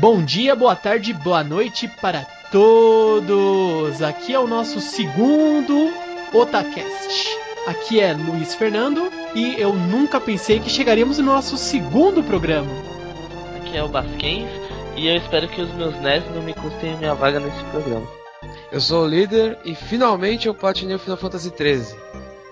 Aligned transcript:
Bom 0.00 0.22
dia, 0.22 0.54
boa 0.54 0.76
tarde, 0.76 1.12
boa 1.12 1.42
noite 1.42 1.88
para 1.88 2.24
todos! 2.52 4.00
Aqui 4.00 4.32
é 4.32 4.38
o 4.38 4.46
nosso 4.46 4.80
segundo 4.80 5.92
Otacast. 6.32 7.36
Aqui 7.66 7.98
é 7.98 8.12
Luiz 8.12 8.54
Fernando 8.54 9.10
e 9.34 9.60
eu 9.60 9.72
nunca 9.72 10.20
pensei 10.20 10.60
que 10.60 10.70
chegaríamos 10.70 11.18
no 11.18 11.24
nosso 11.24 11.56
segundo 11.56 12.22
programa. 12.22 12.70
Aqui 13.56 13.76
é 13.76 13.82
o 13.82 13.88
Basquens 13.88 14.48
e 14.96 15.08
eu 15.08 15.16
espero 15.16 15.48
que 15.48 15.60
os 15.60 15.74
meus 15.74 15.96
netos 15.96 16.32
não 16.32 16.42
me 16.42 16.54
custem 16.54 16.96
minha 16.96 17.16
vaga 17.16 17.40
nesse 17.40 17.64
programa. 17.64 18.06
Eu 18.70 18.80
sou 18.80 19.04
o 19.04 19.08
líder 19.08 19.58
e 19.64 19.74
finalmente 19.74 20.46
eu 20.46 20.54
platinei 20.54 20.94
o 20.94 21.00
Final 21.00 21.16
Fantasy 21.16 21.52
XIII. 21.56 21.98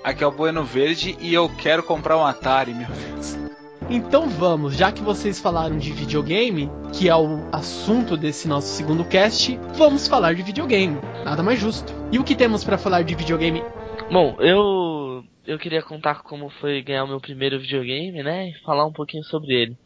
Aqui 0.02 0.24
é 0.24 0.26
o 0.26 0.32
Bueno 0.32 0.64
Verde 0.64 1.16
e 1.20 1.32
eu 1.32 1.48
quero 1.48 1.84
comprar 1.84 2.16
um 2.18 2.26
Atari, 2.26 2.74
meu 2.74 2.88
Deus. 2.88 3.45
Então 3.88 4.28
vamos, 4.28 4.76
já 4.76 4.90
que 4.90 5.00
vocês 5.00 5.38
falaram 5.38 5.78
de 5.78 5.92
videogame, 5.92 6.68
que 6.92 7.08
é 7.08 7.14
o 7.14 7.48
assunto 7.52 8.16
desse 8.16 8.48
nosso 8.48 8.66
segundo 8.66 9.04
cast, 9.04 9.56
vamos 9.76 10.08
falar 10.08 10.34
de 10.34 10.42
videogame. 10.42 10.98
Nada 11.24 11.40
mais 11.40 11.60
justo. 11.60 11.92
E 12.10 12.18
o 12.18 12.24
que 12.24 12.34
temos 12.34 12.64
para 12.64 12.76
falar 12.76 13.02
de 13.02 13.14
videogame? 13.14 13.62
Bom, 14.10 14.36
eu 14.40 15.24
eu 15.46 15.56
queria 15.56 15.82
contar 15.82 16.22
como 16.22 16.50
foi 16.50 16.82
ganhar 16.82 17.04
o 17.04 17.08
meu 17.08 17.20
primeiro 17.20 17.60
videogame, 17.60 18.24
né? 18.24 18.50
E 18.50 18.54
falar 18.64 18.84
um 18.84 18.92
pouquinho 18.92 19.22
sobre 19.22 19.54
ele. 19.54 19.76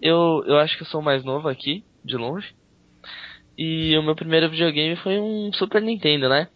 Eu, 0.00 0.44
eu 0.46 0.58
acho 0.58 0.76
que 0.76 0.82
eu 0.82 0.86
sou 0.86 1.00
mais 1.00 1.24
novo 1.24 1.48
aqui, 1.48 1.82
de 2.04 2.16
longe. 2.16 2.54
E 3.56 3.96
o 3.96 4.02
meu 4.02 4.14
primeiro 4.14 4.50
videogame 4.50 4.96
foi 4.96 5.18
um 5.18 5.50
Super 5.54 5.80
Nintendo, 5.80 6.28
né? 6.28 6.48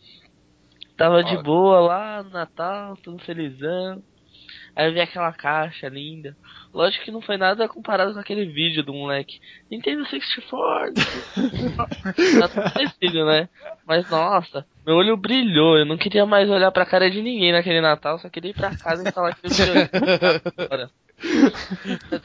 Tava 0.95 1.25
de 1.25 1.43
boa 1.43 1.81
lá 1.81 2.23
no 2.23 2.31
Natal, 2.31 2.97
tudo 3.03 3.19
felizão. 3.25 4.03
Aí 4.75 4.89
eu 4.89 4.93
vi 4.93 5.01
aquela 5.01 5.33
caixa 5.33 5.89
linda. 5.89 6.37
Lógico 6.77 7.07
que 7.07 7.11
não 7.11 7.23
foi 7.23 7.39
nada 7.39 7.67
comparado 7.67 8.13
com 8.13 8.21
aquele 8.21 8.45
vídeo 8.45 8.85
do 8.85 8.93
moleque. 8.93 9.41
Nintendo 9.71 10.05
64. 10.05 10.93
tá 12.39 12.49
tudo 12.49 12.71
parecido, 12.71 13.25
né? 13.25 13.49
Mas 13.87 14.11
nossa, 14.11 14.67
meu 14.87 14.97
olho 14.97 15.17
brilhou. 15.17 15.79
Eu 15.79 15.87
não 15.87 15.97
queria 15.97 16.27
mais 16.27 16.51
olhar 16.51 16.71
pra 16.71 16.85
cara 16.85 17.11
de 17.11 17.23
ninguém 17.23 17.51
naquele 17.51 17.81
Natal. 17.81 18.19
Só 18.19 18.29
queria 18.29 18.51
ir 18.51 18.55
pra 18.55 18.77
casa 18.77 19.09
e 19.09 19.11
falar 19.11 19.35
videogame. 19.43 19.89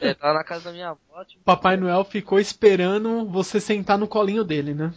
é, 0.02 0.12
tava 0.12 0.34
na 0.34 0.44
casa 0.44 0.64
da 0.64 0.72
minha 0.72 0.90
avó. 0.90 1.24
Tipo... 1.26 1.42
Papai 1.44 1.78
Noel 1.78 2.04
ficou 2.04 2.38
esperando 2.38 3.24
você 3.24 3.58
sentar 3.58 3.96
no 3.96 4.06
colinho 4.06 4.44
dele, 4.44 4.74
né? 4.74 4.92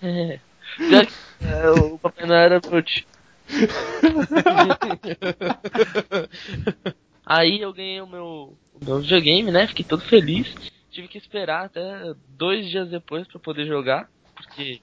É. 0.00 0.38
Já 0.78 1.04
que, 1.04 1.12
é, 1.44 1.70
o 1.70 1.98
Papai 1.98 2.24
Noel 2.24 2.40
era 2.40 2.60
meu 2.70 2.82
tio. 2.84 3.04
Aí 7.30 7.60
eu 7.60 7.72
ganhei 7.72 8.00
o 8.00 8.08
meu, 8.08 8.58
o 8.74 8.84
meu 8.84 8.98
videogame, 8.98 9.52
né? 9.52 9.68
Fiquei 9.68 9.84
todo 9.84 10.02
feliz. 10.02 10.52
Tive 10.90 11.06
que 11.06 11.16
esperar 11.16 11.66
até 11.66 12.12
dois 12.28 12.68
dias 12.68 12.90
depois 12.90 13.24
para 13.28 13.38
poder 13.38 13.68
jogar, 13.68 14.10
porque 14.34 14.80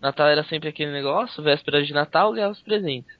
Natal 0.00 0.26
era 0.28 0.42
sempre 0.44 0.70
aquele 0.70 0.90
negócio, 0.90 1.42
véspera 1.42 1.84
de 1.84 1.92
Natal 1.92 2.32
ganhava 2.32 2.54
os 2.54 2.62
presentes. 2.62 3.14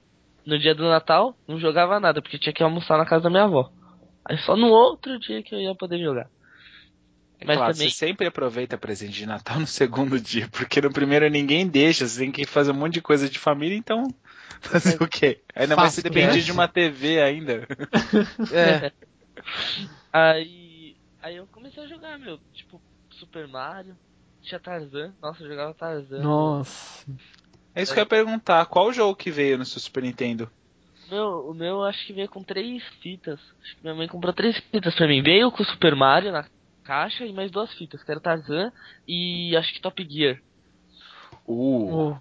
No 0.46 0.58
dia 0.58 0.74
do 0.74 0.88
Natal 0.88 1.36
não 1.46 1.60
jogava 1.60 2.00
nada, 2.00 2.22
porque 2.22 2.38
tinha 2.38 2.54
que 2.54 2.62
almoçar 2.62 2.96
na 2.96 3.04
casa 3.04 3.24
da 3.24 3.30
minha 3.30 3.42
avó. 3.42 3.70
Aí 4.24 4.38
só 4.38 4.56
no 4.56 4.68
outro 4.68 5.18
dia 5.20 5.42
que 5.42 5.54
eu 5.54 5.60
ia 5.60 5.74
poder 5.74 5.98
jogar. 5.98 6.30
É 7.38 7.44
Mas 7.44 7.58
claro, 7.58 7.74
também... 7.74 7.90
você 7.90 7.94
sempre 7.94 8.26
aproveita 8.26 8.78
presente 8.78 9.12
de 9.12 9.26
Natal 9.26 9.60
no 9.60 9.66
segundo 9.68 10.18
dia, 10.18 10.48
porque 10.50 10.80
no 10.80 10.90
primeiro 10.90 11.28
ninguém 11.28 11.68
deixa, 11.68 12.08
você 12.08 12.20
tem 12.20 12.32
que 12.32 12.46
fazer 12.46 12.70
um 12.70 12.76
monte 12.76 12.94
de 12.94 13.02
coisa 13.02 13.28
de 13.28 13.38
família, 13.38 13.76
então 13.76 14.02
fazer 14.60 15.02
o 15.02 15.08
quê? 15.08 15.40
Ainda 15.54 15.76
mais 15.76 15.92
se 15.92 16.02
depender 16.02 16.40
de 16.40 16.52
uma 16.52 16.68
TV 16.68 17.20
ainda. 17.20 17.66
é. 18.52 18.92
Aí, 20.12 20.96
aí 21.22 21.36
eu 21.36 21.46
comecei 21.46 21.82
a 21.82 21.86
jogar, 21.86 22.18
meu, 22.18 22.38
tipo, 22.52 22.80
Super 23.10 23.46
Mario, 23.46 23.96
tinha 24.42 24.60
Tarzan, 24.60 25.12
nossa, 25.20 25.42
eu 25.42 25.48
jogava 25.48 25.74
Tarzan. 25.74 26.22
Nossa. 26.22 27.06
É 27.74 27.82
isso 27.82 27.92
é. 27.92 27.94
que 27.94 28.00
eu 28.00 28.04
ia 28.04 28.08
perguntar, 28.08 28.66
qual 28.66 28.86
o 28.86 28.92
jogo 28.92 29.16
que 29.16 29.30
veio 29.30 29.58
no 29.58 29.64
seu 29.64 29.80
Super 29.80 30.02
Nintendo? 30.02 30.50
Meu, 31.10 31.50
o 31.50 31.54
meu 31.54 31.84
acho 31.84 32.04
que 32.06 32.12
veio 32.12 32.28
com 32.28 32.42
três 32.42 32.82
fitas. 33.00 33.38
Acho 33.62 33.76
que 33.76 33.82
minha 33.82 33.94
mãe 33.94 34.08
comprou 34.08 34.32
três 34.32 34.58
fitas 34.70 34.94
pra 34.94 35.06
mim. 35.06 35.22
Veio 35.22 35.52
com 35.52 35.62
o 35.62 35.66
Super 35.66 35.94
Mario 35.94 36.32
na 36.32 36.44
caixa 36.82 37.24
e 37.24 37.32
mais 37.32 37.50
duas 37.50 37.72
fitas, 37.74 38.02
que 38.02 38.10
era 38.10 38.20
Tarzan 38.20 38.72
e 39.06 39.56
acho 39.56 39.72
que 39.72 39.80
Top 39.80 40.04
Gear. 40.08 40.40
Uh. 41.46 42.12
Oh. 42.12 42.16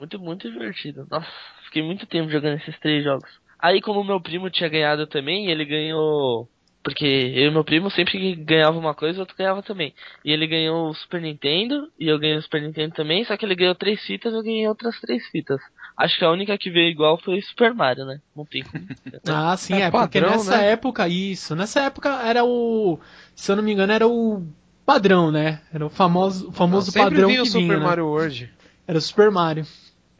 Muito, 0.00 0.18
muito 0.18 0.50
divertido. 0.50 1.06
Nossa, 1.10 1.28
fiquei 1.66 1.82
muito 1.82 2.06
tempo 2.06 2.30
jogando 2.30 2.56
esses 2.56 2.76
três 2.80 3.04
jogos. 3.04 3.28
Aí, 3.58 3.82
como 3.82 4.02
meu 4.02 4.18
primo 4.18 4.48
tinha 4.48 4.70
ganhado 4.70 5.06
também, 5.06 5.50
ele 5.50 5.66
ganhou. 5.66 6.48
Porque 6.82 7.04
eu 7.04 7.48
e 7.48 7.50
meu 7.50 7.62
primo 7.62 7.90
sempre 7.90 8.12
que 8.12 8.34
ganhava 8.34 8.78
uma 8.78 8.94
coisa, 8.94 9.18
o 9.18 9.20
outro 9.20 9.36
ganhava 9.36 9.62
também. 9.62 9.92
E 10.24 10.32
ele 10.32 10.46
ganhou 10.46 10.88
o 10.88 10.94
Super 10.94 11.20
Nintendo, 11.20 11.88
e 11.98 12.08
eu 12.08 12.18
ganhei 12.18 12.38
o 12.38 12.42
Super 12.42 12.62
Nintendo 12.62 12.94
também, 12.94 13.22
só 13.26 13.36
que 13.36 13.44
ele 13.44 13.54
ganhou 13.54 13.74
três 13.74 14.00
fitas, 14.00 14.32
eu 14.32 14.42
ganhei 14.42 14.66
outras 14.66 14.98
três 14.98 15.22
fitas. 15.26 15.60
Acho 15.94 16.18
que 16.18 16.24
a 16.24 16.30
única 16.30 16.56
que 16.56 16.70
veio 16.70 16.88
igual 16.88 17.18
foi 17.18 17.42
Super 17.42 17.74
Mario, 17.74 18.06
né? 18.06 18.18
Não 18.34 18.46
tem 18.46 18.62
como. 18.64 18.82
ah, 19.28 19.54
sim, 19.58 19.74
é, 19.74 19.82
é 19.82 19.90
porque 19.90 20.18
padrão, 20.18 20.38
nessa 20.38 20.56
né? 20.56 20.70
época, 20.70 21.06
isso, 21.06 21.54
nessa 21.54 21.80
época 21.80 22.08
era 22.24 22.42
o. 22.42 22.98
Se 23.34 23.52
eu 23.52 23.56
não 23.56 23.62
me 23.62 23.72
engano, 23.72 23.92
era 23.92 24.08
o 24.08 24.42
padrão, 24.86 25.30
né? 25.30 25.60
Era 25.70 25.84
o 25.84 25.90
famoso, 25.90 26.48
o 26.48 26.52
famoso 26.52 26.90
não, 26.96 27.04
padrão 27.04 27.28
vinha 27.28 27.42
que 27.42 27.48
o 27.48 27.52
Super 27.52 27.60
vinha, 27.60 27.76
né? 27.76 27.84
Mario 27.84 28.06
World. 28.06 28.50
Era 28.88 28.96
o 28.96 29.02
Super 29.02 29.30
Mario. 29.30 29.66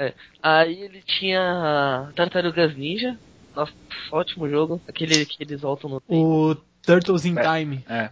É. 0.01 0.15
Aí 0.43 0.81
ele 0.81 1.03
tinha 1.03 2.11
Tartarugas 2.17 2.75
Ninja. 2.75 3.19
Nossa, 3.55 3.73
ótimo 4.11 4.49
jogo. 4.49 4.81
Aquele 4.89 5.27
que 5.27 5.43
eles 5.43 5.61
voltam 5.61 5.91
no 5.91 6.01
tempo. 6.01 6.15
O 6.15 6.55
Turtles 6.83 7.27
in 7.27 7.39
é. 7.39 7.43
Time. 7.43 7.85
É. 7.87 8.11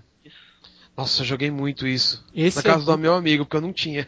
Nossa, 0.94 1.22
eu 1.22 1.26
joguei 1.26 1.50
muito 1.50 1.86
isso. 1.86 2.22
Esse 2.34 2.58
na 2.58 2.62
casa 2.62 2.82
é... 2.82 2.94
do 2.94 2.98
meu 2.98 3.14
amigo, 3.14 3.46
porque 3.46 3.56
eu 3.56 3.62
não 3.62 3.72
tinha. 3.72 4.06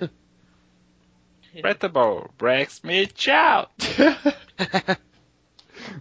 Pretable, 1.63 2.29
Brex 2.39 2.83
me 2.83 3.07
tchau. 3.07 3.71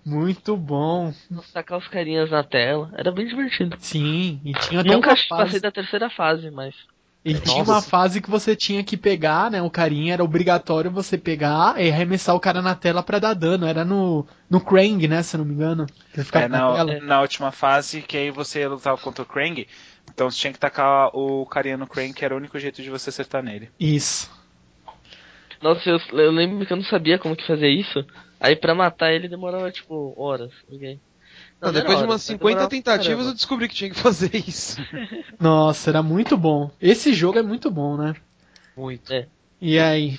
Muito 0.05 0.57
bom. 0.57 1.13
Sacar 1.53 1.77
os 1.77 1.87
carinhas 1.87 2.29
na 2.29 2.43
tela. 2.43 2.91
Era 2.95 3.11
bem 3.11 3.27
divertido. 3.27 3.77
Sim, 3.79 4.41
e 4.43 4.53
tinha 4.53 4.81
até 4.81 4.89
Nunca 4.89 5.15
passei 5.29 5.59
da 5.59 5.71
terceira 5.71 6.09
fase, 6.09 6.51
mas. 6.51 6.75
E 7.23 7.33
Nossa. 7.33 7.45
tinha 7.45 7.63
uma 7.63 7.81
fase 7.81 8.21
que 8.21 8.29
você 8.29 8.55
tinha 8.55 8.81
que 8.81 8.95
pegar, 8.95 9.51
né? 9.51 9.61
O 9.61 9.69
carinha 9.69 10.13
era 10.13 10.23
obrigatório 10.23 10.89
você 10.89 11.17
pegar 11.17 11.79
e 11.79 11.91
arremessar 11.91 12.33
o 12.33 12.39
cara 12.39 12.61
na 12.61 12.75
tela 12.75 13.03
para 13.03 13.19
dar 13.19 13.33
dano. 13.33 13.65
Era 13.65 13.83
no, 13.83 14.25
no 14.49 14.61
Krang, 14.61 15.05
né? 15.05 15.21
Se 15.21 15.35
eu 15.35 15.39
não 15.39 15.45
me 15.45 15.53
engano. 15.53 15.85
É, 16.33 16.47
na, 16.47 16.83
na, 17.01 17.21
última 17.21 17.51
fase, 17.51 18.01
que 18.01 18.15
aí 18.15 18.31
você 18.31 18.65
lutava 18.65 18.97
contra 18.97 19.23
o 19.23 19.25
Krang. 19.25 19.67
Então 20.13 20.31
você 20.31 20.37
tinha 20.37 20.53
que 20.53 20.59
tacar 20.59 21.09
o 21.13 21.45
carinha 21.45 21.75
no 21.75 21.87
Krang, 21.87 22.13
que 22.13 22.23
era 22.23 22.33
o 22.33 22.37
único 22.37 22.57
jeito 22.57 22.81
de 22.81 22.89
você 22.89 23.09
acertar 23.09 23.43
nele. 23.43 23.69
Isso. 23.77 24.31
Nossa, 25.61 25.89
eu, 25.89 25.99
eu 26.13 26.31
lembro 26.31 26.65
que 26.65 26.71
eu 26.71 26.77
não 26.77 26.85
sabia 26.85 27.19
como 27.19 27.35
que 27.35 27.45
fazer 27.45 27.67
isso. 27.67 28.05
Aí 28.39 28.55
pra 28.55 28.73
matar 28.73 29.11
ele 29.11 29.27
demorava 29.27 29.69
tipo 29.69 30.13
horas. 30.17 30.51
Okay? 30.71 30.97
Não, 31.61 31.73
depois 31.73 31.97
de 31.97 32.05
umas 32.05 32.21
50 32.21 32.67
tentativas 32.67 33.27
eu 33.27 33.33
descobri 33.33 33.67
que 33.67 33.75
tinha 33.75 33.89
que 33.89 33.99
fazer 33.99 34.31
isso. 34.47 34.77
Nossa, 35.39 35.89
era 35.89 36.01
muito 36.01 36.37
bom. 36.37 36.71
Esse 36.81 37.13
jogo 37.13 37.37
é 37.37 37.43
muito 37.43 37.69
bom, 37.69 37.97
né? 37.97 38.15
Muito. 38.77 39.11
É. 39.11 39.27
E 39.61 39.77
aí? 39.77 40.17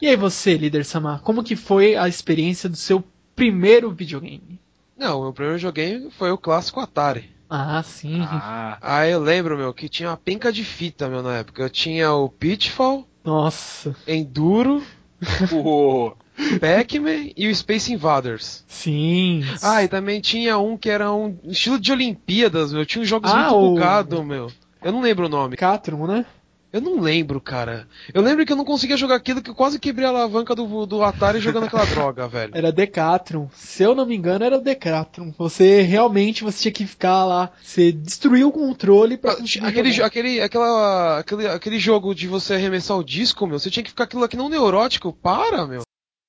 E 0.00 0.06
aí 0.06 0.16
você, 0.16 0.56
líder 0.56 0.84
Samar, 0.84 1.20
como 1.22 1.42
que 1.42 1.56
foi 1.56 1.96
a 1.96 2.06
experiência 2.06 2.68
do 2.68 2.76
seu 2.76 3.02
primeiro 3.34 3.90
videogame? 3.90 4.60
Não, 4.96 5.20
o 5.20 5.22
meu 5.24 5.32
primeiro 5.32 5.58
videogame 5.58 6.10
foi 6.10 6.30
o 6.30 6.38
clássico 6.38 6.80
Atari. 6.80 7.30
Ah, 7.48 7.82
sim. 7.82 8.20
Ah, 8.22 8.78
ah 8.80 9.06
eu 9.06 9.20
lembro, 9.20 9.56
meu, 9.56 9.72
que 9.72 9.88
tinha 9.88 10.10
uma 10.10 10.16
penca 10.16 10.52
de 10.52 10.64
fita, 10.64 11.08
meu, 11.08 11.22
na 11.22 11.36
época. 11.36 11.62
Eu 11.62 11.70
tinha 11.70 12.12
o 12.12 12.28
Pitfall. 12.28 13.06
Nossa. 13.24 13.94
Enduro. 14.06 14.82
o... 15.52 16.12
Pac-Man 16.60 17.30
e 17.36 17.48
o 17.48 17.54
Space 17.54 17.92
Invaders. 17.92 18.64
Sim. 18.68 19.44
Ah, 19.62 19.82
e 19.82 19.88
também 19.88 20.20
tinha 20.20 20.58
um 20.58 20.76
que 20.76 20.90
era 20.90 21.12
um 21.12 21.38
estilo 21.44 21.78
de 21.78 21.92
Olimpíadas, 21.92 22.72
meu. 22.72 22.84
Tinha 22.84 23.02
uns 23.02 23.08
jogos 23.08 23.30
ah, 23.32 23.50
muito 23.50 23.56
o... 23.56 23.70
bugados, 23.70 24.24
meu. 24.24 24.50
Eu 24.82 24.92
não 24.92 25.00
lembro 25.00 25.26
o 25.26 25.28
nome. 25.28 25.56
Catron, 25.56 26.06
né? 26.06 26.26
Eu 26.72 26.80
não 26.80 27.00
lembro, 27.00 27.40
cara. 27.40 27.88
Eu 28.12 28.20
lembro 28.20 28.44
que 28.44 28.52
eu 28.52 28.56
não 28.56 28.64
conseguia 28.64 28.98
jogar 28.98 29.14
aquilo 29.14 29.40
que 29.40 29.48
eu 29.48 29.54
quase 29.54 29.78
quebrei 29.78 30.04
a 30.04 30.10
alavanca 30.10 30.54
do, 30.54 30.84
do 30.84 31.02
Atari 31.02 31.40
jogando 31.40 31.64
aquela 31.64 31.86
droga, 31.86 32.28
velho. 32.28 32.52
Era 32.54 32.70
Decathlon. 32.70 33.46
Se 33.54 33.82
eu 33.82 33.94
não 33.94 34.04
me 34.04 34.14
engano, 34.14 34.44
era 34.44 34.58
o 34.58 34.60
Decathlon. 34.60 35.32
Você 35.38 35.80
realmente 35.80 36.44
você 36.44 36.62
tinha 36.62 36.72
que 36.72 36.86
ficar 36.86 37.24
lá. 37.24 37.50
Você 37.62 37.92
destruiu 37.92 38.48
o 38.48 38.52
controle 38.52 39.16
pra. 39.16 39.32
Ah, 39.32 39.68
aquele, 39.68 40.02
aquele, 40.02 40.40
aquela, 40.42 41.18
aquele, 41.18 41.46
aquele 41.46 41.78
jogo 41.78 42.14
de 42.14 42.26
você 42.26 42.54
arremessar 42.54 42.98
o 42.98 43.04
disco, 43.04 43.46
meu. 43.46 43.58
Você 43.58 43.70
tinha 43.70 43.82
que 43.82 43.90
ficar 43.90 44.04
aquilo 44.04 44.24
aqui 44.24 44.36
não 44.36 44.50
neurótico. 44.50 45.14
Para, 45.14 45.66
meu 45.66 45.80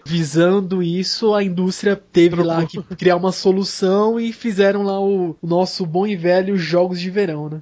visando 0.08 0.82
isso, 0.82 1.34
a 1.34 1.44
indústria 1.44 1.96
teve 1.96 2.42
lá 2.42 2.66
que 2.66 2.82
criar 2.96 3.18
uma 3.18 3.34
solução 3.34 4.18
e 4.18 4.32
fizeram 4.32 4.84
lá 4.84 5.00
o, 5.02 5.36
o 5.42 5.48
nosso 5.48 5.86
bom 5.86 6.08
e 6.08 6.16
velho 6.16 6.58
jogos 6.58 7.02
de 7.02 7.10
verão, 7.10 7.50
né? 7.50 7.62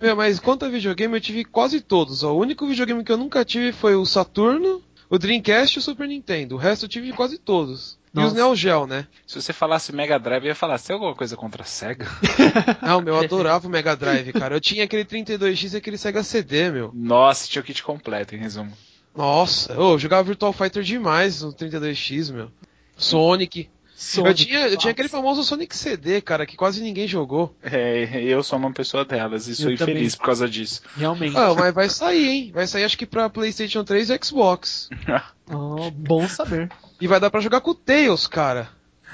É, 0.00 0.14
mas 0.14 0.40
quanto 0.40 0.64
a 0.64 0.68
videogame, 0.70 1.14
eu 1.14 1.20
tive 1.20 1.44
quase 1.44 1.82
todos. 1.82 2.22
O 2.22 2.34
único 2.34 2.66
videogame 2.66 3.04
que 3.04 3.12
eu 3.12 3.18
nunca 3.18 3.44
tive 3.44 3.70
foi 3.70 3.94
o 3.94 4.06
Saturno, 4.06 4.82
o 5.10 5.18
Dreamcast 5.18 5.76
e 5.76 5.78
o 5.78 5.82
Super 5.82 6.08
Nintendo. 6.08 6.54
O 6.54 6.58
resto 6.58 6.86
eu 6.86 6.88
tive 6.88 7.12
quase 7.12 7.36
todos. 7.36 7.98
Nossa. 8.14 8.28
E 8.28 8.30
os 8.30 8.34
Neo 8.34 8.56
Geo, 8.56 8.86
né? 8.86 9.06
Se 9.26 9.42
você 9.42 9.52
falasse 9.52 9.94
Mega 9.94 10.18
Drive, 10.18 10.44
eu 10.44 10.48
ia 10.48 10.54
falar, 10.54 10.78
você 10.78 10.86
tem 10.86 10.94
alguma 10.94 11.14
coisa 11.14 11.36
contra 11.36 11.62
a 11.62 11.66
SEGA? 11.66 12.06
Não, 12.80 13.02
meu, 13.02 13.14
eu 13.14 13.20
adorava 13.20 13.66
o 13.66 13.70
Mega 13.70 13.94
Drive, 13.94 14.32
cara. 14.32 14.54
Eu 14.54 14.60
tinha 14.60 14.84
aquele 14.84 15.04
32X 15.04 15.74
e 15.74 15.76
aquele 15.76 15.98
Sega 15.98 16.22
CD, 16.22 16.70
meu. 16.70 16.90
Nossa, 16.94 17.46
tinha 17.46 17.60
o 17.60 17.64
kit 17.64 17.82
completo, 17.82 18.34
em 18.34 18.38
resumo. 18.38 18.72
Nossa, 19.16 19.72
eu 19.72 19.98
jogava 19.98 20.24
Virtual 20.24 20.52
Fighter 20.52 20.82
demais 20.82 21.42
no 21.42 21.52
32X, 21.52 22.32
meu. 22.32 22.50
Sonic. 22.96 23.68
Sonic, 23.94 24.28
eu 24.28 24.34
tinha, 24.34 24.68
eu 24.68 24.76
tinha 24.76 24.90
aquele 24.90 25.08
famoso 25.08 25.44
Sonic 25.44 25.76
CD, 25.76 26.20
cara, 26.20 26.44
que 26.44 26.56
quase 26.56 26.82
ninguém 26.82 27.06
jogou. 27.06 27.54
É, 27.62 28.22
eu 28.22 28.42
sou 28.42 28.58
uma 28.58 28.72
pessoa 28.72 29.04
delas 29.04 29.46
e 29.46 29.54
sou 29.54 29.66
eu 29.66 29.74
infeliz 29.74 30.12
também. 30.12 30.18
por 30.18 30.24
causa 30.26 30.48
disso. 30.48 30.82
Realmente. 30.96 31.36
Ah, 31.36 31.54
mas 31.54 31.72
vai 31.72 31.88
sair, 31.88 32.28
hein? 32.28 32.52
Vai 32.52 32.66
sair 32.66 32.84
acho 32.84 32.98
que 32.98 33.06
pra 33.06 33.30
PlayStation 33.30 33.84
3 33.84 34.10
e 34.10 34.18
Xbox. 34.22 34.88
oh, 35.48 35.90
bom 35.92 36.28
saber. 36.28 36.68
E 37.00 37.06
vai 37.06 37.20
dar 37.20 37.30
pra 37.30 37.40
jogar 37.40 37.60
com 37.60 37.70
o 37.70 37.74
Tails, 37.74 38.26
cara. 38.26 38.68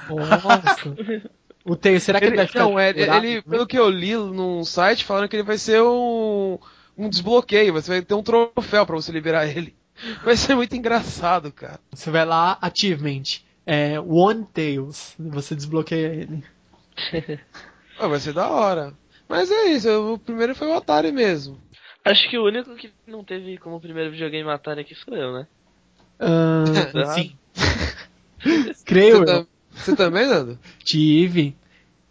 Nossa. 0.08 0.96
o 1.62 1.76
Tails, 1.76 2.02
será 2.02 2.18
que 2.18 2.24
ele, 2.24 2.30
ele 2.32 2.36
vai 2.38 2.46
ficar. 2.46 2.60
Não, 2.60 2.78
é, 2.78 2.90
ele, 2.90 3.42
pelo 3.42 3.66
que 3.66 3.78
eu 3.78 3.90
li 3.90 4.14
num 4.14 4.64
site, 4.64 5.04
falaram 5.04 5.28
que 5.28 5.36
ele 5.36 5.42
vai 5.42 5.58
ser 5.58 5.82
um, 5.82 6.58
um 6.96 7.08
desbloqueio, 7.08 7.74
você 7.74 7.90
vai 7.90 8.02
ter 8.02 8.14
um 8.14 8.22
troféu 8.22 8.86
para 8.86 8.96
você 8.96 9.12
liberar 9.12 9.46
ele. 9.46 9.74
Vai 10.24 10.36
ser 10.36 10.54
muito 10.54 10.76
engraçado, 10.76 11.52
cara. 11.52 11.80
Você 11.92 12.10
vai 12.10 12.24
lá, 12.24 12.58
achievement 12.60 13.40
é, 13.66 14.00
One 14.00 14.46
Tails. 14.52 15.14
Você 15.18 15.54
desbloqueia 15.54 16.08
ele. 16.08 16.44
ah, 17.98 18.08
vai 18.08 18.18
ser 18.18 18.32
da 18.32 18.48
hora. 18.48 18.94
Mas 19.28 19.50
é 19.50 19.66
isso, 19.66 20.14
o 20.14 20.18
primeiro 20.18 20.54
foi 20.54 20.68
o 20.68 20.74
Atari 20.74 21.12
mesmo. 21.12 21.60
Acho 22.04 22.28
que 22.28 22.38
o 22.38 22.44
único 22.44 22.74
que 22.74 22.92
não 23.06 23.22
teve 23.22 23.58
como 23.58 23.80
primeiro 23.80 24.10
videogame 24.10 24.48
Atari 24.50 24.80
aqui 24.80 24.94
sou 24.94 25.14
eu, 25.14 25.32
né? 25.32 25.46
Uh, 26.18 27.14
sim. 27.14 27.36
Creio 28.84 29.18
você 29.18 29.32
eu. 29.32 29.46
você 29.70 29.96
também, 29.96 30.26
Nando? 30.26 30.58
Tive. 30.82 31.56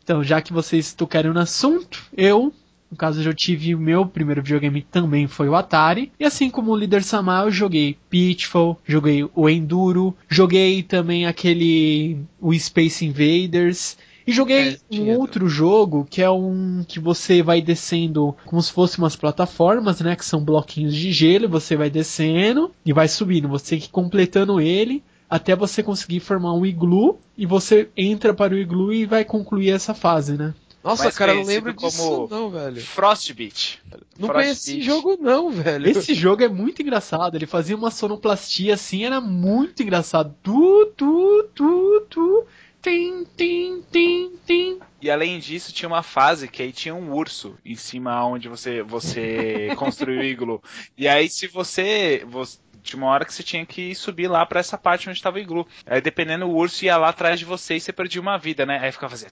Então, 0.03 0.23
já 0.23 0.41
que 0.41 0.53
vocês 0.53 0.93
tocaram 0.93 1.33
no 1.33 1.39
assunto, 1.39 2.01
eu 2.15 2.53
no 2.91 2.97
caso, 2.97 3.21
eu 3.21 3.33
tive 3.33 3.75
o 3.75 3.79
meu 3.79 4.05
primeiro 4.05 4.41
videogame 4.41 4.81
também 4.81 5.27
foi 5.27 5.47
o 5.47 5.55
Atari. 5.55 6.11
E 6.19 6.25
assim 6.25 6.49
como 6.49 6.71
o 6.71 6.75
Líder 6.75 7.03
Samar, 7.03 7.45
eu 7.45 7.51
joguei 7.51 7.97
Pitfall, 8.09 8.79
joguei 8.85 9.23
o 9.35 9.49
Enduro, 9.49 10.15
joguei 10.27 10.81
também 10.81 11.25
aquele 11.27 12.17
o 12.41 12.53
Space 12.57 13.05
Invaders. 13.05 13.95
E 14.25 14.31
joguei 14.31 14.77
é, 14.91 14.95
um 14.95 15.17
outro 15.17 15.47
jogo 15.47 16.05
que 16.09 16.21
é 16.21 16.29
um 16.29 16.83
que 16.87 16.99
você 16.99 17.41
vai 17.41 17.61
descendo 17.61 18.35
como 18.45 18.61
se 18.61 18.71
fosse 18.71 18.97
umas 18.97 19.15
plataformas, 19.15 20.01
né? 20.01 20.15
Que 20.15 20.25
são 20.25 20.43
bloquinhos 20.43 20.95
de 20.95 21.11
gelo, 21.11 21.49
você 21.49 21.75
vai 21.75 21.89
descendo 21.89 22.71
e 22.85 22.93
vai 22.93 23.07
subindo. 23.07 23.47
Você 23.47 23.71
tem 23.71 23.79
que 23.79 23.87
ir 23.87 23.91
completando 23.91 24.59
ele 24.59 25.03
até 25.29 25.55
você 25.55 25.83
conseguir 25.83 26.19
formar 26.19 26.53
um 26.53 26.65
iglu 26.65 27.19
e 27.37 27.45
você 27.45 27.89
entra 27.95 28.33
para 28.33 28.53
o 28.53 28.57
iglu 28.57 28.91
e 28.91 29.05
vai 29.05 29.23
concluir 29.23 29.69
essa 29.69 29.93
fase, 29.93 30.33
né? 30.33 30.53
Nossa, 30.83 31.11
cara, 31.11 31.33
não 31.33 31.43
lembro 31.43 31.73
disso 31.73 32.27
não, 32.31 32.49
velho. 32.49 32.81
Frostbeat. 32.81 33.81
Não 34.17 34.29
conheci 34.29 34.79
esse 34.79 34.81
jogo 34.81 35.17
não, 35.19 35.51
velho. 35.51 35.89
Esse 35.89 36.13
jogo 36.13 36.43
é 36.43 36.47
muito 36.47 36.81
engraçado. 36.81 37.35
Ele 37.35 37.45
fazia 37.45 37.75
uma 37.75 37.91
sonoplastia 37.91 38.75
assim, 38.75 39.03
era 39.03 39.19
muito 39.19 39.83
engraçado. 39.83 40.33
Tu, 40.41 40.91
tu, 40.95 41.49
tu, 41.53 42.05
tu. 42.09 42.45
Tim, 42.81 43.25
tim, 43.35 43.83
tim, 43.91 44.31
tim. 44.45 44.79
E 45.01 45.11
além 45.11 45.37
disso, 45.39 45.73
tinha 45.73 45.87
uma 45.89 46.01
fase 46.01 46.47
que 46.47 46.61
aí 46.61 46.71
tinha 46.71 46.95
um 46.95 47.13
urso 47.13 47.57
em 47.65 47.75
cima 47.75 48.25
onde 48.25 48.47
você, 48.47 48.81
você 48.81 49.69
construiu 49.75 50.21
o 50.21 50.23
iglu. 50.23 50.63
E 50.97 51.05
aí, 51.05 51.29
se 51.29 51.45
você, 51.47 52.25
você 52.25 52.57
tinha 52.81 53.01
uma 53.01 53.11
hora 53.11 53.25
que 53.25 53.33
você 53.33 53.43
tinha 53.43 53.65
que 53.65 53.93
subir 53.95 54.27
lá 54.27 54.45
para 54.45 54.59
essa 54.59 54.77
parte 54.77 55.09
onde 55.09 55.17
estava 55.17 55.37
o 55.37 55.39
iglu. 55.39 55.67
Aí 55.85 56.01
dependendo 56.01 56.45
o 56.45 56.55
urso 56.55 56.85
ia 56.85 56.97
lá 56.97 57.09
atrás 57.09 57.39
de 57.39 57.45
você 57.45 57.75
e 57.75 57.81
você 57.81 57.91
perdia 57.91 58.21
uma 58.21 58.37
vida, 58.37 58.65
né? 58.65 58.79
Aí 58.81 58.91
ficava 58.91 59.11
fazendo. 59.11 59.31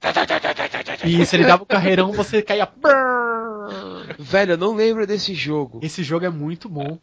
E 1.06 1.26
se 1.26 1.36
ele 1.36 1.46
dava 1.46 1.64
o 1.64 1.66
carreirão, 1.66 2.12
você 2.12 2.42
caía. 2.42 2.68
Velho, 4.20 4.54
eu 4.54 4.58
não 4.58 4.76
lembro 4.76 5.06
desse 5.06 5.34
jogo. 5.34 5.80
Esse 5.82 6.04
jogo 6.04 6.26
é 6.26 6.30
muito 6.30 6.70
bom. 6.70 6.98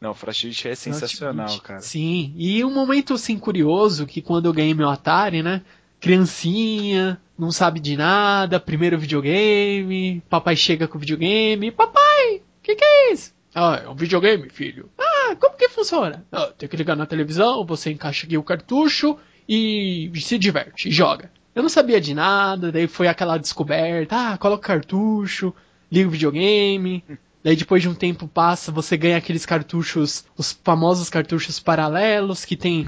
Não, 0.00 0.14
Frostbite 0.14 0.68
é 0.68 0.74
sensacional, 0.74 1.46
Frostbite. 1.46 1.66
cara. 1.66 1.80
Sim, 1.80 2.34
e 2.36 2.64
um 2.64 2.72
momento 2.72 3.14
assim 3.14 3.38
curioso 3.38 4.06
que 4.06 4.22
quando 4.22 4.46
eu 4.46 4.52
ganhei 4.52 4.74
meu 4.74 4.88
Atari, 4.88 5.42
né? 5.42 5.62
Criancinha, 6.00 7.20
não 7.38 7.50
sabe 7.52 7.78
de 7.80 7.96
nada, 7.96 8.58
primeiro 8.58 8.98
videogame, 8.98 10.22
papai 10.30 10.56
chega 10.56 10.88
com 10.88 10.96
o 10.96 11.00
videogame, 11.00 11.70
papai, 11.70 12.42
que 12.62 12.74
que 12.74 12.84
é 12.84 13.12
isso? 13.12 13.34
Ah, 13.54 13.82
é 13.84 13.88
um 13.88 13.94
videogame, 13.94 14.48
filho. 14.48 14.88
Ah, 14.98 15.09
como 15.36 15.56
que 15.56 15.68
funciona? 15.68 16.24
Ah, 16.30 16.52
tem 16.56 16.68
que 16.68 16.76
ligar 16.76 16.96
na 16.96 17.06
televisão, 17.06 17.64
você 17.64 17.90
encaixa 17.90 18.26
aqui 18.26 18.36
o 18.36 18.42
cartucho 18.42 19.16
e 19.48 20.10
se 20.16 20.38
diverte, 20.38 20.88
e 20.88 20.92
joga. 20.92 21.30
Eu 21.54 21.62
não 21.62 21.68
sabia 21.68 22.00
de 22.00 22.14
nada, 22.14 22.70
daí 22.70 22.86
foi 22.86 23.08
aquela 23.08 23.36
descoberta, 23.36 24.32
ah, 24.32 24.38
coloca 24.38 24.68
cartucho, 24.68 25.52
liga 25.90 26.08
o 26.08 26.12
videogame. 26.12 27.04
Daí 27.42 27.56
depois 27.56 27.82
de 27.82 27.88
um 27.88 27.94
tempo 27.94 28.28
passa, 28.28 28.70
você 28.70 28.96
ganha 28.96 29.16
aqueles 29.16 29.46
cartuchos, 29.46 30.24
os 30.36 30.52
famosos 30.62 31.08
cartuchos 31.08 31.58
paralelos, 31.58 32.44
que 32.44 32.54
tem 32.54 32.86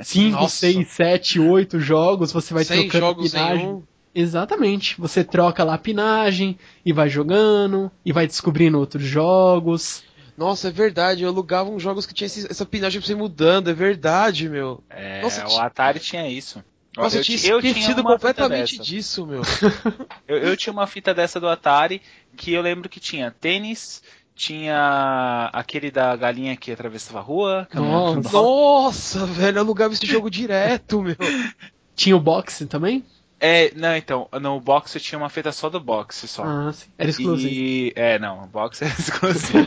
5, 0.00 0.48
6, 0.48 0.88
7, 0.88 1.40
8 1.40 1.80
jogos, 1.80 2.32
você 2.32 2.54
vai 2.54 2.64
trocando 2.64 2.98
jogos 2.98 3.32
pinagem. 3.32 3.68
Um. 3.68 3.82
Exatamente. 4.14 4.98
Você 5.00 5.22
troca 5.22 5.64
lá 5.64 5.74
a 5.74 5.78
pinagem 5.78 6.56
e 6.84 6.92
vai 6.92 7.08
jogando 7.08 7.90
e 8.04 8.12
vai 8.12 8.26
descobrindo 8.26 8.78
outros 8.78 9.04
jogos. 9.04 10.02
Nossa, 10.38 10.68
é 10.68 10.70
verdade. 10.70 11.24
Eu 11.24 11.30
alugava 11.30 11.68
uns 11.68 11.82
jogos 11.82 12.06
que 12.06 12.14
tinha 12.14 12.26
essa 12.26 12.64
pinagem 12.64 13.00
pra 13.00 13.08
você 13.08 13.14
mudando. 13.16 13.68
É 13.68 13.74
verdade, 13.74 14.48
meu. 14.48 14.84
É, 14.88 15.20
Nossa, 15.20 15.44
o 15.48 15.58
Atari 15.58 15.98
tinha 15.98 16.30
isso. 16.30 16.62
Nossa, 16.96 17.18
eu, 17.18 17.24
tinha 17.24 17.38
eu 17.50 17.58
esquecido 17.58 18.04
completamente 18.04 18.78
disso, 18.78 19.26
meu. 19.26 19.42
eu, 20.28 20.38
eu 20.38 20.56
tinha 20.56 20.72
uma 20.72 20.86
fita 20.86 21.12
dessa 21.12 21.40
do 21.40 21.48
Atari 21.48 22.00
que 22.36 22.52
eu 22.52 22.62
lembro 22.62 22.88
que 22.88 23.00
tinha 23.00 23.32
tênis, 23.32 24.00
tinha 24.32 25.50
aquele 25.52 25.90
da 25.90 26.14
galinha 26.14 26.56
que 26.56 26.70
atravessava 26.70 27.18
a 27.18 27.22
rua. 27.22 27.68
Nossa, 27.74 28.30
Nossa 28.30 29.26
velho, 29.26 29.58
eu 29.58 29.62
alugava 29.62 29.92
esse 29.92 30.06
jogo 30.06 30.30
direto, 30.30 31.02
meu. 31.02 31.16
Tinha 31.96 32.16
o 32.16 32.20
boxe 32.20 32.64
também? 32.64 33.04
É, 33.40 33.72
não, 33.74 33.96
então, 33.96 34.28
no 34.40 34.60
boxe 34.60 35.00
tinha 35.00 35.18
uma 35.18 35.28
fita 35.28 35.50
só 35.50 35.68
do 35.68 35.80
boxe 35.80 36.26
só. 36.26 36.44
Ah, 36.44 36.72
sim. 36.72 36.88
Era 36.96 37.10
exclusivo. 37.10 37.52
E, 37.52 37.92
é, 37.94 38.18
não, 38.18 38.44
o 38.44 38.46
boxe 38.46 38.84
era 38.84 38.94
exclusivo. 38.98 39.66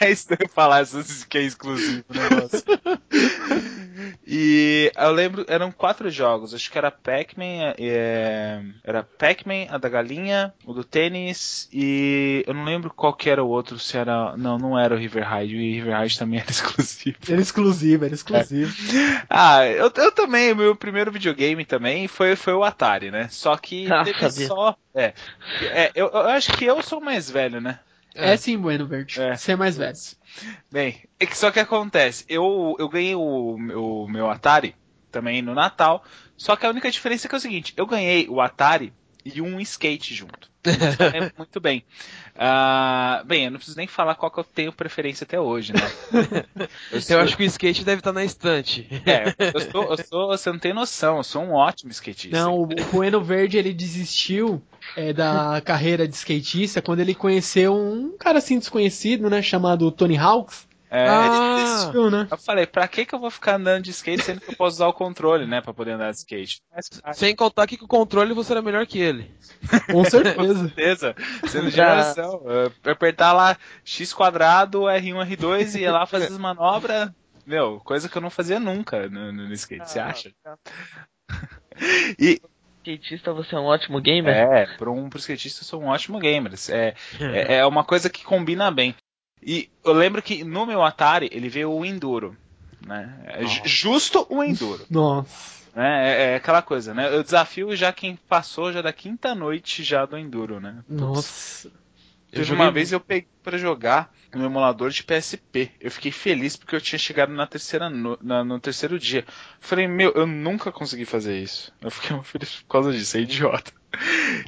É 0.00 0.10
estranho 0.10 0.48
falar 0.48 0.84
que 1.28 1.38
é 1.38 1.42
exclusivo 1.42 2.04
o 2.08 2.14
negócio. 2.14 2.64
E 4.26 4.92
eu 4.96 5.12
lembro, 5.12 5.44
eram 5.48 5.70
quatro 5.70 6.10
jogos. 6.10 6.54
Acho 6.54 6.70
que 6.70 6.78
era 6.78 6.90
Pac-Man, 6.90 7.74
é, 7.78 8.62
era 8.84 9.02
Pac-Man, 9.02 9.66
a 9.68 9.78
da 9.78 9.88
galinha, 9.88 10.54
o 10.64 10.72
do 10.72 10.84
tênis 10.84 11.68
e 11.72 12.44
eu 12.46 12.54
não 12.54 12.64
lembro 12.64 12.90
qual 12.90 13.12
que 13.12 13.28
era 13.28 13.42
o 13.42 13.48
outro. 13.48 13.78
Se 13.78 13.96
era, 13.96 14.36
não, 14.36 14.58
não 14.58 14.78
era 14.78 14.94
o 14.94 14.98
River 14.98 15.28
Ride. 15.28 15.54
O 15.54 15.58
River 15.58 16.00
Ride 16.00 16.18
também 16.18 16.40
era 16.40 16.50
exclusivo. 16.50 17.16
Era 17.28 17.40
exclusivo, 17.40 18.04
era 18.04 18.14
exclusivo. 18.14 18.72
É. 18.96 19.22
Ah, 19.28 19.66
eu, 19.66 19.92
eu 19.94 20.12
também. 20.12 20.54
Meu 20.54 20.74
primeiro 20.74 21.12
videogame 21.12 21.64
também 21.64 22.08
foi, 22.08 22.36
foi 22.36 22.54
o 22.54 22.64
Atari, 22.64 23.10
né? 23.10 23.28
Só 23.30 23.56
que 23.56 23.90
ah, 23.90 24.04
teve 24.04 24.30
só. 24.30 24.76
É, 24.94 25.12
é 25.62 25.90
eu, 25.94 26.08
eu 26.08 26.20
acho 26.20 26.52
que 26.52 26.64
eu 26.64 26.82
sou 26.82 27.00
mais 27.00 27.30
velho, 27.30 27.60
né? 27.60 27.78
É, 28.14 28.32
é 28.32 28.36
sim, 28.36 28.58
Bueno 28.58 28.86
Verde. 28.86 29.20
É. 29.20 29.36
É 29.52 29.56
mais 29.56 29.76
velho. 29.76 29.96
Bem, 30.70 31.02
é 31.18 31.26
que 31.26 31.36
só 31.36 31.50
que 31.50 31.60
acontece, 31.60 32.24
eu, 32.28 32.76
eu 32.78 32.88
ganhei 32.88 33.14
o, 33.14 33.54
o 33.54 34.08
meu 34.08 34.30
Atari 34.30 34.74
também 35.10 35.42
no 35.42 35.54
Natal, 35.54 36.04
só 36.36 36.56
que 36.56 36.66
a 36.66 36.70
única 36.70 36.90
diferença 36.90 37.26
é 37.26 37.28
que 37.28 37.34
é 37.34 37.38
o 37.38 37.40
seguinte, 37.40 37.74
eu 37.76 37.86
ganhei 37.86 38.28
o 38.28 38.40
Atari 38.40 38.92
e 39.24 39.40
um 39.40 39.60
skate 39.60 40.14
junto. 40.14 40.49
É 40.64 41.32
muito 41.36 41.60
bem. 41.60 41.84
Uh, 42.34 43.24
bem, 43.24 43.44
eu 43.44 43.50
não 43.50 43.58
preciso 43.58 43.76
nem 43.76 43.86
falar 43.86 44.14
qual 44.14 44.30
que 44.30 44.38
eu 44.38 44.44
tenho 44.44 44.72
preferência 44.72 45.24
até 45.24 45.40
hoje, 45.40 45.72
né? 45.72 45.80
Eu, 46.92 47.00
sou... 47.00 47.16
eu 47.16 47.22
acho 47.22 47.36
que 47.36 47.42
o 47.42 47.46
skate 47.46 47.84
deve 47.84 48.00
estar 48.00 48.12
na 48.12 48.24
estante. 48.24 48.86
É, 49.06 49.34
eu 49.38 49.60
sou, 49.70 49.84
eu 49.90 49.96
sou, 50.04 50.26
você 50.28 50.50
não 50.50 50.58
tem 50.58 50.72
noção, 50.72 51.18
eu 51.18 51.24
sou 51.24 51.42
um 51.42 51.52
ótimo 51.52 51.90
skatista. 51.90 52.36
Não, 52.36 52.60
o 52.60 52.66
Bueno 52.66 53.22
Verde 53.22 53.56
ele 53.56 53.72
desistiu 53.72 54.62
é, 54.96 55.12
da 55.12 55.60
carreira 55.64 56.06
de 56.06 56.14
skatista 56.14 56.82
quando 56.82 57.00
ele 57.00 57.14
conheceu 57.14 57.74
um 57.74 58.16
cara 58.18 58.38
assim 58.38 58.58
desconhecido, 58.58 59.30
né, 59.30 59.40
chamado 59.42 59.90
Tony 59.90 60.16
Hawks. 60.16 60.66
É, 60.92 61.06
ah, 61.06 61.92
né? 62.10 62.26
Eu 62.28 62.36
falei, 62.36 62.66
pra 62.66 62.88
que 62.88 63.06
que 63.06 63.14
eu 63.14 63.20
vou 63.20 63.30
ficar 63.30 63.54
andando 63.54 63.84
de 63.84 63.90
skate 63.90 64.24
sendo 64.24 64.40
que 64.40 64.50
eu 64.50 64.56
posso 64.56 64.74
usar 64.76 64.88
o 64.88 64.92
controle, 64.92 65.46
né, 65.46 65.60
pra 65.60 65.72
poder 65.72 65.92
andar 65.92 66.10
de 66.10 66.16
skate? 66.16 66.60
Mas, 66.74 66.90
Sem 67.16 67.36
contar 67.36 67.68
que 67.68 67.76
com 67.76 67.84
o 67.84 67.88
controle 67.88 68.34
você 68.34 68.52
era 68.52 68.60
melhor 68.60 68.84
que 68.86 68.98
ele. 68.98 69.30
Com 69.90 70.04
certeza. 70.04 70.34
com 70.42 70.54
certeza. 70.54 71.14
Sendo 71.46 71.70
geração. 71.70 72.42
apertar 72.84 73.32
lá 73.32 73.56
X 73.84 74.12
quadrado, 74.12 74.80
R1, 74.82 75.36
R2 75.36 75.76
e 75.76 75.84
ir 75.84 75.90
lá 75.92 76.04
fazer 76.06 76.26
as 76.26 76.38
manobras. 76.38 77.10
Meu, 77.46 77.80
coisa 77.80 78.08
que 78.08 78.18
eu 78.18 78.22
não 78.22 78.30
fazia 78.30 78.58
nunca 78.58 79.08
no, 79.08 79.32
no 79.32 79.52
skate, 79.52 79.88
você 79.88 79.98
ah, 80.00 80.06
acha? 80.08 80.32
e, 82.18 82.40
skatista 82.80 83.32
você 83.32 83.54
é 83.54 83.58
um 83.58 83.64
ótimo 83.64 84.00
gamer? 84.00 84.34
É, 84.34 84.66
para 84.76 84.90
um 84.90 85.08
pro 85.08 85.18
skatista 85.18 85.62
eu 85.62 85.66
sou 85.66 85.82
um 85.82 85.86
ótimo 85.86 86.18
gamer. 86.18 86.52
É, 86.68 86.94
é, 87.20 87.54
é, 87.58 87.66
uma 87.66 87.84
coisa 87.84 88.10
que 88.10 88.24
combina 88.24 88.70
bem. 88.70 88.94
E 89.42 89.68
eu 89.84 89.92
lembro 89.92 90.22
que 90.22 90.44
no 90.44 90.66
meu 90.66 90.82
Atari 90.82 91.28
ele 91.32 91.48
veio 91.48 91.72
o 91.72 91.84
Enduro. 91.84 92.36
né? 92.86 93.14
É 93.24 93.46
justo 93.64 94.26
o 94.28 94.42
Enduro. 94.42 94.84
Nossa. 94.90 95.60
É, 95.74 95.82
é, 95.82 96.32
é, 96.32 96.36
aquela 96.36 96.62
coisa, 96.62 96.92
né? 96.92 97.14
Eu 97.14 97.22
desafio 97.22 97.74
já 97.76 97.92
quem 97.92 98.16
passou 98.28 98.72
já 98.72 98.82
da 98.82 98.92
quinta 98.92 99.34
noite 99.34 99.84
já 99.84 100.04
do 100.04 100.18
Enduro, 100.18 100.60
né? 100.60 100.82
Nossa. 100.88 101.70
Teve 102.30 102.52
uma 102.52 102.70
vez 102.70 102.92
eu 102.92 103.00
peguei 103.00 103.28
para 103.42 103.58
jogar 103.58 104.12
no 104.32 104.44
emulador 104.44 104.90
de 104.90 105.02
PSP. 105.02 105.70
Eu 105.80 105.90
fiquei 105.90 106.12
feliz 106.12 106.56
porque 106.56 106.76
eu 106.76 106.80
tinha 106.80 106.98
chegado 106.98 107.32
na 107.32 107.46
terceira 107.46 107.90
no, 107.90 108.18
na, 108.22 108.44
no 108.44 108.60
terceiro 108.60 108.98
dia. 108.98 109.24
Falei, 109.58 109.88
meu, 109.88 110.12
eu 110.12 110.26
nunca 110.26 110.70
consegui 110.70 111.04
fazer 111.04 111.38
isso. 111.38 111.72
Eu 111.80 111.90
fiquei 111.90 112.16
feliz 112.22 112.56
por 112.62 112.68
causa 112.68 112.92
disso, 112.92 113.16
é 113.16 113.20
idiota. 113.20 113.72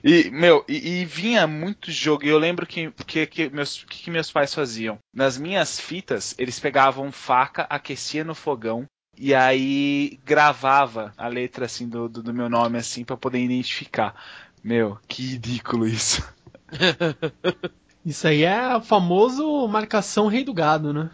E, 0.04 0.30
meu, 0.30 0.64
e, 0.68 1.00
e 1.00 1.04
vinha 1.04 1.48
muito 1.48 1.90
jogo. 1.90 2.24
E 2.24 2.28
eu 2.28 2.38
lembro 2.38 2.64
que, 2.64 2.92
que, 3.04 3.26
que 3.26 3.50
meus, 3.50 3.84
que, 3.84 4.04
que 4.04 4.10
meus 4.10 4.30
pais 4.30 4.54
faziam. 4.54 4.98
Nas 5.12 5.36
minhas 5.36 5.80
fitas, 5.80 6.32
eles 6.38 6.60
pegavam 6.60 7.10
faca, 7.10 7.66
aquecia 7.68 8.22
no 8.22 8.36
fogão, 8.36 8.86
e 9.18 9.34
aí 9.34 10.20
gravava 10.24 11.12
a 11.18 11.26
letra 11.26 11.66
assim 11.66 11.88
do, 11.88 12.08
do, 12.08 12.22
do 12.22 12.32
meu 12.32 12.48
nome 12.48 12.78
assim 12.78 13.04
para 13.04 13.16
poder 13.16 13.40
identificar. 13.40 14.14
Meu, 14.62 14.96
que 15.08 15.22
ridículo 15.22 15.86
isso. 15.86 16.22
Isso 18.04 18.26
aí 18.26 18.42
é 18.42 18.76
o 18.76 18.80
famoso 18.80 19.66
marcação 19.68 20.26
rei 20.26 20.42
do 20.42 20.52
gado, 20.52 20.92
né? 20.92 21.10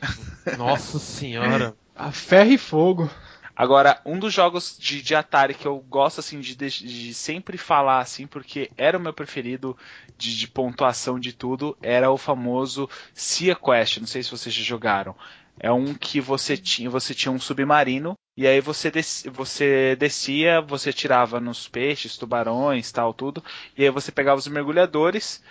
Nossa 0.56 0.98
senhora. 0.98 1.74
A 1.94 2.10
ferro 2.10 2.52
e 2.52 2.58
fogo. 2.58 3.10
Agora, 3.58 4.00
um 4.06 4.16
dos 4.18 4.32
jogos 4.32 4.76
de, 4.78 5.02
de 5.02 5.16
Atari 5.16 5.52
que 5.52 5.66
eu 5.66 5.84
gosto 5.88 6.20
assim 6.20 6.38
de, 6.38 6.54
de, 6.54 7.12
sempre 7.12 7.58
falar 7.58 7.98
assim, 7.98 8.24
porque 8.24 8.70
era 8.76 8.96
o 8.96 9.00
meu 9.00 9.12
preferido 9.12 9.76
de, 10.16 10.36
de, 10.36 10.46
pontuação 10.46 11.18
de 11.18 11.32
tudo, 11.32 11.76
era 11.82 12.08
o 12.08 12.16
famoso 12.16 12.88
Sea 13.12 13.56
Quest. 13.56 13.98
Não 13.98 14.06
sei 14.06 14.22
se 14.22 14.30
vocês 14.30 14.54
já 14.54 14.62
jogaram. 14.62 15.16
É 15.60 15.70
um 15.72 15.94
que 15.94 16.20
você 16.20 16.56
tinha, 16.56 16.88
você 16.88 17.14
tinha 17.14 17.32
um 17.32 17.40
submarino 17.40 18.14
e 18.36 18.46
aí 18.46 18.60
você, 18.60 18.90
des, 18.90 19.24
você 19.32 19.96
descia, 19.96 20.60
você 20.60 20.92
tirava 20.92 21.40
nos 21.40 21.66
peixes, 21.66 22.16
tubarões, 22.16 22.92
tal, 22.92 23.12
tudo. 23.12 23.42
E 23.76 23.82
aí 23.82 23.90
você 23.90 24.12
pegava 24.12 24.38
os 24.38 24.46
mergulhadores 24.46 25.42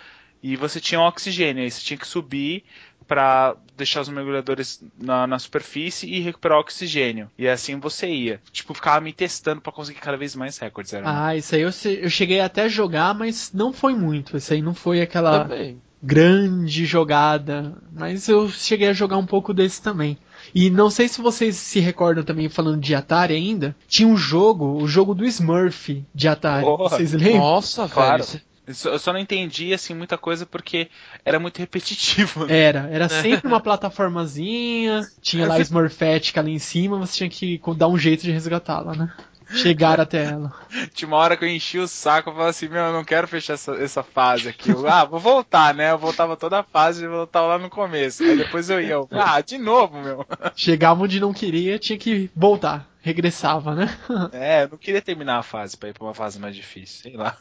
e 0.42 0.56
você 0.56 0.80
tinha 0.80 1.00
oxigênio. 1.00 1.62
Aí 1.62 1.70
você 1.70 1.82
tinha 1.82 1.98
que 1.98 2.06
subir 2.06 2.64
para 3.06 3.56
deixar 3.76 4.02
os 4.02 4.08
mergulhadores 4.08 4.82
na, 4.98 5.26
na, 5.26 5.38
superfície 5.38 6.06
e 6.06 6.20
recuperar 6.20 6.58
oxigênio. 6.58 7.30
E 7.38 7.48
assim 7.48 7.80
você 7.80 8.06
ia. 8.06 8.40
Tipo, 8.52 8.74
ficava 8.74 9.00
me 9.00 9.12
testando 9.12 9.62
para 9.62 9.72
conseguir 9.72 10.00
cada 10.00 10.16
vez 10.16 10.34
mais 10.34 10.58
recordes. 10.58 10.92
Era 10.92 11.26
ah, 11.26 11.36
isso 11.36 11.54
aí 11.54 11.62
eu, 11.62 11.70
eu 12.02 12.10
cheguei 12.10 12.40
até 12.40 12.62
a 12.62 12.68
jogar, 12.68 13.14
mas 13.14 13.50
não 13.52 13.72
foi 13.72 13.94
muito. 13.94 14.36
Isso 14.36 14.52
aí 14.52 14.60
não 14.60 14.74
foi 14.74 15.00
aquela 15.00 15.40
também. 15.40 15.80
Grande 16.02 16.84
jogada. 16.84 17.74
Mas 17.92 18.28
eu 18.28 18.48
cheguei 18.48 18.88
a 18.88 18.92
jogar 18.92 19.16
um 19.16 19.26
pouco 19.26 19.52
desse 19.52 19.82
também. 19.82 20.18
E 20.54 20.70
não 20.70 20.90
sei 20.90 21.08
se 21.08 21.20
vocês 21.20 21.56
se 21.56 21.80
recordam 21.80 22.24
também, 22.24 22.48
falando 22.48 22.80
de 22.80 22.94
Atari 22.94 23.34
ainda, 23.34 23.76
tinha 23.86 24.08
um 24.08 24.16
jogo, 24.16 24.80
o 24.82 24.88
jogo 24.88 25.14
do 25.14 25.24
Smurf 25.26 26.04
de 26.14 26.28
Atari. 26.28 26.64
Porra. 26.64 26.96
Vocês 26.96 27.12
lembram? 27.12 27.38
Nossa, 27.38 27.88
claro. 27.88 28.24
velho. 28.24 28.48
Eu 28.84 28.98
só 28.98 29.14
não 29.14 29.18
entendi 29.18 29.72
assim 29.72 29.94
muita 29.94 30.18
coisa 30.18 30.44
porque 30.44 30.90
era 31.24 31.38
muito 31.38 31.58
repetitivo. 31.58 32.44
Né? 32.44 32.58
Era, 32.58 32.88
era 32.92 33.08
sempre 33.08 33.48
uma 33.48 33.60
plataformazinha, 33.60 35.08
tinha 35.22 35.46
lá 35.46 35.54
a 35.54 35.60
Smurfette 35.60 36.38
ali 36.38 36.52
em 36.52 36.58
cima, 36.58 36.98
você 36.98 37.16
tinha 37.16 37.30
que 37.30 37.60
dar 37.76 37.88
um 37.88 37.96
jeito 37.96 38.24
de 38.24 38.30
resgatá-la, 38.30 38.94
né? 38.94 39.10
Chegar 39.50 40.00
até 40.00 40.24
ela. 40.24 40.52
Tinha 40.92 41.08
uma 41.08 41.16
hora 41.16 41.36
que 41.36 41.44
eu 41.44 41.48
enchi 41.48 41.78
o 41.78 41.88
saco 41.88 42.30
e 42.30 42.32
falava 42.32 42.50
assim, 42.50 42.68
meu, 42.68 42.82
eu 42.82 42.92
não 42.92 43.04
quero 43.04 43.26
fechar 43.26 43.54
essa, 43.54 43.72
essa 43.76 44.02
fase 44.02 44.48
aqui. 44.48 44.70
Eu, 44.70 44.86
ah, 44.88 45.04
vou 45.04 45.18
voltar, 45.18 45.74
né? 45.74 45.90
Eu 45.90 45.98
voltava 45.98 46.36
toda 46.36 46.60
a 46.60 46.62
fase 46.62 47.04
e 47.04 47.08
voltava 47.08 47.46
lá 47.46 47.58
no 47.58 47.70
começo. 47.70 48.22
Aí 48.22 48.36
depois 48.36 48.68
eu 48.68 48.80
ia, 48.80 48.92
eu, 48.92 49.08
ah, 49.12 49.40
de 49.40 49.58
novo, 49.58 49.98
meu. 50.00 50.26
Chegava 50.54 51.02
onde 51.02 51.20
não 51.20 51.32
queria, 51.32 51.78
tinha 51.78 51.98
que 51.98 52.30
voltar. 52.34 52.86
Regressava, 53.00 53.74
né? 53.74 53.96
É, 54.32 54.64
eu 54.64 54.68
não 54.70 54.78
queria 54.78 55.00
terminar 55.00 55.38
a 55.38 55.42
fase 55.42 55.76
pra 55.76 55.88
ir 55.88 55.92
pra 55.94 56.04
uma 56.04 56.14
fase 56.14 56.38
mais 56.38 56.54
difícil, 56.54 57.02
sei 57.02 57.16
lá. 57.16 57.36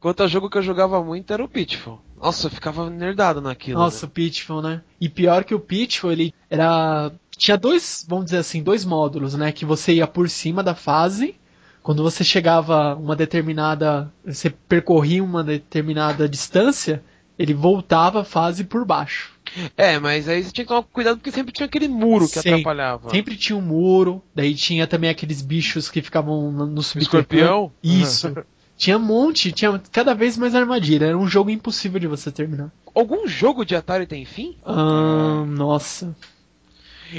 Quanto 0.00 0.22
a 0.22 0.26
jogo 0.26 0.48
que 0.48 0.56
eu 0.56 0.62
jogava 0.62 1.04
muito 1.04 1.30
era 1.30 1.44
o 1.44 1.48
Pitfall. 1.48 2.00
Nossa, 2.20 2.46
eu 2.46 2.50
ficava 2.50 2.88
nerdado 2.88 3.40
naquilo. 3.42 3.78
Nossa, 3.78 4.06
né? 4.06 4.10
o 4.10 4.12
Pitfall, 4.12 4.62
né? 4.62 4.82
E 4.98 5.08
pior 5.10 5.44
que 5.44 5.54
o 5.54 5.60
Pitfall, 5.60 6.12
ele 6.12 6.34
era. 6.48 7.12
Tinha 7.36 7.56
dois, 7.56 8.04
vamos 8.08 8.26
dizer 8.26 8.38
assim, 8.38 8.62
dois 8.62 8.84
módulos, 8.84 9.34
né? 9.34 9.52
Que 9.52 9.64
você 9.64 9.92
ia 9.92 10.06
por 10.06 10.28
cima 10.28 10.62
da 10.62 10.74
fase. 10.74 11.34
Quando 11.82 12.02
você 12.02 12.24
chegava 12.24 12.94
uma 12.94 13.14
determinada. 13.14 14.10
Você 14.24 14.48
percorria 14.48 15.22
uma 15.22 15.44
determinada 15.44 16.26
distância, 16.26 17.02
ele 17.38 17.52
voltava 17.52 18.22
a 18.22 18.24
fase 18.24 18.64
por 18.64 18.86
baixo. 18.86 19.32
É, 19.76 19.98
mas 19.98 20.28
aí 20.28 20.42
você 20.42 20.52
tinha 20.52 20.64
que 20.64 20.68
tomar 20.68 20.82
cuidado 20.84 21.16
porque 21.16 21.32
sempre 21.32 21.52
tinha 21.52 21.66
aquele 21.66 21.88
muro 21.88 22.26
que 22.26 22.34
sempre, 22.34 22.52
atrapalhava. 22.52 23.10
Sempre 23.10 23.36
tinha 23.36 23.56
um 23.56 23.62
muro, 23.62 24.22
daí 24.34 24.54
tinha 24.54 24.86
também 24.86 25.10
aqueles 25.10 25.42
bichos 25.42 25.90
que 25.90 26.00
ficavam 26.00 26.52
no 26.52 26.82
subterrâneo. 26.82 27.02
Escorpião? 27.02 27.72
Isso. 27.82 28.32
Tinha 28.80 28.96
um 28.96 29.00
monte, 29.00 29.52
tinha 29.52 29.78
cada 29.92 30.14
vez 30.14 30.38
mais 30.38 30.54
armadilha. 30.54 31.04
Era 31.04 31.18
um 31.18 31.28
jogo 31.28 31.50
impossível 31.50 32.00
de 32.00 32.06
você 32.06 32.32
terminar. 32.32 32.72
Algum 32.94 33.28
jogo 33.28 33.62
de 33.62 33.76
Atari 33.76 34.06
tem 34.06 34.24
fim? 34.24 34.56
Ah, 34.64 35.44
nossa. 35.46 36.16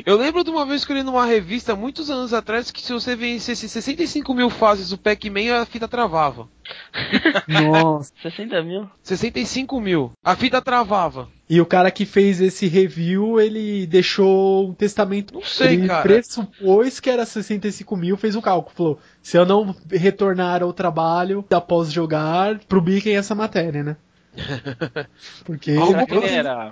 Eu 0.03 0.18
lembro 0.18 0.44
de 0.44 0.50
uma 0.50 0.65
vez 0.65 0.84
que 0.84 0.91
eu 0.91 0.96
li 0.96 1.03
numa 1.03 1.24
revista, 1.24 1.75
muitos 1.75 2.10
anos 2.10 2.34
atrás, 2.34 2.72
que 2.72 2.82
se 2.82 2.91
você 2.91 3.15
vencesse 3.15 3.70
65 3.70 4.34
mil 4.34 4.50
fases 4.50 4.89
do 4.89 4.98
Pac-Man, 4.98 5.62
a 5.62 5.63
fita 5.63 5.88
travava. 5.88 6.50
Nossa. 7.48 8.12
60 8.24 8.63
mil? 8.63 8.89
65 9.03 9.80
mil. 9.80 10.12
A 10.25 10.36
fita 10.36 10.63
travava. 10.63 11.30
E 11.51 11.60
o 11.60 11.65
cara 11.65 11.91
que 11.91 12.05
fez 12.05 12.39
esse 12.39 12.65
review, 12.65 13.38
ele 13.38 13.86
deixou 13.86 14.70
um 14.70 14.74
testamento. 14.74 15.34
Não 15.34 15.43
sei, 15.43 15.74
ele 15.74 15.88
cara. 15.89 16.01
pressupôs 16.01 17.01
que 17.01 17.10
era 17.10 17.25
65 17.25 17.98
mil, 17.98 18.15
fez 18.15 18.38
o 18.38 18.41
cálculo. 18.41 18.74
Falou: 18.74 19.00
se 19.22 19.38
eu 19.38 19.46
não 19.46 19.75
retornar 19.91 20.63
ao 20.63 20.72
trabalho 20.72 21.46
após 21.51 21.91
jogar, 21.91 22.58
publiquem 22.60 23.17
essa 23.17 23.36
matéria, 23.36 23.84
né? 23.84 23.98
Porque. 25.43 25.75
Será 25.75 26.05
que 26.05 26.13
ele 26.13 26.29
era, 26.29 26.72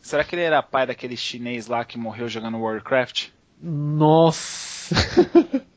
será 0.00 0.24
que 0.24 0.34
ele 0.34 0.42
era 0.42 0.62
pai 0.62 0.86
daquele 0.86 1.18
chinês 1.18 1.66
lá 1.66 1.84
que 1.84 1.98
morreu 1.98 2.26
jogando 2.26 2.58
Warcraft? 2.58 3.26
Nossa. 3.60 4.94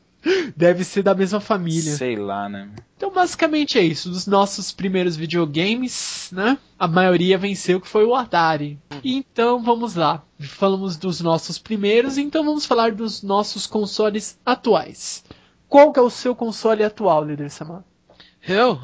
Deve 0.56 0.84
ser 0.84 1.02
da 1.02 1.14
mesma 1.14 1.40
família. 1.40 1.94
Sei 1.94 2.16
lá, 2.16 2.48
né? 2.48 2.68
Então, 2.96 3.12
basicamente 3.12 3.78
é 3.78 3.82
isso. 3.82 4.10
Dos 4.10 4.26
nossos 4.26 4.72
primeiros 4.72 5.16
videogames, 5.16 6.30
né? 6.32 6.58
A 6.78 6.88
maioria 6.88 7.38
venceu, 7.38 7.80
que 7.80 7.88
foi 7.88 8.04
o 8.04 8.14
Atari. 8.14 8.78
Então, 9.04 9.62
vamos 9.62 9.94
lá. 9.94 10.24
Falamos 10.40 10.96
dos 10.96 11.20
nossos 11.20 11.58
primeiros, 11.58 12.18
então 12.18 12.44
vamos 12.44 12.66
falar 12.66 12.92
dos 12.92 13.22
nossos 13.22 13.66
consoles 13.66 14.38
atuais. 14.44 15.24
Qual 15.68 15.92
que 15.92 15.98
é 15.98 16.02
o 16.02 16.10
seu 16.10 16.34
console 16.34 16.82
atual, 16.82 17.24
líder 17.24 17.50
Samar? 17.50 17.84
Eu? 18.46 18.78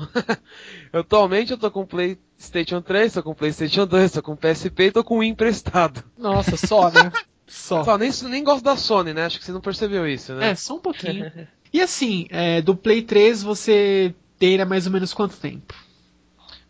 Atualmente 0.93 1.53
eu 1.53 1.59
tô 1.59 1.71
com 1.71 1.87
PlayStation 1.87 2.83
3, 2.83 3.15
tô 3.15 3.23
com 3.23 3.35
PlayStation 3.35 3.87
2, 3.87 4.13
tô 4.13 4.23
com 4.23 4.37
PSP 4.37 4.85
e 4.85 4.93
tô 4.93 5.03
com 5.03 5.19
o 5.19 5.23
emprestado. 5.23 6.05
Nossa, 6.19 6.57
só, 6.57 6.91
né? 6.91 7.11
Só. 7.47 7.85
Só 7.85 7.99
nem, 7.99 8.11
nem 8.25 8.45
gosto 8.45 8.65
da 8.65 8.77
Sony, 8.77 9.13
né? 9.13 9.27
Acho 9.27 9.39
que 9.39 9.45
você 9.45 9.53
não 9.53 9.61
percebeu 9.61 10.09
isso, 10.09 10.33
né? 10.35 10.51
É, 10.51 10.55
só 10.55 10.77
um 10.77 10.81
pouquinho. 10.81 11.31
e 11.73 11.81
assim, 11.81 12.27
é, 12.31 12.63
do 12.63 12.75
Play 12.75 13.03
3 13.03 13.43
você 13.43 14.15
tem 14.39 14.61
há 14.61 14.67
mais 14.67 14.87
ou 14.87 14.93
menos 14.93 15.13
quanto 15.13 15.37
tempo? 15.37 15.75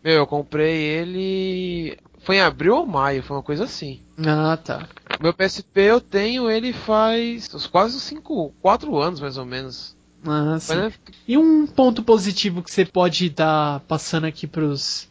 Meu, 0.03 0.13
eu 0.13 0.27
comprei 0.27 0.75
ele. 0.75 1.97
Foi 2.19 2.37
em 2.37 2.41
abril 2.41 2.75
ou 2.75 2.85
maio, 2.85 3.23
foi 3.23 3.37
uma 3.37 3.43
coisa 3.43 3.63
assim. 3.63 4.01
Ah, 4.17 4.57
tá. 4.57 4.87
Meu 5.21 5.33
PSP 5.33 5.81
eu 5.81 6.01
tenho 6.01 6.49
ele 6.49 6.73
faz 6.73 7.53
uns 7.53 7.67
quase 7.67 7.99
5, 7.99 8.53
4 8.61 8.97
anos 8.97 9.19
mais 9.19 9.37
ou 9.37 9.45
menos. 9.45 9.95
Ah, 10.25 10.57
sim. 10.59 10.75
Mas, 10.75 10.77
né? 10.77 10.93
E 11.27 11.37
um 11.37 11.67
ponto 11.67 12.03
positivo 12.03 12.61
que 12.61 12.71
você 12.71 12.85
pode 12.85 13.27
estar 13.27 13.79
passando 13.81 14.25
aqui 14.25 14.47
pros 14.47 15.07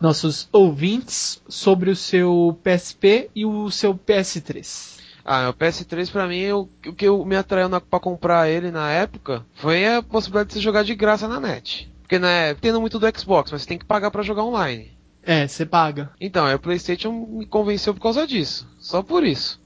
nossos 0.00 0.48
ouvintes 0.52 1.42
sobre 1.48 1.90
o 1.90 1.96
seu 1.96 2.58
PSP 2.62 3.30
e 3.34 3.44
o 3.44 3.70
seu 3.70 3.94
PS3? 3.94 4.97
Ah, 5.30 5.50
o 5.50 5.52
PS3 5.52 6.10
pra 6.10 6.26
mim, 6.26 6.50
o, 6.52 6.70
o 6.86 6.92
que 6.94 7.06
me 7.10 7.36
atraiu 7.36 7.68
na, 7.68 7.82
pra 7.82 8.00
comprar 8.00 8.48
ele 8.48 8.70
na 8.70 8.90
época 8.90 9.44
foi 9.56 9.86
a 9.86 10.02
possibilidade 10.02 10.48
de 10.48 10.54
você 10.54 10.60
jogar 10.62 10.82
de 10.82 10.94
graça 10.94 11.28
na 11.28 11.38
net. 11.38 11.92
Porque 12.00 12.18
né, 12.18 12.54
tendo 12.54 12.80
muito 12.80 12.98
do 12.98 13.06
Xbox, 13.14 13.52
mas 13.52 13.60
você 13.60 13.68
tem 13.68 13.76
que 13.76 13.84
pagar 13.84 14.10
para 14.10 14.22
jogar 14.22 14.44
online. 14.44 14.90
É, 15.22 15.46
você 15.46 15.66
paga. 15.66 16.10
Então, 16.18 16.46
a 16.46 16.58
PlayStation 16.58 17.12
me 17.12 17.44
convenceu 17.44 17.92
por 17.92 18.00
causa 18.00 18.26
disso. 18.26 18.66
Só 18.78 19.02
por 19.02 19.22
isso. 19.22 19.60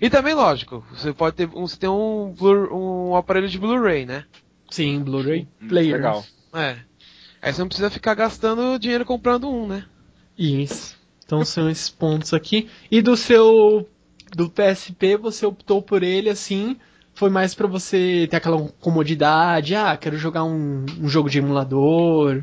E 0.00 0.08
também, 0.08 0.32
lógico, 0.32 0.82
você 0.90 1.12
pode 1.12 1.36
ter, 1.36 1.46
você 1.46 1.76
tem 1.76 1.90
um, 1.90 2.34
um 2.72 3.14
aparelho 3.14 3.50
de 3.50 3.58
Blu-ray, 3.58 4.06
né? 4.06 4.24
Sim, 4.70 5.00
Blu-ray 5.00 5.46
player. 5.68 5.96
Legal. 5.96 6.24
É. 6.54 6.78
Aí 7.42 7.52
você 7.52 7.60
não 7.60 7.68
precisa 7.68 7.90
ficar 7.90 8.14
gastando 8.14 8.78
dinheiro 8.78 9.04
comprando 9.04 9.46
um, 9.46 9.68
né? 9.68 9.84
Isso. 10.38 10.98
Então 11.22 11.44
são 11.44 11.68
esses 11.68 11.90
pontos 11.90 12.32
aqui. 12.32 12.70
E 12.90 13.02
do 13.02 13.14
seu 13.14 13.86
do 14.34 14.50
PSP 14.50 15.16
você 15.16 15.46
optou 15.46 15.82
por 15.82 16.02
ele 16.02 16.30
assim, 16.30 16.76
foi 17.14 17.30
mais 17.30 17.54
para 17.54 17.66
você 17.66 18.26
ter 18.30 18.36
aquela 18.36 18.68
comodidade, 18.80 19.74
ah, 19.74 19.96
quero 19.96 20.16
jogar 20.16 20.44
um, 20.44 20.86
um 21.00 21.08
jogo 21.08 21.28
de 21.28 21.38
emulador. 21.38 22.42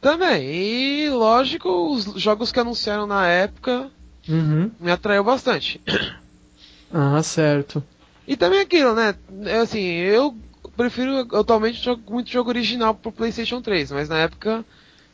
Também, 0.00 0.44
e 0.44 1.08
lógico, 1.08 1.68
os 1.92 2.20
jogos 2.20 2.52
que 2.52 2.60
anunciaram 2.60 3.06
na 3.06 3.26
época 3.26 3.90
uhum. 4.28 4.70
me 4.78 4.90
atraiu 4.90 5.24
bastante. 5.24 5.80
Ah, 6.92 7.22
certo. 7.22 7.82
E 8.28 8.36
também 8.36 8.60
aquilo, 8.60 8.94
né? 8.94 9.14
É 9.46 9.58
assim, 9.58 9.82
eu 9.82 10.36
prefiro 10.76 11.26
atualmente 11.36 11.82
jogo, 11.82 12.02
muito 12.08 12.30
jogo 12.30 12.50
original 12.50 12.94
pro 12.94 13.10
PlayStation 13.10 13.60
3, 13.60 13.90
mas 13.92 14.08
na 14.08 14.18
época 14.18 14.64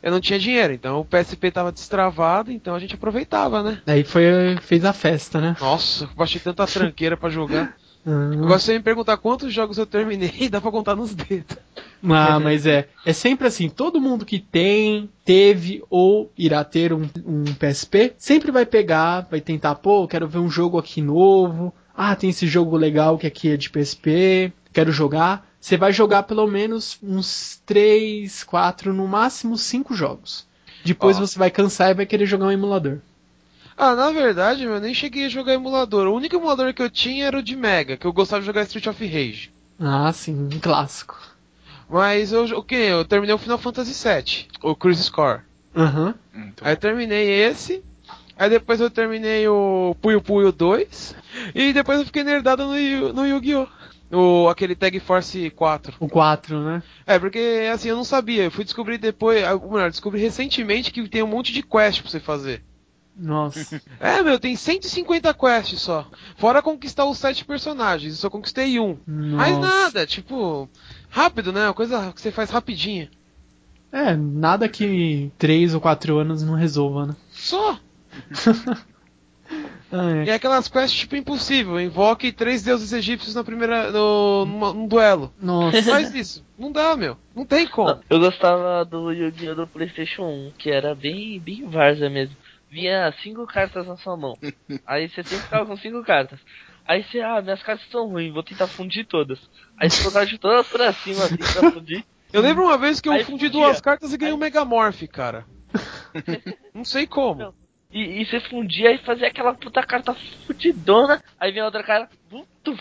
eu 0.02 0.10
não 0.10 0.20
tinha 0.20 0.38
dinheiro, 0.38 0.72
então 0.72 1.00
o 1.00 1.04
PSP 1.04 1.50
tava 1.50 1.72
destravado, 1.72 2.50
então 2.50 2.74
a 2.74 2.78
gente 2.78 2.94
aproveitava, 2.94 3.62
né? 3.62 3.82
Aí 3.86 4.04
foi 4.04 4.24
fez 4.62 4.84
a 4.84 4.92
festa, 4.92 5.40
né? 5.40 5.56
Nossa, 5.60 6.08
baixei 6.16 6.40
tanta 6.40 6.66
tranqueira 6.66 7.16
para 7.16 7.30
jogar. 7.30 7.76
Uhum. 8.04 8.44
Agora 8.44 8.58
você 8.58 8.72
me 8.72 8.80
perguntar 8.80 9.16
quantos 9.18 9.52
jogos 9.52 9.78
eu 9.78 9.86
terminei, 9.86 10.48
dá 10.50 10.60
pra 10.60 10.70
contar 10.70 10.96
nos 10.96 11.14
dedos. 11.14 11.58
Ah, 12.02 12.40
mas 12.40 12.66
é. 12.66 12.88
É 13.04 13.12
sempre 13.12 13.46
assim, 13.46 13.68
todo 13.68 14.00
mundo 14.00 14.24
que 14.24 14.38
tem, 14.38 15.10
teve 15.24 15.82
ou 15.90 16.32
irá 16.36 16.64
ter 16.64 16.92
um, 16.92 17.06
um 17.26 17.44
PSP, 17.54 18.14
sempre 18.16 18.50
vai 18.50 18.64
pegar, 18.64 19.26
vai 19.30 19.40
tentar, 19.40 19.74
pô, 19.74 20.08
quero 20.08 20.26
ver 20.26 20.38
um 20.38 20.50
jogo 20.50 20.78
aqui 20.78 21.02
novo. 21.02 21.74
Ah, 21.94 22.16
tem 22.16 22.30
esse 22.30 22.46
jogo 22.46 22.76
legal 22.76 23.18
que 23.18 23.26
aqui 23.26 23.50
é 23.50 23.56
de 23.58 23.68
PSP, 23.68 24.50
quero 24.72 24.92
jogar. 24.92 25.46
Você 25.60 25.76
vai 25.76 25.92
jogar 25.92 26.22
pelo 26.22 26.46
menos 26.46 26.98
uns 27.02 27.60
3, 27.66 28.44
4, 28.44 28.94
no 28.94 29.06
máximo 29.06 29.56
5 29.58 29.94
jogos. 29.94 30.46
Depois 30.84 31.18
oh. 31.18 31.26
você 31.26 31.38
vai 31.38 31.50
cansar 31.50 31.90
e 31.90 31.94
vai 31.94 32.06
querer 32.06 32.26
jogar 32.26 32.46
um 32.46 32.52
emulador. 32.52 32.98
Ah, 33.76 33.94
na 33.94 34.10
verdade, 34.10 34.64
eu 34.64 34.80
nem 34.80 34.94
cheguei 34.94 35.26
a 35.26 35.28
jogar 35.28 35.54
emulador. 35.54 36.06
O 36.06 36.14
único 36.14 36.36
emulador 36.36 36.72
que 36.74 36.82
eu 36.82 36.90
tinha 36.90 37.26
era 37.26 37.38
o 37.38 37.42
de 37.42 37.56
Mega, 37.56 37.96
que 37.96 38.06
eu 38.06 38.12
gostava 38.12 38.40
de 38.40 38.46
jogar 38.46 38.62
Street 38.62 38.86
of 38.86 39.06
Rage. 39.06 39.50
Ah, 39.78 40.12
sim, 40.12 40.34
um 40.34 40.60
clássico. 40.60 41.18
Mas 41.88 42.32
eu, 42.32 42.44
o 42.44 42.62
que? 42.62 42.74
Eu 42.74 43.04
terminei 43.04 43.34
o 43.34 43.38
Final 43.38 43.58
Fantasy 43.58 43.92
VII, 43.92 44.48
o 44.62 44.76
Cruise 44.76 45.02
Score. 45.02 45.40
Aham. 45.74 46.14
Uhum. 46.34 46.52
Aí 46.60 46.72
eu 46.72 46.76
terminei 46.76 47.28
esse. 47.42 47.82
Aí 48.38 48.48
depois 48.48 48.80
eu 48.80 48.90
terminei 48.90 49.46
o 49.48 49.96
Puyo 50.00 50.22
Puyo 50.22 50.52
2. 50.52 51.16
E 51.54 51.72
depois 51.72 51.98
eu 51.98 52.06
fiquei 52.06 52.24
nerdado 52.24 52.64
no, 52.64 53.12
no 53.12 53.26
Yu-Gi-Oh! 53.26 53.66
O, 54.12 54.48
aquele 54.48 54.74
Tag 54.74 54.98
Force 55.00 55.50
4. 55.50 55.94
O 56.00 56.08
4, 56.08 56.60
né? 56.64 56.82
É, 57.06 57.18
porque 57.18 57.68
assim, 57.72 57.88
eu 57.88 57.96
não 57.96 58.04
sabia. 58.04 58.44
Eu 58.44 58.50
fui 58.50 58.64
descobrir 58.64 58.98
depois. 58.98 59.42
Ou 59.52 59.70
melhor, 59.70 59.90
descobri 59.90 60.20
recentemente 60.20 60.90
que 60.90 61.08
tem 61.08 61.22
um 61.22 61.28
monte 61.28 61.52
de 61.52 61.62
quest 61.62 62.02
pra 62.02 62.10
você 62.10 62.20
fazer. 62.20 62.62
Nossa. 63.16 63.80
É, 64.00 64.22
meu, 64.22 64.40
tem 64.40 64.56
150 64.56 65.32
quests 65.34 65.80
só. 65.80 66.08
Fora 66.36 66.62
conquistar 66.62 67.04
os 67.04 67.18
sete 67.18 67.44
personagens. 67.44 68.14
Eu 68.14 68.18
só 68.18 68.30
conquistei 68.30 68.80
um. 68.80 68.98
Nossa. 69.06 69.36
Mais 69.36 69.58
nada, 69.58 70.06
tipo. 70.06 70.68
Rápido, 71.08 71.52
né? 71.52 71.66
Uma 71.66 71.74
coisa 71.74 72.12
que 72.12 72.20
você 72.20 72.32
faz 72.32 72.50
rapidinho. 72.50 73.08
É, 73.92 74.16
nada 74.16 74.68
que 74.68 75.30
3 75.36 75.74
ou 75.74 75.80
4 75.80 76.16
anos 76.18 76.42
não 76.42 76.54
resolva, 76.54 77.06
né? 77.06 77.16
Só! 77.30 77.78
ah, 79.92 80.10
é. 80.16 80.24
E 80.24 80.30
aquelas 80.30 80.68
quests 80.68 81.00
tipo 81.00 81.16
impossível. 81.16 81.80
Invoque 81.80 82.32
três 82.32 82.62
deuses 82.62 82.92
egípcios 82.92 83.34
na 83.34 83.44
primeira. 83.44 83.90
no 83.90 84.44
numa, 84.44 84.72
num 84.72 84.86
duelo. 84.86 85.32
Nossa. 85.40 85.82
Faz 85.82 86.14
isso. 86.14 86.44
Não 86.58 86.70
dá, 86.70 86.96
meu. 86.96 87.16
Não 87.34 87.44
tem 87.44 87.66
como. 87.66 88.00
Eu 88.08 88.20
gostava 88.20 88.84
do 88.84 89.10
Yu-Gi-Oh! 89.10 89.54
do 89.54 89.66
Playstation 89.66 90.24
1, 90.24 90.52
que 90.58 90.70
era 90.70 90.94
bem, 90.94 91.40
bem 91.40 91.68
Varza 91.68 92.08
mesmo 92.08 92.36
vinha 92.70 93.12
cinco 93.22 93.46
cartas 93.46 93.86
na 93.86 93.96
sua 93.96 94.16
mão. 94.16 94.38
Aí 94.86 95.08
você 95.08 95.22
sempre 95.24 95.38
ficava 95.38 95.66
com 95.66 95.76
cinco 95.76 96.02
cartas. 96.04 96.38
Aí 96.86 97.02
você, 97.02 97.20
ah, 97.20 97.42
minhas 97.42 97.62
cartas 97.62 97.84
estão 97.84 98.08
ruins, 98.08 98.32
vou 98.32 98.42
tentar 98.42 98.66
fundir 98.66 99.06
todas. 99.06 99.38
Aí 99.76 99.90
você 99.90 100.02
colocava 100.02 100.26
de 100.26 100.38
todas 100.38 100.66
pra 100.68 100.92
cima, 100.92 101.24
assim, 101.24 101.36
pra 101.36 101.70
fundir. 101.72 102.04
Eu 102.32 102.40
lembro 102.40 102.64
uma 102.64 102.78
vez 102.78 103.00
que 103.00 103.08
eu 103.08 103.12
Aí 103.12 103.24
fundi 103.24 103.46
fundia. 103.46 103.66
duas 103.66 103.80
cartas 103.80 104.12
e 104.12 104.16
ganhei 104.16 104.32
Aí... 104.32 104.36
um 104.36 104.40
Megamorph, 104.40 105.02
cara. 105.08 105.44
Não 106.72 106.84
sei 106.84 107.06
como. 107.06 107.40
Não. 107.40 107.59
E, 107.92 108.22
e, 108.22 108.26
você 108.26 108.40
fundia 108.40 108.92
e 108.92 108.98
fazia 108.98 109.28
aquela 109.28 109.52
puta 109.52 109.82
carta 109.82 110.14
fudidona, 110.46 111.22
aí 111.38 111.50
vinha 111.50 111.64
outra 111.64 111.82
cara, 111.82 112.08
tuf, 112.62 112.80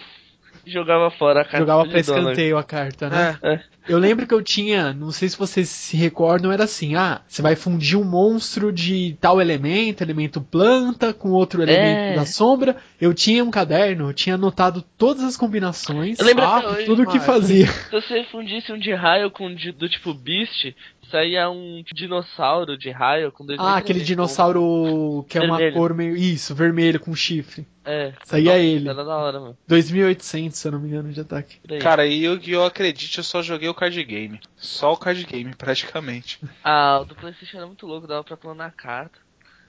jogava 0.66 1.10
fora 1.12 1.42
a 1.42 1.44
carta. 1.44 1.60
Jogava 1.60 1.88
pra 1.88 2.00
escanteio 2.00 2.58
a 2.58 2.64
carta, 2.64 3.10
né? 3.10 3.38
É. 3.42 3.54
é. 3.54 3.64
Eu 3.88 3.98
lembro 3.98 4.28
que 4.28 4.34
eu 4.34 4.42
tinha, 4.42 4.94
não 4.94 5.12
sei 5.12 5.28
se 5.28 5.38
vocês 5.38 5.68
se 5.68 5.98
recordam, 5.98 6.52
era 6.52 6.66
assim: 6.66 6.96
ah, 6.96 7.22
você 7.28 7.42
vai 7.42 7.56
fundir 7.56 7.98
um 7.98 8.04
monstro 8.04 8.72
de 8.72 9.18
tal 9.20 9.42
elemento, 9.42 10.04
elemento 10.04 10.40
planta, 10.40 11.12
com 11.12 11.30
outro 11.30 11.64
elemento 11.64 12.14
é. 12.14 12.16
da 12.16 12.26
sombra. 12.26 12.78
Eu 13.02 13.16
tinha 13.16 13.44
um 13.44 13.50
caderno, 13.50 14.10
eu 14.10 14.14
tinha 14.14 14.36
anotado 14.36 14.84
todas 14.96 15.24
as 15.24 15.36
combinações, 15.36 16.20
eu 16.20 16.26
lembro 16.26 16.46
ah, 16.46 16.74
hoje, 16.74 16.86
tudo 16.86 17.08
que 17.08 17.20
fazia. 17.20 17.66
Se 17.66 17.92
você 17.92 18.24
fundisse 18.26 18.72
um 18.72 18.78
de 18.78 18.94
raio 18.94 19.32
com 19.32 19.54
de, 19.54 19.72
do 19.72 19.90
tipo 19.90 20.14
Beast, 20.14 20.76
saía 21.10 21.50
um 21.50 21.84
dinossauro 21.94 22.78
de 22.78 22.90
raio 22.90 23.32
com 23.32 23.46
dois 23.46 23.60
Ah, 23.60 23.78
aquele 23.78 24.02
dinossauro 24.02 25.26
que 25.28 25.38
é 25.38 25.42
vermelho. 25.42 25.66
uma 25.66 25.74
cor 25.74 25.94
meio. 25.94 26.16
Isso, 26.16 26.56
vermelho 26.56 27.00
com 27.00 27.16
chifre. 27.16 27.68
É. 27.84 28.14
Saía 28.24 28.52
Nossa, 28.52 28.60
ele. 28.60 28.90
Era 28.90 29.04
da 29.04 29.18
hora, 29.18 29.40
mano. 29.40 29.58
2800, 29.68 30.58
se 30.58 30.68
eu 30.68 30.72
não 30.72 30.80
me 30.80 30.90
engano, 30.90 31.12
de 31.12 31.22
ataque. 31.22 31.60
Cara, 31.80 32.06
e 32.06 32.24
eu, 32.24 32.40
eu 32.48 32.64
acredite, 32.64 33.18
eu 33.18 33.24
só 33.24 33.42
joguei 33.42 33.68
o 33.68 33.74
card 33.74 34.04
game. 34.04 34.40
Só 34.56 34.94
o 34.94 34.98
card 34.98 35.24
game, 35.26 35.56
praticamente. 35.56 36.40
Ah, 36.64 37.00
o 37.02 37.06
do 37.06 37.16
PlayStation 37.16 37.58
era 37.58 37.68
muito 37.68 37.88
louco, 37.88 38.08
dava 38.08 38.24
pra 38.24 38.38
clonar 38.38 38.74
carta. 38.76 39.20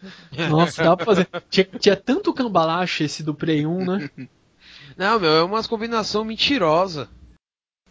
Nossa, 0.50 0.82
dava 0.82 0.96
pra 0.96 1.06
fazer. 1.06 1.28
Tinha, 1.48 1.66
tinha 1.78 1.96
tanto 1.96 2.32
cambalacho 2.32 3.02
esse 3.02 3.22
do 3.22 3.34
Play 3.34 3.66
1, 3.66 3.84
né? 3.84 4.10
Não, 4.96 5.18
meu, 5.20 5.32
é 5.32 5.42
umas 5.42 5.66
combinação 5.66 6.24
mentirosa. 6.24 7.08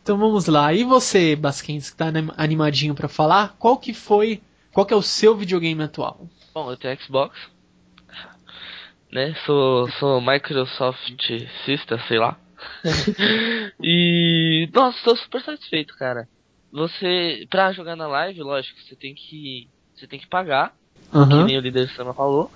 Então 0.01 0.17
vamos 0.17 0.47
lá. 0.47 0.73
E 0.73 0.83
você, 0.83 1.35
Basquens, 1.35 1.89
que 1.89 1.97
tá 1.97 2.11
animadinho 2.37 2.95
para 2.95 3.07
falar, 3.07 3.55
qual 3.59 3.77
que 3.77 3.93
foi, 3.93 4.41
qual 4.73 4.85
que 4.85 4.93
é 4.93 4.97
o 4.97 5.01
seu 5.01 5.35
videogame 5.35 5.83
atual? 5.83 6.27
Bom, 6.53 6.71
eu 6.71 6.77
tenho 6.77 6.99
Xbox, 6.99 7.37
né? 9.11 9.35
Sou, 9.45 9.89
sou 9.99 10.21
Microsoft 10.21 11.27
Sista, 11.65 11.99
sei 12.07 12.17
lá. 12.17 12.37
e 13.81 14.69
nossa, 14.73 14.97
tô 15.03 15.15
super 15.15 15.41
satisfeito, 15.41 15.95
cara. 15.95 16.27
Você, 16.71 17.47
pra 17.49 17.71
jogar 17.71 17.95
na 17.95 18.07
live, 18.07 18.41
lógico, 18.41 18.79
você 18.81 18.95
tem 18.95 19.15
que, 19.15 19.67
você 19.95 20.05
tem 20.05 20.19
que 20.19 20.27
pagar, 20.27 20.75
uhum. 21.13 21.27
que 21.27 21.43
nem 21.45 21.57
o 21.57 21.61
líder 21.61 21.89
Sama 21.95 22.13
falou. 22.13 22.51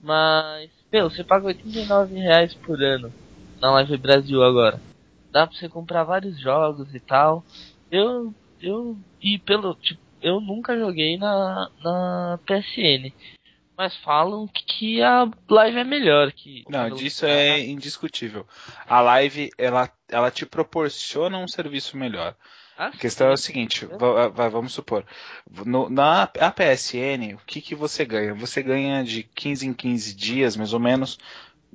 Mas, 0.00 0.70
meu, 0.92 1.10
você 1.10 1.22
paga 1.22 1.46
89 1.46 2.14
reais 2.14 2.54
por 2.54 2.82
ano 2.82 3.12
na 3.60 3.70
Live 3.70 3.96
Brasil 3.96 4.42
agora 4.42 4.80
dá 5.32 5.46
pra 5.46 5.56
você 5.56 5.68
comprar 5.68 6.04
vários 6.04 6.38
jogos 6.38 6.94
e 6.94 7.00
tal. 7.00 7.44
Eu, 7.90 8.32
eu, 8.60 8.96
e 9.20 9.38
pelo, 9.38 9.74
tipo, 9.74 10.00
eu 10.20 10.40
nunca 10.40 10.78
joguei 10.78 11.16
na, 11.16 11.70
na 11.82 12.38
PSN. 12.46 13.12
Mas 13.76 13.96
falam 13.96 14.46
que 14.46 15.02
a 15.02 15.28
live 15.48 15.78
é 15.78 15.84
melhor 15.84 16.30
que. 16.30 16.62
Não, 16.68 16.90
disso 16.90 17.24
é 17.24 17.58
indiscutível. 17.58 18.46
A 18.86 19.00
live, 19.00 19.50
ela, 19.56 19.90
ela 20.08 20.30
te 20.30 20.44
proporciona 20.44 21.38
um 21.38 21.48
serviço 21.48 21.96
melhor. 21.96 22.36
Ah, 22.76 22.86
a 22.86 22.90
questão 22.96 23.28
é 23.28 23.32
o 23.32 23.36
seguinte, 23.36 23.86
vamos 24.50 24.72
supor, 24.72 25.04
no, 25.66 25.90
na 25.90 26.22
a 26.22 26.50
PSN, 26.50 27.34
o 27.34 27.44
que, 27.46 27.60
que 27.60 27.74
você 27.74 28.04
ganha? 28.04 28.34
Você 28.34 28.62
ganha 28.62 29.04
de 29.04 29.22
15 29.22 29.66
em 29.66 29.74
15 29.74 30.14
dias, 30.14 30.56
mais 30.56 30.72
ou 30.72 30.80
menos, 30.80 31.18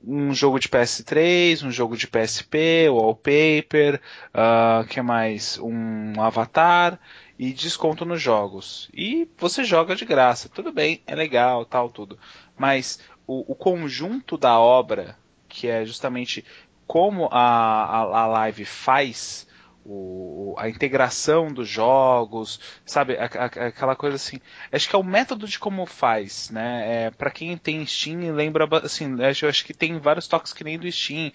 um 0.03 0.33
jogo 0.33 0.59
de 0.59 0.67
PS3, 0.67 1.63
um 1.63 1.71
jogo 1.71 1.97
de 1.97 2.07
PSP, 2.07 2.89
wallpaper, 2.89 4.01
uh, 4.33 4.85
que 4.87 5.01
mais? 5.01 5.57
Um 5.59 6.13
avatar 6.19 6.99
e 7.37 7.53
desconto 7.53 8.05
nos 8.05 8.21
jogos. 8.21 8.89
E 8.93 9.27
você 9.37 9.63
joga 9.63 9.95
de 9.95 10.05
graça, 10.05 10.49
tudo 10.49 10.71
bem, 10.71 11.01
é 11.07 11.15
legal, 11.15 11.65
tal, 11.65 11.89
tudo. 11.89 12.17
Mas 12.57 12.99
o, 13.25 13.51
o 13.51 13.55
conjunto 13.55 14.37
da 14.37 14.59
obra, 14.59 15.17
que 15.47 15.67
é 15.67 15.85
justamente 15.85 16.43
como 16.85 17.27
a, 17.31 17.39
a, 17.39 17.99
a 18.21 18.27
live 18.27 18.65
faz 18.65 19.46
o, 19.87 20.53
a 20.57 20.67
integração 20.67 21.47
dos 21.47 21.67
jogos, 21.69 22.59
sabe? 22.85 23.17
A, 23.17 23.25
a, 23.25 23.45
aquela 23.67 23.95
coisa 23.95 24.17
assim. 24.17 24.39
Acho 24.71 24.89
que 24.89 24.95
é 24.95 24.99
o 24.99 25.03
método 25.03 25.47
de 25.47 25.57
como 25.57 25.85
faz, 25.85 26.49
né? 26.49 27.05
É, 27.05 27.11
para 27.11 27.31
quem 27.31 27.57
tem 27.57 27.85
Steam, 27.85 28.33
lembra 28.35 28.67
assim, 28.83 29.15
eu 29.41 29.49
acho 29.49 29.65
que 29.65 29.73
tem 29.73 29.97
vários 29.97 30.27
toques 30.27 30.51
que 30.51 30.63
nem 30.63 30.77
do 30.77 30.91
Steam. 30.91 31.31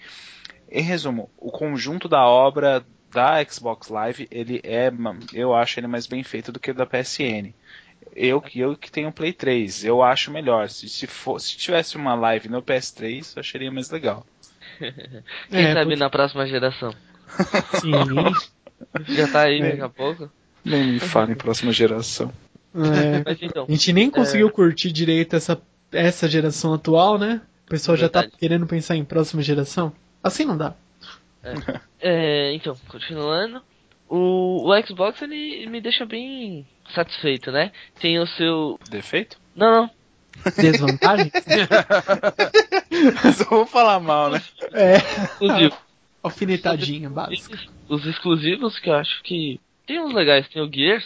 Em 0.69 0.83
resumo, 0.83 1.29
o 1.37 1.51
conjunto 1.51 2.07
da 2.07 2.25
obra 2.25 2.85
da 3.11 3.43
Xbox 3.43 3.89
Live, 3.89 4.27
ele 4.31 4.59
é, 4.63 4.91
eu 5.33 5.53
acho 5.53 5.79
ele 5.79 5.87
mais 5.87 6.07
bem 6.07 6.23
feito 6.23 6.51
do 6.51 6.59
que 6.59 6.71
o 6.71 6.73
da 6.73 6.85
PSN. 6.85 7.53
Eu, 8.15 8.43
eu 8.55 8.75
que 8.75 8.91
tenho 8.91 9.11
Play 9.11 9.33
3, 9.33 9.85
eu 9.85 10.03
acho 10.03 10.31
melhor. 10.31 10.69
Se, 10.69 10.87
se, 10.87 11.07
for, 11.07 11.39
se 11.39 11.57
tivesse 11.57 11.95
uma 11.95 12.13
live 12.13 12.49
no 12.49 12.61
PS3, 12.61 13.35
eu 13.35 13.39
acharia 13.39 13.71
mais 13.71 13.89
legal. 13.89 14.25
Quem 15.49 15.65
é, 15.65 15.73
sabe 15.73 15.85
porque... 15.85 15.95
na 15.95 16.09
próxima 16.09 16.45
geração? 16.45 16.93
Sim. 17.79 17.93
Já 19.09 19.27
tá 19.27 19.41
aí 19.43 19.59
é. 19.59 19.71
daqui 19.71 19.81
a 19.81 19.89
pouco? 19.89 20.29
Nem 20.63 20.93
me 20.93 20.99
fala 20.99 21.31
em 21.31 21.35
próxima 21.35 21.71
geração. 21.71 22.31
É, 22.75 23.23
Mas, 23.25 23.41
então, 23.41 23.65
a 23.67 23.71
gente 23.71 23.93
nem 23.93 24.09
conseguiu 24.09 24.47
é... 24.47 24.51
curtir 24.51 24.91
direito 24.91 25.35
essa, 25.35 25.61
essa 25.91 26.27
geração 26.27 26.73
atual, 26.73 27.17
né? 27.17 27.41
O 27.65 27.69
pessoal 27.69 27.97
já 27.97 28.09
tá 28.09 28.27
querendo 28.27 28.65
pensar 28.65 28.95
em 28.95 29.05
próxima 29.05 29.41
geração. 29.41 29.93
Assim 30.23 30.45
não 30.45 30.57
dá. 30.57 30.73
É. 31.43 31.53
é 31.99 32.53
então, 32.53 32.75
continuando. 32.87 33.61
O, 34.09 34.69
o 34.69 34.85
Xbox 34.85 35.21
ele 35.21 35.67
me 35.67 35.81
deixa 35.81 36.05
bem 36.05 36.65
satisfeito, 36.93 37.51
né? 37.51 37.71
Tem 37.99 38.19
o 38.19 38.27
seu. 38.27 38.79
Defeito? 38.89 39.37
Não, 39.55 39.71
não. 39.71 39.89
Desvantagem? 40.57 41.31
Só 43.37 43.49
vou 43.49 43.65
falar 43.65 43.99
mal, 43.99 44.31
né? 44.31 44.41
É. 44.73 44.97
Alfinetadinha 46.23 47.09
básica. 47.09 47.59
Os 47.89 48.05
exclusivos 48.05 48.79
que 48.79 48.89
eu 48.89 48.95
acho 48.95 49.21
que. 49.23 49.59
Tem 49.85 49.99
uns 49.99 50.13
legais, 50.13 50.47
tem 50.47 50.61
o 50.61 50.71
Gears, 50.71 51.05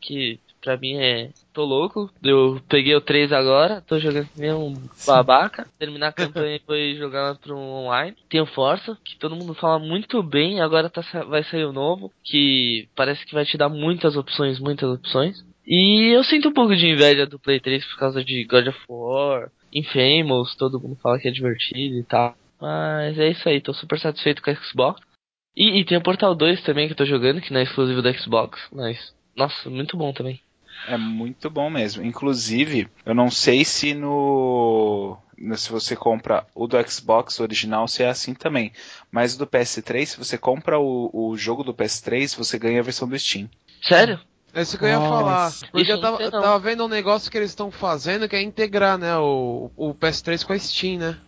que 0.00 0.40
pra 0.62 0.76
mim 0.76 0.96
é. 0.96 1.30
Tô 1.52 1.64
louco. 1.64 2.10
Eu 2.22 2.60
peguei 2.68 2.94
o 2.94 3.00
3 3.00 3.32
agora, 3.32 3.80
tô 3.80 3.98
jogando 3.98 4.28
nem 4.36 4.52
um 4.52 4.74
babaca. 5.06 5.66
Terminar 5.78 6.08
a 6.08 6.12
campanha 6.12 6.56
e 6.56 6.66
foi 6.66 6.94
jogar 6.96 7.36
pro 7.36 7.56
online. 7.56 8.16
Tem 8.28 8.40
o 8.40 8.46
Força, 8.46 8.98
que 9.04 9.16
todo 9.16 9.36
mundo 9.36 9.54
fala 9.54 9.78
muito 9.78 10.22
bem, 10.22 10.60
agora 10.60 10.90
tá, 10.90 11.02
vai 11.28 11.44
sair 11.44 11.64
o 11.64 11.72
novo, 11.72 12.12
que 12.24 12.88
parece 12.94 13.24
que 13.24 13.34
vai 13.34 13.44
te 13.44 13.56
dar 13.56 13.68
muitas 13.68 14.16
opções, 14.16 14.58
muitas 14.58 14.90
opções. 14.90 15.44
E 15.66 16.14
eu 16.14 16.22
sinto 16.24 16.48
um 16.48 16.52
pouco 16.52 16.76
de 16.76 16.86
inveja 16.86 17.26
do 17.26 17.38
Play 17.38 17.58
3 17.58 17.84
por 17.86 17.98
causa 17.98 18.24
de 18.24 18.44
God 18.44 18.68
of 18.68 18.78
War, 18.88 19.50
Infamous, 19.72 20.54
todo 20.56 20.80
mundo 20.80 20.96
fala 21.02 21.18
que 21.18 21.28
é 21.28 21.30
divertido 21.30 21.96
e 21.98 22.04
tal. 22.04 22.36
Mas 22.60 23.18
é 23.18 23.30
isso 23.30 23.48
aí, 23.48 23.60
tô 23.60 23.74
super 23.74 23.98
satisfeito 23.98 24.42
com 24.42 24.50
a 24.50 24.54
Xbox. 24.54 25.00
E, 25.56 25.80
e 25.80 25.84
tem 25.84 25.96
o 25.96 26.02
Portal 26.02 26.34
2 26.34 26.62
também 26.62 26.86
que 26.86 26.92
eu 26.92 26.96
tô 26.96 27.06
jogando, 27.06 27.40
que 27.40 27.52
não 27.52 27.60
é 27.60 27.62
exclusivo 27.62 28.02
da 28.02 28.12
Xbox, 28.12 28.60
mas. 28.72 29.14
Nossa, 29.34 29.70
muito 29.70 29.96
bom 29.96 30.12
também. 30.12 30.40
É 30.86 30.96
muito 30.96 31.48
bom 31.48 31.70
mesmo. 31.70 32.04
Inclusive, 32.04 32.88
eu 33.04 33.14
não 33.14 33.30
sei 33.30 33.64
se 33.64 33.94
no. 33.94 35.16
Se 35.56 35.70
você 35.70 35.94
compra 35.94 36.46
o 36.54 36.66
do 36.66 36.76
Xbox 36.88 37.40
original, 37.40 37.86
se 37.86 38.02
é 38.02 38.08
assim 38.08 38.34
também. 38.34 38.72
Mas 39.10 39.36
do 39.36 39.46
PS3, 39.46 40.06
se 40.06 40.18
você 40.18 40.38
compra 40.38 40.78
o, 40.78 41.10
o 41.12 41.36
jogo 41.36 41.62
do 41.62 41.74
PS3, 41.74 42.36
você 42.36 42.58
ganha 42.58 42.80
a 42.80 42.84
versão 42.84 43.06
do 43.06 43.18
Steam. 43.18 43.48
Sério? 43.82 44.18
É 44.54 44.62
isso 44.62 44.78
que 44.78 44.84
eu 44.84 44.88
ia 44.88 44.98
falar. 44.98 45.52
Porque 45.70 45.92
eu 45.92 46.00
tava, 46.00 46.30
tava, 46.30 46.58
vendo 46.58 46.82
um 46.86 46.88
negócio 46.88 47.30
que 47.30 47.36
eles 47.36 47.50
estão 47.50 47.70
fazendo 47.70 48.26
que 48.26 48.34
é 48.34 48.40
integrar, 48.40 48.96
né? 48.96 49.14
O, 49.18 49.70
o 49.76 49.94
PS3 49.94 50.46
com 50.46 50.54
a 50.54 50.58
Steam, 50.58 50.98
né? 50.98 51.18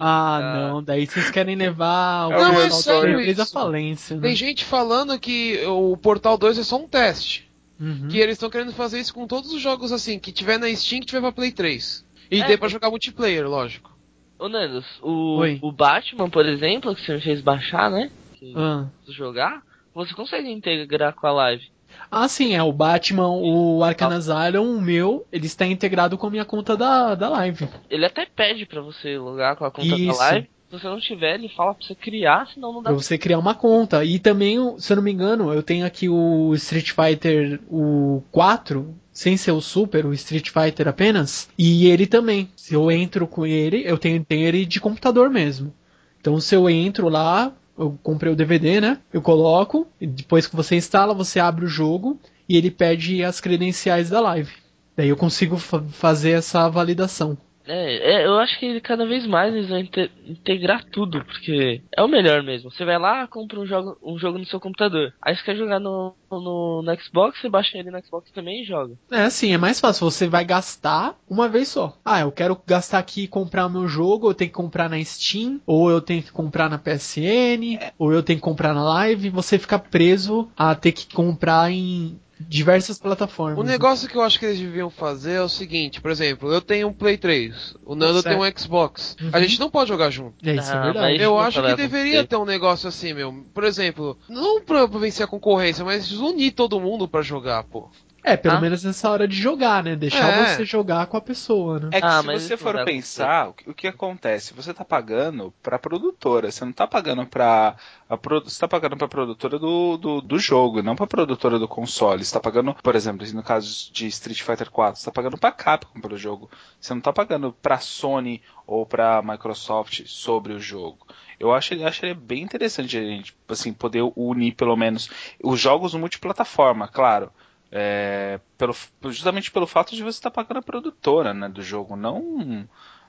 Ah, 0.00 0.70
não. 0.70 0.82
Daí 0.82 1.06
vocês 1.06 1.30
querem 1.30 1.56
levar 1.56 2.28
o 2.28 2.30
não, 2.30 2.60
é 2.60 2.70
sério, 2.70 3.46
falência. 3.46 4.16
Né? 4.16 4.22
Tem 4.22 4.36
gente 4.36 4.64
falando 4.64 5.18
que 5.18 5.64
o 5.66 5.96
Portal 5.96 6.36
2 6.36 6.58
é 6.58 6.62
só 6.62 6.76
um 6.76 6.88
teste. 6.88 7.48
Uhum. 7.80 8.08
Que 8.08 8.18
eles 8.18 8.34
estão 8.34 8.50
querendo 8.50 8.72
fazer 8.72 8.98
isso 8.98 9.14
com 9.14 9.26
todos 9.26 9.52
os 9.52 9.60
jogos 9.60 9.92
assim, 9.92 10.18
que 10.18 10.32
tiver 10.32 10.58
na 10.58 10.68
Steam 10.74 11.00
que 11.00 11.06
tiver 11.06 11.20
pra 11.20 11.32
Play 11.32 11.52
3. 11.52 12.04
E 12.30 12.40
é, 12.40 12.46
dê 12.46 12.56
pra 12.58 12.68
jogar 12.68 12.90
multiplayer, 12.90 13.48
lógico. 13.48 13.96
Ô 14.38 14.48
Nandos, 14.48 14.86
o, 15.02 15.40
o 15.62 15.72
Batman, 15.72 16.28
por 16.28 16.46
exemplo, 16.46 16.94
que 16.94 17.04
você 17.04 17.14
me 17.14 17.20
fez 17.20 17.40
baixar, 17.40 17.90
né? 17.90 18.10
Que 18.34 18.52
ah. 18.56 18.86
jogar, 19.08 19.62
você 19.94 20.14
consegue 20.14 20.48
integrar 20.48 21.14
com 21.14 21.26
a 21.26 21.32
live. 21.32 21.68
Ah, 22.10 22.28
sim, 22.28 22.54
é 22.54 22.62
o 22.62 22.72
Batman, 22.72 23.28
o 23.28 23.82
Arkham 23.84 24.10
Asylum, 24.10 24.76
o 24.76 24.80
meu, 24.80 25.26
ele 25.30 25.46
está 25.46 25.66
integrado 25.66 26.16
com 26.16 26.26
a 26.26 26.30
minha 26.30 26.44
conta 26.44 26.76
da, 26.76 27.14
da 27.14 27.28
live. 27.28 27.68
Ele 27.90 28.06
até 28.06 28.26
pede 28.26 28.66
para 28.66 28.80
você 28.80 29.18
logar 29.18 29.56
com 29.56 29.64
a 29.64 29.70
conta 29.70 29.94
Isso. 29.94 30.18
da 30.18 30.24
live. 30.24 30.48
Se 30.68 30.78
você 30.78 30.86
não 30.86 31.00
tiver, 31.00 31.34
ele 31.34 31.48
fala 31.48 31.74
pra 31.74 31.86
você 31.86 31.94
criar, 31.94 32.46
senão 32.52 32.74
não 32.74 32.82
dá. 32.82 32.90
Pra 32.90 32.98
você 32.98 33.16
criar 33.16 33.38
uma 33.38 33.54
conta. 33.54 34.04
E 34.04 34.18
também, 34.18 34.58
se 34.78 34.92
eu 34.92 34.96
não 34.96 35.02
me 35.02 35.10
engano, 35.10 35.52
eu 35.52 35.62
tenho 35.62 35.86
aqui 35.86 36.10
o 36.10 36.54
Street 36.54 36.90
Fighter 36.90 37.58
o 37.70 38.22
4, 38.30 38.94
sem 39.10 39.38
ser 39.38 39.52
o 39.52 39.62
Super, 39.62 40.04
o 40.04 40.12
Street 40.12 40.50
Fighter 40.50 40.86
apenas. 40.86 41.48
E 41.56 41.86
ele 41.86 42.06
também. 42.06 42.50
Se 42.54 42.74
eu 42.74 42.90
entro 42.90 43.26
com 43.26 43.46
ele, 43.46 43.82
eu 43.86 43.96
tenho, 43.96 44.22
tenho 44.22 44.46
ele 44.46 44.66
de 44.66 44.78
computador 44.78 45.30
mesmo. 45.30 45.72
Então 46.20 46.38
se 46.38 46.54
eu 46.54 46.68
entro 46.68 47.08
lá, 47.08 47.50
eu 47.78 47.98
comprei 48.02 48.32
o 48.32 48.36
DVD, 48.36 48.80
né? 48.80 48.98
Eu 49.12 49.22
coloco, 49.22 49.86
e 50.00 50.06
depois 50.06 50.46
que 50.46 50.56
você 50.56 50.76
instala, 50.76 51.14
você 51.14 51.38
abre 51.38 51.64
o 51.64 51.68
jogo 51.68 52.18
e 52.48 52.56
ele 52.56 52.70
pede 52.70 53.22
as 53.22 53.40
credenciais 53.40 54.10
da 54.10 54.20
live. 54.20 54.52
Daí 54.96 55.08
eu 55.08 55.16
consigo 55.16 55.56
fazer 55.56 56.32
essa 56.32 56.68
validação. 56.68 57.38
É, 57.68 58.14
é, 58.14 58.26
eu 58.26 58.38
acho 58.38 58.58
que 58.58 58.80
cada 58.80 59.06
vez 59.06 59.26
mais 59.26 59.54
eles 59.54 59.68
vão 59.68 59.78
integrar 59.78 60.84
tudo, 60.84 61.24
porque 61.24 61.82
é 61.96 62.02
o 62.02 62.08
melhor 62.08 62.42
mesmo. 62.42 62.70
Você 62.70 62.84
vai 62.84 62.98
lá, 62.98 63.26
compra 63.26 63.60
um 63.60 63.66
jogo, 63.66 63.96
um 64.02 64.18
jogo 64.18 64.38
no 64.38 64.46
seu 64.46 64.58
computador. 64.58 65.12
Aí 65.20 65.36
você 65.36 65.42
quer 65.42 65.56
jogar 65.56 65.78
no, 65.78 66.14
no, 66.30 66.82
no 66.82 67.00
Xbox, 67.00 67.40
você 67.40 67.48
baixa 67.48 67.76
ele 67.76 67.90
no 67.90 68.04
Xbox 68.04 68.30
também 68.32 68.62
e 68.62 68.66
joga. 68.66 68.94
É 69.10 69.22
assim, 69.22 69.52
é 69.52 69.58
mais 69.58 69.80
fácil. 69.80 70.10
Você 70.10 70.26
vai 70.26 70.44
gastar 70.44 71.16
uma 71.28 71.48
vez 71.48 71.68
só. 71.68 71.96
Ah, 72.04 72.20
eu 72.20 72.32
quero 72.32 72.60
gastar 72.66 72.98
aqui 72.98 73.24
e 73.24 73.28
comprar 73.28 73.66
o 73.66 73.70
meu 73.70 73.86
jogo, 73.86 74.30
eu 74.30 74.34
tenho 74.34 74.50
que 74.50 74.56
comprar 74.56 74.88
na 74.88 75.02
Steam, 75.04 75.60
ou 75.66 75.90
eu 75.90 76.00
tenho 76.00 76.22
que 76.22 76.32
comprar 76.32 76.70
na 76.70 76.78
PSN, 76.78 77.78
ou 77.98 78.12
eu 78.12 78.22
tenho 78.22 78.38
que 78.38 78.44
comprar 78.44 78.74
na 78.74 78.82
Live. 78.82 79.30
Você 79.30 79.58
fica 79.58 79.78
preso 79.78 80.48
a 80.56 80.74
ter 80.74 80.92
que 80.92 81.12
comprar 81.14 81.70
em 81.70 82.18
diversas 82.40 82.98
plataformas. 82.98 83.58
O 83.58 83.62
negócio 83.62 84.08
que 84.08 84.16
eu 84.16 84.22
acho 84.22 84.38
que 84.38 84.46
eles 84.46 84.58
deviam 84.58 84.90
fazer 84.90 85.32
é 85.32 85.42
o 85.42 85.48
seguinte, 85.48 86.00
por 86.00 86.10
exemplo, 86.10 86.52
eu 86.52 86.60
tenho 86.60 86.88
um 86.88 86.92
Play 86.92 87.16
3, 87.16 87.76
o 87.84 87.94
Nando 87.94 88.22
tem 88.22 88.36
um 88.36 88.58
Xbox. 88.58 89.16
Uhum. 89.20 89.30
A 89.32 89.40
gente 89.40 89.58
não 89.58 89.70
pode 89.70 89.88
jogar 89.88 90.10
junto. 90.10 90.34
É 90.48 90.54
isso, 90.54 90.70
é 90.70 90.74
ah, 90.74 90.78
é 90.78 90.82
verdade. 90.82 91.22
Eu 91.22 91.38
acho 91.38 91.62
que 91.62 91.74
deveria 91.74 92.24
ter 92.24 92.36
um 92.36 92.44
negócio 92.44 92.88
assim, 92.88 93.12
meu. 93.12 93.32
Por 93.52 93.64
exemplo, 93.64 94.18
não 94.28 94.60
pra 94.60 94.86
vencer 94.86 95.24
a 95.24 95.28
concorrência, 95.28 95.84
mas 95.84 96.12
unir 96.12 96.52
todo 96.52 96.80
mundo 96.80 97.08
para 97.08 97.22
jogar, 97.22 97.64
pô. 97.64 97.90
É, 98.28 98.36
pelo 98.36 98.56
ah. 98.56 98.60
menos 98.60 98.84
nessa 98.84 99.08
hora 99.08 99.26
de 99.26 99.34
jogar, 99.34 99.82
né? 99.82 99.96
Deixar 99.96 100.28
é. 100.28 100.54
você 100.54 100.64
jogar 100.64 101.06
com 101.06 101.16
a 101.16 101.20
pessoa, 101.20 101.80
né? 101.80 101.88
É 101.92 102.00
que 102.00 102.06
ah, 102.06 102.20
se 102.20 102.26
você 102.26 102.56
for 102.58 102.84
pensar, 102.84 103.48
o 103.48 103.72
que 103.72 103.86
acontece? 103.86 104.52
Você 104.52 104.74
tá 104.74 104.84
pagando 104.84 105.50
pra 105.62 105.78
produtora, 105.78 106.50
você 106.50 106.62
não 106.62 106.72
tá 106.72 106.86
pagando 106.86 107.24
pra. 107.26 107.76
A 108.06 108.18
pro, 108.18 108.42
você 108.42 108.60
tá 108.60 108.68
pagando 108.68 108.98
pra 108.98 109.08
produtora 109.08 109.58
do, 109.58 109.96
do, 109.96 110.20
do 110.20 110.38
jogo, 110.38 110.82
não 110.82 110.94
pra 110.94 111.06
produtora 111.06 111.58
do 111.58 111.66
console. 111.66 112.22
Você 112.22 112.34
tá 112.34 112.40
pagando, 112.40 112.74
por 112.74 112.94
exemplo, 112.94 113.26
no 113.32 113.42
caso 113.42 113.90
de 113.92 114.06
Street 114.08 114.42
Fighter 114.42 114.70
4, 114.70 115.00
você 115.00 115.06
tá 115.06 115.12
pagando 115.12 115.38
pra 115.38 115.50
Capcom 115.50 115.98
pelo 115.98 116.18
jogo. 116.18 116.50
Você 116.78 116.92
não 116.92 117.00
tá 117.00 117.12
pagando 117.14 117.52
pra 117.62 117.78
Sony 117.78 118.42
ou 118.66 118.84
pra 118.84 119.22
Microsoft 119.22 120.02
sobre 120.06 120.52
o 120.52 120.60
jogo. 120.60 121.06
Eu 121.40 121.54
acho, 121.54 121.74
acho 121.82 122.14
bem 122.14 122.42
interessante 122.42 122.98
a 122.98 123.00
gente 123.00 123.34
assim, 123.48 123.72
poder 123.72 124.02
unir 124.14 124.52
pelo 124.52 124.76
menos 124.76 125.08
os 125.42 125.58
jogos 125.58 125.94
multiplataforma, 125.94 126.86
claro. 126.88 127.32
É, 127.70 128.40
pelo, 128.56 128.74
justamente 129.10 129.50
pelo 129.50 129.66
fato 129.66 129.94
de 129.94 130.02
você 130.02 130.18
estar 130.18 130.30
tá 130.30 130.34
pagando 130.34 130.58
a 130.58 130.62
produtora 130.62 131.34
né, 131.34 131.48
do 131.48 131.62
jogo, 131.62 131.96
não 131.96 132.66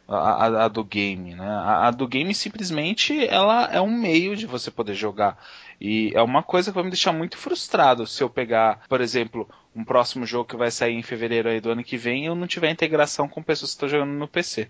a, 0.09 0.45
a, 0.45 0.65
a 0.65 0.67
do 0.67 0.83
game. 0.83 1.35
Né? 1.35 1.47
A, 1.47 1.87
a, 1.87 1.91
do 1.91 2.07
game 2.07 2.33
simplesmente 2.33 3.25
ela 3.27 3.65
é 3.71 3.79
um 3.79 3.91
meio 3.91 4.35
de 4.35 4.45
você 4.45 4.71
poder 4.71 4.95
jogar. 4.95 5.37
E 5.79 6.11
é 6.15 6.21
uma 6.21 6.43
coisa 6.43 6.71
que 6.71 6.75
vai 6.75 6.83
me 6.83 6.89
deixar 6.89 7.13
muito 7.13 7.37
frustrado 7.37 8.05
se 8.07 8.21
eu 8.21 8.29
pegar, 8.29 8.81
por 8.89 8.99
exemplo, 8.99 9.47
um 9.75 9.85
próximo 9.85 10.25
jogo 10.25 10.49
que 10.49 10.57
vai 10.57 10.71
sair 10.71 10.95
em 10.95 11.03
fevereiro 11.03 11.47
aí 11.47 11.61
do 11.61 11.69
ano 11.69 11.83
que 11.83 11.95
vem 11.95 12.23
e 12.23 12.25
eu 12.25 12.35
não 12.35 12.47
tiver 12.47 12.71
integração 12.71 13.29
com 13.29 13.43
pessoas 13.43 13.71
que 13.71 13.75
estão 13.75 13.89
jogando 13.89 14.11
no 14.11 14.27
PC. 14.27 14.69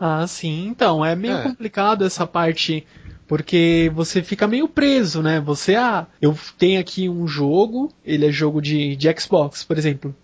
Ah, 0.00 0.26
sim. 0.26 0.68
Então, 0.68 1.04
é 1.04 1.14
meio 1.14 1.36
é. 1.36 1.42
complicado 1.42 2.04
essa 2.04 2.26
parte 2.26 2.86
porque 3.28 3.92
você 3.94 4.22
fica 4.22 4.48
meio 4.48 4.66
preso, 4.66 5.22
né? 5.22 5.38
Você, 5.40 5.76
ah, 5.76 6.06
eu 6.20 6.36
tenho 6.56 6.80
aqui 6.80 7.08
um 7.08 7.28
jogo, 7.28 7.92
ele 8.04 8.26
é 8.26 8.32
jogo 8.32 8.60
de, 8.60 8.96
de 8.96 9.20
Xbox, 9.20 9.62
por 9.62 9.76
exemplo. 9.76 10.16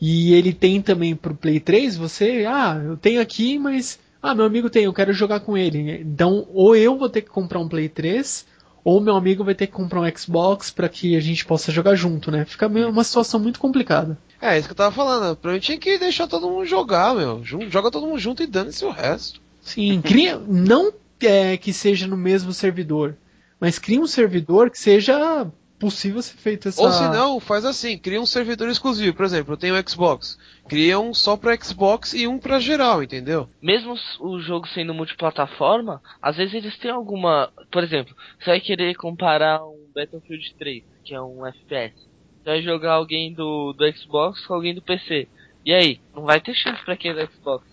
E 0.00 0.34
ele 0.34 0.52
tem 0.52 0.82
também 0.82 1.14
pro 1.14 1.34
Play 1.34 1.60
3, 1.60 1.96
você, 1.96 2.44
ah, 2.46 2.80
eu 2.84 2.96
tenho 2.96 3.20
aqui, 3.20 3.58
mas. 3.58 3.98
Ah, 4.20 4.34
meu 4.34 4.44
amigo 4.44 4.68
tem, 4.68 4.84
eu 4.84 4.92
quero 4.92 5.12
jogar 5.12 5.40
com 5.40 5.56
ele. 5.56 6.00
Então, 6.00 6.46
ou 6.52 6.74
eu 6.74 6.98
vou 6.98 7.08
ter 7.08 7.22
que 7.22 7.30
comprar 7.30 7.60
um 7.60 7.68
Play 7.68 7.88
3, 7.88 8.44
ou 8.82 9.00
meu 9.00 9.14
amigo 9.14 9.44
vai 9.44 9.54
ter 9.54 9.68
que 9.68 9.72
comprar 9.72 10.00
um 10.00 10.16
Xbox 10.16 10.72
para 10.72 10.88
que 10.88 11.16
a 11.16 11.20
gente 11.20 11.46
possa 11.46 11.70
jogar 11.70 11.94
junto, 11.94 12.28
né? 12.32 12.44
Fica 12.44 12.68
meio 12.68 12.90
uma 12.90 13.04
situação 13.04 13.38
muito 13.38 13.60
complicada. 13.60 14.18
É, 14.40 14.58
isso 14.58 14.66
que 14.66 14.72
eu 14.72 14.76
tava 14.76 14.94
falando. 14.94 15.36
Pra 15.36 15.52
mim 15.52 15.60
tinha 15.60 15.78
que 15.78 15.96
deixar 15.96 16.26
todo 16.26 16.48
mundo 16.48 16.64
jogar, 16.64 17.14
meu. 17.14 17.40
Joga 17.44 17.90
todo 17.90 18.06
mundo 18.06 18.18
junto 18.18 18.42
e 18.42 18.46
dane-se 18.46 18.84
o 18.84 18.90
resto. 18.90 19.40
Sim, 19.62 20.00
cria. 20.00 20.40
Não 20.48 20.92
é, 21.26 21.56
que 21.56 21.72
seja 21.72 22.06
no 22.06 22.16
mesmo 22.16 22.52
servidor, 22.52 23.16
mas 23.60 23.78
cria 23.78 24.00
um 24.00 24.06
servidor 24.06 24.70
que 24.70 24.78
seja 24.78 25.50
possível 25.78 26.20
ser 26.20 26.36
feito 26.36 26.68
essa. 26.68 26.82
Ou 26.82 26.90
se 26.90 27.08
não, 27.08 27.38
faz 27.38 27.64
assim, 27.64 27.96
cria 27.96 28.20
um 28.20 28.26
servidor 28.26 28.68
exclusivo. 28.68 29.16
Por 29.16 29.24
exemplo, 29.24 29.54
eu 29.54 29.56
tenho 29.56 29.74
um 29.74 29.88
Xbox. 29.88 30.38
Cria 30.68 30.98
um 30.98 31.14
só 31.14 31.36
para 31.36 31.56
Xbox 31.56 32.12
e 32.12 32.26
um 32.26 32.38
para 32.38 32.58
geral, 32.58 33.02
entendeu? 33.02 33.48
Mesmo 33.62 33.94
o 34.20 34.40
jogo 34.40 34.66
sendo 34.68 34.92
multiplataforma, 34.92 36.02
às 36.20 36.36
vezes 36.36 36.54
eles 36.54 36.76
têm 36.78 36.90
alguma. 36.90 37.50
Por 37.70 37.82
exemplo, 37.82 38.14
você 38.38 38.50
vai 38.50 38.60
querer 38.60 38.94
comparar 38.96 39.64
um 39.64 39.88
Battlefield 39.94 40.54
3, 40.58 40.84
que 41.04 41.14
é 41.14 41.22
um 41.22 41.46
FPS. 41.46 41.94
Você 41.96 42.44
vai 42.44 42.62
jogar 42.62 42.94
alguém 42.94 43.32
do, 43.32 43.72
do 43.72 43.92
Xbox 43.92 44.44
com 44.46 44.54
alguém 44.54 44.74
do 44.74 44.82
PC. 44.82 45.28
E 45.64 45.72
aí? 45.72 46.00
Não 46.14 46.22
vai 46.22 46.40
ter 46.40 46.54
chance 46.54 46.84
pra 46.84 46.96
quem 46.96 47.12
é 47.12 47.14
do 47.14 47.32
Xbox. 47.32 47.64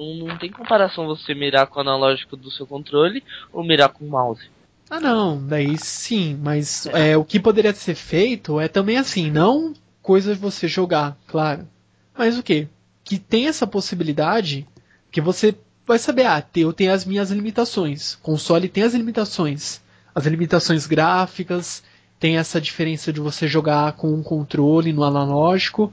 Não, 0.00 0.28
não 0.28 0.38
tem 0.38 0.50
comparação 0.50 1.06
você 1.06 1.34
mirar 1.34 1.66
com 1.66 1.78
o 1.78 1.82
analógico 1.82 2.36
do 2.36 2.50
seu 2.50 2.66
controle 2.66 3.22
ou 3.52 3.62
mirar 3.62 3.90
com 3.90 4.06
o 4.06 4.08
mouse. 4.08 4.48
Ah 4.88 4.98
não, 4.98 5.46
daí 5.46 5.76
sim, 5.78 6.38
mas 6.42 6.86
é. 6.86 7.10
É, 7.10 7.16
o 7.16 7.24
que 7.24 7.38
poderia 7.38 7.74
ser 7.74 7.94
feito 7.94 8.58
é 8.58 8.66
também 8.66 8.96
assim, 8.96 9.30
não 9.30 9.74
coisas 10.02 10.36
de 10.36 10.42
você 10.42 10.66
jogar, 10.66 11.16
claro. 11.26 11.68
Mas 12.16 12.38
o 12.38 12.42
que? 12.42 12.66
Que 13.04 13.18
tem 13.18 13.46
essa 13.46 13.66
possibilidade 13.66 14.66
que 15.12 15.20
você 15.20 15.54
vai 15.86 15.98
saber, 15.98 16.24
ah, 16.26 16.44
eu 16.56 16.72
tenho 16.72 16.92
as 16.92 17.04
minhas 17.04 17.30
limitações. 17.30 18.16
Console 18.22 18.68
tem 18.68 18.82
as 18.82 18.94
limitações. 18.94 19.80
As 20.14 20.26
limitações 20.26 20.86
gráficas, 20.86 21.84
tem 22.18 22.36
essa 22.36 22.60
diferença 22.60 23.12
de 23.12 23.20
você 23.20 23.46
jogar 23.46 23.92
com 23.92 24.12
um 24.12 24.22
controle 24.22 24.92
no 24.92 25.04
analógico. 25.04 25.92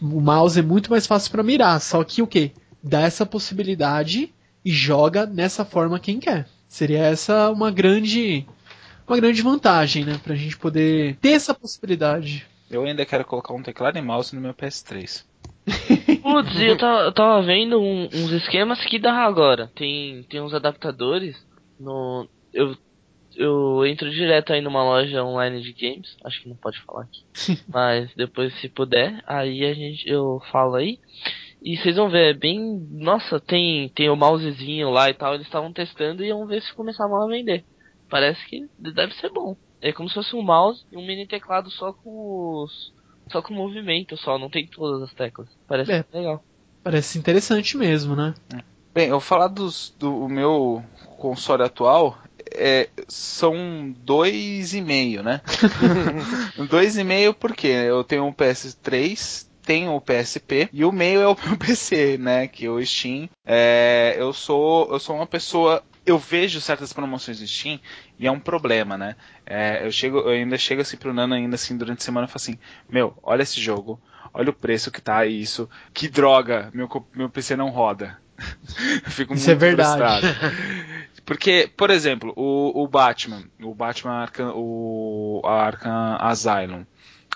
o 0.00 0.20
mouse 0.20 0.58
é 0.58 0.62
muito 0.62 0.90
mais 0.90 1.06
fácil 1.06 1.30
para 1.30 1.42
mirar, 1.42 1.80
só 1.80 2.02
que 2.02 2.22
o 2.22 2.26
que? 2.26 2.52
Dá 2.82 3.02
essa 3.02 3.24
possibilidade 3.24 4.32
e 4.64 4.70
joga 4.70 5.26
nessa 5.26 5.64
forma 5.64 6.00
quem 6.00 6.18
quer. 6.18 6.46
Seria 6.68 7.00
essa 7.00 7.50
uma 7.50 7.70
grande 7.70 8.46
uma 9.06 9.16
grande 9.16 9.42
vantagem, 9.42 10.04
né, 10.04 10.18
pra 10.22 10.34
gente 10.34 10.56
poder 10.56 11.16
ter 11.16 11.32
essa 11.32 11.54
possibilidade. 11.54 12.46
Eu 12.70 12.84
ainda 12.84 13.04
quero 13.04 13.24
colocar 13.24 13.52
um 13.52 13.62
teclado 13.62 13.98
e 13.98 14.02
mouse 14.02 14.34
no 14.34 14.40
meu 14.40 14.54
PS3. 14.54 15.24
Putz, 16.22 16.60
eu 16.60 16.78
tava, 16.78 17.00
eu 17.02 17.12
tava 17.12 17.42
vendo 17.42 17.80
um, 17.80 18.04
uns 18.04 18.32
esquemas 18.32 18.82
que 18.84 18.98
dá 18.98 19.12
agora. 19.12 19.70
Tem, 19.74 20.22
tem 20.24 20.40
uns 20.40 20.54
adaptadores 20.54 21.36
no. 21.78 22.26
Eu, 22.52 22.76
eu 23.36 23.84
entro 23.86 24.10
direto 24.10 24.52
aí 24.52 24.60
numa 24.60 24.82
loja 24.82 25.22
online 25.22 25.62
de 25.62 25.72
games. 25.72 26.16
Acho 26.24 26.42
que 26.42 26.48
não 26.48 26.56
pode 26.56 26.80
falar 26.82 27.02
aqui. 27.02 27.22
Mas 27.68 28.10
depois 28.14 28.58
se 28.60 28.68
puder, 28.68 29.22
aí 29.26 29.64
a 29.64 29.74
gente 29.74 30.08
eu 30.08 30.40
falo 30.50 30.76
aí. 30.76 30.98
E 31.64 31.76
vocês 31.76 31.96
vão 31.96 32.10
ver, 32.10 32.34
é 32.34 32.34
bem. 32.34 32.60
Nossa, 32.90 33.38
tem, 33.38 33.88
tem 33.90 34.10
o 34.10 34.16
mousezinho 34.16 34.90
lá 34.90 35.08
e 35.08 35.14
tal. 35.14 35.34
Eles 35.34 35.46
estavam 35.46 35.72
testando 35.72 36.24
e 36.24 36.28
iam 36.28 36.46
ver 36.46 36.60
se 36.60 36.74
começavam 36.74 37.22
a 37.22 37.26
vender. 37.26 37.64
Parece 38.10 38.44
que 38.46 38.68
deve 38.78 39.14
ser 39.14 39.30
bom. 39.30 39.56
É 39.80 39.92
como 39.92 40.08
se 40.08 40.14
fosse 40.14 40.34
um 40.34 40.42
mouse 40.42 40.84
e 40.90 40.96
um 40.96 41.06
mini 41.06 41.26
teclado 41.26 41.70
só 41.70 41.92
com 41.92 42.62
os 42.62 42.92
só 43.30 43.40
com 43.40 43.54
movimento 43.54 44.16
só, 44.16 44.38
não 44.38 44.50
tem 44.50 44.66
todas 44.66 45.02
as 45.02 45.14
teclas. 45.14 45.48
Parece 45.66 45.92
é, 45.92 46.04
legal. 46.12 46.44
Parece 46.82 47.18
interessante 47.18 47.76
mesmo, 47.76 48.16
né? 48.16 48.34
Bem, 48.92 49.06
eu 49.06 49.12
vou 49.12 49.20
falar 49.20 49.48
dos, 49.48 49.94
do 49.98 50.28
meu 50.28 50.84
console 51.16 51.62
atual. 51.62 52.18
É, 52.54 52.90
são 53.08 53.94
dois 53.98 54.74
e 54.74 54.82
meio, 54.82 55.22
né? 55.22 55.40
dois 56.68 56.98
e 56.98 57.04
meio 57.04 57.32
porque 57.32 57.68
eu 57.68 58.04
tenho 58.04 58.26
um 58.26 58.32
PS3, 58.32 59.46
tenho 59.62 59.94
o 59.94 60.00
PSP 60.00 60.68
e 60.72 60.84
o 60.84 60.92
meio 60.92 61.20
é 61.20 61.28
o 61.28 61.36
meu 61.46 61.56
PC, 61.56 62.18
né? 62.18 62.46
Que 62.46 62.66
é 62.66 62.70
o 62.70 62.84
Steam. 62.84 63.28
É, 63.44 64.16
eu 64.18 64.32
sou 64.32 64.92
eu 64.92 64.98
sou 64.98 65.16
uma 65.16 65.26
pessoa 65.26 65.82
eu 66.04 66.18
vejo 66.18 66.60
certas 66.60 66.92
promoções 66.92 67.38
do 67.38 67.46
Steam 67.46 67.78
e 68.18 68.26
é 68.26 68.30
um 68.30 68.40
problema, 68.40 68.98
né? 68.98 69.16
É, 69.46 69.86
eu 69.86 69.92
chego, 69.92 70.18
eu 70.18 70.30
ainda 70.30 70.58
chego 70.58 70.82
assim 70.82 70.96
pro 70.96 71.14
Nano 71.14 71.34
ainda 71.34 71.54
assim 71.54 71.76
durante 71.76 72.00
a 72.00 72.04
semana 72.04 72.26
e 72.26 72.28
falo 72.28 72.36
assim, 72.36 72.58
meu, 72.88 73.16
olha 73.22 73.42
esse 73.42 73.60
jogo, 73.60 74.00
olha 74.34 74.50
o 74.50 74.54
preço 74.54 74.90
que 74.90 75.00
tá 75.00 75.24
isso, 75.26 75.68
que 75.94 76.08
droga, 76.08 76.70
meu, 76.74 76.88
meu 77.14 77.30
PC 77.30 77.56
não 77.56 77.70
roda. 77.70 78.18
Fico 79.06 79.34
Isso 79.34 79.50
é 79.50 79.54
verdade. 79.54 80.26
Porque, 81.24 81.70
por 81.76 81.90
exemplo, 81.90 82.32
o, 82.34 82.82
o 82.82 82.88
Batman, 82.88 83.44
o 83.62 83.72
Batman 83.72 84.14
Arkham, 84.14 84.52
o 84.56 85.40
Arkham 85.44 86.16
Asylum, 86.18 86.84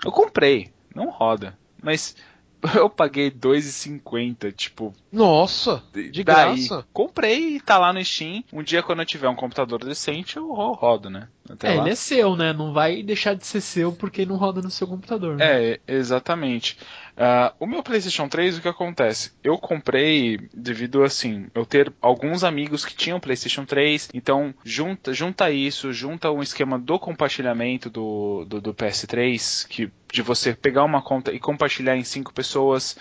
eu 0.03 0.11
comprei, 0.11 0.73
não 0.93 1.09
roda, 1.09 1.57
mas 1.81 2.15
eu 2.75 2.89
paguei 2.89 3.29
2,50, 3.29 4.51
tipo. 4.53 4.93
Nossa! 5.11 5.83
De 5.93 6.23
daí, 6.23 6.23
graça. 6.23 6.85
Comprei 6.91 7.55
e 7.55 7.59
tá 7.59 7.77
lá 7.77 7.93
no 7.93 8.03
Steam. 8.03 8.43
Um 8.51 8.63
dia, 8.63 8.81
quando 8.81 8.99
eu 8.99 9.05
tiver 9.05 9.29
um 9.29 9.35
computador 9.35 9.83
decente, 9.83 10.37
eu 10.37 10.51
rodo, 10.53 11.09
né? 11.09 11.27
Até 11.49 11.73
é, 11.73 11.75
lá. 11.75 11.81
ele 11.81 11.91
é 11.91 11.95
seu, 11.95 12.35
né? 12.35 12.53
Não 12.53 12.73
vai 12.73 13.03
deixar 13.03 13.35
de 13.35 13.45
ser 13.45 13.61
seu 13.61 13.91
porque 13.91 14.25
não 14.25 14.35
roda 14.35 14.61
no 14.61 14.71
seu 14.71 14.87
computador. 14.87 15.37
Né? 15.37 15.45
É, 15.45 15.79
exatamente. 15.87 16.77
Uh, 17.17 17.51
o 17.59 17.65
meu 17.65 17.81
PlayStation 17.81 18.29
3, 18.29 18.59
o 18.59 18.61
que 18.61 18.67
acontece? 18.67 19.31
Eu 19.43 19.57
comprei 19.57 20.37
devido 20.53 21.03
assim, 21.03 21.47
eu 21.55 21.65
ter 21.65 21.91
alguns 21.99 22.43
amigos 22.43 22.85
que 22.85 22.95
tinham 22.95 23.19
PlayStation 23.19 23.65
3, 23.65 24.09
então 24.13 24.53
junta, 24.63 25.11
junta 25.13 25.49
isso, 25.49 25.91
junta 25.91 26.31
um 26.31 26.43
esquema 26.43 26.77
do 26.77 26.99
compartilhamento 26.99 27.89
do, 27.89 28.45
do, 28.45 28.61
do 28.61 28.73
PS3, 28.73 29.67
que 29.67 29.91
de 30.13 30.21
você 30.21 30.53
pegar 30.53 30.83
uma 30.83 31.01
conta 31.01 31.33
e 31.33 31.39
compartilhar 31.39 31.97
em 31.97 32.03
cinco 32.03 32.31
pessoas 32.31 32.95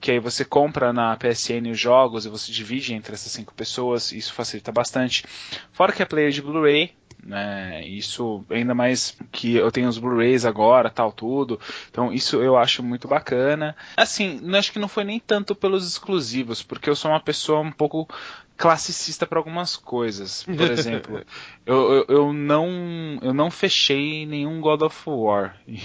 que 0.00 0.10
aí 0.10 0.18
você 0.18 0.44
compra 0.44 0.92
na 0.92 1.14
PSN 1.16 1.70
os 1.70 1.78
jogos 1.78 2.24
e 2.24 2.30
você 2.30 2.50
divide 2.50 2.94
entre 2.94 3.12
essas 3.12 3.30
cinco 3.30 3.52
pessoas, 3.54 4.12
isso 4.12 4.32
facilita 4.32 4.72
bastante. 4.72 5.24
Fora 5.72 5.92
que 5.92 6.02
é 6.02 6.06
player 6.06 6.30
de 6.30 6.40
Blu-ray, 6.40 6.94
né? 7.24 7.86
Isso 7.86 8.44
ainda 8.50 8.74
mais 8.74 9.16
que 9.30 9.56
eu 9.56 9.70
tenho 9.70 9.88
os 9.88 9.98
Blu-rays 9.98 10.44
agora, 10.44 10.90
tal 10.90 11.12
tudo. 11.12 11.60
Então 11.90 12.12
isso 12.12 12.42
eu 12.42 12.56
acho 12.56 12.82
muito 12.82 13.08
bacana. 13.08 13.76
Assim, 13.96 14.40
acho 14.54 14.72
que 14.72 14.78
não 14.78 14.88
foi 14.88 15.04
nem 15.04 15.20
tanto 15.20 15.54
pelos 15.54 15.86
exclusivos, 15.86 16.62
porque 16.62 16.88
eu 16.88 16.96
sou 16.96 17.10
uma 17.10 17.20
pessoa 17.20 17.60
um 17.60 17.72
pouco 17.72 18.08
classicista 18.56 19.26
para 19.26 19.38
algumas 19.38 19.74
coisas. 19.76 20.42
Por 20.44 20.60
exemplo, 20.70 21.22
eu, 21.64 21.92
eu, 21.92 22.04
eu, 22.08 22.32
não 22.32 23.18
eu 23.22 23.32
não 23.32 23.50
fechei 23.50 24.26
nenhum 24.26 24.60
God 24.60 24.82
of 24.82 25.02
War. 25.06 25.56
E, 25.66 25.80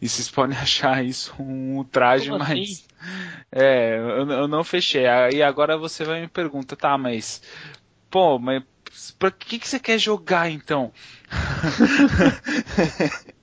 e 0.00 0.08
vocês 0.08 0.30
podem 0.30 0.56
achar 0.58 1.04
isso 1.04 1.34
um 1.38 1.84
traje, 1.84 2.30
Como 2.30 2.38
mas 2.38 2.50
assim? 2.50 2.82
é, 3.52 3.98
eu, 3.98 4.30
eu 4.30 4.48
não 4.48 4.64
fechei. 4.64 5.06
Aí 5.06 5.42
agora 5.42 5.76
você 5.76 6.04
vai 6.04 6.22
me 6.22 6.28
perguntar, 6.28 6.76
tá, 6.76 6.96
mas 6.98 7.42
pô, 8.10 8.38
mas 8.38 8.62
pra 9.18 9.30
que, 9.30 9.58
que 9.58 9.68
você 9.68 9.78
quer 9.78 9.98
jogar 9.98 10.50
então? 10.50 10.92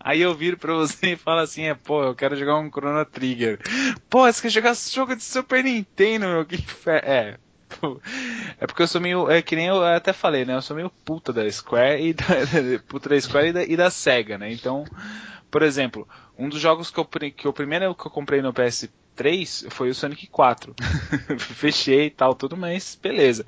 Aí 0.00 0.20
eu 0.20 0.34
viro 0.34 0.58
pra 0.58 0.74
você 0.74 1.12
e 1.12 1.16
falo 1.16 1.40
assim, 1.40 1.64
é, 1.64 1.74
pô, 1.74 2.02
eu 2.02 2.14
quero 2.14 2.36
jogar 2.36 2.58
um 2.58 2.70
Chrono 2.70 3.04
Trigger. 3.04 3.58
Pô, 4.10 4.30
você 4.30 4.42
quer 4.42 4.50
jogar 4.50 4.74
jogo 4.74 5.16
de 5.16 5.22
Super 5.22 5.64
Nintendo, 5.64 6.26
meu? 6.26 6.44
Que. 6.44 6.62
É. 6.86 7.38
É 8.60 8.66
porque 8.66 8.82
eu 8.82 8.86
sou 8.86 9.00
meio. 9.00 9.30
É 9.30 9.42
que 9.42 9.56
nem 9.56 9.66
eu 9.66 9.84
até 9.84 10.12
falei, 10.12 10.44
né? 10.44 10.54
Eu 10.54 10.62
sou 10.62 10.76
meio 10.76 10.90
puta 11.04 11.32
da 11.32 11.50
Square 11.50 12.02
e 12.02 12.12
da. 12.12 12.24
puta 12.86 13.08
da 13.08 13.20
Square 13.20 13.48
e 13.48 13.52
da, 13.52 13.64
e 13.64 13.76
da 13.76 13.90
Sega, 13.90 14.38
né? 14.38 14.52
Então, 14.52 14.84
por 15.54 15.62
exemplo, 15.62 16.08
um 16.36 16.48
dos 16.48 16.60
jogos 16.60 16.90
que 16.90 16.98
eu, 16.98 17.04
que 17.04 17.46
o 17.46 17.52
primeiro 17.52 17.94
que 17.94 18.04
eu 18.04 18.10
comprei 18.10 18.42
no 18.42 18.52
PS 18.52 18.88
3 19.14 19.66
foi 19.70 19.88
o 19.88 19.94
Sonic 19.94 20.26
4. 20.26 20.74
Fechei 21.38 22.06
e 22.06 22.10
tal, 22.10 22.34
tudo, 22.34 22.56
mas 22.56 22.98
beleza. 23.00 23.46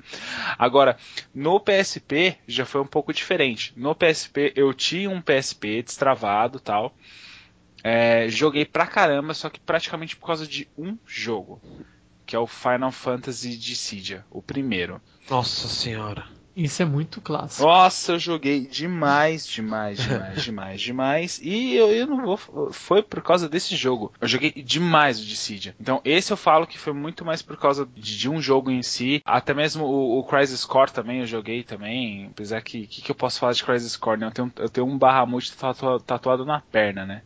Agora, 0.57 0.95
no 1.35 1.59
PSP 1.59 2.37
já 2.47 2.65
foi 2.65 2.79
um 2.79 2.87
pouco 2.87 3.11
diferente. 3.11 3.73
No 3.75 3.93
PSP 3.93 4.53
eu 4.55 4.73
tinha 4.73 5.09
um 5.09 5.21
PSP 5.21 5.83
destravado 5.83 6.61
tal. 6.61 6.95
É, 7.83 8.29
joguei 8.29 8.63
pra 8.63 8.87
caramba, 8.87 9.33
só 9.33 9.49
que 9.49 9.59
praticamente 9.59 10.15
por 10.15 10.27
causa 10.27 10.47
de 10.47 10.65
um 10.77 10.97
jogo. 11.05 11.61
Que 12.25 12.37
é 12.37 12.39
o 12.39 12.47
Final 12.47 12.93
Fantasy 12.93 13.57
Dissidia, 13.57 14.25
o 14.31 14.41
primeiro. 14.41 15.01
Nossa 15.29 15.67
senhora. 15.67 16.36
Isso 16.57 16.81
é 16.81 16.85
muito 16.85 17.21
clássico. 17.21 17.67
Nossa, 17.67 18.13
eu 18.13 18.19
joguei 18.19 18.61
demais, 18.61 19.45
demais, 19.45 19.99
demais, 19.99 20.41
demais, 20.43 20.81
demais. 20.81 21.39
E 21.43 21.75
eu, 21.75 21.91
eu 21.91 22.07
não 22.07 22.25
vou. 22.25 22.71
Foi 22.73 23.03
por 23.03 23.21
causa 23.21 23.47
desse 23.47 23.75
jogo. 23.75 24.11
Eu 24.19 24.27
joguei 24.27 24.51
demais 24.51 25.19
o 25.19 25.25
Dissidia. 25.25 25.75
Então, 25.79 26.01
esse 26.03 26.33
eu 26.33 26.37
falo 26.37 26.65
que 26.65 26.79
foi 26.79 26.93
muito 26.93 27.23
mais 27.23 27.43
por 27.43 27.57
causa 27.57 27.87
de, 27.95 28.17
de 28.17 28.27
um 28.27 28.41
jogo 28.41 28.71
em 28.71 28.81
si. 28.81 29.21
Até 29.23 29.53
mesmo 29.53 29.85
o, 29.85 30.17
o 30.17 30.23
Crisis 30.23 30.65
Core 30.65 30.91
também 30.91 31.19
eu 31.19 31.27
joguei 31.27 31.61
também. 31.61 32.25
Apesar 32.31 32.59
que. 32.61 32.85
O 32.85 32.87
que, 32.87 33.01
que, 33.03 33.11
eu 33.11 33.15
posso 33.15 33.39
falar 33.39 33.53
de 33.53 33.63
Crisis 33.63 33.95
Core? 33.95 34.19
Né? 34.19 34.25
Eu, 34.25 34.31
tenho, 34.31 34.53
eu 34.57 34.69
tenho 34.69 34.87
um 34.87 34.97
Bahamut 34.97 35.55
tatuado, 35.55 35.99
tatuado 35.99 36.43
na 36.43 36.59
perna, 36.59 37.05
né? 37.05 37.21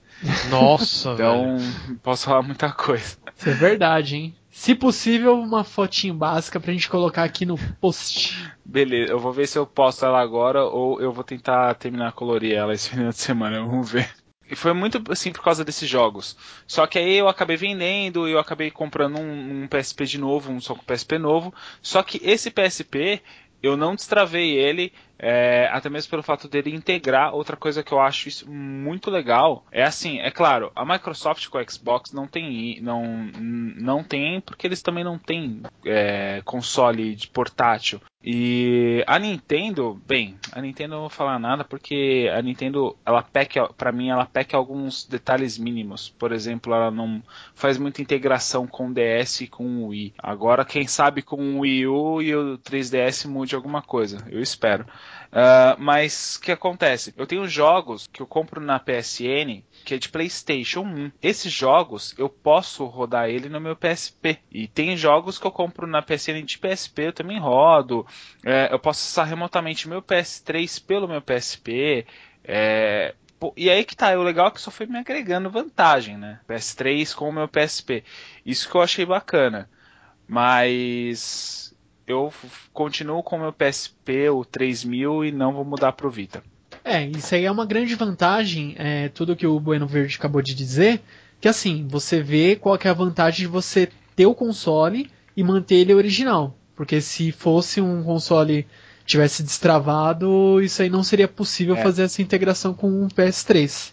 Nossa, 0.50 1.14
Então, 1.14 1.58
velho. 1.58 2.00
posso 2.04 2.26
falar 2.26 2.42
muita 2.42 2.70
coisa. 2.70 3.16
Isso 3.38 3.50
é 3.50 3.54
verdade, 3.54 4.18
hein? 4.18 4.36
Se 4.52 4.76
possível, 4.76 5.40
uma 5.40 5.64
fotinho 5.64 6.14
básica 6.14 6.60
pra 6.60 6.74
gente 6.74 6.90
colocar 6.90 7.24
aqui 7.24 7.46
no 7.46 7.58
post. 7.80 8.38
Beleza, 8.66 9.14
eu 9.14 9.20
vou 9.20 9.32
ver 9.32 9.48
se 9.48 9.58
eu 9.58 9.66
posto 9.66 10.06
ela 10.06 10.22
agora 10.22 10.66
ou 10.66 11.02
eu 11.02 11.14
vou 11.14 11.24
tentar 11.24 11.74
terminar 11.76 12.10
a 12.10 12.12
colorir 12.12 12.54
ela 12.54 12.74
esse 12.74 12.90
final 12.92 13.10
de 13.10 13.18
semana, 13.18 13.62
vamos 13.62 13.90
ver. 13.90 14.10
E 14.50 14.56
foi 14.56 14.74
muito 14.74 15.02
assim 15.10 15.32
por 15.32 15.42
causa 15.42 15.64
desses 15.64 15.88
jogos. 15.88 16.36
Só 16.68 16.86
que 16.86 17.00
aí 17.00 17.18
eu 17.18 17.30
acabei 17.30 17.56
vendendo, 17.56 18.28
eu 18.28 18.38
acabei 18.38 18.70
comprando 18.70 19.18
um, 19.18 19.64
um 19.64 19.68
PSP 19.68 20.06
de 20.06 20.18
novo, 20.18 20.52
um 20.52 20.60
só 20.60 20.76
com 20.76 20.84
PSP 20.84 21.18
novo. 21.18 21.54
Só 21.82 22.04
que 22.04 22.20
esse 22.22 22.52
PSP 22.52 23.22
eu 23.64 23.78
não 23.78 23.96
destravei 23.96 24.52
ele, 24.58 24.92
é, 25.24 25.70
até 25.72 25.88
mesmo 25.88 26.10
pelo 26.10 26.24
fato 26.24 26.48
dele 26.48 26.76
integrar. 26.76 27.36
Outra 27.36 27.56
coisa 27.56 27.84
que 27.84 27.92
eu 27.92 28.00
acho 28.00 28.28
isso 28.28 28.52
muito 28.52 29.12
legal 29.12 29.64
é 29.72 29.84
assim, 29.84 30.20
é 30.20 30.32
claro, 30.32 30.72
a 30.76 30.84
Microsoft 30.84 31.48
com 31.48 31.60
o 31.60 31.72
Xbox 31.72 32.12
não 32.12 32.26
tem, 32.26 32.82
não, 32.82 33.06
não 33.38 34.04
tem 34.04 34.42
porque 34.42 34.66
eles 34.66 34.82
também 34.82 35.04
não 35.04 35.20
têm 35.20 35.62
é, 35.86 36.42
console 36.44 37.16
de 37.16 37.28
portátil. 37.28 38.02
E 38.24 39.04
a 39.08 39.18
Nintendo, 39.18 40.00
bem, 40.06 40.38
a 40.52 40.62
Nintendo 40.62 40.94
não 40.94 41.02
vou 41.02 41.10
falar 41.10 41.40
nada 41.40 41.64
porque 41.64 42.30
a 42.32 42.40
Nintendo, 42.42 42.96
ela 43.04 43.24
peca, 43.24 43.68
para 43.74 43.92
mim, 43.92 44.10
ela 44.10 44.28
peca 44.28 44.56
alguns 44.56 45.06
detalhes 45.06 45.58
mínimos. 45.58 46.10
Por 46.10 46.32
exemplo, 46.32 46.72
ela 46.72 46.92
não 46.92 47.24
faz 47.56 47.80
muita 47.80 48.02
integração 48.02 48.68
com 48.68 48.90
o 48.90 48.94
DS 48.94 49.42
e 49.42 49.48
com 49.48 49.66
o 49.66 49.88
Wii. 49.88 50.14
Agora, 50.20 50.64
quem 50.64 50.86
sabe 50.86 51.24
com 51.24 51.36
o 51.38 51.60
Wii 51.62 51.88
U 51.88 52.22
e 52.22 52.36
o 52.36 52.60
3DS 52.60 53.28
mude 53.28 53.56
alguma 53.56 53.82
coisa. 53.82 54.24
Eu 54.30 54.40
espero. 54.40 54.86
Uh, 55.32 55.80
mas 55.80 56.36
o 56.36 56.42
que 56.42 56.52
acontece? 56.52 57.14
Eu 57.16 57.26
tenho 57.26 57.48
jogos 57.48 58.08
que 58.08 58.22
eu 58.22 58.28
compro 58.28 58.60
na 58.60 58.80
PSN 58.80 59.64
que 59.84 59.96
é 59.96 59.98
de 59.98 60.10
PlayStation 60.10 60.82
1. 60.82 61.12
Esses 61.22 61.52
jogos 61.52 62.14
eu 62.18 62.30
posso 62.30 62.86
rodar 62.86 63.30
ele 63.30 63.50
no 63.50 63.60
meu 63.60 63.76
PSP. 63.76 64.40
E 64.52 64.68
tem 64.68 64.96
jogos 64.96 65.38
que 65.38 65.46
eu 65.46 65.52
compro 65.52 65.88
na 65.88 66.02
PSN 66.02 66.44
de 66.44 66.58
PSP, 66.58 67.08
eu 67.08 67.14
também 67.14 67.40
rodo. 67.40 68.06
É, 68.46 68.70
eu 68.72 68.80
posso 68.80 69.00
acessar 69.02 69.28
remotamente 69.28 69.90
meu 69.90 70.02
PS3 70.02 70.84
pelo 70.86 71.08
meu 71.08 71.22
PSP. 71.22 72.06
É, 72.44 73.16
e 73.56 73.70
aí 73.70 73.84
que 73.84 73.96
tá, 73.96 74.12
o 74.18 74.24
legal 74.24 74.48
é 74.48 74.52
que 74.52 74.62
só 74.62 74.70
foi 74.70 74.86
me 74.86 75.00
agregando 75.00 75.50
vantagem, 75.50 76.18
né? 76.18 76.40
PS3 76.48 77.16
com 77.16 77.30
o 77.30 77.34
meu 77.34 77.48
PSP. 77.48 78.04
Isso 78.46 78.70
que 78.70 78.76
eu 78.76 78.82
achei 78.82 79.06
bacana. 79.06 79.70
Mas 80.28 81.76
eu 82.08 82.34
continuo 82.74 83.24
com 83.24 83.38
o 83.38 83.40
meu 83.40 83.54
PSP, 83.54 84.30
o 84.30 84.44
3000, 84.44 85.26
e 85.26 85.32
não 85.32 85.54
vou 85.54 85.66
mudar 85.66 85.92
pro 85.94 86.10
Vita. 86.10 86.44
É, 86.84 87.06
isso 87.06 87.36
aí 87.36 87.46
é 87.46 87.52
uma 87.52 87.66
grande 87.66 87.96
vantagem, 87.96 88.76
é, 88.78 89.10
tudo 89.10 89.36
que 89.36 89.46
o 89.46 89.60
Bueno 89.60 89.88
Verde 89.88 90.16
acabou 90.18 90.42
de 90.42 90.56
dizer, 90.56 91.02
que 91.40 91.48
assim, 91.48 91.88
você 91.88 92.22
vê 92.22 92.56
qual 92.56 92.78
é 92.82 92.88
a 92.90 92.94
vantagem 92.94 93.46
de 93.46 93.48
você 93.48 93.90
ter 94.16 94.26
o 94.26 94.36
console 94.36 95.10
e 95.36 95.44
manter 95.44 95.76
ele 95.76 95.94
original. 95.94 96.56
Porque 96.76 97.02
se 97.02 97.32
fosse 97.32 97.82
um 97.82 98.04
console 98.04 98.66
tivesse 99.06 99.44
destravado, 99.44 100.62
isso 100.62 100.82
aí 100.82 100.90
não 100.90 101.04
seria 101.04 101.28
possível 101.28 101.76
é. 101.76 101.84
fazer 101.84 102.04
essa 102.04 102.22
integração 102.22 102.74
com 102.74 103.04
o 103.04 103.08
PS3. 103.10 103.92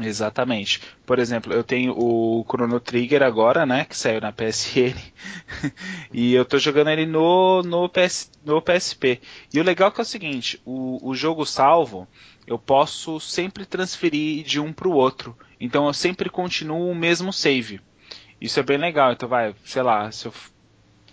Exatamente. 0.00 0.80
Por 1.04 1.18
exemplo, 1.18 1.52
eu 1.52 1.64
tenho 1.64 1.92
o 1.96 2.44
Chrono 2.48 2.78
Trigger 2.78 3.22
agora, 3.22 3.66
né, 3.66 3.84
que 3.84 3.96
saiu 3.96 4.20
na 4.20 4.32
PSN, 4.32 4.96
e 6.12 6.34
eu 6.34 6.44
tô 6.44 6.58
jogando 6.58 6.90
ele 6.90 7.04
no, 7.04 7.62
no, 7.62 7.88
PS, 7.88 8.30
no 8.44 8.62
PSP. 8.62 9.20
E 9.52 9.58
o 9.58 9.64
legal 9.64 9.88
é 9.88 9.90
que 9.90 10.00
é 10.00 10.02
o 10.02 10.06
seguinte, 10.06 10.60
o, 10.64 10.98
o 11.08 11.14
jogo 11.14 11.44
salvo, 11.44 12.06
eu 12.46 12.58
posso 12.58 13.18
sempre 13.18 13.66
transferir 13.66 14.44
de 14.44 14.60
um 14.60 14.72
para 14.72 14.88
o 14.88 14.92
outro. 14.92 15.36
Então 15.60 15.86
eu 15.86 15.92
sempre 15.92 16.30
continuo 16.30 16.90
o 16.90 16.94
mesmo 16.94 17.32
save. 17.32 17.80
Isso 18.40 18.60
é 18.60 18.62
bem 18.62 18.78
legal. 18.78 19.12
Então 19.12 19.28
vai, 19.28 19.54
sei 19.64 19.82
lá, 19.82 20.10
se 20.10 20.26
eu 20.26 20.32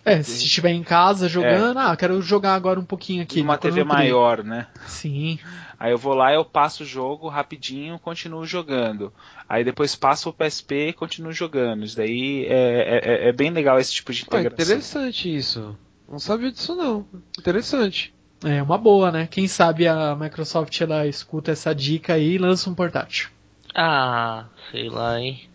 é, 0.06 0.22
se 0.22 0.46
estiver 0.46 0.70
em 0.70 0.84
casa 0.84 1.28
jogando, 1.28 1.80
é. 1.80 1.84
ah, 1.84 1.96
quero 1.96 2.22
jogar 2.22 2.54
agora 2.54 2.80
um 2.80 2.86
pouquinho 2.86 3.24
aqui. 3.24 3.41
Uma 3.41 3.58
TV 3.58 3.84
maior, 3.84 4.44
né? 4.44 4.68
Sim. 4.86 5.39
Aí 5.80 5.91
eu 5.91 5.98
vou 5.98 6.13
lá, 6.13 6.32
eu 6.32 6.46
passo 6.46 6.84
o 6.84 6.86
jogo 6.86 7.28
rapidinho, 7.28 7.98
continuo 7.98 8.46
jogando. 8.46 9.12
Aí 9.50 9.63
depois 9.63 9.96
passo 9.96 10.30
o 10.30 10.34
PSP 10.34 10.89
e 10.89 10.94
continuo 10.94 11.32
jogando. 11.32 11.84
Isso 11.84 11.98
daí 11.98 12.46
é, 12.46 13.02
é, 13.04 13.30
é 13.30 13.34
bem 13.34 13.50
legal 13.50 13.80
esse 13.80 13.94
tipo 13.94 14.13
de 14.13 14.22
integração. 14.22 14.58
Ah, 14.58 14.62
interessante 14.62 15.36
isso. 15.36 15.78
Não 16.08 16.20
sabia 16.20 16.52
disso 16.52 16.76
não. 16.76 17.06
Interessante. 17.38 18.13
É 18.44 18.62
uma 18.62 18.78
boa, 18.78 19.12
né? 19.12 19.28
Quem 19.28 19.48
sabe 19.48 19.88
a 19.88 20.15
Microsoft 20.15 20.80
ela 20.80 21.08
escuta 21.08 21.52
essa 21.52 21.74
dica 21.74 22.13
aí 22.13 22.34
e 22.34 22.38
lança 22.38 22.70
um 22.70 22.76
portátil. 22.76 23.30
Ah, 23.74 24.46
sei 24.72 24.88
lá, 24.88 25.20
hein. 25.20 25.50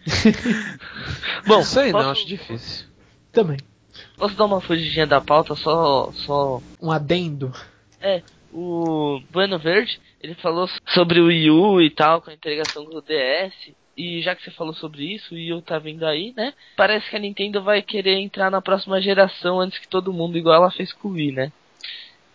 Bom, 1.47 1.59
não 1.59 1.63
sei 1.63 1.93
posso... 1.93 2.05
não, 2.05 2.11
acho 2.11 2.27
difícil. 2.27 2.87
Também. 3.33 3.59
Posso 4.17 4.37
dar 4.37 4.45
uma 4.45 4.61
fugidinha 4.61 5.07
da 5.07 5.21
pauta, 5.21 5.55
só, 5.55 6.11
só... 6.13 6.61
Um 6.81 6.91
adendo? 6.91 7.53
É, 8.01 8.23
o 8.53 9.21
Bueno 9.31 9.59
Verde, 9.59 10.01
ele 10.21 10.35
falou 10.35 10.69
sobre 10.89 11.21
o 11.21 11.27
Wii 11.27 11.51
U 11.51 11.81
e 11.81 11.91
tal, 11.91 12.21
com 12.21 12.31
a 12.31 12.35
integração 12.35 12.85
com 12.85 12.97
o 12.97 13.03
DS. 13.03 13.73
E 13.97 14.23
já 14.23 14.35
que 14.35 14.43
você 14.43 14.51
falou 14.51 14.73
sobre 14.73 15.15
isso, 15.15 15.35
o 15.35 15.37
Wii 15.37 15.53
U 15.55 15.63
tá 15.63 15.79
vindo 15.79 16.07
aí, 16.07 16.33
né? 16.37 16.55
Parece 16.77 17.09
que 17.11 17.17
a 17.17 17.19
Nintendo 17.19 17.63
vai 17.63 17.83
querer 17.83 18.19
entrar 18.19 18.51
na 18.51 18.63
próxima 18.63 19.01
geração 19.01 19.61
antes 19.61 19.79
que 19.79 19.89
todo 19.89 20.13
mundo, 20.13 20.39
igual 20.39 20.57
ela 20.57 20.71
fez 20.71 20.93
com 20.93 21.09
o 21.09 21.13
Wii, 21.13 21.33
né? 21.33 21.53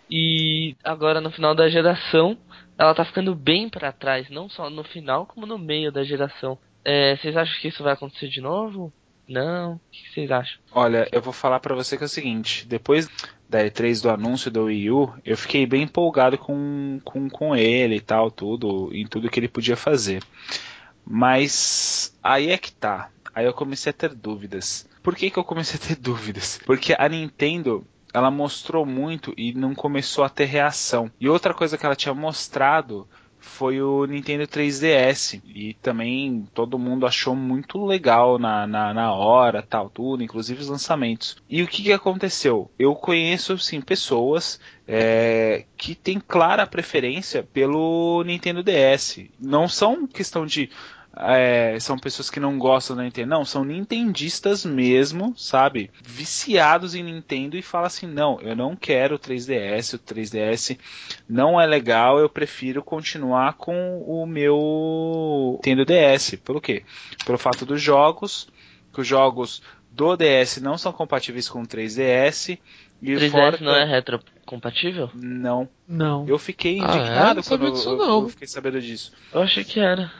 E 0.09 0.75
agora 0.83 1.19
no 1.19 1.31
final 1.31 1.55
da 1.55 1.67
geração, 1.67 2.37
ela 2.77 2.93
tá 2.93 3.03
ficando 3.03 3.33
bem 3.33 3.67
para 3.67 3.91
trás, 3.91 4.29
não 4.29 4.47
só 4.47 4.69
no 4.69 4.83
final, 4.83 5.25
como 5.25 5.45
no 5.45 5.57
meio 5.57 5.91
da 5.91 6.03
geração. 6.03 6.57
É, 6.83 7.15
vocês 7.15 7.35
acham 7.35 7.59
que 7.59 7.69
isso 7.69 7.81
vai 7.81 7.93
acontecer 7.93 8.27
de 8.27 8.41
novo? 8.41 8.93
Não? 9.27 9.73
O 9.73 9.79
que 9.91 10.09
vocês 10.11 10.31
acham? 10.31 10.59
Olha, 10.71 11.07
eu 11.11 11.21
vou 11.21 11.33
falar 11.33 11.59
para 11.59 11.75
você 11.75 11.97
que 11.97 12.03
é 12.03 12.05
o 12.05 12.09
seguinte: 12.09 12.65
depois 12.67 13.07
da 13.49 13.63
E3 13.63 14.01
do 14.01 14.09
anúncio 14.09 14.51
do 14.51 14.65
Wii 14.65 14.91
U, 14.91 15.13
eu 15.23 15.37
fiquei 15.37 15.65
bem 15.65 15.83
empolgado 15.83 16.37
com, 16.37 16.99
com, 17.03 17.29
com 17.29 17.55
ele 17.55 17.95
e 17.95 18.01
tal, 18.01 18.31
tudo, 18.31 18.89
em 18.93 19.05
tudo 19.05 19.29
que 19.29 19.39
ele 19.39 19.47
podia 19.47 19.75
fazer. 19.75 20.23
Mas 21.05 22.17
aí 22.23 22.49
é 22.49 22.57
que 22.57 22.71
tá. 22.71 23.09
Aí 23.33 23.45
eu 23.45 23.53
comecei 23.53 23.89
a 23.89 23.93
ter 23.93 24.13
dúvidas. 24.13 24.87
Por 25.03 25.15
que, 25.15 25.29
que 25.29 25.37
eu 25.37 25.43
comecei 25.43 25.79
a 25.79 25.87
ter 25.87 25.95
dúvidas? 26.01 26.59
Porque 26.65 26.95
a 26.97 27.07
Nintendo 27.07 27.85
ela 28.13 28.31
mostrou 28.31 28.85
muito 28.85 29.33
e 29.35 29.53
não 29.53 29.75
começou 29.75 30.23
a 30.23 30.29
ter 30.29 30.45
reação. 30.45 31.11
E 31.19 31.27
outra 31.27 31.53
coisa 31.53 31.77
que 31.77 31.85
ela 31.85 31.95
tinha 31.95 32.13
mostrado 32.13 33.07
foi 33.45 33.81
o 33.81 34.05
Nintendo 34.05 34.43
3DS. 34.45 35.41
E 35.45 35.75
também 35.75 36.45
todo 36.53 36.79
mundo 36.79 37.05
achou 37.05 37.35
muito 37.35 37.85
legal 37.85 38.37
na, 38.37 38.67
na, 38.67 38.93
na 38.93 39.13
hora, 39.13 39.61
tal, 39.61 39.89
tudo, 39.89 40.23
inclusive 40.23 40.61
os 40.61 40.67
lançamentos. 40.67 41.37
E 41.49 41.61
o 41.61 41.67
que, 41.67 41.83
que 41.83 41.93
aconteceu? 41.93 42.69
Eu 42.77 42.95
conheço, 42.95 43.57
sim, 43.57 43.79
pessoas 43.79 44.59
é, 44.87 45.65
que 45.77 45.95
têm 45.95 46.19
clara 46.19 46.67
preferência 46.67 47.43
pelo 47.53 48.23
Nintendo 48.25 48.63
DS. 48.63 49.21
Não 49.39 49.67
são 49.67 50.05
questão 50.07 50.45
de 50.45 50.69
é, 51.17 51.77
são 51.79 51.97
pessoas 51.97 52.29
que 52.29 52.39
não 52.39 52.57
gostam 52.57 52.95
da 52.95 53.03
Nintendo. 53.03 53.29
Não, 53.29 53.45
são 53.45 53.63
nintendistas 53.63 54.65
mesmo, 54.65 55.33
sabe? 55.37 55.89
Viciados 56.03 56.93
em 56.93 57.03
Nintendo 57.03 57.57
e 57.57 57.61
falam 57.61 57.87
assim: 57.87 58.07
não, 58.07 58.39
eu 58.41 58.55
não 58.55 58.75
quero 58.75 59.15
o 59.15 59.19
3DS, 59.19 59.95
o 59.95 59.99
3DS 59.99 60.77
não 61.27 61.59
é 61.59 61.65
legal, 61.65 62.19
eu 62.19 62.29
prefiro 62.29 62.83
continuar 62.83 63.53
com 63.53 64.01
o 64.01 64.25
meu 64.25 65.59
Nintendo 65.63 65.85
DS. 65.85 66.35
Pelo 66.43 66.59
quê? 66.59 66.83
Pelo 67.25 67.37
fato 67.37 67.65
dos 67.65 67.81
jogos, 67.81 68.49
que 68.93 68.99
os 68.99 69.07
jogos 69.07 69.61
do 69.91 70.17
DS 70.17 70.57
não 70.61 70.77
são 70.77 70.91
compatíveis 70.91 71.47
com 71.47 71.61
o 71.61 71.67
3DS. 71.67 72.59
E 73.01 73.11
3DS 73.11 73.31
fora 73.31 73.57
não 73.61 73.73
é 73.75 73.85
retrocompatível? 73.85 75.09
Não. 75.13 75.69
Não. 75.87 76.27
Eu 76.27 76.37
fiquei 76.37 76.77
indignado 76.77 77.39
ah, 77.39 77.41
é? 77.41 77.47
quando 77.47 77.67
eu, 77.67 77.75
eu, 77.75 78.01
eu, 78.01 78.29
fiquei 78.29 78.47
sabendo 78.47 78.81
disso. 78.81 79.13
Eu 79.33 79.41
achei 79.41 79.63
que 79.63 79.79
era. 79.79 80.11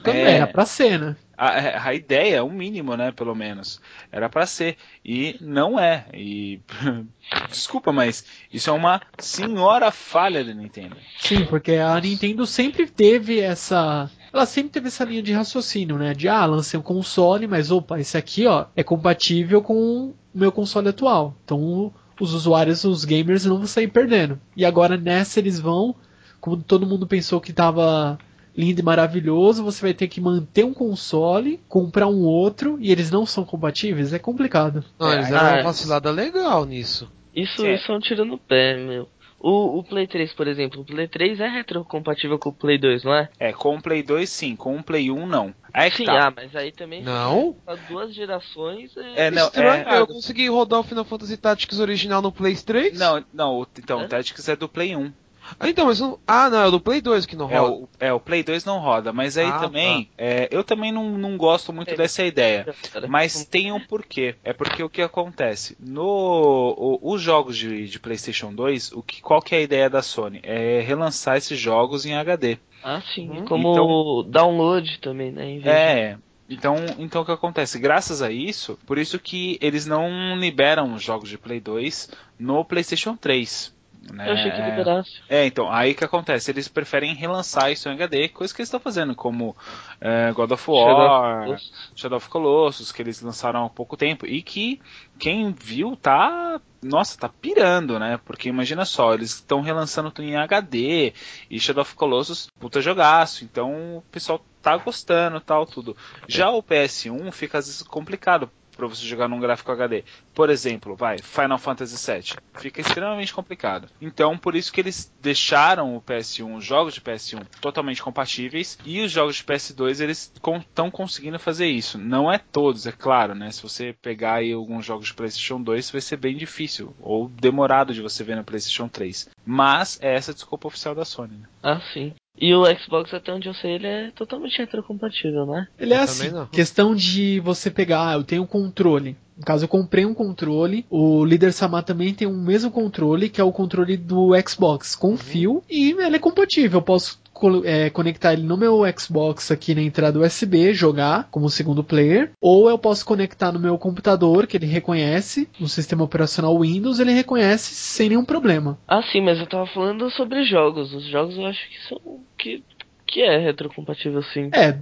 Também, 0.00 0.22
é, 0.22 0.30
era 0.36 0.46
pra 0.46 0.66
ser, 0.66 0.98
né? 0.98 1.16
A, 1.36 1.88
a 1.88 1.94
ideia, 1.94 2.42
o 2.42 2.50
mínimo, 2.50 2.96
né, 2.96 3.12
pelo 3.12 3.34
menos, 3.34 3.80
era 4.10 4.28
para 4.28 4.46
ser. 4.46 4.76
E 5.04 5.36
não 5.40 5.78
é. 5.78 6.06
E 6.14 6.60
desculpa, 7.48 7.92
mas 7.92 8.24
isso 8.52 8.70
é 8.70 8.72
uma 8.72 9.00
senhora 9.18 9.90
falha 9.90 10.44
da 10.44 10.54
Nintendo. 10.54 10.96
Sim, 11.18 11.44
porque 11.44 11.72
a 11.72 12.00
Nintendo 12.00 12.46
sempre 12.46 12.86
teve 12.86 13.40
essa 13.40 14.10
ela 14.32 14.44
sempre 14.44 14.70
teve 14.70 14.88
essa 14.88 15.04
linha 15.04 15.22
de 15.22 15.32
raciocínio, 15.32 15.96
né? 15.96 16.12
De 16.12 16.28
ah, 16.28 16.44
lancei 16.44 16.78
um 16.78 16.82
console, 16.82 17.46
mas 17.46 17.70
opa, 17.70 17.98
esse 17.98 18.18
aqui, 18.18 18.46
ó, 18.46 18.66
é 18.76 18.82
compatível 18.82 19.62
com 19.62 19.74
o 19.74 20.14
meu 20.34 20.52
console 20.52 20.88
atual. 20.88 21.34
Então 21.42 21.90
os 22.20 22.34
usuários, 22.34 22.84
os 22.84 23.04
gamers 23.04 23.44
não 23.46 23.56
vão 23.58 23.66
sair 23.66 23.88
perdendo. 23.88 24.38
E 24.54 24.64
agora 24.64 24.96
nessa 24.96 25.38
eles 25.38 25.58
vão, 25.58 25.94
como 26.40 26.62
todo 26.62 26.86
mundo 26.86 27.06
pensou 27.06 27.40
que 27.40 27.52
tava 27.52 28.18
lindo 28.56 28.80
e 28.80 28.84
maravilhoso, 28.84 29.62
você 29.62 29.82
vai 29.82 29.94
ter 29.94 30.08
que 30.08 30.20
manter 30.20 30.64
um 30.64 30.72
console, 30.72 31.60
comprar 31.68 32.06
um 32.06 32.22
outro 32.22 32.78
e 32.80 32.90
eles 32.90 33.10
não 33.10 33.26
são 33.26 33.44
compatíveis, 33.44 34.12
é 34.12 34.18
complicado. 34.18 34.84
Não, 34.98 35.12
eles 35.12 35.28
deram 35.28 35.54
uma 35.54 35.62
vacilada 35.62 36.10
legal 36.10 36.64
nisso. 36.64 37.10
Isso, 37.34 37.66
isso 37.66 37.92
é 37.92 37.94
um 37.94 38.00
tiro 38.00 38.24
no 38.24 38.38
pé, 38.38 38.76
meu. 38.76 39.08
O, 39.38 39.78
o, 39.78 39.84
Play 39.84 40.06
3, 40.06 40.32
por 40.32 40.48
exemplo, 40.48 40.80
o 40.80 40.84
Play 40.84 41.06
3 41.06 41.40
é 41.40 41.46
retrocompatível 41.46 42.38
com 42.38 42.48
o 42.48 42.52
Play 42.52 42.78
2, 42.78 43.04
não 43.04 43.14
é? 43.14 43.28
É, 43.38 43.52
com 43.52 43.76
o 43.76 43.82
Play 43.82 44.02
2 44.02 44.28
sim, 44.28 44.56
com 44.56 44.76
o 44.76 44.82
Play 44.82 45.10
1 45.10 45.26
não. 45.26 45.54
Aí 45.72 45.90
sim, 45.90 46.06
tá. 46.06 46.28
ah, 46.28 46.32
mas 46.34 46.56
aí 46.56 46.72
também 46.72 47.02
não. 47.02 47.54
duas 47.86 48.14
gerações 48.14 48.96
é, 48.96 49.26
é 49.26 49.30
não, 49.30 49.46
estranho. 49.46 49.88
É... 49.88 49.98
Eu 49.98 50.06
consegui 50.06 50.48
rodar 50.48 50.80
o 50.80 50.82
Final 50.82 51.04
Fantasy 51.04 51.36
Tactics 51.36 51.78
original 51.78 52.22
no 52.22 52.32
Play 52.32 52.56
3? 52.56 52.98
Não, 52.98 53.22
não, 53.32 53.66
então, 53.78 54.00
é? 54.00 54.04
o 54.06 54.08
Tactics 54.08 54.48
é 54.48 54.56
do 54.56 54.68
Play 54.68 54.96
1. 54.96 55.12
Ah, 55.58 55.68
então, 55.68 55.86
mas 55.86 56.00
não... 56.00 56.18
Ah, 56.26 56.50
não, 56.50 56.60
é 56.60 56.66
o 56.66 56.70
do 56.70 56.80
Play 56.80 57.00
2 57.00 57.26
que 57.26 57.36
não 57.36 57.50
é, 57.50 57.58
roda. 57.58 57.72
O, 57.72 57.88
é, 58.00 58.12
o 58.12 58.20
Play 58.20 58.42
2 58.42 58.64
não 58.64 58.78
roda, 58.78 59.12
mas 59.12 59.38
aí 59.38 59.48
ah, 59.48 59.58
também, 59.58 60.04
tá. 60.04 60.10
é, 60.18 60.48
eu 60.50 60.64
também 60.64 60.92
não, 60.92 61.10
não 61.10 61.36
gosto 61.36 61.72
muito 61.72 61.92
é. 61.92 61.96
dessa 61.96 62.24
ideia. 62.24 62.66
Mas 63.08 63.44
tem 63.44 63.72
um 63.72 63.80
porquê. 63.80 64.34
É 64.44 64.52
porque 64.52 64.82
o 64.82 64.90
que 64.90 65.02
acontece? 65.02 65.76
No 65.80 66.74
o, 66.76 67.12
os 67.12 67.20
jogos 67.20 67.56
de, 67.56 67.88
de 67.88 67.98
PlayStation 68.00 68.52
2, 68.52 68.92
o 68.92 69.02
que, 69.02 69.20
qual 69.20 69.40
que 69.40 69.54
é 69.54 69.58
a 69.58 69.62
ideia 69.62 69.90
da 69.90 70.02
Sony? 70.02 70.40
É 70.42 70.80
relançar 70.80 71.36
esses 71.36 71.58
jogos 71.58 72.04
em 72.06 72.14
HD. 72.14 72.58
Ah, 72.82 73.02
sim. 73.14 73.30
Hum, 73.30 73.44
como 73.44 73.72
então, 73.72 74.30
download 74.30 74.98
também, 75.00 75.32
né? 75.32 75.60
É, 75.64 76.16
então, 76.48 76.76
então 76.98 77.22
o 77.22 77.24
que 77.24 77.32
acontece? 77.32 77.78
Graças 77.78 78.22
a 78.22 78.30
isso, 78.30 78.78
por 78.86 78.98
isso 78.98 79.18
que 79.18 79.58
eles 79.60 79.86
não 79.86 80.36
liberam 80.36 80.94
os 80.94 81.02
jogos 81.02 81.28
de 81.28 81.36
Play 81.36 81.60
2 81.60 82.10
no 82.38 82.64
PlayStation 82.64 83.16
3. 83.16 83.74
Né? 84.12 84.28
Eu 84.28 84.32
achei 84.34 84.50
que 84.50 84.60
liberasse. 84.60 85.20
É, 85.28 85.46
então, 85.46 85.70
aí 85.70 85.94
que 85.94 86.04
acontece? 86.04 86.50
Eles 86.50 86.68
preferem 86.68 87.14
relançar 87.14 87.70
isso 87.70 87.88
em 87.88 87.92
HD, 87.92 88.28
coisa 88.28 88.54
que 88.54 88.60
eles 88.60 88.68
estão 88.68 88.80
fazendo, 88.80 89.14
como 89.14 89.56
é, 90.00 90.32
God 90.32 90.52
of 90.52 90.70
War, 90.70 90.86
Shadow 90.86 91.54
of, 91.54 91.64
Shadow 91.94 92.16
of 92.18 92.28
Colossus, 92.28 92.92
que 92.92 93.02
eles 93.02 93.20
lançaram 93.20 93.64
há 93.64 93.70
pouco 93.70 93.96
tempo, 93.96 94.26
e 94.26 94.42
que 94.42 94.80
quem 95.18 95.52
viu 95.52 95.96
tá. 95.96 96.60
Nossa, 96.82 97.18
tá 97.18 97.28
pirando, 97.28 97.98
né? 97.98 98.20
Porque 98.24 98.48
imagina 98.48 98.84
só, 98.84 99.14
eles 99.14 99.30
estão 99.34 99.60
relançando 99.60 100.10
tudo 100.10 100.28
em 100.28 100.36
HD, 100.36 101.12
e 101.50 101.58
Shadow 101.58 101.82
of 101.82 101.94
Colossus, 101.94 102.48
puta 102.60 102.80
jogaço, 102.80 103.44
então 103.44 103.96
o 103.98 104.02
pessoal 104.10 104.40
tá 104.62 104.76
gostando 104.76 105.40
tal, 105.40 105.66
tudo. 105.66 105.96
Já 106.28 106.50
o 106.50 106.62
PS1 106.62 107.32
fica 107.32 107.58
às 107.58 107.66
vezes 107.66 107.82
complicado 107.82 108.50
para 108.76 108.86
você 108.86 109.04
jogar 109.04 109.28
num 109.28 109.40
gráfico 109.40 109.72
HD. 109.72 110.04
Por 110.34 110.50
exemplo, 110.50 110.94
vai, 110.94 111.18
Final 111.18 111.58
Fantasy 111.58 112.12
VII. 112.12 112.38
Fica 112.60 112.80
extremamente 112.80 113.32
complicado. 113.32 113.88
Então, 114.00 114.36
por 114.36 114.54
isso 114.54 114.72
que 114.72 114.80
eles 114.80 115.12
deixaram 115.20 115.96
o 115.96 116.02
PS1, 116.02 116.56
os 116.56 116.64
jogos 116.64 116.94
de 116.94 117.00
PS1 117.00 117.44
totalmente 117.60 118.02
compatíveis 118.02 118.78
e 118.84 119.00
os 119.00 119.10
jogos 119.10 119.36
de 119.36 119.44
PS2 119.44 120.00
eles 120.00 120.32
estão 120.34 120.90
conseguindo 120.90 121.38
fazer 121.38 121.66
isso. 121.66 121.98
Não 121.98 122.30
é 122.30 122.38
todos, 122.38 122.86
é 122.86 122.92
claro, 122.92 123.34
né? 123.34 123.50
Se 123.50 123.62
você 123.62 123.94
pegar 124.00 124.34
aí 124.34 124.52
alguns 124.52 124.84
jogos 124.84 125.08
de 125.08 125.14
PlayStation 125.14 125.60
2, 125.60 125.90
vai 125.90 126.00
ser 126.00 126.16
bem 126.16 126.36
difícil 126.36 126.94
ou 127.00 127.28
demorado 127.28 127.94
de 127.94 128.02
você 128.02 128.22
ver 128.22 128.36
na 128.36 128.44
PlayStation 128.44 128.88
3. 128.88 129.28
Mas 129.44 129.98
é 130.02 130.14
essa 130.14 130.30
a 130.30 130.34
desculpa 130.34 130.68
oficial 130.68 130.94
da 130.94 131.04
Sony. 131.04 131.36
Né? 131.36 131.48
Ah, 131.62 131.80
sim. 131.92 132.12
E 132.38 132.54
o 132.54 132.64
Xbox, 132.78 133.12
até 133.14 133.32
onde 133.32 133.48
eu 133.48 133.54
sei, 133.54 133.72
ele 133.72 133.86
é 133.86 134.10
totalmente 134.10 134.58
retrocompatível, 134.58 135.46
né? 135.46 135.68
Ele 135.78 135.94
é 135.94 135.98
assim, 135.98 136.30
questão 136.52 136.94
de 136.94 137.40
você 137.40 137.70
pegar, 137.70 138.10
ah, 138.10 138.14
eu 138.14 138.24
tenho 138.24 138.42
um 138.42 138.46
controle. 138.46 139.16
No 139.36 139.44
caso, 139.44 139.64
eu 139.64 139.68
comprei 139.68 140.06
um 140.06 140.14
controle, 140.14 140.86
o 140.88 141.24
Líder 141.24 141.52
Sama 141.52 141.82
também 141.82 142.14
tem 142.14 142.26
um 142.26 142.40
mesmo 142.40 142.70
controle, 142.70 143.28
que 143.28 143.40
é 143.40 143.44
o 143.44 143.52
controle 143.52 143.96
do 143.96 144.30
Xbox, 144.48 144.94
com 144.94 145.10
uhum. 145.10 145.16
fio, 145.16 145.62
e 145.68 145.90
ele 145.90 146.16
é 146.16 146.18
compatível. 146.18 146.78
Eu 146.78 146.82
posso 146.82 147.18
é, 147.64 147.90
conectar 147.90 148.32
ele 148.32 148.42
no 148.42 148.56
meu 148.56 148.82
Xbox 148.98 149.50
aqui 149.50 149.74
na 149.74 149.82
entrada 149.82 150.18
USB, 150.18 150.72
jogar 150.72 151.28
como 151.30 151.50
segundo 151.50 151.84
player, 151.84 152.30
ou 152.40 152.68
eu 152.68 152.78
posso 152.78 153.04
conectar 153.04 153.52
no 153.52 153.60
meu 153.60 153.78
computador, 153.78 154.46
que 154.46 154.56
ele 154.56 154.66
reconhece, 154.66 155.48
no 155.58 155.68
sistema 155.68 156.04
operacional 156.04 156.58
Windows, 156.58 156.98
ele 156.98 157.12
reconhece 157.12 157.74
sem 157.74 158.08
nenhum 158.08 158.24
problema. 158.24 158.78
Ah, 158.86 159.02
sim, 159.02 159.20
mas 159.20 159.38
eu 159.38 159.46
tava 159.46 159.66
falando 159.66 160.10
sobre 160.10 160.44
jogos. 160.44 160.92
Os 160.92 161.04
jogos 161.04 161.36
eu 161.36 161.46
acho 161.46 161.68
que 161.68 161.88
são. 161.88 162.00
que, 162.38 162.62
que 163.06 163.22
é 163.22 163.38
retrocompatível 163.38 164.22
sim. 164.22 164.50
É, 164.52 164.76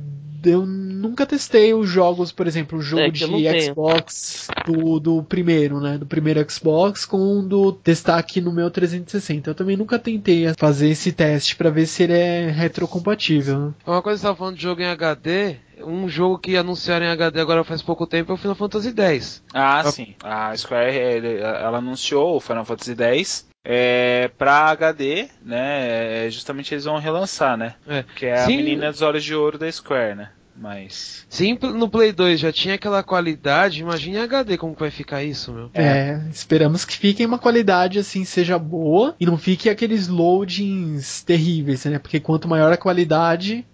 eu 0.45 0.67
nunca 0.67 1.27
testei 1.27 1.75
os 1.75 1.89
jogos, 1.89 2.33
por 2.33 2.47
exemplo, 2.47 2.79
o 2.79 2.83
jogo 2.83 3.03
é, 3.03 3.11
de 3.11 3.63
Xbox 3.63 4.49
do, 4.67 5.01
do 5.01 5.23
primeiro, 5.23 5.81
né? 5.81 5.99
Do 5.99 6.07
primeiro 6.07 6.45
Xbox 6.51 7.05
com 7.05 7.39
o 7.39 7.43
do 7.43 7.73
testar 7.73 8.19
aqui 8.19 8.41
no 8.41 8.53
meu 8.53 8.71
360. 8.71 9.51
Eu 9.51 9.55
também 9.55 9.77
nunca 9.77 9.99
tentei 9.99 10.53
fazer 10.59 10.89
esse 10.89 11.13
teste 11.13 11.57
para 11.57 11.71
ver 11.71 11.87
se 11.87 12.05
ele 12.05 12.15
é 12.15 12.51
retrocompatível. 12.51 13.59
Né? 13.59 13.75
Uma 13.87 14.03
coisa 14.03 14.19
que 14.19 14.21
você 14.21 14.27
tava 14.27 14.37
falando 14.39 14.57
de 14.57 14.63
jogo 14.63 14.81
em 14.81 14.87
HD, 14.87 15.57
um 15.83 16.09
jogo 16.09 16.39
que 16.39 16.57
anunciaram 16.57 17.07
em 17.07 17.11
HD 17.11 17.41
agora 17.41 17.65
faz 17.65 17.83
pouco 17.83 18.07
tempo 18.07 18.33
é 18.33 18.35
o 18.35 18.39
Final 18.39 18.55
Fantasy 18.55 18.95
X. 18.97 19.43
Ah, 19.53 19.83
eu... 19.85 19.93
sim. 19.93 20.15
A 20.23 20.57
Square 20.57 20.97
ela 21.39 21.79
anunciou 21.79 22.37
o 22.37 22.41
Final 22.41 22.65
Fantasy 22.65 22.95
X 22.99 23.54
é, 23.65 24.31
pra 24.37 24.67
HD, 24.71 25.29
né? 25.43 26.27
É, 26.27 26.31
justamente 26.31 26.75
eles 26.75 26.85
vão 26.85 26.99
relançar, 26.99 27.57
né? 27.57 27.75
É. 27.89 28.05
Que 28.15 28.27
é 28.27 28.35
a 28.35 28.45
Sim. 28.47 28.59
menina 28.59 28.91
dos 28.91 29.01
olhos 29.01 29.25
de 29.25 29.35
ouro 29.35 29.57
da 29.57 29.71
Square, 29.73 30.15
né? 30.15 30.31
Mas. 30.57 31.27
Sim, 31.29 31.59
no 31.61 31.89
Play 31.89 32.13
2 32.13 32.39
já 32.39 32.53
tinha 32.53 32.75
aquela 32.75 33.03
qualidade, 33.03 33.81
imagine 33.81 34.19
em 34.19 34.21
HD 34.21 34.57
como 34.57 34.75
vai 34.75 34.91
ficar 34.91 35.25
isso, 35.25 35.53
meu. 35.53 35.71
É, 35.75 36.21
esperamos 36.31 36.85
que 36.85 36.97
fique 36.97 37.27
uma 37.27 37.39
qualidade 37.39 37.99
assim, 37.99 38.25
seja 38.25 38.57
boa 38.57 39.17
e 39.19 39.27
não 39.27 39.37
fique 39.37 39.69
aqueles 39.69 40.07
loadings 40.07 41.23
terríveis, 41.23 41.85
né? 41.87 41.99
Porque 41.99 42.21
quanto 42.21 42.47
maior 42.47 42.73
a 42.73 42.77
qualidade. 42.77 43.67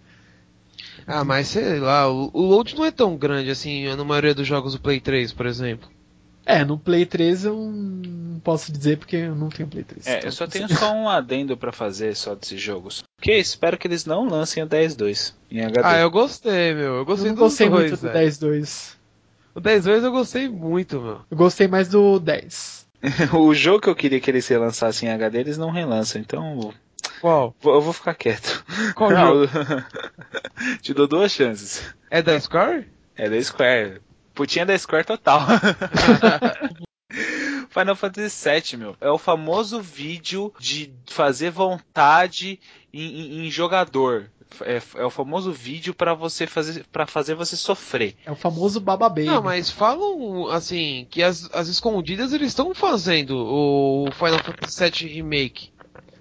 Ah, 1.07 1.25
mas 1.25 1.49
sei 1.49 1.81
lá, 1.81 2.09
o, 2.11 2.31
o 2.33 2.41
load 2.41 2.75
não 2.75 2.85
é 2.85 2.91
tão 2.91 3.15
grande 3.17 3.51
assim 3.51 3.95
na 3.95 4.05
maioria 4.05 4.35
dos 4.35 4.47
jogos 4.47 4.73
do 4.73 4.81
Play 4.81 5.01
3, 5.01 5.33
por 5.35 5.45
exemplo. 5.45 5.89
É, 6.45 6.65
no 6.65 6.79
Play 6.79 7.07
3 7.07 7.45
eu 7.45 7.57
não 7.57 8.41
posso 8.41 8.73
dizer 8.73 8.99
porque 8.99 9.17
eu 9.17 9.35
não 9.35 9.49
tenho 9.49 9.69
Play 9.69 9.85
3. 9.85 10.07
É, 10.07 10.19
então 10.19 10.29
eu 10.29 10.33
só 10.33 10.47
tenho 10.47 10.69
só 10.69 10.93
um 10.93 11.09
adendo 11.09 11.57
para 11.57 11.73
fazer 11.73 12.17
só 12.17 12.35
desses 12.35 12.61
jogos. 12.61 13.05
Que 13.21 13.33
espero 13.33 13.79
que 13.79 13.87
eles 13.87 14.05
não 14.05 14.29
lancem 14.29 14.63
o 14.63 14.67
10.2 14.67 15.35
em 15.51 15.61
HD. 15.61 15.81
Ah, 15.85 16.01
eu 16.01 16.11
gostei, 16.11 16.75
meu. 16.75 16.97
Eu 16.97 17.05
gostei, 17.05 17.31
eu 17.31 17.35
não 17.35 17.43
gostei 17.43 17.69
muito 17.69 17.97
do 17.97 18.09
10.2. 18.09 18.95
O 19.55 19.61
10.2 19.61 20.05
eu 20.05 20.13
gostei 20.13 20.49
muito, 20.49 21.01
meu. 21.01 21.21
Eu 21.31 21.37
gostei 21.37 21.69
mais 21.69 21.89
do 21.89 22.19
10. 22.19 22.87
o 23.33 23.55
jogo 23.55 23.81
que 23.81 23.89
eu 23.89 23.95
queria 23.95 24.21
que 24.21 24.31
eles 24.31 24.47
relançassem 24.47 25.09
em 25.09 25.13
HD, 25.13 25.41
eles 25.41 25.59
não 25.59 25.71
relançam, 25.71 26.21
então. 26.21 26.73
Qual? 27.21 27.55
Eu 27.65 27.81
vou 27.81 27.93
ficar 27.93 28.15
quieto. 28.15 28.65
Qual 28.95 29.11
não, 29.11 29.47
jogo? 29.47 29.53
Te 30.81 30.95
dou 30.95 31.07
duas 31.07 31.33
chances. 31.33 31.95
É 32.11 32.23
da 32.23 32.39
Square? 32.39 32.87
É 33.17 33.29
da 33.29 33.43
Square. 33.43 34.01
Putinha 34.41 34.65
da 34.65 34.79
Square 34.79 35.05
total. 35.05 35.43
Final 37.69 37.95
Fantasy 37.95 38.49
VII, 38.49 38.79
meu. 38.79 38.97
É 38.99 39.11
o 39.11 39.19
famoso 39.19 39.83
vídeo 39.83 40.51
de 40.59 40.91
fazer 41.07 41.51
vontade 41.51 42.59
em, 42.91 43.03
em, 43.03 43.47
em 43.47 43.51
jogador. 43.51 44.31
É, 44.63 44.81
é, 44.95 45.05
o 45.05 45.11
famoso 45.11 45.53
vídeo 45.53 45.93
para 45.93 46.15
você 46.15 46.47
fazer 46.47 46.87
para 46.91 47.07
fazer 47.07 47.35
você 47.35 47.55
sofrer. 47.55 48.17
É 48.25 48.33
o 48.33 48.35
famoso 48.35 48.81
bababê. 48.81 49.25
Não, 49.25 49.43
mas 49.43 49.69
falam 49.69 50.49
assim 50.49 51.07
que 51.11 51.23
as, 51.23 51.51
as 51.53 51.69
escondidas 51.69 52.33
eles 52.33 52.49
estão 52.49 52.75
fazendo 52.75 53.37
o 53.37 54.09
Final 54.11 54.43
Fantasy 54.43 55.05
VII 55.05 55.15
Remake. 55.17 55.71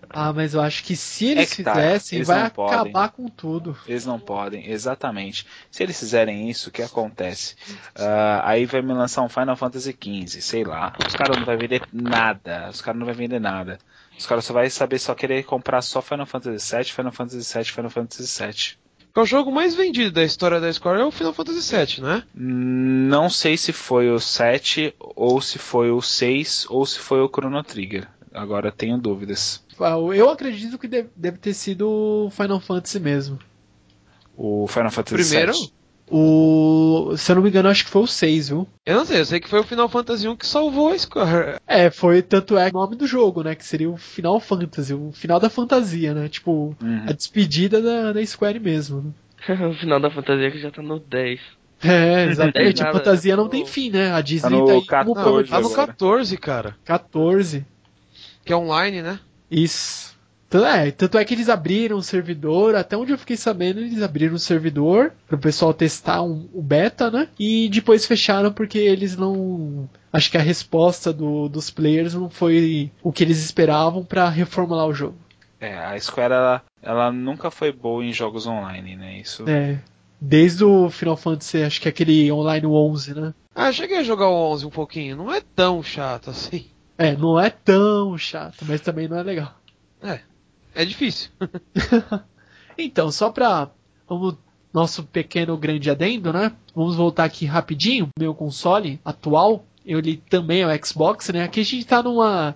Ah, 0.09 0.33
mas 0.33 0.53
eu 0.53 0.61
acho 0.61 0.83
que 0.83 0.95
se 0.95 1.25
eles 1.27 1.51
é 1.51 1.55
que 1.55 1.63
tá, 1.63 1.75
fizessem, 1.75 2.17
eles 2.17 2.27
vai 2.27 2.41
acabar 2.41 3.09
podem. 3.09 3.09
com 3.11 3.27
tudo. 3.27 3.77
Eles 3.87 4.05
não 4.05 4.19
podem, 4.19 4.69
exatamente. 4.69 5.45
Se 5.69 5.83
eles 5.83 5.99
fizerem 5.99 6.49
isso, 6.49 6.69
o 6.69 6.71
que 6.71 6.81
acontece? 6.81 7.55
Uh, 7.95 8.41
aí 8.43 8.65
vai 8.65 8.81
me 8.81 8.93
lançar 8.93 9.21
um 9.21 9.29
Final 9.29 9.55
Fantasy 9.55 9.95
XV, 9.99 10.41
sei 10.41 10.63
lá. 10.63 10.93
Os 11.07 11.15
caras 11.15 11.37
não 11.37 11.45
vão 11.45 11.57
vender 11.57 11.83
nada. 11.93 12.69
Os 12.69 12.81
caras 12.81 12.99
não 12.99 13.05
vão 13.05 13.15
vender 13.15 13.39
nada. 13.39 13.77
Os 14.17 14.25
caras 14.25 14.43
só 14.43 14.53
vai 14.53 14.69
saber 14.69 14.99
só 14.99 15.15
querer 15.15 15.43
comprar 15.43 15.81
só 15.81 16.01
Final 16.01 16.25
Fantasy 16.25 16.75
VII, 16.75 16.83
Final 16.85 17.11
Fantasy 17.11 17.53
VII, 17.53 17.65
Final 17.65 17.89
Fantasy 17.89 18.43
VII. 18.43 18.89
É 19.15 19.19
o 19.21 19.25
jogo 19.25 19.51
mais 19.51 19.75
vendido 19.75 20.11
da 20.11 20.23
história 20.23 20.59
da 20.59 20.71
Square 20.71 21.01
é 21.01 21.03
o 21.03 21.11
Final 21.11 21.33
Fantasy 21.33 21.75
VII, 21.75 22.01
né? 22.01 22.23
Não 22.33 23.29
sei 23.29 23.57
se 23.57 23.73
foi 23.73 24.09
o 24.09 24.19
7, 24.19 24.93
ou 24.97 25.41
se 25.41 25.59
foi 25.59 25.91
o 25.91 26.01
6, 26.01 26.67
ou 26.69 26.85
se 26.85 26.99
foi 26.99 27.19
o 27.19 27.27
Chrono 27.27 27.61
Trigger. 27.63 28.07
Agora 28.33 28.71
tenho 28.71 28.97
dúvidas. 28.97 29.63
Eu 30.15 30.29
acredito 30.29 30.77
que 30.77 30.87
deve, 30.87 31.09
deve 31.15 31.37
ter 31.37 31.53
sido 31.53 31.89
o 31.89 32.29
Final 32.29 32.59
Fantasy 32.59 32.99
mesmo. 32.99 33.39
O 34.35 34.67
Final 34.67 34.91
Fantasy 34.91 35.29
Primeiro? 35.29 35.53
O. 36.11 37.15
Se 37.17 37.31
eu 37.31 37.35
não 37.35 37.43
me 37.43 37.49
engano, 37.49 37.69
acho 37.69 37.85
que 37.85 37.91
foi 37.91 38.01
o 38.01 38.07
6, 38.07 38.49
viu? 38.49 38.67
Eu 38.85 38.97
não 38.97 39.05
sei, 39.05 39.19
eu 39.19 39.25
sei 39.25 39.39
que 39.39 39.47
foi 39.47 39.59
o 39.59 39.63
Final 39.63 39.87
Fantasy 39.87 40.27
1 40.27 40.35
que 40.35 40.47
salvou 40.47 40.91
a 40.91 40.97
Square. 40.97 41.59
É, 41.67 41.91
foi 41.91 42.21
tanto 42.21 42.57
é 42.57 42.69
o 42.69 42.73
nome 42.73 42.95
do 42.95 43.05
jogo, 43.05 43.43
né? 43.43 43.53
Que 43.53 43.65
seria 43.65 43.89
o 43.89 43.97
Final 43.97 44.39
Fantasy, 44.39 44.93
o 44.93 45.11
final 45.11 45.39
da 45.39 45.49
fantasia, 45.49 46.13
né? 46.13 46.27
Tipo, 46.27 46.75
uhum. 46.81 47.05
a 47.07 47.11
despedida 47.11 47.81
da, 47.81 48.13
da 48.13 48.25
Square 48.25 48.59
mesmo. 48.59 49.13
Né? 49.47 49.65
o 49.67 49.73
final 49.73 49.99
da 49.99 50.09
fantasia 50.09 50.49
que 50.49 50.59
já 50.59 50.71
tá 50.71 50.81
no 50.81 50.99
10. 50.99 51.39
É, 51.81 52.25
exatamente. 52.25 52.83
a 52.83 52.91
fantasia 52.91 53.37
não 53.37 53.47
tem 53.47 53.65
fim, 53.65 53.89
né? 53.89 54.11
A 54.11 54.19
Disney 54.19 54.49
tá, 54.49 54.57
no 54.57 54.65
tá 54.65 54.73
aí 54.73 54.85
14, 54.85 55.23
como 55.23 55.43
Tá 55.45 55.61
no 55.61 55.69
14, 55.69 56.37
cara. 56.37 56.75
14. 56.83 57.65
Que 58.49 58.53
é 58.53 58.57
online, 58.57 59.03
né? 59.03 59.19
Isso. 59.51 60.17
Tanto 60.49 60.65
é, 60.65 60.89
tanto 60.89 61.19
é 61.19 61.23
que 61.23 61.35
eles 61.35 61.49
abriram 61.49 61.97
o 61.97 62.01
servidor, 62.01 62.73
até 62.73 62.97
onde 62.97 63.11
eu 63.11 63.17
fiquei 63.19 63.37
sabendo, 63.37 63.79
eles 63.79 64.01
abriram 64.01 64.33
o 64.33 64.39
servidor 64.39 65.13
para 65.27 65.35
o 65.35 65.39
pessoal 65.39 65.71
testar 65.71 66.23
um, 66.23 66.49
o 66.51 66.59
beta, 66.59 67.11
né? 67.11 67.27
E 67.37 67.69
depois 67.69 68.07
fecharam 68.07 68.51
porque 68.51 68.79
eles 68.79 69.15
não. 69.15 69.87
Acho 70.11 70.31
que 70.31 70.37
a 70.37 70.41
resposta 70.41 71.13
do, 71.13 71.47
dos 71.47 71.69
players 71.69 72.15
não 72.15 72.27
foi 72.27 72.91
o 73.03 73.11
que 73.11 73.23
eles 73.23 73.37
esperavam 73.37 74.03
para 74.03 74.27
reformular 74.29 74.87
o 74.87 74.95
jogo. 74.95 75.17
É, 75.61 75.77
a 75.77 75.99
Square 75.99 76.33
ela, 76.33 76.63
ela 76.81 77.11
nunca 77.11 77.51
foi 77.51 77.71
boa 77.71 78.03
em 78.03 78.11
jogos 78.11 78.47
online, 78.47 78.95
né? 78.95 79.19
Isso. 79.19 79.47
É. 79.47 79.77
Desde 80.19 80.63
o 80.63 80.89
Final 80.89 81.17
Fantasy, 81.17 81.61
acho 81.61 81.79
que 81.79 81.87
é 81.87 81.91
aquele 81.91 82.31
online 82.31 82.65
11, 82.65 83.13
né? 83.13 83.31
Ah, 83.53 83.71
cheguei 83.71 83.99
a 83.99 84.03
jogar 84.03 84.27
o 84.27 84.51
11 84.53 84.65
um 84.65 84.71
pouquinho. 84.71 85.15
Não 85.15 85.31
é 85.31 85.39
tão 85.39 85.83
chato 85.83 86.31
assim. 86.31 86.65
É, 86.99 87.15
não 87.15 87.39
é 87.39 87.49
tão 87.49 88.17
chato, 88.17 88.65
mas 88.67 88.81
também 88.81 89.07
não 89.07 89.17
é 89.17 89.23
legal. 89.23 89.57
É, 90.03 90.19
é 90.75 90.83
difícil. 90.83 91.31
então, 92.77 93.09
só 93.09 93.29
pra 93.29 93.69
vamos, 94.05 94.35
nosso 94.73 95.03
pequeno 95.03 95.55
grande 95.55 95.89
adendo, 95.89 96.33
né? 96.33 96.51
Vamos 96.75 96.97
voltar 96.97 97.23
aqui 97.23 97.45
rapidinho. 97.45 98.09
Meu 98.19 98.35
console 98.35 98.99
atual, 99.05 99.63
ele 99.85 100.21
também 100.29 100.61
é 100.61 100.67
o 100.67 100.85
Xbox, 100.85 101.29
né? 101.29 101.43
Aqui 101.43 101.61
a 101.61 101.63
gente 101.63 101.85
tá 101.85 102.03
numa. 102.03 102.53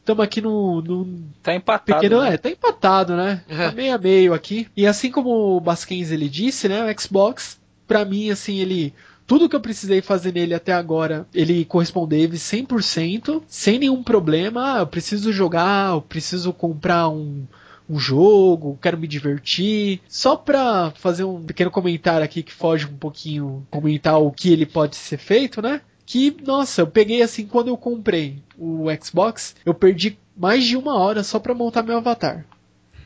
Estamos 0.00 0.22
aqui 0.22 0.42
no, 0.42 0.82
no. 0.82 1.24
Tá 1.42 1.54
empatado. 1.54 1.98
Pequeno, 1.98 2.20
né? 2.20 2.34
É, 2.34 2.36
tá 2.36 2.50
empatado, 2.50 3.16
né? 3.16 3.42
É. 3.48 3.70
Tá 3.70 3.72
meio 3.72 3.94
a 3.94 3.98
meio 3.98 4.34
aqui. 4.34 4.68
E 4.76 4.86
assim 4.86 5.10
como 5.10 5.56
o 5.56 5.60
Basquens 5.60 6.10
ele 6.10 6.28
disse, 6.28 6.68
né? 6.68 6.84
O 6.84 7.00
Xbox, 7.00 7.58
pra 7.88 8.04
mim, 8.04 8.28
assim, 8.28 8.58
ele 8.58 8.92
tudo 9.26 9.48
que 9.48 9.56
eu 9.56 9.60
precisei 9.60 10.00
fazer 10.00 10.32
nele 10.32 10.54
até 10.54 10.72
agora, 10.72 11.26
ele 11.34 11.64
correspondeu 11.64 12.28
100%, 12.28 13.42
sem 13.48 13.78
nenhum 13.78 14.02
problema. 14.02 14.76
Ah, 14.76 14.78
eu 14.80 14.86
preciso 14.86 15.32
jogar, 15.32 15.92
eu 15.94 16.00
preciso 16.00 16.52
comprar 16.52 17.08
um, 17.08 17.44
um 17.90 17.98
jogo, 17.98 18.78
quero 18.80 18.98
me 18.98 19.08
divertir. 19.08 20.00
Só 20.08 20.36
pra 20.36 20.92
fazer 20.92 21.24
um 21.24 21.42
pequeno 21.42 21.70
comentário 21.70 22.24
aqui 22.24 22.42
que 22.42 22.52
foge 22.52 22.86
um 22.86 22.96
pouquinho, 22.96 23.66
comentar 23.70 24.20
o 24.20 24.30
que 24.30 24.52
ele 24.52 24.64
pode 24.64 24.96
ser 24.96 25.18
feito, 25.18 25.60
né? 25.60 25.80
Que, 26.04 26.36
nossa, 26.46 26.82
eu 26.82 26.86
peguei 26.86 27.20
assim 27.20 27.46
quando 27.46 27.68
eu 27.68 27.76
comprei 27.76 28.40
o 28.56 28.86
Xbox, 29.02 29.56
eu 29.64 29.74
perdi 29.74 30.16
mais 30.36 30.64
de 30.64 30.76
uma 30.76 30.96
hora 30.96 31.24
só 31.24 31.40
pra 31.40 31.54
montar 31.54 31.82
meu 31.82 31.96
avatar. 31.96 32.46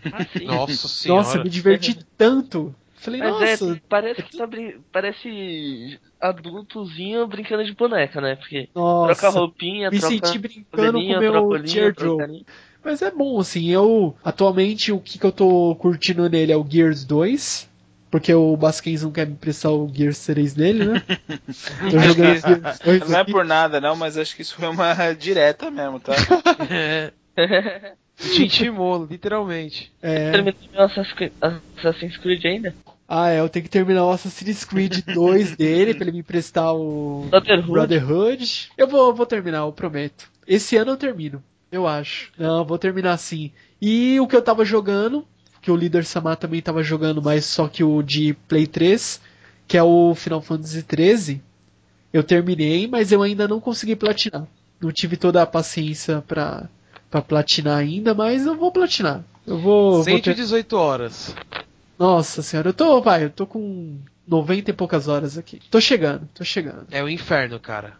Ah, 0.04 0.26
nossa 0.44 0.88
senhora. 0.88 1.22
Nossa, 1.22 1.38
eu 1.38 1.44
me 1.44 1.50
diverti 1.50 1.98
tanto 2.16 2.74
Falei, 3.00 3.20
Mas 3.20 3.30
é, 3.30 3.50
nossa. 3.52 3.72
É, 3.72 3.80
parece 3.88 4.22
que 4.22 4.36
tá 4.36 4.46
parece 4.92 5.98
adultozinho 6.20 7.26
brincando 7.26 7.64
de 7.64 7.72
boneca, 7.72 8.20
né? 8.20 8.36
Porque 8.36 8.68
nossa, 8.74 9.14
troca 9.14 9.38
roupinha, 9.38 9.90
me 9.90 9.98
troca 9.98 10.14
senti 10.14 10.38
brincando 10.38 11.00
com 11.00 11.18
meu 11.18 11.94
Joe. 11.98 12.44
Mas 12.84 13.00
é 13.00 13.10
bom, 13.10 13.40
assim, 13.40 13.70
eu 13.70 14.14
atualmente 14.22 14.92
o 14.92 15.00
que, 15.00 15.18
que 15.18 15.24
eu 15.24 15.32
tô 15.32 15.74
curtindo 15.76 16.28
nele 16.28 16.52
é 16.52 16.56
o 16.56 16.66
Gears 16.68 17.04
2. 17.04 17.70
Porque 18.10 18.34
o 18.34 18.56
Basquens 18.56 19.02
não 19.04 19.12
quer 19.12 19.24
me 19.24 19.34
emprestar 19.34 19.72
o 19.72 19.88
Gears 19.88 20.26
3 20.26 20.52
dele, 20.52 20.84
né? 20.84 21.02
tô 21.90 21.98
jogando 22.00 22.40
Gears 22.40 22.78
2 22.84 23.08
Não 23.08 23.18
é 23.18 23.24
por 23.24 23.44
nada, 23.44 23.80
não, 23.80 23.96
mas 23.96 24.18
acho 24.18 24.36
que 24.36 24.42
isso 24.42 24.56
foi 24.56 24.68
uma 24.68 24.92
direta 25.14 25.70
mesmo, 25.70 26.00
tá? 26.00 26.12
Te 28.34 28.44
intimou, 28.44 29.06
literalmente. 29.08 29.90
É. 30.02 30.30
Terminou 30.30 30.54
Assassin's 30.82 32.16
Creed 32.18 32.44
ainda? 32.44 32.74
Ah, 33.08 33.30
é, 33.30 33.40
eu 33.40 33.48
tenho 33.48 33.64
que 33.64 33.70
terminar 33.70 34.04
o 34.04 34.10
Assassin's 34.10 34.64
Creed 34.64 35.02
2 35.14 35.56
dele 35.56 35.94
pra 35.94 36.04
ele 36.04 36.12
me 36.12 36.18
emprestar 36.18 36.74
o 36.74 37.26
Brotherhood. 37.30 37.72
Brotherhood. 37.72 38.70
Eu 38.76 38.86
vou, 38.86 39.14
vou 39.14 39.26
terminar, 39.26 39.58
eu 39.58 39.72
prometo. 39.72 40.30
Esse 40.46 40.76
ano 40.76 40.92
eu 40.92 40.96
termino, 40.96 41.42
eu 41.72 41.86
acho. 41.86 42.30
Não, 42.38 42.64
vou 42.64 42.78
terminar 42.78 43.16
sim. 43.16 43.50
E 43.80 44.20
o 44.20 44.28
que 44.28 44.36
eu 44.36 44.42
tava 44.42 44.64
jogando 44.64 45.26
que 45.60 45.70
o 45.70 45.76
líder 45.76 46.04
Samar 46.04 46.36
também 46.36 46.58
estava 46.58 46.82
jogando, 46.82 47.20
mas 47.20 47.44
só 47.44 47.68
que 47.68 47.84
o 47.84 48.02
de 48.02 48.34
Play 48.48 48.66
3, 48.66 49.20
que 49.68 49.76
é 49.76 49.82
o 49.82 50.14
Final 50.14 50.40
Fantasy 50.40 50.82
13, 50.82 51.42
eu 52.12 52.22
terminei, 52.22 52.86
mas 52.86 53.12
eu 53.12 53.22
ainda 53.22 53.46
não 53.46 53.60
consegui 53.60 53.94
platinar. 53.94 54.46
Não 54.80 54.90
tive 54.90 55.16
toda 55.16 55.42
a 55.42 55.46
paciência 55.46 56.24
pra, 56.26 56.68
pra 57.10 57.20
platinar 57.20 57.78
ainda, 57.78 58.14
mas 58.14 58.46
eu 58.46 58.56
vou 58.56 58.70
platinar. 58.70 59.24
Eu 59.46 59.58
vou. 59.58 60.02
118 60.04 60.48
vou 60.50 60.62
ter... 60.62 60.86
horas. 60.86 61.34
Nossa 61.98 62.42
senhora, 62.42 62.70
eu 62.70 62.74
tô, 62.74 63.00
vai, 63.02 63.24
eu 63.24 63.30
tô 63.30 63.46
com 63.46 63.98
90 64.26 64.70
e 64.70 64.74
poucas 64.74 65.08
horas 65.08 65.36
aqui. 65.36 65.60
Tô 65.70 65.80
chegando, 65.80 66.26
tô 66.32 66.44
chegando. 66.44 66.86
É 66.90 67.02
o 67.02 67.06
um 67.06 67.08
inferno, 67.08 67.58
cara. 67.58 67.94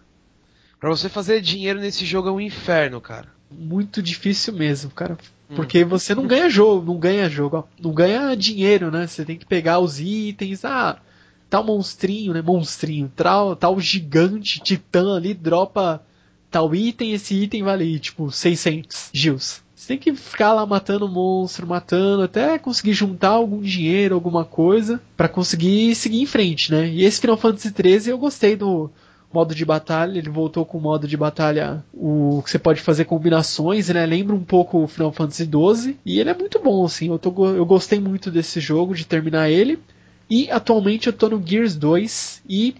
Pra 0.79 0.89
você 0.89 1.09
fazer 1.11 1.43
dinheiro 1.43 1.79
nesse 1.79 2.07
jogo 2.07 2.29
é 2.29 2.33
um 2.33 2.41
inferno, 2.41 3.01
cara. 3.01 3.27
Muito 3.51 4.01
difícil 4.01 4.55
mesmo, 4.55 4.91
cara. 4.91 5.19
Porque 5.55 5.85
você 5.85 6.15
não 6.15 6.27
ganha 6.27 6.49
jogo, 6.49 6.87
não 6.87 6.99
ganha 6.99 7.29
jogo, 7.29 7.69
não 7.79 7.93
ganha 7.93 8.37
dinheiro, 8.37 8.91
né? 8.91 9.07
Você 9.07 9.25
tem 9.25 9.37
que 9.37 9.45
pegar 9.45 9.81
os 9.81 9.99
itens, 9.99 10.65
ah, 10.65 10.99
tal 11.51 11.65
monstrinho, 11.65 12.33
né? 12.33 12.41
Monstrinho, 12.41 13.11
tal, 13.15 13.57
tal 13.57 13.79
gigante, 13.81 14.61
titã 14.61 15.17
ali, 15.17 15.35
dropa 15.35 16.01
tal 16.51 16.75
item, 16.75 17.13
esse 17.13 17.35
item 17.35 17.63
vale 17.63 17.99
tipo 17.99 18.31
600 18.31 19.11
gils. 19.13 19.63
Você 19.75 19.89
tem 19.89 19.99
que 19.99 20.15
ficar 20.15 20.53
lá 20.53 20.67
matando 20.67 21.09
monstro, 21.09 21.67
matando, 21.67 22.23
até 22.23 22.59
conseguir 22.59 22.93
juntar 22.93 23.31
algum 23.31 23.61
dinheiro, 23.61 24.15
alguma 24.15 24.45
coisa, 24.45 25.01
para 25.17 25.29
conseguir 25.29 25.95
seguir 25.95 26.21
em 26.21 26.27
frente, 26.27 26.71
né? 26.71 26.89
E 26.89 27.03
esse 27.03 27.21
Final 27.21 27.39
Fantasy 27.39 27.69
XIII 27.69 28.11
eu 28.11 28.19
gostei 28.19 28.57
do, 28.57 28.91
modo 29.33 29.55
de 29.55 29.65
batalha, 29.65 30.19
ele 30.19 30.29
voltou 30.29 30.67
com 30.67 30.79
o 30.79 30.81
modo 30.81 31.07
de 31.07 31.17
batalha 31.17 31.85
o 31.95 32.43
que 32.45 32.51
você 32.51 32.59
pode 32.59 32.81
fazer 32.81 33.05
combinações, 33.05 33.89
né? 33.89 34.05
Lembra 34.05 34.35
um 34.35 34.45
pouco 34.45 34.83
o 34.83 34.89
Final 34.89 35.13
Fantasy 35.13 35.45
XII 35.45 35.97
e 36.05 36.19
ele 36.19 36.31
é 36.31 36.35
muito 36.35 36.59
bom, 36.59 36.85
assim. 36.85 37.09
Eu, 37.09 37.19
tô, 37.19 37.47
eu 37.47 37.65
gostei 37.65 38.01
muito 38.01 38.31
desse 38.31 38.61
jogo, 38.61 38.95
de 38.95 39.07
terminar 39.07 39.49
ele. 39.49 39.79
E 40.29 40.51
atualmente 40.51 41.07
eu 41.07 41.13
tô 41.13 41.29
no 41.29 41.43
Gears 41.45 41.77
2 41.77 42.43
e 42.49 42.75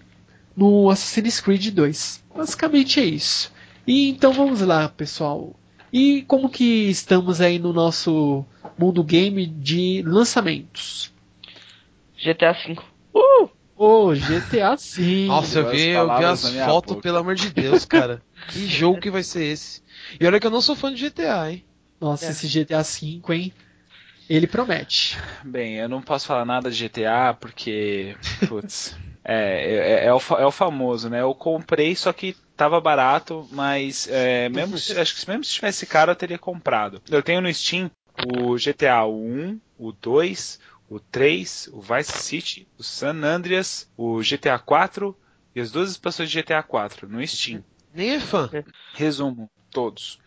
no 0.55 0.89
Assassin's 0.89 1.39
Creed 1.39 1.69
2. 1.69 2.23
Basicamente 2.35 2.99
é 2.99 3.05
isso. 3.05 3.51
E 3.85 4.09
então 4.09 4.31
vamos 4.31 4.61
lá, 4.61 4.87
pessoal. 4.89 5.55
E 5.91 6.21
como 6.23 6.49
que 6.49 6.89
estamos 6.89 7.41
aí 7.41 7.59
no 7.59 7.73
nosso 7.73 8.45
mundo 8.77 9.03
game 9.03 9.45
de 9.45 10.01
lançamentos? 10.05 11.11
GTA 12.23 12.53
V. 12.53 12.77
Uh! 13.13 13.49
Ô, 13.75 14.13
GTA 14.13 14.77
sim. 14.77 15.25
Nossa, 15.25 15.59
eu 15.59 15.69
vi, 15.71 15.87
eu 15.87 16.17
vi 16.17 16.23
as 16.23 16.47
fotos, 16.55 16.97
pelo 16.97 17.17
amor 17.17 17.35
de 17.35 17.49
Deus, 17.49 17.83
cara. 17.83 18.21
que 18.49 18.67
jogo 18.67 19.01
que 19.01 19.09
vai 19.09 19.23
ser 19.23 19.43
esse? 19.45 19.81
E 20.19 20.25
olha 20.25 20.39
que 20.39 20.45
eu 20.45 20.51
não 20.51 20.61
sou 20.61 20.75
fã 20.75 20.93
de 20.93 21.09
GTA, 21.09 21.51
hein? 21.51 21.65
Nossa, 21.99 22.27
é. 22.27 22.29
esse 22.29 22.47
GTA 22.47 22.83
V, 22.83 23.21
hein? 23.33 23.53
Ele 24.29 24.47
promete. 24.47 25.17
Bem, 25.43 25.75
eu 25.75 25.89
não 25.89 26.01
posso 26.01 26.27
falar 26.27 26.45
nada 26.45 26.69
de 26.69 26.87
GTA 26.87 27.35
porque. 27.37 28.15
Putz. 28.47 28.95
É, 29.25 30.03
é, 30.03 30.05
é, 30.05 30.13
o, 30.13 30.21
é 30.37 30.45
o 30.45 30.51
famoso, 30.51 31.09
né? 31.09 31.21
Eu 31.21 31.33
comprei, 31.35 31.95
só 31.95 32.13
que 32.13 32.35
tava 32.61 32.79
barato, 32.79 33.47
mas 33.51 34.07
é, 34.07 34.47
mesmo, 34.47 34.75
acho 34.75 35.15
que 35.15 35.27
mesmo 35.27 35.43
se 35.43 35.53
tivesse 35.53 35.87
caro 35.87 36.11
eu 36.11 36.15
teria 36.15 36.37
comprado. 36.37 37.01
Eu 37.09 37.23
tenho 37.23 37.41
no 37.41 37.51
Steam 37.51 37.89
o 38.19 38.55
GTA 38.55 39.03
1, 39.03 39.59
o 39.79 39.91
2, 39.91 40.59
o 40.87 40.99
3, 40.99 41.69
o 41.73 41.81
Vice 41.81 42.11
City, 42.11 42.67
o 42.77 42.83
San 42.83 43.23
Andreas, 43.23 43.89
o 43.97 44.21
GTA 44.21 44.59
4 44.59 45.17
e 45.55 45.59
as 45.59 45.71
duas 45.71 45.89
expansões 45.89 46.29
de 46.29 46.39
GTA 46.39 46.61
4 46.61 47.09
no 47.09 47.25
Steam. 47.25 47.63
Nem 47.95 48.11
é 48.11 48.19
fã. 48.19 48.47
Resumo, 48.93 49.49
todos. 49.71 50.19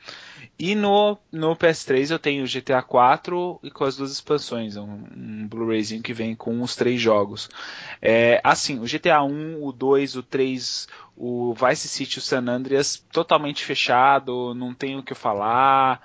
E 0.59 0.75
no, 0.75 1.19
no 1.33 1.57
PS3 1.57 2.11
eu 2.11 2.19
tenho 2.19 2.47
GTA 2.47 2.83
4 2.83 3.61
e 3.63 3.71
com 3.71 3.85
as 3.85 3.97
duas 3.97 4.13
expansões, 4.13 4.77
um, 4.77 5.05
um 5.17 5.49
Blu-rayzinho 5.49 6.03
que 6.03 6.13
vem 6.13 6.35
com 6.35 6.61
os 6.63 6.77
três 6.77 7.01
jogos. 7.01 7.49
É, 8.01 8.41
assim, 8.45 8.79
o 8.79 8.85
GTA 8.85 9.23
1, 9.23 9.65
o 9.65 9.73
2, 9.73 10.17
o 10.17 10.23
3, 10.23 10.89
o 11.17 11.55
Vice 11.55 11.89
City 11.89 12.19
o 12.19 12.23
San 12.23 12.47
Andreas 12.49 13.05
totalmente 13.13 13.65
fechado, 13.65 14.55
não 14.55 14.75
tenho 14.75 15.01
o 15.01 15.03
que 15.03 15.15
falar 15.15 16.01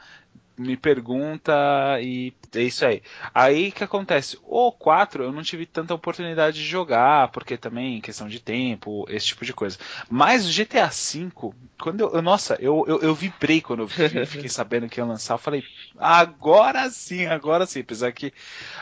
me 0.60 0.76
pergunta 0.76 1.54
e 2.02 2.34
é 2.56 2.62
isso 2.62 2.86
aí. 2.86 3.02
Aí 3.34 3.72
que 3.72 3.84
acontece? 3.84 4.38
O 4.44 4.72
4 4.72 5.24
eu 5.24 5.32
não 5.32 5.44
tive 5.44 5.66
tanta 5.66 5.94
oportunidade 5.94 6.58
de 6.58 6.66
jogar, 6.66 7.30
porque 7.30 7.58
também 7.58 8.02
questão 8.02 8.28
de 8.28 8.40
tempo, 8.40 9.06
esse 9.10 9.28
tipo 9.28 9.46
de 9.46 9.54
coisa. 9.54 9.78
Mas 10.10 10.48
o 10.48 10.52
GTA 10.52 10.88
V, 10.88 11.30
quando 11.80 12.02
eu. 12.02 12.22
Nossa, 12.22 12.58
eu, 12.60 12.86
eu, 12.88 13.00
eu 13.02 13.16
vibrei 13.16 13.62
quando 13.62 13.84
eu 13.84 13.88
fiquei 14.28 14.50
sabendo 14.50 14.88
que 14.88 15.00
ia 15.00 15.06
lançar. 15.06 15.36
Eu 15.36 15.40
falei, 15.40 15.64
agora 15.98 16.90
sim, 16.90 17.26
agora 17.26 17.66
sim. 17.66 17.82
Apesar 17.82 18.12
que 18.12 18.34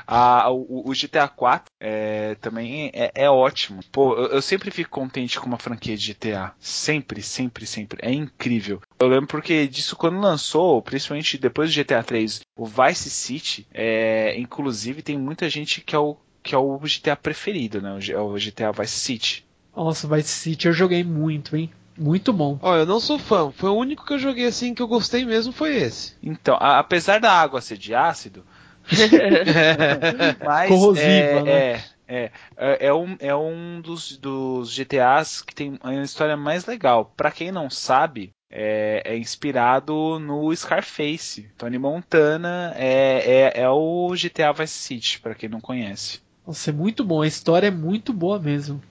a, 0.06 0.50
o, 0.50 0.90
o 0.90 0.94
GTA 0.94 1.28
4 1.28 1.72
é, 1.80 2.36
também 2.36 2.92
é, 2.94 3.12
é 3.14 3.30
ótimo. 3.30 3.82
Pô, 3.92 4.16
eu, 4.16 4.28
eu 4.28 4.42
sempre 4.42 4.72
fico 4.72 4.90
contente 4.90 5.40
com 5.40 5.46
uma 5.46 5.60
franquia 5.60 5.96
de 5.96 6.14
GTA. 6.14 6.54
Sempre, 6.60 7.22
sempre, 7.22 7.66
sempre. 7.66 8.00
É 8.02 8.12
incrível. 8.12 8.82
Eu 9.00 9.08
lembro 9.08 9.28
porque 9.28 9.68
disso 9.68 9.96
quando 9.96 10.20
lançou, 10.20 10.82
principalmente 10.82 11.38
depois 11.38 11.74
do 11.74 11.84
GTA 11.84 12.04
3, 12.04 12.42
o 12.58 12.66
Vice 12.66 13.10
City, 13.10 13.57
é, 13.74 14.38
inclusive 14.38 15.02
tem 15.02 15.18
muita 15.18 15.50
gente 15.50 15.82
que 15.82 15.96
é 15.96 16.00
o 16.00 16.18
que 16.44 16.56
é 16.56 16.58
o 16.58 16.80
GTA 16.80 17.16
preferido, 17.16 17.82
né? 17.82 18.00
O 18.16 18.36
GTA 18.36 18.72
Vice 18.72 19.00
City. 19.00 19.46
Nossa, 19.76 20.08
Vice 20.08 20.30
City 20.30 20.68
eu 20.68 20.74
joguei 20.74 21.04
muito, 21.04 21.58
hein? 21.58 21.70
Muito 21.98 22.32
bom. 22.32 22.58
Olha, 22.62 22.82
eu 22.82 22.86
não 22.86 23.00
sou 23.00 23.20
fã. 23.20 23.52
Foi 23.52 23.70
o 23.70 23.76
único 23.76 24.06
que 24.06 24.14
eu 24.14 24.20
joguei 24.20 24.46
assim 24.46 24.74
que 24.74 24.82
eu 24.82 24.88
gostei 24.88 25.26
mesmo 25.26 25.52
foi 25.52 25.76
esse. 25.76 26.16
Então, 26.24 26.56
a, 26.60 26.80
apesar 26.80 27.20
da 27.20 27.32
água 27.32 27.60
ser 27.60 27.78
de 27.78 27.94
ácido, 27.94 28.46
mas 30.46 30.70
corrosiva, 30.70 31.02
é, 31.10 31.44
né? 31.44 31.52
É, 31.52 31.84
é, 32.08 32.32
é, 32.56 32.88
é, 32.88 32.94
um, 32.94 33.18
é 33.20 33.36
um 33.36 33.82
dos, 33.82 34.18
dos 34.18 34.74
GTAs 34.74 35.42
que 35.42 35.54
tem 35.54 35.78
a 35.84 35.94
história 35.96 36.38
mais 36.38 36.66
legal. 36.66 37.14
Para 37.18 37.32
quem 37.32 37.52
não 37.52 37.70
sabe, 37.70 38.32
é, 38.50 39.02
é, 39.06 39.18
inspirado 39.18 40.20
no 40.20 40.56
Scarface. 40.56 41.50
Tony 41.58 41.78
Montana 41.78 42.74
é, 42.76 43.52
é, 43.56 43.62
é 43.62 43.70
o 43.70 44.14
GTA 44.14 44.54
Vice 44.54 44.74
City, 44.74 45.20
para 45.20 45.36
quem 45.36 45.50
não 45.50 45.62
conhece. 45.62 46.22
Nossa, 46.46 46.70
é 46.70 46.74
muito 46.74 47.04
bom, 47.04 47.22
a 47.22 47.28
história 47.28 47.68
é 47.68 47.72
muito 47.72 48.14
boa 48.14 48.40
mesmo. 48.40 48.82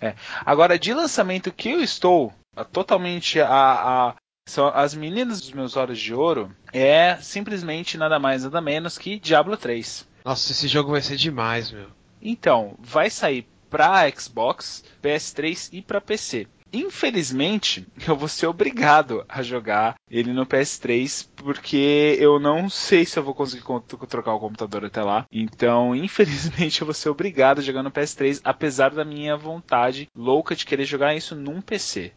É. 0.00 0.14
Agora, 0.44 0.78
de 0.78 0.92
lançamento 0.94 1.52
que 1.52 1.70
eu 1.70 1.80
estou 1.80 2.32
totalmente 2.72 3.40
a, 3.40 3.48
a, 3.48 4.14
são 4.48 4.68
as 4.68 4.94
meninas 4.94 5.40
dos 5.40 5.52
meus 5.52 5.76
olhos 5.76 5.98
de 5.98 6.14
ouro 6.14 6.54
é 6.72 7.16
simplesmente 7.20 7.96
nada 7.96 8.18
mais 8.18 8.44
nada 8.44 8.60
menos 8.60 8.98
que 8.98 9.18
Diablo 9.18 9.56
3. 9.56 10.06
Nossa, 10.24 10.52
esse 10.52 10.68
jogo 10.68 10.92
vai 10.92 11.00
ser 11.00 11.16
demais, 11.16 11.70
meu. 11.70 11.88
Então, 12.20 12.76
vai 12.78 13.10
sair 13.10 13.46
para 13.68 14.08
Xbox, 14.10 14.84
PS3 15.02 15.70
e 15.72 15.82
para 15.82 16.00
PC. 16.00 16.46
Infelizmente, 16.72 17.86
eu 18.06 18.16
vou 18.16 18.28
ser 18.28 18.46
obrigado 18.46 19.24
a 19.28 19.42
jogar 19.42 19.96
ele 20.10 20.32
no 20.32 20.46
PS3, 20.46 21.28
porque 21.36 22.16
eu 22.18 22.40
não 22.40 22.68
sei 22.68 23.04
se 23.04 23.18
eu 23.18 23.22
vou 23.22 23.34
conseguir 23.34 23.64
trocar 24.08 24.34
o 24.34 24.40
computador 24.40 24.84
até 24.84 25.02
lá. 25.02 25.26
Então, 25.30 25.94
infelizmente, 25.96 26.80
eu 26.80 26.86
vou 26.86 26.94
ser 26.94 27.10
obrigado 27.10 27.58
a 27.58 27.62
jogar 27.62 27.82
no 27.82 27.90
PS3, 27.90 28.40
apesar 28.42 28.90
da 28.90 29.04
minha 29.04 29.36
vontade 29.36 30.08
louca 30.16 30.56
de 30.56 30.64
querer 30.64 30.84
jogar 30.84 31.14
isso 31.14 31.34
num 31.34 31.60
PC. 31.60 32.12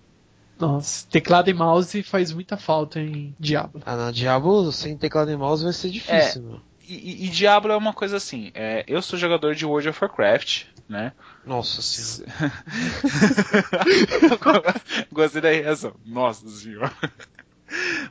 Nossa, 0.57 1.05
teclado 1.09 1.49
e 1.49 1.53
mouse 1.53 2.01
faz 2.01 2.31
muita 2.31 2.55
falta 2.55 2.99
em 2.99 3.35
Diablo. 3.37 3.81
Ah, 3.85 3.97
na 3.97 4.11
Diablo 4.11 4.71
sem 4.71 4.97
teclado 4.97 5.29
e 5.29 5.35
mouse 5.35 5.63
vai 5.63 5.73
ser 5.73 5.89
difícil, 5.89 6.41
é, 6.41 6.45
meu. 6.45 6.61
E, 6.87 7.25
e, 7.25 7.29
Diablo 7.29 7.71
é 7.71 7.77
uma 7.77 7.93
coisa 7.93 8.17
assim. 8.17 8.51
É, 8.53 8.83
eu 8.87 9.01
sou 9.01 9.17
jogador 9.17 9.55
de 9.55 9.65
World 9.65 9.89
of 9.89 9.99
Warcraft, 10.01 10.65
né? 10.87 11.13
Nossa 11.45 11.81
senhora. 11.81 12.53
Gostei 15.11 15.41
da 15.41 15.49
reação. 15.49 15.93
Nossa 16.05 16.47
senhora. 16.47 16.91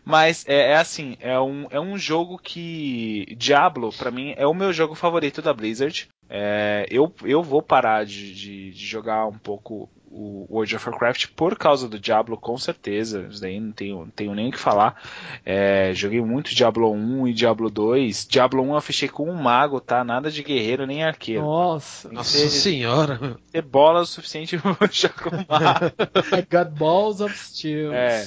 Mas 0.05 0.45
é, 0.49 0.73
é, 0.73 0.77
assim, 0.77 1.17
é 1.21 1.39
um, 1.39 1.67
é 1.71 1.81
um 1.81 1.97
jogo 1.97 2.39
que. 2.39 3.35
Diablo, 3.37 3.93
para 3.93 4.11
mim, 4.11 4.35
é 4.37 4.47
o 4.47 4.55
meu 4.55 4.73
jogo 4.73 4.95
favorito 4.95 5.41
da 5.41 5.55
Blizzard. 5.55 6.09
É, 6.29 6.87
eu, 6.91 7.13
eu 7.23 7.43
vou 7.43 7.63
parar 7.63 8.05
de, 8.05 8.35
de, 8.35 8.71
de, 8.73 8.87
jogar 8.87 9.27
um 9.27 9.39
pouco 9.39 9.89
o 10.15 10.47
World 10.49 10.77
of 10.77 10.89
Warcraft 10.89 11.27
por 11.35 11.59
causa 11.59 11.89
do 11.89 11.99
Diablo, 11.99 12.37
com 12.37 12.57
certeza. 12.57 13.27
Isso 13.29 13.41
daí 13.41 13.59
não 13.59 13.73
tenho, 13.73 13.99
não 14.01 14.11
tenho 14.11 14.35
nem 14.35 14.49
o 14.49 14.53
que 14.53 14.59
falar. 14.59 15.03
É, 15.45 15.93
joguei 15.93 16.21
muito 16.21 16.55
Diablo 16.55 16.93
1 16.93 17.29
e 17.29 17.35
Diablo 17.35 17.69
2. 17.69 18.27
Diablo 18.29 18.63
1 18.63 18.75
eu 18.75 18.81
fechei 18.81 19.09
com 19.09 19.29
um 19.29 19.35
mago, 19.35 19.81
tá? 19.81 20.05
Nada 20.05 20.31
de 20.31 20.43
guerreiro 20.45 20.87
nem 20.87 21.03
arqueiro. 21.03 21.43
Nossa, 21.43 22.09
nossa 22.13 22.39
ter, 22.39 22.49
senhora. 22.49 23.37
Ter 23.51 23.63
bola 23.63 24.03
o 24.03 24.07
suficiente 24.07 24.57
pra 24.79 24.89
jogar 24.91 25.15
com 25.15 25.37
um 25.37 25.45
mago. 25.49 25.87
I 26.33 26.47
got 26.49 26.79
balls 26.79 27.21
of 27.21 27.37
steel. 27.37 27.93
É. 27.93 28.25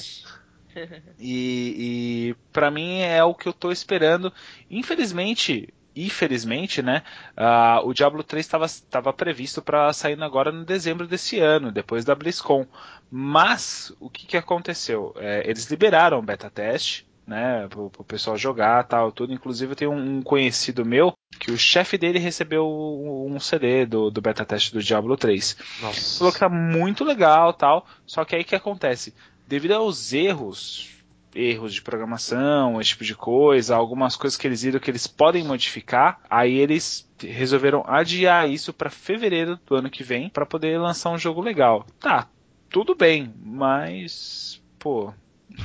E, 1.18 2.30
e 2.30 2.36
para 2.52 2.70
mim 2.70 3.00
é 3.00 3.24
o 3.24 3.34
que 3.34 3.48
eu 3.48 3.54
tô 3.54 3.72
esperando. 3.72 4.32
Infelizmente, 4.70 5.74
infelizmente, 6.06 6.82
né, 6.82 7.04
uh, 7.38 7.88
o 7.88 7.94
Diablo 7.94 8.24
3 8.24 8.46
estava 8.46 9.14
previsto 9.14 9.62
para 9.62 9.92
sair 9.94 10.22
agora 10.22 10.52
no 10.52 10.66
dezembro 10.66 11.08
desse 11.08 11.40
ano, 11.40 11.72
depois 11.72 12.06
da 12.06 12.16
BlizzCon. 12.16 12.66
Mas 13.10 13.92
o 14.00 14.10
que, 14.10 14.26
que 14.26 14.38
aconteceu? 14.38 15.14
É, 15.18 15.50
eles 15.50 15.66
liberaram 15.70 16.20
o 16.20 16.24
beta 16.24 16.50
teste, 16.50 17.08
né, 17.26 17.68
para 17.68 17.82
o 17.82 18.06
pessoal 18.06 18.38
jogar, 18.38 18.84
tal, 18.86 19.12
tudo. 19.12 19.34
Inclusive 19.34 19.74
eu 19.74 19.76
tenho 19.76 19.92
um, 19.92 20.18
um 20.18 20.22
conhecido 20.22 20.86
meu 20.86 21.14
que 21.40 21.52
o 21.52 21.58
chefe 21.58 21.98
dele 21.98 22.20
recebeu 22.20 22.66
um 22.66 23.40
CD 23.40 23.86
do, 23.86 24.10
do 24.10 24.22
beta 24.22 24.46
teste 24.46 24.74
do 24.74 24.82
Diablo 24.82 25.18
3. 25.18 25.58
Nossa. 25.82 26.20
Falou 26.20 26.34
que 26.34 26.40
tá 26.40 26.50
muito 26.50 27.04
legal, 27.04 27.54
tal. 27.54 27.86
Só 28.06 28.24
que 28.24 28.36
aí 28.36 28.44
que 28.44 28.56
acontece? 28.56 29.14
Devido 29.46 29.74
aos 29.74 30.14
erros 30.14 30.97
erros 31.38 31.74
de 31.74 31.82
programação, 31.82 32.82
esse 32.82 32.92
tipo 32.92 33.04
de 33.04 33.16
coisa, 33.16 33.76
algumas 33.76 34.16
coisas 34.16 34.38
que 34.38 34.48
eles 34.48 34.64
viram 34.64 34.80
que 34.80 34.90
eles 34.90 35.06
podem 35.06 35.44
modificar, 35.44 36.20
aí 36.30 36.58
eles 36.58 37.08
resolveram 37.20 37.84
adiar 37.86 38.50
isso 38.50 38.74
para 38.74 38.90
fevereiro 38.90 39.60
do 39.66 39.76
ano 39.76 39.90
que 39.90 40.04
vem 40.04 40.30
para 40.30 40.46
poder 40.46 40.80
lançar 40.80 41.12
um 41.12 41.18
jogo 41.18 41.42
legal. 41.42 41.86
Tá, 42.00 42.28
tudo 42.70 42.96
bem, 42.96 43.34
mas 43.44 44.62
pô, 44.80 45.14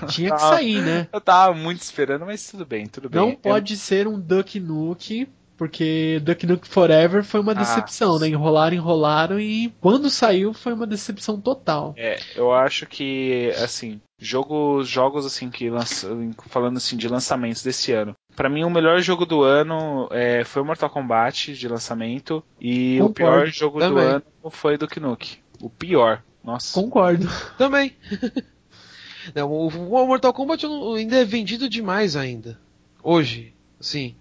tinha 0.09 0.33
que 0.37 0.41
sair, 0.41 0.81
né? 0.83 1.09
Eu 1.13 1.21
tava 1.21 1.55
muito 1.55 1.81
esperando, 1.81 2.27
mas 2.27 2.51
tudo 2.51 2.67
bem, 2.67 2.87
tudo 2.87 3.09
bem. 3.09 3.21
Não 3.21 3.35
pode 3.35 3.77
ser 3.77 4.07
um 4.07 4.21
Duck 4.21 4.61
Nuke 4.61 5.29
porque 5.63 6.21
Duck 6.25 6.45
Nukem 6.45 6.69
Forever 6.69 7.23
foi 7.23 7.39
uma 7.39 7.53
ah, 7.53 7.55
decepção, 7.55 8.17
ah, 8.17 8.19
né? 8.19 8.27
Enrolaram, 8.27 8.75
enrolaram 8.75 9.39
e 9.39 9.73
quando 9.81 10.11
saiu 10.11 10.53
foi 10.53 10.73
uma 10.73 10.89
decepção 10.89 11.41
total. 11.41 11.95
É, 11.97 12.19
eu 12.35 12.53
acho 12.53 12.85
que, 12.85 13.49
assim, 13.63 14.01
jogos, 14.19 14.89
jogos 14.89 15.25
assim 15.25 15.51
que 15.51 15.71
lançam, 15.71 16.33
falando 16.49 16.79
assim 16.79 16.97
de 16.97 17.07
lançamentos 17.07 17.63
desse 17.63 17.93
ano. 17.93 18.17
Para 18.35 18.49
mim 18.49 18.65
o 18.65 18.71
melhor 18.71 19.01
jogo 19.03 19.25
do 19.25 19.45
ano 19.45 20.09
é, 20.11 20.43
foi 20.43 20.63
o 20.63 20.65
Mortal 20.65 20.91
Kombat 20.91 21.55
de 21.55 21.69
lançamento 21.69 22.43
e 22.61 22.99
Concordo. 22.99 23.11
o 23.11 23.15
pior 23.15 23.47
jogo 23.47 23.79
Também. 23.79 24.05
do 24.05 24.11
ano 24.11 24.25
foi 24.51 24.77
Duke 24.77 24.99
Nukem. 24.99 25.39
O 25.61 25.71
pior. 25.71 26.25
Nossa. 26.43 26.75
Concordo. 26.75 27.29
Também. 27.57 27.97
Não, 29.33 29.49
o, 29.49 29.69
o 29.69 30.07
Mortal 30.09 30.33
Kombat 30.33 30.67
ainda 30.67 31.19
é 31.19 31.25
vendido 31.25 31.69
demais 31.69 32.17
ainda. 32.17 32.59
Hoje, 33.01 33.55
sim. 33.79 34.17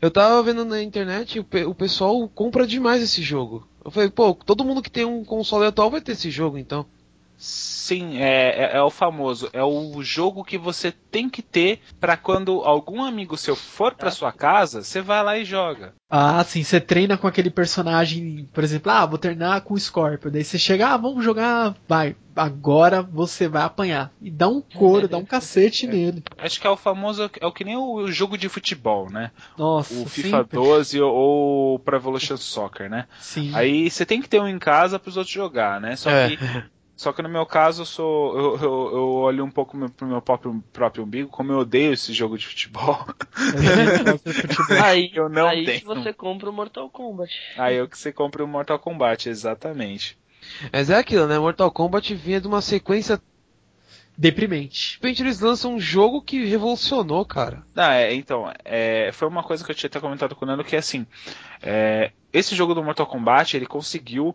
Eu 0.00 0.10
tava 0.10 0.42
vendo 0.42 0.64
na 0.64 0.82
internet, 0.82 1.40
o, 1.40 1.46
o 1.68 1.74
pessoal 1.74 2.28
compra 2.28 2.66
demais 2.66 3.02
esse 3.02 3.20
jogo. 3.22 3.68
Eu 3.84 3.90
falei, 3.90 4.08
pô, 4.08 4.34
todo 4.34 4.64
mundo 4.64 4.82
que 4.82 4.90
tem 4.90 5.04
um 5.04 5.24
console 5.24 5.66
atual 5.66 5.90
vai 5.90 6.00
ter 6.00 6.12
esse 6.12 6.30
jogo, 6.30 6.56
então. 6.58 6.86
Sim, 7.38 8.18
é, 8.18 8.48
é, 8.48 8.76
é, 8.76 8.82
o 8.82 8.90
famoso. 8.90 9.48
É 9.52 9.62
o 9.62 10.02
jogo 10.02 10.42
que 10.42 10.58
você 10.58 10.90
tem 10.90 11.30
que 11.30 11.40
ter 11.40 11.80
para 12.00 12.16
quando 12.16 12.62
algum 12.64 13.02
amigo 13.02 13.36
seu 13.36 13.54
for 13.54 13.94
para 13.94 14.10
sua 14.10 14.32
casa, 14.32 14.82
você 14.82 15.00
vai 15.00 15.22
lá 15.22 15.38
e 15.38 15.44
joga. 15.44 15.94
Ah, 16.10 16.42
sim, 16.42 16.64
você 16.64 16.80
treina 16.80 17.16
com 17.16 17.28
aquele 17.28 17.50
personagem, 17.50 18.48
por 18.52 18.64
exemplo, 18.64 18.90
ah, 18.90 19.06
vou 19.06 19.18
treinar 19.18 19.62
com 19.62 19.74
o 19.74 19.78
Scorpio. 19.78 20.30
Daí 20.30 20.42
você 20.42 20.58
chega, 20.58 20.88
ah, 20.88 20.96
vamos 20.96 21.24
jogar, 21.24 21.76
vai, 21.86 22.16
agora 22.34 23.02
você 23.02 23.46
vai 23.46 23.62
apanhar. 23.62 24.10
E 24.20 24.30
dá 24.30 24.48
um 24.48 24.60
couro, 24.60 25.06
dá 25.06 25.18
um 25.18 25.24
cacete 25.26 25.86
é, 25.86 25.90
nele. 25.90 26.24
Acho 26.38 26.60
que 26.60 26.66
é 26.66 26.70
o 26.70 26.76
famoso, 26.76 27.30
é 27.40 27.46
o 27.46 27.52
que 27.52 27.62
nem 27.62 27.76
o 27.76 28.10
jogo 28.10 28.36
de 28.36 28.48
futebol, 28.48 29.08
né? 29.10 29.30
Nossa, 29.56 29.94
O 29.94 30.06
FIFA 30.06 30.38
sempre. 30.38 30.58
12 30.58 31.00
ou 31.00 31.74
o 31.74 31.78
Pro 31.78 31.96
Evolution 31.96 32.36
Soccer, 32.36 32.90
né? 32.90 33.06
Sim. 33.20 33.52
Aí 33.54 33.88
você 33.88 34.04
tem 34.04 34.20
que 34.20 34.28
ter 34.28 34.40
um 34.40 34.48
em 34.48 34.58
casa 34.58 34.98
para 34.98 35.10
os 35.10 35.16
outros 35.16 35.34
jogar, 35.34 35.80
né? 35.80 35.94
Só 35.94 36.10
é. 36.10 36.30
que 36.30 36.38
só 36.98 37.12
que 37.12 37.22
no 37.22 37.28
meu 37.28 37.46
caso, 37.46 37.82
eu, 37.82 37.86
sou, 37.86 38.36
eu, 38.36 38.56
eu, 38.56 38.90
eu 38.92 39.08
olho 39.12 39.44
um 39.44 39.50
pouco 39.52 39.78
pro 39.90 40.08
meu 40.08 40.20
próprio, 40.20 40.60
próprio 40.72 41.04
umbigo, 41.04 41.30
como 41.30 41.52
eu 41.52 41.58
odeio 41.58 41.92
esse 41.92 42.12
jogo 42.12 42.36
de 42.36 42.44
futebol. 42.48 43.06
aí 44.82 45.08
eu 45.14 45.28
não 45.28 45.46
aí 45.46 45.64
tenho. 45.64 45.84
você 45.84 46.12
compra 46.12 46.50
o 46.50 46.52
Mortal 46.52 46.90
Kombat. 46.90 47.32
Aí 47.56 47.76
eu 47.76 47.88
que 47.88 47.96
você 47.96 48.12
compra 48.12 48.44
o 48.44 48.48
Mortal 48.48 48.80
Kombat, 48.80 49.28
exatamente. 49.28 50.18
Mas 50.72 50.90
é 50.90 50.96
aquilo, 50.96 51.28
né? 51.28 51.38
Mortal 51.38 51.70
Kombat 51.70 52.12
vinha 52.16 52.40
de 52.40 52.48
uma 52.48 52.60
sequência 52.60 53.22
deprimente. 54.16 54.98
De 55.00 55.06
repente 55.06 55.22
eles 55.22 55.38
lançam 55.38 55.76
um 55.76 55.80
jogo 55.80 56.20
que 56.20 56.44
revolucionou, 56.46 57.24
cara. 57.24 57.62
Ah, 57.76 57.94
é, 57.94 58.12
então, 58.12 58.52
é, 58.64 59.10
foi 59.12 59.28
uma 59.28 59.44
coisa 59.44 59.64
que 59.64 59.70
eu 59.70 59.74
tinha 59.76 59.86
até 59.86 60.00
comentado 60.00 60.34
com 60.34 60.44
o 60.44 60.48
Nando, 60.48 60.64
que 60.64 60.74
é 60.74 60.80
assim, 60.80 61.06
é, 61.62 62.10
esse 62.32 62.56
jogo 62.56 62.74
do 62.74 62.82
Mortal 62.82 63.06
Kombat, 63.06 63.56
ele 63.56 63.66
conseguiu 63.66 64.34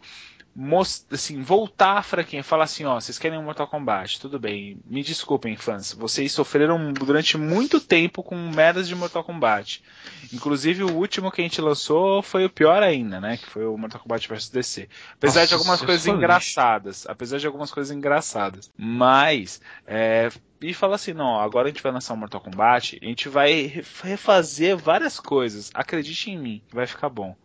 assim, 1.11 1.41
voltar 1.41 1.97
a 1.97 2.03
franquia, 2.03 2.43
falar 2.43 2.65
assim, 2.65 2.85
ó, 2.85 2.99
vocês 2.99 3.17
querem 3.17 3.39
um 3.39 3.43
Mortal 3.43 3.67
Kombat, 3.67 4.19
tudo 4.19 4.39
bem, 4.39 4.77
me 4.85 5.01
desculpem, 5.01 5.55
fãs, 5.55 5.93
vocês 5.93 6.31
sofreram 6.31 6.93
durante 6.93 7.37
muito 7.37 7.79
tempo 7.79 8.21
com 8.21 8.35
merdas 8.35 8.87
de 8.87 8.95
Mortal 8.95 9.23
Kombat. 9.23 9.83
Inclusive 10.31 10.83
o 10.83 10.95
último 10.95 11.31
que 11.31 11.41
a 11.41 11.43
gente 11.43 11.59
lançou 11.59 12.21
foi 12.21 12.45
o 12.45 12.49
pior 12.49 12.83
ainda, 12.83 13.19
né, 13.19 13.37
que 13.37 13.47
foi 13.47 13.65
o 13.65 13.77
Mortal 13.77 14.01
Kombat 14.01 14.27
vs 14.27 14.49
DC. 14.49 14.89
Apesar 15.13 15.41
Nossa, 15.41 15.47
de 15.47 15.53
algumas 15.55 15.81
coisas 15.81 16.05
engraçadas, 16.05 16.97
lixo. 16.97 17.11
apesar 17.11 17.37
de 17.39 17.47
algumas 17.47 17.71
coisas 17.71 17.95
engraçadas, 17.95 18.69
mas 18.77 19.59
é, 19.87 20.29
e 20.61 20.73
fala 20.73 20.95
assim, 20.95 21.13
não, 21.13 21.39
agora 21.39 21.67
a 21.67 21.71
gente 21.71 21.81
vai 21.81 21.91
lançar 21.91 22.13
um 22.13 22.17
Mortal 22.17 22.41
Kombat, 22.41 22.99
a 23.01 23.05
gente 23.05 23.27
vai 23.27 23.83
refazer 24.03 24.77
várias 24.77 25.19
coisas, 25.19 25.71
acredite 25.73 26.29
em 26.29 26.37
mim, 26.37 26.61
vai 26.71 26.85
ficar 26.85 27.09
bom. 27.09 27.35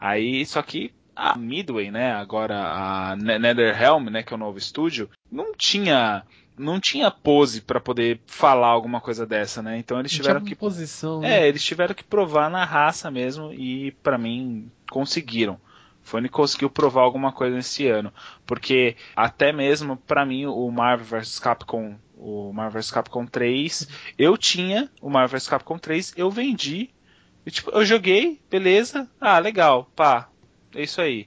Aí, 0.00 0.44
só 0.46 0.62
que 0.62 0.92
a 1.18 1.36
Midway, 1.36 1.90
né, 1.90 2.12
agora 2.12 2.56
a 2.56 3.16
NetherRealm, 3.16 4.08
né, 4.08 4.22
que 4.22 4.32
é 4.32 4.36
o 4.36 4.38
novo 4.38 4.56
estúdio, 4.56 5.10
não 5.30 5.52
tinha 5.52 6.22
não 6.56 6.80
tinha 6.80 7.10
pose 7.10 7.60
para 7.60 7.80
poder 7.80 8.20
falar 8.26 8.68
alguma 8.68 9.00
coisa 9.00 9.24
dessa, 9.24 9.62
né? 9.62 9.78
Então 9.78 10.00
eles 10.00 10.10
tiveram 10.10 10.40
que 10.40 10.56
posição, 10.56 11.20
né? 11.20 11.40
É, 11.40 11.48
eles 11.48 11.62
tiveram 11.62 11.94
que 11.94 12.02
provar 12.02 12.50
na 12.50 12.64
raça 12.64 13.10
mesmo 13.10 13.52
e 13.52 13.92
para 14.02 14.18
mim 14.18 14.70
conseguiram. 14.90 15.58
Fone 16.02 16.28
conseguiu 16.28 16.70
provar 16.70 17.02
alguma 17.02 17.30
coisa 17.32 17.54
nesse 17.54 17.86
ano, 17.86 18.12
porque 18.46 18.96
até 19.14 19.52
mesmo 19.52 19.96
para 19.96 20.24
mim 20.24 20.46
o 20.46 20.70
Marvel 20.70 21.20
vs 21.20 21.38
Capcom, 21.38 21.96
o 22.16 22.52
Marvel 22.52 22.80
vs 22.80 22.90
Capcom 22.90 23.26
3, 23.26 23.88
eu 24.18 24.36
tinha 24.36 24.90
o 25.02 25.10
Marvel 25.10 25.38
vs 25.38 25.48
Capcom 25.48 25.78
3, 25.78 26.14
eu 26.16 26.30
vendi, 26.30 26.90
eu, 27.44 27.52
tipo, 27.52 27.70
eu 27.70 27.84
joguei, 27.84 28.40
beleza? 28.50 29.08
Ah, 29.20 29.38
legal, 29.38 29.90
pá, 29.94 30.28
é 30.78 30.84
isso 30.84 31.00
aí. 31.00 31.26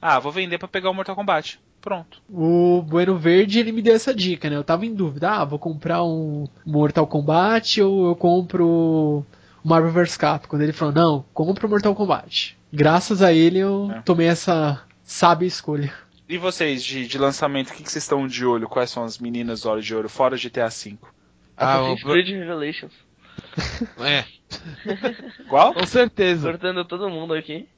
Ah, 0.00 0.18
vou 0.18 0.32
vender 0.32 0.58
para 0.58 0.68
pegar 0.68 0.90
o 0.90 0.94
Mortal 0.94 1.14
Kombat. 1.14 1.60
Pronto. 1.80 2.20
O 2.28 2.82
Bueno 2.82 3.16
Verde 3.16 3.60
ele 3.60 3.72
me 3.72 3.82
deu 3.82 3.94
essa 3.94 4.14
dica, 4.14 4.50
né? 4.50 4.56
Eu 4.56 4.64
tava 4.64 4.86
em 4.86 4.94
dúvida, 4.94 5.30
ah, 5.30 5.44
vou 5.44 5.58
comprar 5.58 6.02
um 6.02 6.48
Mortal 6.64 7.06
Kombat 7.06 7.80
ou 7.82 8.08
eu 8.08 8.16
compro 8.16 8.66
o 8.66 9.26
Marvel 9.62 9.92
vs 9.92 10.16
Capcom. 10.16 10.60
Ele 10.60 10.72
falou, 10.72 10.94
não, 10.94 11.24
compra 11.34 11.66
o 11.66 11.70
Mortal 11.70 11.94
Kombat. 11.94 12.56
Graças 12.72 13.22
a 13.22 13.32
ele 13.32 13.58
eu 13.58 13.90
é. 13.92 14.00
tomei 14.00 14.26
essa 14.26 14.82
sábia 15.04 15.46
escolha. 15.46 15.92
E 16.28 16.38
vocês, 16.38 16.82
de, 16.82 17.06
de 17.06 17.18
lançamento, 17.18 17.70
o 17.70 17.74
que, 17.74 17.84
que 17.84 17.90
vocês 17.90 18.02
estão 18.02 18.26
de 18.26 18.44
olho? 18.44 18.68
Quais 18.68 18.90
são 18.90 19.04
as 19.04 19.18
meninas 19.18 19.64
olhos 19.64 19.86
de 19.86 19.94
ouro 19.94 20.08
fora 20.08 20.36
GTA 20.36 20.68
V? 20.68 20.96
Ah, 21.56 21.82
o 21.82 21.96
Creed 21.96 22.28
Revelations. 22.30 22.92
é. 24.00 24.24
Qual? 25.48 25.72
Com 25.74 25.86
certeza. 25.86 26.48
Cortando 26.50 26.84
todo 26.84 27.08
mundo 27.08 27.32
aqui. 27.32 27.68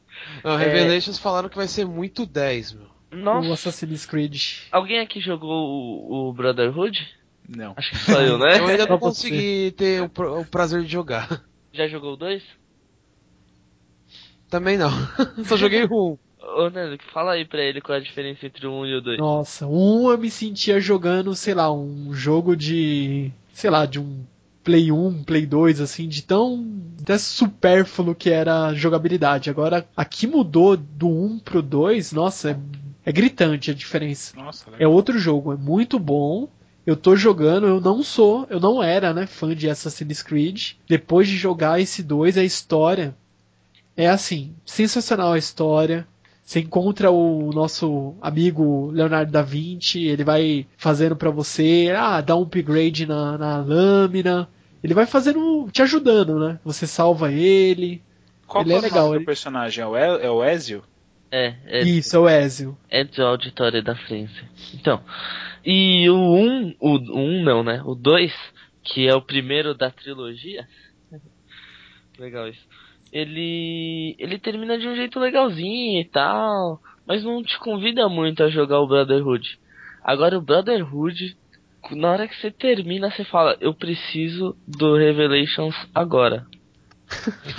Não, 0.45 0.57
Revelations 0.57 1.19
é... 1.19 1.21
falaram 1.21 1.49
que 1.49 1.57
vai 1.57 1.69
ser 1.69 1.85
muito 1.85 2.27
10, 2.27 2.73
meu. 2.75 2.89
Nossa. 3.11 3.49
O 3.49 3.53
Assassin's 3.53 4.05
Creed. 4.05 4.43
Alguém 4.71 5.01
aqui 5.01 5.21
jogou 5.21 5.51
o, 5.51 6.29
o 6.29 6.33
Brotherhood? 6.33 7.09
Não. 7.49 7.73
Acho 7.77 7.91
que 7.91 7.99
só 7.99 8.21
eu, 8.21 8.39
né? 8.39 8.59
Eu 8.59 8.67
ainda 8.67 8.85
não 8.87 8.99
consegui 8.99 9.73
ter 9.77 10.03
o, 10.03 10.11
o, 10.41 10.45
prazer 10.45 10.83
de 10.83 10.93
jogar. 10.93 11.43
Já 11.73 11.89
jogou 11.89 12.13
o 12.13 12.17
2? 12.17 12.43
Também 14.51 14.77
não. 14.77 14.91
Só 15.45 15.57
joguei 15.57 15.85
1. 15.85 15.91
Ô, 15.91 16.71
Nando, 16.71 16.99
fala 17.13 17.33
aí 17.33 17.45
pra 17.45 17.63
ele 17.63 17.81
qual 17.81 17.97
é 17.97 18.01
a 18.01 18.05
diferença 18.05 18.47
entre 18.47 18.67
o 18.67 18.73
1 18.73 18.87
e 18.87 18.95
o 18.97 19.01
2. 19.01 19.19
Nossa, 19.19 19.67
1 19.67 20.11
eu 20.11 20.19
me 20.19 20.31
sentia 20.31 20.81
jogando, 20.81 21.35
sei 21.35 21.55
lá, 21.55 21.73
um 21.73 22.13
jogo 22.13 22.57
de. 22.57 23.31
sei 23.53 23.71
lá, 23.71 23.85
de 23.85 23.99
um 23.99 24.25
Play 24.69 24.93
1, 24.93 25.25
Play 25.25 25.47
2, 25.47 25.81
assim, 25.81 26.07
de 26.07 26.21
tão 26.21 26.63
até 27.01 27.17
supérfluo 27.17 28.15
que 28.15 28.29
era 28.29 28.67
a 28.67 28.75
jogabilidade. 28.75 29.49
Agora, 29.49 29.89
aqui 29.97 30.27
mudou 30.27 30.77
do 30.77 31.09
1 31.09 31.39
pro 31.39 31.63
2, 31.63 32.13
nossa, 32.13 32.51
é, 32.51 32.59
é 33.07 33.11
gritante 33.11 33.71
a 33.71 33.75
diferença. 33.75 34.37
Nossa, 34.37 34.67
é 34.79 34.87
outro 34.87 35.19
jogo, 35.19 35.55
é 35.55 35.57
muito 35.57 35.99
bom. 35.99 36.51
Eu 36.85 36.97
tô 36.97 37.17
jogando, 37.17 37.67
eu 37.67 37.81
não 37.81 38.03
sou, 38.03 38.47
eu 38.51 38.61
não 38.61 38.83
era, 38.83 39.15
né, 39.15 39.27
fã 39.27 39.57
de 39.57 39.71
Assassin's 39.71 40.21
Creed. 40.21 40.73
Depois 40.87 41.27
de 41.27 41.39
jogar 41.39 41.81
esse 41.81 42.03
2, 42.03 42.37
a 42.37 42.45
história 42.45 43.17
É 43.97 44.07
assim, 44.07 44.55
sensacional 44.67 45.33
a 45.33 45.39
história. 45.39 46.07
Você 46.45 46.61
encontra 46.61 47.11
o 47.11 47.51
nosso 47.55 48.15
amigo 48.21 48.91
Leonardo 48.91 49.33
da 49.33 49.41
Vinci, 49.41 50.05
ele 50.05 50.25
vai 50.25 50.67
fazendo 50.77 51.17
para 51.17 51.31
você, 51.31 51.95
ah, 51.97 52.21
dá 52.21 52.37
um 52.37 52.43
upgrade 52.43 53.07
na, 53.07 53.39
na 53.39 53.59
lâmina. 53.59 54.47
Ele 54.83 54.95
vai 54.95 55.07
fazendo, 55.07 55.69
te 55.73 55.83
ajudando, 55.83 56.39
né? 56.39 56.61
Você 56.65 56.87
salva 56.87 57.33
ele. 57.33 58.03
Qual 58.47 58.65
ele 58.65 58.73
é, 58.73 58.77
é 58.77 58.81
legal. 58.81 59.11
o 59.11 59.15
ele... 59.15 59.25
personagem? 59.25 59.83
É 59.83 59.87
o, 59.87 59.97
e 59.97 60.23
é 60.23 60.31
o 60.31 60.45
Ezio? 60.45 60.83
É, 61.31 61.55
é. 61.67 61.81
Isso, 61.81 62.17
é 62.17 62.19
o 62.19 62.29
Ezio. 62.29 62.79
Ezio 62.91 63.27
Auditório 63.27 63.83
da 63.83 63.95
França. 63.95 64.41
Então, 64.75 65.03
e 65.65 66.09
o 66.09 66.17
1, 66.17 66.17
um, 66.17 66.75
o 66.81 66.97
1 66.97 67.21
um 67.21 67.43
não, 67.43 67.63
né? 67.63 67.83
O 67.85 67.95
2, 67.95 68.33
que 68.83 69.07
é 69.07 69.15
o 69.15 69.23
primeiro 69.23 69.75
da 69.75 69.91
trilogia. 69.91 70.67
legal 72.19 72.49
isso 72.49 72.67
ele 73.13 74.15
ele 74.19 74.39
termina 74.39 74.79
de 74.79 74.87
um 74.87 74.95
jeito 74.95 75.19
legalzinho 75.19 76.01
e 76.01 76.05
tal, 76.05 76.81
mas 77.07 77.25
não 77.25 77.43
te 77.43 77.59
convida 77.59 78.09
muito 78.09 78.43
a 78.43 78.51
jogar 78.51 78.81
o 78.81 78.87
Brotherhood. 78.87 79.59
Agora 80.03 80.39
o 80.39 80.43
Brotherhood, 80.43 81.37
na 81.93 82.11
hora 82.11 82.29
que 82.29 82.37
você 82.37 82.51
termina, 82.51 83.11
você 83.11 83.25
fala, 83.25 83.57
eu 83.61 83.75
preciso 83.75 84.57
do 84.67 84.97
Revelations 84.97 85.75
agora. 85.95 86.47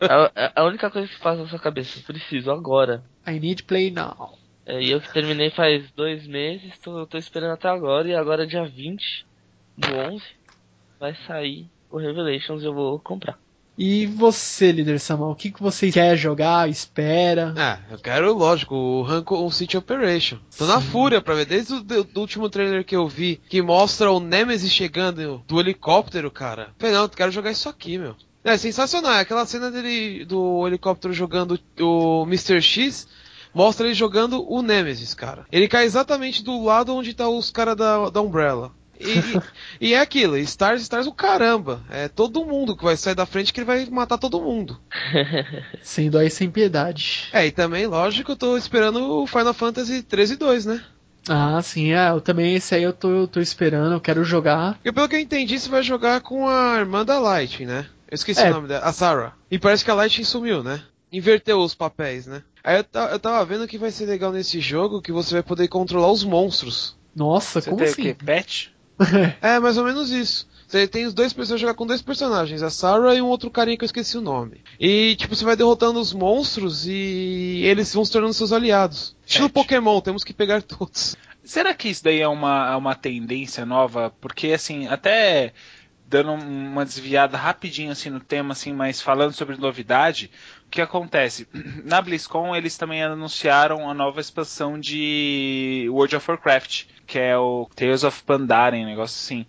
É, 0.00 0.06
a, 0.06 0.62
a, 0.62 0.64
única 0.64 0.90
coisa 0.90 1.08
que 1.08 1.18
passa 1.18 1.42
na 1.42 1.48
sua 1.48 1.58
cabeça, 1.58 1.98
preciso 2.06 2.50
agora. 2.50 3.02
I 3.26 3.40
need 3.40 3.62
play 3.62 3.90
now. 3.90 4.38
É, 4.66 4.82
e 4.82 4.90
eu 4.90 5.00
que 5.00 5.12
terminei 5.12 5.50
faz 5.50 5.90
dois 5.92 6.26
meses, 6.26 6.78
tô, 6.78 7.06
tô 7.06 7.16
esperando 7.16 7.52
até 7.52 7.68
agora, 7.68 8.06
e 8.06 8.14
agora 8.14 8.46
dia 8.46 8.64
20 8.64 9.26
do 9.78 9.94
11 9.94 10.22
vai 10.98 11.14
sair 11.26 11.70
o 11.90 11.98
Revelations 11.98 12.62
e 12.62 12.66
eu 12.66 12.74
vou 12.74 12.98
comprar. 13.00 13.38
E 13.82 14.04
você, 14.04 14.70
líder 14.72 15.00
Samuel, 15.00 15.30
o 15.30 15.34
que, 15.34 15.50
que 15.50 15.62
você 15.62 15.90
quer 15.90 16.14
jogar, 16.14 16.68
espera? 16.68 17.54
Ah, 17.56 17.78
eu 17.90 17.96
quero, 17.96 18.34
lógico, 18.34 18.74
o 18.74 19.00
Rancor 19.00 19.50
City 19.54 19.78
Operation. 19.78 20.36
Tô 20.54 20.66
Sim. 20.66 20.70
na 20.70 20.82
fúria 20.82 21.22
pra 21.22 21.34
ver, 21.34 21.46
desde 21.46 21.72
o 21.72 21.80
do, 21.82 22.04
do, 22.04 22.20
último 22.20 22.50
trailer 22.50 22.84
que 22.84 22.94
eu 22.94 23.08
vi, 23.08 23.40
que 23.48 23.62
mostra 23.62 24.12
o 24.12 24.20
Nemesis 24.20 24.70
chegando 24.70 25.42
do 25.48 25.58
helicóptero, 25.58 26.30
cara. 26.30 26.74
Falei, 26.78 26.94
não, 26.94 27.04
eu 27.04 27.08
quero 27.08 27.32
jogar 27.32 27.52
isso 27.52 27.70
aqui, 27.70 27.96
meu. 27.96 28.14
É 28.44 28.54
sensacional, 28.58 29.12
é 29.12 29.20
aquela 29.20 29.46
cena 29.46 29.70
dele 29.70 30.26
do 30.26 30.66
helicóptero 30.66 31.14
jogando 31.14 31.58
o 31.80 32.24
Mr. 32.24 32.60
X, 32.60 33.08
mostra 33.54 33.86
ele 33.86 33.94
jogando 33.94 34.44
o 34.46 34.60
Nemesis, 34.60 35.14
cara. 35.14 35.46
Ele 35.50 35.66
cai 35.66 35.86
exatamente 35.86 36.44
do 36.44 36.62
lado 36.62 36.94
onde 36.94 37.14
tá 37.14 37.30
os 37.30 37.50
caras 37.50 37.76
da, 37.76 38.10
da 38.10 38.20
Umbrella. 38.20 38.72
E, 39.00 39.88
e, 39.88 39.94
é 39.94 40.00
aquilo, 40.00 40.36
Stars, 40.36 40.82
Stars 40.82 41.06
o 41.06 41.12
caramba. 41.12 41.82
É 41.88 42.06
todo 42.06 42.44
mundo 42.44 42.76
que 42.76 42.84
vai 42.84 42.96
sair 42.96 43.14
da 43.14 43.24
frente 43.24 43.52
que 43.52 43.60
ele 43.60 43.66
vai 43.66 43.86
matar 43.86 44.18
todo 44.18 44.42
mundo. 44.42 44.78
sem 45.82 46.10
dó 46.10 46.20
e 46.20 46.30
sem 46.30 46.50
piedade. 46.50 47.28
É, 47.32 47.46
e 47.46 47.50
também, 47.50 47.86
lógico, 47.86 48.32
eu 48.32 48.36
tô 48.36 48.56
esperando 48.56 49.22
o 49.22 49.26
Final 49.26 49.54
Fantasy 49.54 50.02
13 50.02 50.36
2, 50.36 50.66
né? 50.66 50.84
Ah, 51.28 51.60
sim, 51.62 51.92
é, 51.92 52.10
eu 52.10 52.20
também, 52.20 52.54
esse 52.54 52.74
aí 52.74 52.82
eu 52.82 52.92
tô, 52.92 53.10
eu 53.10 53.28
tô 53.28 53.40
esperando, 53.40 53.92
eu 53.92 54.00
quero 54.00 54.24
jogar. 54.24 54.74
Porque 54.74 54.92
pelo 54.92 55.08
que 55.08 55.16
eu 55.16 55.20
entendi, 55.20 55.58
você 55.58 55.68
vai 55.68 55.82
jogar 55.82 56.20
com 56.20 56.48
a 56.48 56.78
irmã 56.78 57.04
da 57.04 57.18
Light, 57.18 57.64
né? 57.64 57.86
Eu 58.10 58.14
esqueci 58.14 58.40
é. 58.40 58.50
o 58.50 58.54
nome 58.54 58.68
dela, 58.68 58.84
a 58.84 58.92
Sarah. 58.92 59.32
E 59.50 59.58
parece 59.58 59.84
que 59.84 59.90
a 59.90 59.94
Light 59.94 60.24
sumiu, 60.24 60.62
né? 60.62 60.82
Inverteu 61.12 61.60
os 61.60 61.74
papéis, 61.74 62.26
né? 62.26 62.42
Aí 62.62 62.76
eu, 62.76 62.84
eu 63.10 63.18
tava 63.18 63.44
vendo 63.44 63.66
que 63.66 63.78
vai 63.78 63.90
ser 63.90 64.06
legal 64.06 64.32
nesse 64.32 64.60
jogo 64.60 65.02
que 65.02 65.12
você 65.12 65.34
vai 65.34 65.42
poder 65.42 65.68
controlar 65.68 66.10
os 66.10 66.24
monstros. 66.24 66.96
Nossa, 67.14 67.60
você 67.60 67.70
como 67.70 67.82
tem 67.82 67.88
assim? 67.88 68.02
O 68.02 68.04
quê? 68.04 68.16
Pet? 68.24 68.74
é, 69.40 69.58
mais 69.58 69.76
ou 69.76 69.84
menos 69.84 70.10
isso. 70.10 70.48
Você 70.66 70.86
tem 70.86 71.04
os 71.04 71.12
dois 71.12 71.32
pessoas 71.32 71.60
jogar 71.60 71.74
com 71.74 71.84
dois 71.84 72.00
personagens, 72.00 72.62
a 72.62 72.70
Sarah 72.70 73.14
e 73.14 73.20
um 73.20 73.26
outro 73.26 73.50
carinha 73.50 73.76
que 73.76 73.82
eu 73.82 73.86
esqueci 73.86 74.16
o 74.16 74.20
nome. 74.20 74.62
E 74.78 75.16
tipo, 75.16 75.34
você 75.34 75.44
vai 75.44 75.56
derrotando 75.56 75.98
os 75.98 76.12
monstros 76.12 76.86
e 76.86 77.62
eles 77.64 77.92
vão 77.92 78.04
se 78.04 78.12
tornando 78.12 78.34
seus 78.34 78.52
aliados. 78.52 79.16
Estilo 79.26 79.48
Pet. 79.48 79.64
Pokémon, 79.64 80.00
temos 80.00 80.22
que 80.22 80.32
pegar 80.32 80.62
todos. 80.62 81.16
Será 81.42 81.74
que 81.74 81.88
isso 81.88 82.04
daí 82.04 82.20
é 82.20 82.28
uma, 82.28 82.70
é 82.72 82.76
uma 82.76 82.94
tendência 82.94 83.66
nova? 83.66 84.14
Porque 84.20 84.52
assim, 84.52 84.86
até 84.86 85.52
dando 86.06 86.32
uma 86.32 86.84
desviada 86.84 87.36
rapidinho 87.36 87.90
assim 87.90 88.10
no 88.10 88.20
tema, 88.20 88.52
assim, 88.52 88.72
mas 88.72 89.00
falando 89.00 89.32
sobre 89.32 89.56
novidade, 89.56 90.30
que 90.70 90.80
acontece? 90.80 91.46
Na 91.84 92.00
BlizzCon 92.00 92.54
eles 92.54 92.76
também 92.78 93.02
anunciaram 93.02 93.90
a 93.90 93.94
nova 93.94 94.20
expansão 94.20 94.78
de 94.78 95.86
World 95.90 96.16
of 96.16 96.30
Warcraft 96.30 96.86
que 97.10 97.18
é 97.18 97.36
o 97.36 97.68
Tales 97.74 98.04
of 98.04 98.22
Pandaren, 98.22 98.84
um 98.84 98.86
negócio 98.86 99.18
assim. 99.18 99.44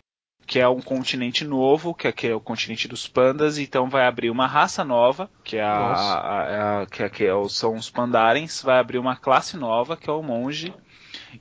Que 0.47 0.59
é 0.59 0.67
um 0.67 0.81
continente 0.81 1.45
novo, 1.45 1.93
que 1.93 2.07
é, 2.07 2.11
que 2.11 2.27
é 2.27 2.33
o 2.33 2.39
continente 2.39 2.87
dos 2.87 3.07
pandas, 3.07 3.59
então 3.59 3.87
vai 3.87 4.07
abrir 4.07 4.31
uma 4.31 4.47
raça 4.47 4.83
nova, 4.83 5.29
que 5.43 5.57
é 5.57 5.63
a, 5.63 5.93
a, 5.93 6.81
a 6.81 6.85
que, 6.87 7.03
é, 7.03 7.09
que 7.09 7.25
são 7.49 7.75
os 7.75 7.89
pandarens, 7.89 8.63
vai 8.63 8.79
abrir 8.79 8.97
uma 8.97 9.15
classe 9.15 9.55
nova, 9.55 9.95
que 9.95 10.09
é 10.09 10.13
o 10.13 10.23
monge, 10.23 10.73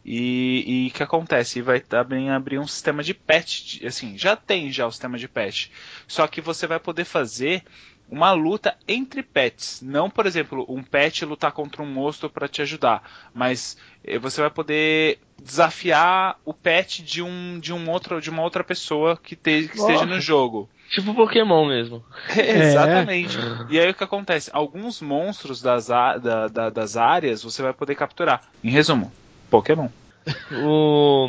e 0.04 0.88
o 0.90 0.96
que 0.96 1.02
acontece? 1.02 1.62
Vai 1.62 1.80
também 1.80 2.30
abrir 2.30 2.58
um 2.58 2.66
sistema 2.66 3.02
de 3.02 3.14
pet. 3.14 3.86
Assim, 3.86 4.16
já 4.16 4.36
tem 4.36 4.72
já 4.72 4.86
o 4.86 4.90
sistema 4.90 5.18
de 5.18 5.28
pet. 5.28 5.70
Só 6.06 6.26
que 6.26 6.40
você 6.40 6.66
vai 6.66 6.78
poder 6.78 7.04
fazer 7.04 7.62
uma 8.10 8.32
luta 8.32 8.76
entre 8.88 9.22
pets. 9.22 9.80
Não, 9.82 10.10
por 10.10 10.26
exemplo, 10.26 10.66
um 10.68 10.82
pet 10.82 11.24
lutar 11.24 11.52
contra 11.52 11.82
um 11.82 11.86
monstro 11.86 12.28
para 12.28 12.48
te 12.48 12.60
ajudar, 12.60 13.02
mas 13.32 13.78
eh, 14.02 14.18
você 14.18 14.40
vai 14.40 14.50
poder 14.50 15.20
desafiar 15.40 16.36
o 16.44 16.52
pet 16.52 17.02
de 17.02 17.22
um 17.22 17.58
de 17.60 17.72
um 17.72 17.88
outro 17.88 18.20
de 18.20 18.28
uma 18.28 18.42
outra 18.42 18.64
pessoa 18.64 19.16
que, 19.16 19.36
te, 19.36 19.68
que 19.68 19.78
esteja 19.78 20.04
no 20.04 20.20
jogo. 20.20 20.68
Tipo 20.90 21.14
Pokémon 21.14 21.66
mesmo. 21.66 22.04
É, 22.36 22.50
exatamente. 22.66 23.38
E 23.70 23.78
aí 23.78 23.90
o 23.90 23.94
que 23.94 24.02
acontece? 24.02 24.50
Alguns 24.52 25.00
monstros 25.00 25.62
das, 25.62 25.86
da, 25.86 26.48
da, 26.48 26.68
das 26.68 26.96
áreas 26.96 27.44
você 27.44 27.62
vai 27.62 27.72
poder 27.72 27.94
capturar. 27.94 28.42
Em 28.62 28.70
resumo, 28.70 29.12
Pokémon. 29.50 29.88
O... 30.64 31.28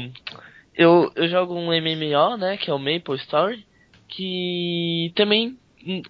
Eu, 0.76 1.12
eu 1.16 1.28
jogo 1.28 1.54
um 1.54 1.68
MMO, 1.68 2.38
né, 2.38 2.58
que 2.58 2.70
é 2.70 2.74
o 2.74 2.80
Maple 2.80 3.16
Story, 3.18 3.66
que 4.08 5.12
também 5.16 5.58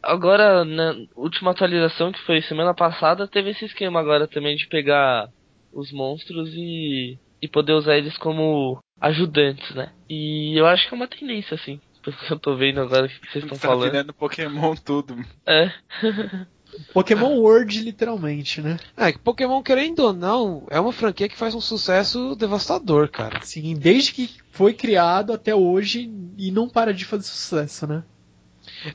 agora, 0.02 0.66
na 0.66 0.96
última 1.16 1.52
atualização, 1.52 2.12
que 2.12 2.22
foi 2.22 2.42
semana 2.42 2.74
passada, 2.74 3.28
teve 3.28 3.52
esse 3.52 3.66
esquema 3.66 4.00
agora 4.00 4.28
também 4.28 4.56
de 4.56 4.68
pegar 4.68 5.30
os 5.74 5.92
monstros 5.92 6.50
e, 6.54 7.18
e 7.42 7.48
poder 7.48 7.74
usar 7.74 7.98
eles 7.98 8.18
como 8.18 8.80
ajudantes, 9.00 9.74
né? 9.74 9.92
E 10.10 10.60
eu 10.60 10.68
acho 10.68 10.88
que 10.88 10.94
é 10.94 10.98
uma 10.98 11.08
tendência, 11.08 11.56
assim. 11.56 11.80
Pelo 12.04 12.18
que 12.18 12.34
eu 12.34 12.40
tô 12.40 12.56
vendo 12.56 12.82
agora 12.82 13.08
que 13.08 13.32
vocês 13.32 13.44
estão 13.44 13.58
tá 13.58 13.68
falando. 13.68 13.92
virando 13.92 14.14
Pokémon 14.14 14.76
tudo. 14.76 15.16
É. 15.46 15.72
Pokémon 16.94 17.36
World, 17.38 17.82
literalmente, 17.82 18.62
né? 18.62 18.78
É, 18.96 19.12
que 19.12 19.20
Pokémon, 19.20 19.62
querendo 19.62 20.00
ou 20.00 20.14
não, 20.14 20.64
é 20.70 20.80
uma 20.80 20.92
franquia 20.92 21.30
que 21.30 21.38
faz 21.38 21.56
um 21.56 21.62
sucesso 21.62 22.36
devastador, 22.36 23.10
cara. 23.10 23.40
Sim, 23.44 23.76
desde 23.76 24.14
que 24.14 24.30
foi 24.52 24.74
criado 24.74 25.34
até 25.34 25.56
hoje 25.56 26.12
e 26.38 26.52
não 26.52 26.68
para 26.68 26.94
de 26.94 27.06
fazer 27.06 27.24
sucesso, 27.24 27.88
né? 27.88 28.04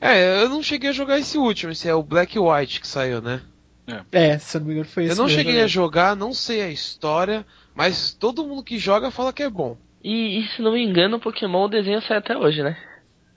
É, 0.01 0.43
eu 0.43 0.49
não 0.49 0.61
cheguei 0.63 0.89
a 0.89 0.93
jogar 0.93 1.19
esse 1.19 1.37
último, 1.37 1.71
esse 1.71 1.87
é 1.87 1.93
o 1.93 2.03
Black 2.03 2.37
White 2.37 2.81
que 2.81 2.87
saiu, 2.87 3.21
né? 3.21 3.41
É, 4.11 4.27
é 4.27 4.37
se 4.37 4.57
eu 4.57 4.61
não 4.61 4.67
me 4.67 4.73
engano 4.73 4.89
foi 4.89 5.05
esse. 5.05 5.13
Eu 5.13 5.23
não 5.23 5.29
cheguei 5.29 5.61
a 5.61 5.67
jogar, 5.67 6.15
não 6.15 6.33
sei 6.33 6.61
a 6.61 6.69
história, 6.69 7.45
mas 7.73 8.11
todo 8.13 8.45
mundo 8.45 8.63
que 8.63 8.77
joga 8.77 9.11
fala 9.11 9.31
que 9.31 9.43
é 9.43 9.49
bom. 9.49 9.77
E, 10.03 10.39
e 10.39 10.47
se 10.49 10.61
não 10.61 10.73
me 10.73 10.83
engano, 10.83 11.17
o 11.17 11.19
Pokémon 11.19 11.65
o 11.65 11.69
desenho 11.69 12.01
sai 12.01 12.17
até 12.17 12.37
hoje, 12.37 12.61
né? 12.61 12.77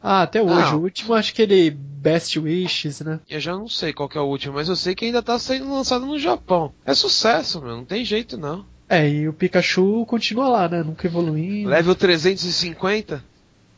Ah, 0.03 0.23
até 0.23 0.43
hoje. 0.43 0.73
Não. 0.73 0.79
O 0.79 0.83
último 0.83 1.15
acho 1.15 1.35
que 1.35 1.43
ele 1.43 1.71
Best 1.71 2.39
Wishes, 2.39 3.01
né? 3.01 3.21
Eu 3.29 3.39
já 3.39 3.53
não 3.53 3.69
sei 3.69 3.93
qual 3.93 4.09
é 4.15 4.19
o 4.19 4.25
último, 4.25 4.55
mas 4.55 4.69
eu 4.69 4.77
sei 4.77 4.95
que 4.95 5.05
ainda 5.05 5.23
tá 5.23 5.39
sendo 5.39 5.73
lançado 5.73 6.07
no 6.07 6.19
Japão. 6.19 6.73
É 6.85 6.95
sucesso, 6.95 7.61
meu, 7.61 7.77
não 7.77 7.85
tem 7.85 8.05
jeito 8.05 8.39
não. 8.39 8.65
É, 8.89 9.09
e 9.09 9.29
o 9.29 9.33
Pikachu 9.33 10.05
continua 10.07 10.49
lá, 10.49 10.69
né? 10.69 10.83
Nunca 10.83 11.07
evoluindo. 11.07 11.69
Level 11.69 11.95
350? 11.95 13.23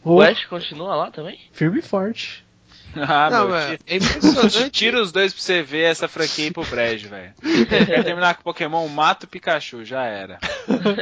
O 0.05 0.21
Ash 0.21 0.47
continua 0.47 0.97
lá 0.97 1.11
também? 1.11 1.39
Firme 1.53 1.81
e 1.81 1.83
forte. 1.83 2.45
Ah, 2.95 3.31
não, 3.31 3.47
meu, 3.47 3.57
é, 3.57 3.79
é 3.87 3.97
impressionante. 3.97 4.69
Tira 4.69 5.01
os 5.01 5.11
dois 5.11 5.33
pra 5.33 5.43
você 5.43 5.63
ver 5.63 5.85
essa 5.91 6.09
franquia 6.09 6.45
aí 6.45 6.51
pro 6.51 6.63
brejo, 6.63 7.09
velho. 7.09 7.33
Quer 7.67 8.05
terminar 8.05 8.35
com 8.35 8.43
Pokémon, 8.43 8.87
mata 8.87 9.25
o 9.25 9.29
Pikachu, 9.29 9.83
já 9.83 10.05
era. 10.05 10.39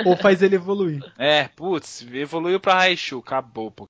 Ou 0.06 0.16
faz 0.16 0.40
ele 0.40 0.54
evoluir. 0.54 1.02
É, 1.18 1.48
putz, 1.56 2.06
evoluiu 2.12 2.60
pra 2.60 2.74
Raichu, 2.74 3.18
acabou. 3.18 3.72
Pô. 3.72 3.88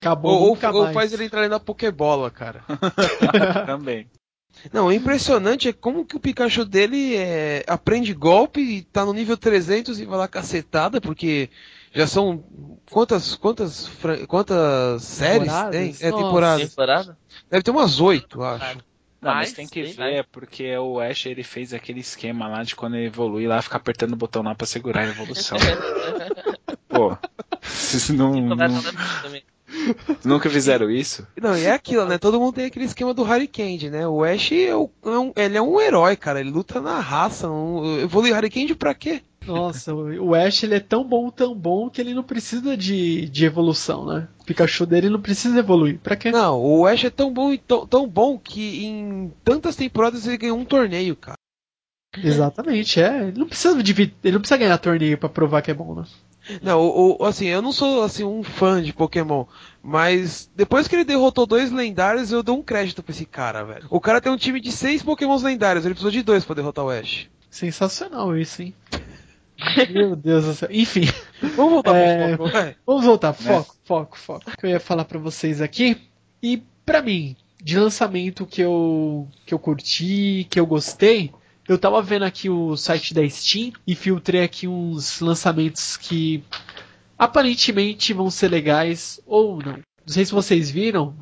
Acabou. 0.00 0.32
Ou, 0.32 0.58
ou, 0.62 0.74
ou 0.74 0.92
faz 0.92 1.12
ele 1.12 1.24
entrar 1.24 1.48
na 1.48 1.58
Pokébola, 1.58 2.30
cara. 2.30 2.62
Também. 3.66 4.08
Não, 4.72 4.86
o 4.86 4.92
impressionante 4.92 5.68
é 5.68 5.72
como 5.72 6.04
que 6.04 6.16
o 6.16 6.20
Pikachu 6.20 6.64
dele 6.64 7.16
é, 7.16 7.64
aprende 7.66 8.12
golpe 8.12 8.60
e 8.60 8.82
tá 8.82 9.04
no 9.04 9.12
nível 9.12 9.36
300 9.36 10.00
e 10.00 10.04
vai 10.04 10.18
lá 10.18 10.26
cacetada, 10.26 11.00
porque 11.00 11.50
já 11.92 12.06
são 12.06 12.44
quantas 12.90 13.34
quantas 13.36 13.88
quantas 14.26 15.02
séries 15.02 15.52
tem? 15.70 15.94
É 16.00 16.10
temporada. 16.10 16.66
temporada. 16.66 17.18
Deve 17.50 17.62
ter 17.62 17.70
umas 17.70 18.00
oito, 18.00 18.42
acho. 18.42 18.78
Não, 19.20 19.34
mas 19.34 19.52
tem 19.52 19.66
que 19.66 19.82
ver, 19.82 20.24
porque 20.30 20.76
o 20.76 21.00
Ash 21.00 21.26
ele 21.26 21.42
fez 21.42 21.74
aquele 21.74 22.00
esquema 22.00 22.46
lá 22.46 22.62
de 22.62 22.76
quando 22.76 22.94
ele 22.94 23.06
evolui 23.06 23.48
lá, 23.48 23.60
ficar 23.60 23.78
apertando 23.78 24.12
o 24.12 24.16
botão 24.16 24.42
lá 24.42 24.54
pra 24.54 24.66
segurar 24.66 25.02
a 25.02 25.08
evolução. 25.08 25.58
Pô, 26.88 27.16
isso 27.62 28.14
não. 28.14 28.40
não... 28.40 28.56
Nunca 30.24 30.48
fizeram 30.48 30.90
isso? 30.90 31.26
Não, 31.40 31.56
e 31.56 31.64
é 31.64 31.72
aquilo, 31.72 32.06
né? 32.06 32.18
Todo 32.18 32.38
mundo 32.40 32.54
tem 32.54 32.66
aquele 32.66 32.84
esquema 32.84 33.14
do 33.14 33.22
Harry 33.22 33.46
Candy, 33.46 33.90
né? 33.90 34.06
O 34.06 34.24
Ash 34.24 34.52
é, 34.52 34.76
um, 34.76 35.32
ele 35.36 35.56
é 35.56 35.62
um 35.62 35.80
herói, 35.80 36.16
cara. 36.16 36.40
Ele 36.40 36.50
luta 36.50 36.80
na 36.80 37.00
raça. 37.00 37.50
Um, 37.50 38.00
evoluir 38.00 38.34
Harry 38.34 38.50
Candy 38.50 38.74
pra 38.74 38.94
quê? 38.94 39.22
Nossa, 39.46 39.94
o 39.94 40.34
Ash 40.34 40.62
ele 40.62 40.74
é 40.74 40.80
tão 40.80 41.02
bom, 41.02 41.30
tão 41.30 41.54
bom 41.54 41.88
que 41.88 42.00
ele 42.00 42.12
não 42.12 42.22
precisa 42.22 42.76
de, 42.76 43.28
de 43.28 43.44
evolução, 43.46 44.04
né? 44.04 44.28
O 44.40 44.44
Pikachu 44.44 44.84
dele 44.84 45.08
não 45.08 45.20
precisa 45.20 45.58
evoluir. 45.58 45.98
Pra 46.00 46.16
quê? 46.16 46.30
Não, 46.30 46.60
o 46.60 46.86
Ash 46.86 47.04
é 47.04 47.10
tão 47.10 47.32
bom, 47.32 47.56
tão, 47.56 47.86
tão 47.86 48.06
bom 48.06 48.38
que 48.38 48.84
em 48.84 49.32
tantas 49.42 49.74
temporadas 49.74 50.26
ele 50.26 50.36
ganhou 50.36 50.58
um 50.58 50.66
torneio, 50.66 51.16
cara. 51.16 51.38
Exatamente, 52.16 53.00
é. 53.00 53.28
Ele 53.28 53.38
não 53.38 53.46
precisa 53.46 53.82
de, 53.82 53.92
ele 54.22 54.32
não 54.32 54.40
precisa 54.40 54.58
ganhar 54.58 54.78
torneio 54.78 55.16
para 55.16 55.28
provar 55.28 55.62
que 55.62 55.70
é 55.70 55.74
bom, 55.74 55.94
né? 55.94 56.04
Não, 56.62 56.80
o, 56.80 57.22
o, 57.22 57.24
assim, 57.24 57.46
eu 57.46 57.60
não 57.60 57.72
sou 57.72 58.02
assim 58.02 58.24
um 58.24 58.42
fã 58.42 58.82
de 58.82 58.92
Pokémon, 58.92 59.44
mas 59.82 60.50
depois 60.56 60.88
que 60.88 60.96
ele 60.96 61.04
derrotou 61.04 61.46
dois 61.46 61.70
lendários, 61.70 62.32
eu 62.32 62.42
dou 62.42 62.58
um 62.58 62.62
crédito 62.62 63.02
pra 63.02 63.12
esse 63.12 63.26
cara, 63.26 63.64
velho. 63.64 63.86
O 63.90 64.00
cara 64.00 64.20
tem 64.20 64.32
um 64.32 64.36
time 64.36 64.60
de 64.60 64.72
seis 64.72 65.02
Pokémons 65.02 65.42
lendários, 65.42 65.84
ele 65.84 65.94
precisou 65.94 66.10
de 66.10 66.22
dois 66.22 66.44
para 66.44 66.56
derrotar 66.56 66.84
o 66.84 66.90
Ash. 66.90 67.28
Sensacional 67.50 68.36
isso, 68.36 68.62
hein? 68.62 68.74
Meu 69.90 70.14
Deus 70.14 70.44
do 70.44 70.54
céu. 70.54 70.68
Enfim. 70.70 71.08
Vamos 71.56 71.72
voltar 71.72 71.94
é... 71.96 72.36
pro 72.36 72.48
foco. 72.48 72.74
Vamos 72.86 73.04
voltar. 73.04 73.32
Foco, 73.32 73.72
né? 73.72 73.78
foco, 73.84 74.18
foco. 74.18 74.56
Que 74.56 74.66
eu 74.66 74.70
ia 74.70 74.80
falar 74.80 75.04
para 75.04 75.18
vocês 75.18 75.60
aqui. 75.60 76.00
E 76.42 76.62
para 76.86 77.02
mim, 77.02 77.36
de 77.62 77.78
lançamento 77.78 78.46
que 78.46 78.60
eu 78.60 79.26
que 79.44 79.52
eu 79.52 79.58
curti, 79.58 80.46
que 80.48 80.60
eu 80.60 80.66
gostei, 80.66 81.32
eu 81.68 81.78
tava 81.78 82.00
vendo 82.00 82.24
aqui 82.24 82.48
o 82.48 82.76
site 82.76 83.12
da 83.12 83.28
Steam 83.28 83.72
e 83.86 83.94
filtrei 83.94 84.42
aqui 84.42 84.66
uns 84.66 85.20
lançamentos 85.20 85.96
que 85.96 86.42
aparentemente 87.18 88.12
vão 88.14 88.30
ser 88.30 88.48
legais 88.48 89.20
ou 89.26 89.62
não. 89.62 89.74
Não 89.74 90.14
sei 90.14 90.24
se 90.24 90.32
vocês 90.32 90.70
viram, 90.70 91.14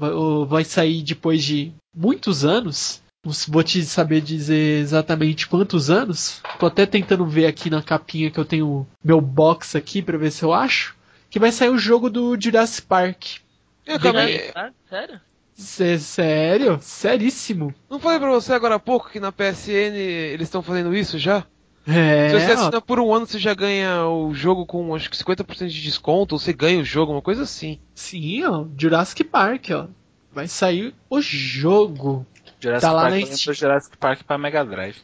vai 0.48 0.62
sair 0.62 1.02
depois 1.02 1.42
de 1.42 1.72
muitos 1.94 2.44
anos. 2.44 3.02
Não 3.24 3.32
vou 3.48 3.64
te 3.64 3.84
saber 3.84 4.20
dizer 4.20 4.80
exatamente 4.80 5.48
quantos 5.48 5.90
anos. 5.90 6.40
Tô 6.60 6.66
até 6.66 6.86
tentando 6.86 7.26
ver 7.26 7.46
aqui 7.46 7.68
na 7.68 7.82
capinha 7.82 8.30
que 8.30 8.38
eu 8.38 8.44
tenho 8.44 8.86
meu 9.02 9.20
box 9.20 9.74
aqui 9.74 10.00
para 10.00 10.16
ver 10.16 10.30
se 10.30 10.44
eu 10.44 10.54
acho. 10.54 10.94
Que 11.28 11.40
vai 11.40 11.50
sair 11.50 11.70
o 11.70 11.78
jogo 11.78 12.08
do 12.08 12.40
Jurassic 12.40 12.86
Park. 12.86 13.38
Eu 13.84 13.96
acabei... 13.96 14.52
Sério? 14.88 15.20
Sério? 15.56 16.78
Seríssimo. 16.80 17.74
Não 17.88 17.98
falei 17.98 18.18
pra 18.18 18.30
você 18.30 18.52
agora 18.52 18.74
há 18.74 18.78
pouco 18.78 19.10
que 19.10 19.18
na 19.18 19.32
PSN 19.32 19.96
eles 19.96 20.46
estão 20.46 20.62
fazendo 20.62 20.94
isso 20.94 21.18
já? 21.18 21.44
É. 21.86 22.28
Se 22.28 22.40
você 22.40 22.52
assina 22.52 22.80
por 22.80 22.98
um 22.98 23.14
ano, 23.14 23.26
você 23.26 23.38
já 23.38 23.54
ganha 23.54 24.06
o 24.06 24.34
jogo 24.34 24.66
com 24.66 24.94
acho 24.94 25.08
que 25.08 25.16
50% 25.16 25.68
de 25.68 25.82
desconto, 25.82 26.34
ou 26.34 26.38
você 26.38 26.52
ganha 26.52 26.80
o 26.80 26.84
jogo, 26.84 27.12
uma 27.12 27.22
coisa 27.22 27.42
assim. 27.42 27.78
Sim, 27.94 28.44
ó. 28.44 28.66
Jurassic 28.76 29.22
Park, 29.24 29.68
ó. 29.70 29.86
Vai 30.32 30.48
sair 30.48 30.94
o 31.08 31.20
jogo. 31.20 32.26
Jurassic 32.60 32.86
tá 32.86 32.92
lá 32.92 33.02
Park 33.02 33.30
na 33.46 33.52
Jurassic 33.52 33.96
Park 33.96 34.22
pra 34.24 34.36
Mega 34.36 34.64
Drive. 34.64 34.96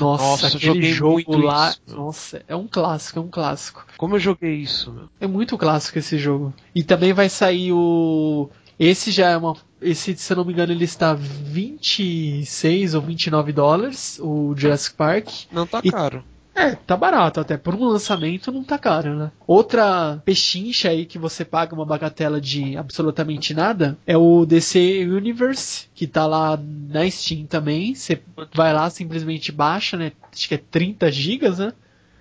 Nossa, 0.00 0.24
Nossa 0.24 0.56
aquele 0.56 0.92
jogo 0.92 1.36
lá. 1.36 1.70
Isso, 1.70 1.96
nossa, 1.96 2.42
é 2.48 2.56
um 2.56 2.66
clássico, 2.66 3.20
é 3.20 3.22
um 3.22 3.28
clássico. 3.28 3.86
Como 3.96 4.16
eu 4.16 4.18
joguei 4.18 4.56
isso, 4.56 4.92
meu? 4.92 5.08
É 5.20 5.26
muito 5.26 5.56
clássico 5.56 5.98
esse 5.98 6.18
jogo. 6.18 6.52
E 6.74 6.82
também 6.82 7.12
vai 7.12 7.28
sair 7.28 7.72
o 7.72 8.50
esse 8.78 9.10
já 9.10 9.30
é 9.30 9.36
uma. 9.36 9.56
Esse, 9.80 10.16
se 10.16 10.32
eu 10.32 10.36
não 10.36 10.44
me 10.44 10.52
engano, 10.52 10.72
ele 10.72 10.84
está 10.84 11.14
26 11.14 12.94
ou 12.94 13.02
29 13.02 13.52
dólares, 13.52 14.18
o 14.20 14.54
Jurassic 14.56 14.96
Park. 14.96 15.28
Não 15.52 15.66
tá 15.66 15.80
e, 15.82 15.90
caro. 15.90 16.24
É, 16.58 16.74
tá 16.74 16.96
barato 16.96 17.38
até. 17.38 17.56
Por 17.56 17.74
um 17.76 17.84
lançamento 17.84 18.50
não 18.50 18.64
tá 18.64 18.76
caro, 18.76 19.14
né? 19.14 19.30
Outra 19.46 20.20
pechincha 20.24 20.90
aí 20.90 21.06
que 21.06 21.16
você 21.16 21.44
paga 21.44 21.72
uma 21.72 21.86
bagatela 21.86 22.40
de 22.40 22.76
absolutamente 22.76 23.54
nada 23.54 23.96
é 24.04 24.16
o 24.16 24.44
DC 24.44 25.06
Universe, 25.08 25.86
que 25.94 26.06
tá 26.08 26.26
lá 26.26 26.58
na 26.60 27.08
Steam 27.08 27.46
também. 27.46 27.94
Você 27.94 28.20
vai 28.52 28.72
lá, 28.72 28.90
simplesmente 28.90 29.52
baixa, 29.52 29.96
né? 29.96 30.10
Acho 30.32 30.48
que 30.48 30.54
é 30.54 30.58
30 30.58 31.12
gigas, 31.12 31.58
né? 31.60 31.72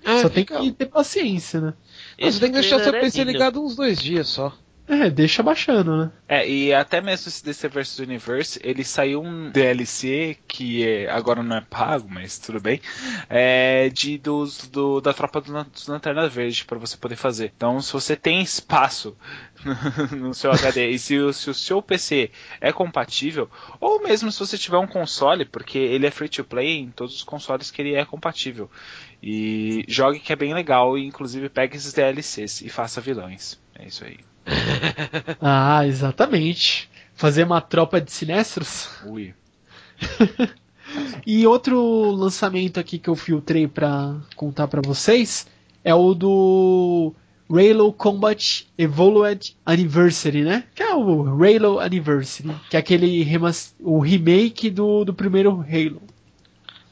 É, 0.03 0.21
só 0.21 0.29
fica... 0.29 0.59
tem 0.59 0.69
que 0.69 0.77
ter 0.77 0.85
paciência, 0.85 1.59
né? 1.59 1.73
Você 2.21 2.39
tem 2.39 2.49
que 2.49 2.59
deixar 2.59 2.79
seu 2.79 2.91
PC 2.93 3.23
ligado 3.23 3.63
uns 3.63 3.75
dois 3.75 3.99
dias 3.99 4.27
só. 4.27 4.53
É, 4.89 5.09
deixa 5.09 5.43
baixando, 5.43 5.97
né? 5.97 6.11
É, 6.29 6.49
e 6.49 6.73
até 6.73 7.01
mesmo 7.01 7.27
esse 7.27 7.43
DC 7.43 7.67
vs 7.67 7.99
Universe, 7.99 8.59
ele 8.63 8.85
saiu 8.85 9.21
um 9.21 9.49
DLC 9.51 10.37
que 10.47 10.87
é, 10.87 11.09
agora 11.09 11.43
não 11.43 11.57
é 11.57 11.61
pago, 11.61 12.07
mas 12.09 12.39
tudo 12.39 12.61
bem, 12.61 12.79
é 13.29 13.89
de 13.89 14.17
dos, 14.17 14.65
do, 14.69 15.01
da 15.01 15.13
tropa 15.13 15.41
do, 15.41 15.63
dos 15.65 15.87
Lanterna 15.87 16.29
Verde 16.29 16.63
para 16.63 16.79
você 16.79 16.95
poder 16.95 17.17
fazer. 17.17 17.51
Então, 17.55 17.81
se 17.81 17.91
você 17.91 18.15
tem 18.15 18.41
espaço 18.41 19.17
no 20.15 20.33
seu 20.33 20.51
HD 20.53 20.91
e 20.91 20.99
se, 20.99 21.33
se, 21.33 21.49
o 21.49 21.53
seu 21.53 21.81
PC 21.81 22.31
é 22.61 22.71
compatível, 22.71 23.49
ou 23.81 24.01
mesmo 24.01 24.31
se 24.31 24.39
você 24.39 24.57
tiver 24.57 24.77
um 24.77 24.87
console, 24.87 25.43
porque 25.43 25.77
ele 25.77 26.07
é 26.07 26.11
free 26.11 26.29
to 26.29 26.45
play 26.45 26.77
em 26.77 26.91
todos 26.91 27.13
os 27.13 27.23
consoles 27.23 27.69
que 27.69 27.81
ele 27.81 27.93
é 27.93 28.05
compatível. 28.05 28.71
E 29.21 29.83
jogue 29.87 30.19
que 30.19 30.31
é 30.31 30.35
bem 30.35 30.53
legal, 30.53 30.97
e 30.97 31.05
inclusive 31.05 31.49
pegue 31.49 31.75
esses 31.75 31.91
DLCs 31.91 32.61
e 32.61 32.69
faça 32.69 33.01
vilões. 33.01 33.59
É 33.75 33.85
isso 33.85 34.05
aí. 34.05 34.19
ah, 35.41 35.85
exatamente. 35.85 36.89
Fazer 37.13 37.43
uma 37.43 37.61
tropa 37.61 37.99
de 37.99 38.11
sinestros. 38.11 38.89
Ui. 39.05 39.33
e 41.25 41.45
outro 41.47 42.11
lançamento 42.11 42.79
aqui 42.79 42.97
que 42.99 43.09
eu 43.09 43.15
filtrei 43.15 43.67
para 43.67 44.15
contar 44.35 44.67
para 44.67 44.81
vocês 44.81 45.47
é 45.83 45.93
o 45.93 46.13
do 46.13 47.13
Halo 47.49 47.93
Combat 47.93 48.67
Evolved 48.77 49.55
Anniversary, 49.65 50.43
né? 50.43 50.65
Que 50.75 50.83
é 50.83 50.93
o 50.93 51.23
Halo 51.43 51.79
Anniversary, 51.79 52.53
que 52.69 52.75
é 52.75 52.79
aquele 52.79 53.25
o 53.79 53.99
remake 53.99 54.69
do, 54.69 55.05
do 55.05 55.13
primeiro 55.13 55.51
Halo. 55.61 56.01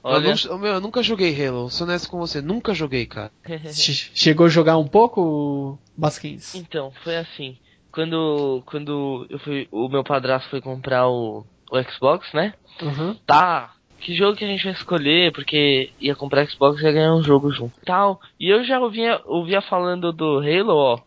Olha... 0.07 0.29
Eu, 0.29 0.51
não, 0.51 0.57
meu, 0.59 0.73
eu 0.73 0.81
nunca 0.81 1.01
joguei 1.01 1.33
Halo, 1.33 1.67
sou 1.71 1.87
honesto 1.87 2.07
com 2.11 2.19
você, 2.19 2.39
nunca 2.39 2.75
joguei, 2.75 3.07
cara. 3.07 3.31
Chegou 3.73 4.45
a 4.45 4.49
jogar 4.49 4.77
um 4.77 4.87
pouco, 4.87 5.79
Basquins? 5.97 6.53
Então, 6.53 6.91
foi 7.03 7.17
assim. 7.17 7.57
Quando, 7.91 8.61
quando 8.67 9.25
eu 9.31 9.39
fui, 9.39 9.67
o 9.71 9.89
meu 9.89 10.03
padrasto 10.03 10.49
foi 10.51 10.61
comprar 10.61 11.07
o, 11.07 11.43
o 11.71 11.83
Xbox, 11.91 12.31
né? 12.33 12.53
Uhum. 12.83 13.15
Tá, 13.25 13.73
que 13.99 14.13
jogo 14.13 14.37
que 14.37 14.45
a 14.45 14.47
gente 14.47 14.63
vai 14.63 14.73
escolher, 14.73 15.31
porque 15.31 15.89
ia 15.99 16.13
comprar 16.13 16.45
Xbox 16.45 16.79
e 16.79 16.85
ia 16.85 16.91
ganhar 16.91 17.15
um 17.15 17.23
jogo 17.23 17.51
junto. 17.51 17.73
Tal. 17.83 18.21
E 18.39 18.47
eu 18.47 18.63
já 18.63 18.79
ouvia, 18.79 19.19
ouvia 19.25 19.61
falando 19.61 20.13
do 20.13 20.37
Halo, 20.37 20.75
ó. 20.75 20.99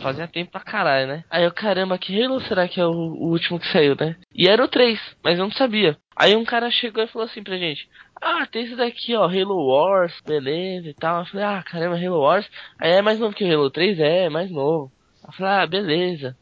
Fazia 0.00 0.28
tempo 0.28 0.52
pra 0.52 0.60
caralho, 0.60 1.08
né? 1.08 1.24
Aí 1.30 1.44
eu, 1.44 1.50
caramba, 1.50 1.98
que 1.98 2.22
Halo 2.22 2.40
será 2.42 2.68
que 2.68 2.80
é 2.80 2.86
o, 2.86 2.90
o 2.90 3.30
último 3.30 3.58
que 3.58 3.72
saiu, 3.72 3.96
né? 3.98 4.16
E 4.34 4.46
era 4.46 4.62
o 4.62 4.68
3, 4.68 5.00
mas 5.22 5.38
eu 5.38 5.44
não 5.44 5.52
sabia. 5.52 5.96
Aí 6.16 6.36
um 6.36 6.44
cara 6.44 6.70
chegou 6.70 7.02
e 7.02 7.08
falou 7.08 7.26
assim 7.26 7.42
pra 7.42 7.58
gente: 7.58 7.88
Ah, 8.26 8.46
tem 8.46 8.64
esse 8.64 8.74
daqui, 8.74 9.14
ó, 9.14 9.24
Halo 9.24 9.66
Wars, 9.66 10.14
beleza 10.24 10.88
e 10.88 10.94
tal. 10.94 11.20
Eu 11.20 11.26
falei: 11.26 11.44
Ah, 11.44 11.62
caramba, 11.62 11.96
Halo 11.96 12.20
Wars. 12.20 12.48
Aí 12.78 12.92
é 12.92 13.02
mais 13.02 13.18
novo 13.18 13.34
que 13.34 13.44
o 13.44 13.52
Halo 13.52 13.70
3? 13.70 14.00
É, 14.00 14.24
é 14.24 14.28
mais 14.30 14.50
novo. 14.50 14.90
Eu 15.26 15.32
falei: 15.34 15.52
Ah, 15.52 15.66
beleza. 15.66 16.34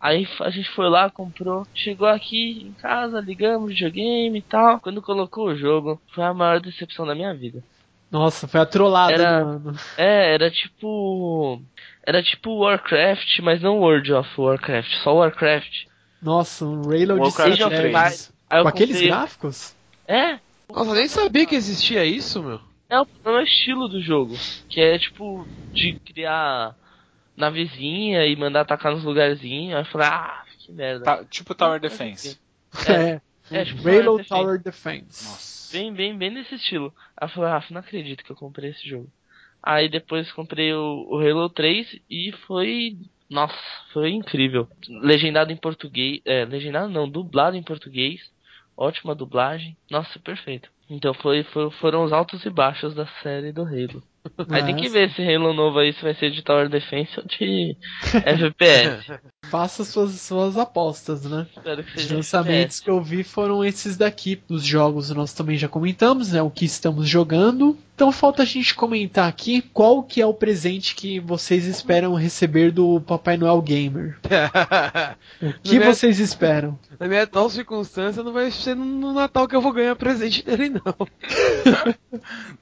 Aí 0.00 0.26
a 0.40 0.50
gente 0.50 0.68
foi 0.70 0.88
lá, 0.88 1.08
comprou, 1.08 1.64
chegou 1.72 2.08
aqui 2.08 2.66
em 2.66 2.72
casa, 2.72 3.20
ligamos 3.20 3.70
videogame 3.70 4.36
e 4.36 4.42
tal. 4.42 4.80
Quando 4.80 5.00
colocou 5.00 5.46
o 5.46 5.56
jogo, 5.56 6.02
foi 6.12 6.24
a 6.24 6.34
maior 6.34 6.60
decepção 6.60 7.06
da 7.06 7.14
minha 7.14 7.32
vida. 7.32 7.62
Nossa, 8.10 8.48
foi 8.48 8.58
a 8.58 8.66
trollada, 8.66 9.12
era, 9.14 9.44
mano. 9.44 9.76
É, 9.96 10.34
era 10.34 10.50
tipo. 10.50 11.62
Era 12.04 12.20
tipo 12.20 12.58
Warcraft, 12.58 13.38
mas 13.42 13.62
não 13.62 13.78
World 13.78 14.12
of 14.12 14.28
Warcraft, 14.36 14.92
só 15.04 15.14
Warcraft. 15.14 15.86
Nossa, 16.20 16.64
um 16.64 16.82
Halo 16.82 17.20
de 17.20 17.30
7 17.30 17.62
Com 18.48 18.68
aqueles 18.68 19.00
gráficos? 19.00 19.76
É. 20.08 20.40
Nossa, 20.72 20.94
nem 20.94 21.08
sabia 21.08 21.46
que 21.46 21.54
existia 21.54 22.04
isso, 22.04 22.42
meu. 22.42 22.60
É 22.88 23.00
o, 23.00 23.06
é 23.24 23.30
o 23.30 23.40
estilo 23.40 23.88
do 23.88 24.00
jogo. 24.00 24.34
Que 24.68 24.80
é 24.80 24.98
tipo 24.98 25.46
de 25.72 25.94
criar 26.00 26.76
navezinha 27.36 28.26
e 28.26 28.36
mandar 28.36 28.62
atacar 28.62 28.92
nos 28.92 29.04
lugarzinhos. 29.04 29.74
Aí 29.74 29.82
eu 29.82 29.86
falei, 29.86 30.08
ah, 30.08 30.44
que 30.58 30.72
merda. 30.72 31.04
Tá, 31.04 31.24
tipo 31.24 31.54
Tower 31.54 31.80
Defense. 31.80 32.38
É. 32.88 33.20
é, 33.54 33.60
é 33.60 33.64
tipo 33.64 33.88
Halo 33.88 34.24
Tower 34.24 34.58
Defense. 34.58 35.24
Nossa. 35.24 35.72
Bem, 35.72 35.92
bem, 35.92 36.16
bem 36.16 36.30
nesse 36.30 36.54
estilo. 36.54 36.92
Aí 37.16 37.26
eu 37.26 37.32
falei, 37.32 37.50
ah, 37.50 37.64
não 37.70 37.80
acredito 37.80 38.24
que 38.24 38.30
eu 38.30 38.36
comprei 38.36 38.70
esse 38.70 38.88
jogo. 38.88 39.08
Aí 39.62 39.88
depois 39.88 40.32
comprei 40.32 40.72
o, 40.72 41.06
o 41.08 41.18
Halo 41.18 41.48
3 41.48 42.00
e 42.10 42.32
foi 42.46 42.96
nossa, 43.32 43.56
foi 43.92 44.10
incrível. 44.10 44.68
Legendado 44.86 45.50
em 45.50 45.56
português. 45.56 46.20
É, 46.26 46.44
legendado 46.44 46.90
não, 46.90 47.08
dublado 47.08 47.56
em 47.56 47.62
português. 47.62 48.20
Ótima 48.76 49.14
dublagem. 49.14 49.76
Nossa, 49.90 50.18
perfeito. 50.18 50.70
Então 50.94 51.14
foi, 51.14 51.42
foi, 51.44 51.70
foram 51.80 52.04
os 52.04 52.12
altos 52.12 52.44
e 52.44 52.50
baixos 52.50 52.94
da 52.94 53.06
série 53.22 53.50
do 53.50 53.62
Halo. 53.62 54.02
Aí 54.50 54.62
tem 54.62 54.76
que 54.76 54.88
ver 54.88 55.10
se 55.10 55.22
Halo 55.22 55.52
novo 55.52 55.78
aí 55.80 55.92
se 55.92 56.00
vai 56.02 56.14
ser 56.14 56.30
de 56.30 56.42
Tower 56.42 56.68
Defense 56.68 57.10
ou 57.18 57.24
de 57.26 57.76
FPS. 58.24 59.18
Faça 59.50 59.84
suas, 59.84 60.12
suas 60.20 60.56
apostas, 60.56 61.24
né? 61.24 61.46
Espero 61.56 61.82
que 61.82 61.96
Os 61.96 62.02
seja 62.02 62.14
lançamentos 62.16 62.78
que 62.78 62.88
eu 62.88 63.02
vi 63.02 63.24
foram 63.24 63.64
esses 63.64 63.96
daqui. 63.96 64.40
Os 64.48 64.64
jogos 64.64 65.10
nós 65.10 65.32
também 65.32 65.56
já 65.58 65.66
comentamos, 65.66 66.32
né? 66.32 66.40
O 66.40 66.50
que 66.50 66.64
estamos 66.64 67.08
jogando. 67.08 67.76
Então 67.94 68.10
falta 68.12 68.42
a 68.42 68.46
gente 68.46 68.74
comentar 68.74 69.28
aqui 69.28 69.60
qual 69.60 70.02
que 70.02 70.20
é 70.20 70.26
o 70.26 70.32
presente 70.32 70.94
que 70.94 71.20
vocês 71.20 71.66
esperam 71.66 72.14
receber 72.14 72.70
do 72.70 73.00
Papai 73.00 73.36
Noel 73.36 73.60
Gamer. 73.60 74.18
O 75.42 75.52
que 75.60 75.76
é- 75.76 75.80
vocês 75.80 76.20
esperam? 76.20 76.78
Na 77.00 77.08
minha 77.08 77.24
atual 77.24 77.50
circunstância, 77.50 78.22
não 78.22 78.32
vai 78.32 78.48
ser 78.52 78.76
no 78.76 79.12
Natal 79.12 79.48
que 79.48 79.56
eu 79.56 79.60
vou 79.60 79.72
ganhar 79.72 79.96
presente 79.96 80.44
dele, 80.44 80.68
não. 80.68 80.81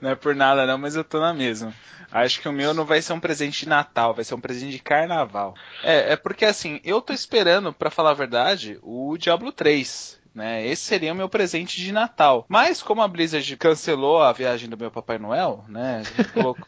Não 0.01 0.11
é 0.11 0.15
por 0.15 0.35
nada 0.35 0.67
não, 0.67 0.79
mas 0.79 0.97
eu 0.97 1.05
tô 1.05 1.21
na 1.21 1.33
mesma. 1.33 1.75
Acho 2.13 2.41
que 2.41 2.49
o 2.49 2.53
meu 2.53 2.75
não 2.75 2.85
vai 2.85 3.01
ser 3.01 3.13
um 3.13 3.21
presente 3.21 3.61
de 3.61 3.69
Natal, 3.69 4.15
vai 4.15 4.25
ser 4.25 4.35
um 4.35 4.41
presente 4.41 4.73
de 4.73 4.79
Carnaval. 4.81 5.55
É, 5.83 6.13
é 6.13 6.17
porque 6.17 6.45
assim, 6.45 6.81
eu 6.83 7.01
tô 7.01 7.13
esperando, 7.13 7.73
pra 7.73 7.91
falar 7.91 8.11
a 8.11 8.15
verdade, 8.15 8.79
o 8.83 9.17
Diablo 9.17 9.53
3. 9.53 10.21
Né? 10.35 10.65
Esse 10.67 10.83
seria 10.83 11.13
o 11.13 11.17
meu 11.17 11.29
presente 11.29 11.81
de 11.81 11.93
Natal. 11.93 12.45
Mas 12.49 12.83
como 12.83 13.03
a 13.03 13.09
Blizzard 13.09 13.57
cancelou 13.57 14.23
a 14.23 14.33
viagem 14.33 14.69
do 14.69 14.77
meu 14.77 14.91
Papai 14.91 15.19
Noel, 15.19 15.65
né? 15.69 16.03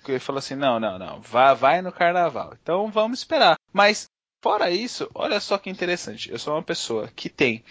Ele 0.09 0.18
falou 0.18 0.38
assim: 0.38 0.57
não, 0.57 0.80
não, 0.80 0.98
não, 0.98 1.20
vai, 1.20 1.55
vai 1.55 1.82
no 1.82 1.92
Carnaval. 1.92 2.55
Então 2.61 2.90
vamos 2.90 3.20
esperar. 3.20 3.57
Mas 3.72 4.11
fora 4.42 4.70
isso, 4.70 5.09
olha 5.14 5.38
só 5.38 5.57
que 5.59 5.70
interessante. 5.70 6.30
Eu 6.30 6.38
sou 6.38 6.55
uma 6.55 6.62
pessoa 6.62 7.09
que 7.14 7.28
tem 7.28 7.62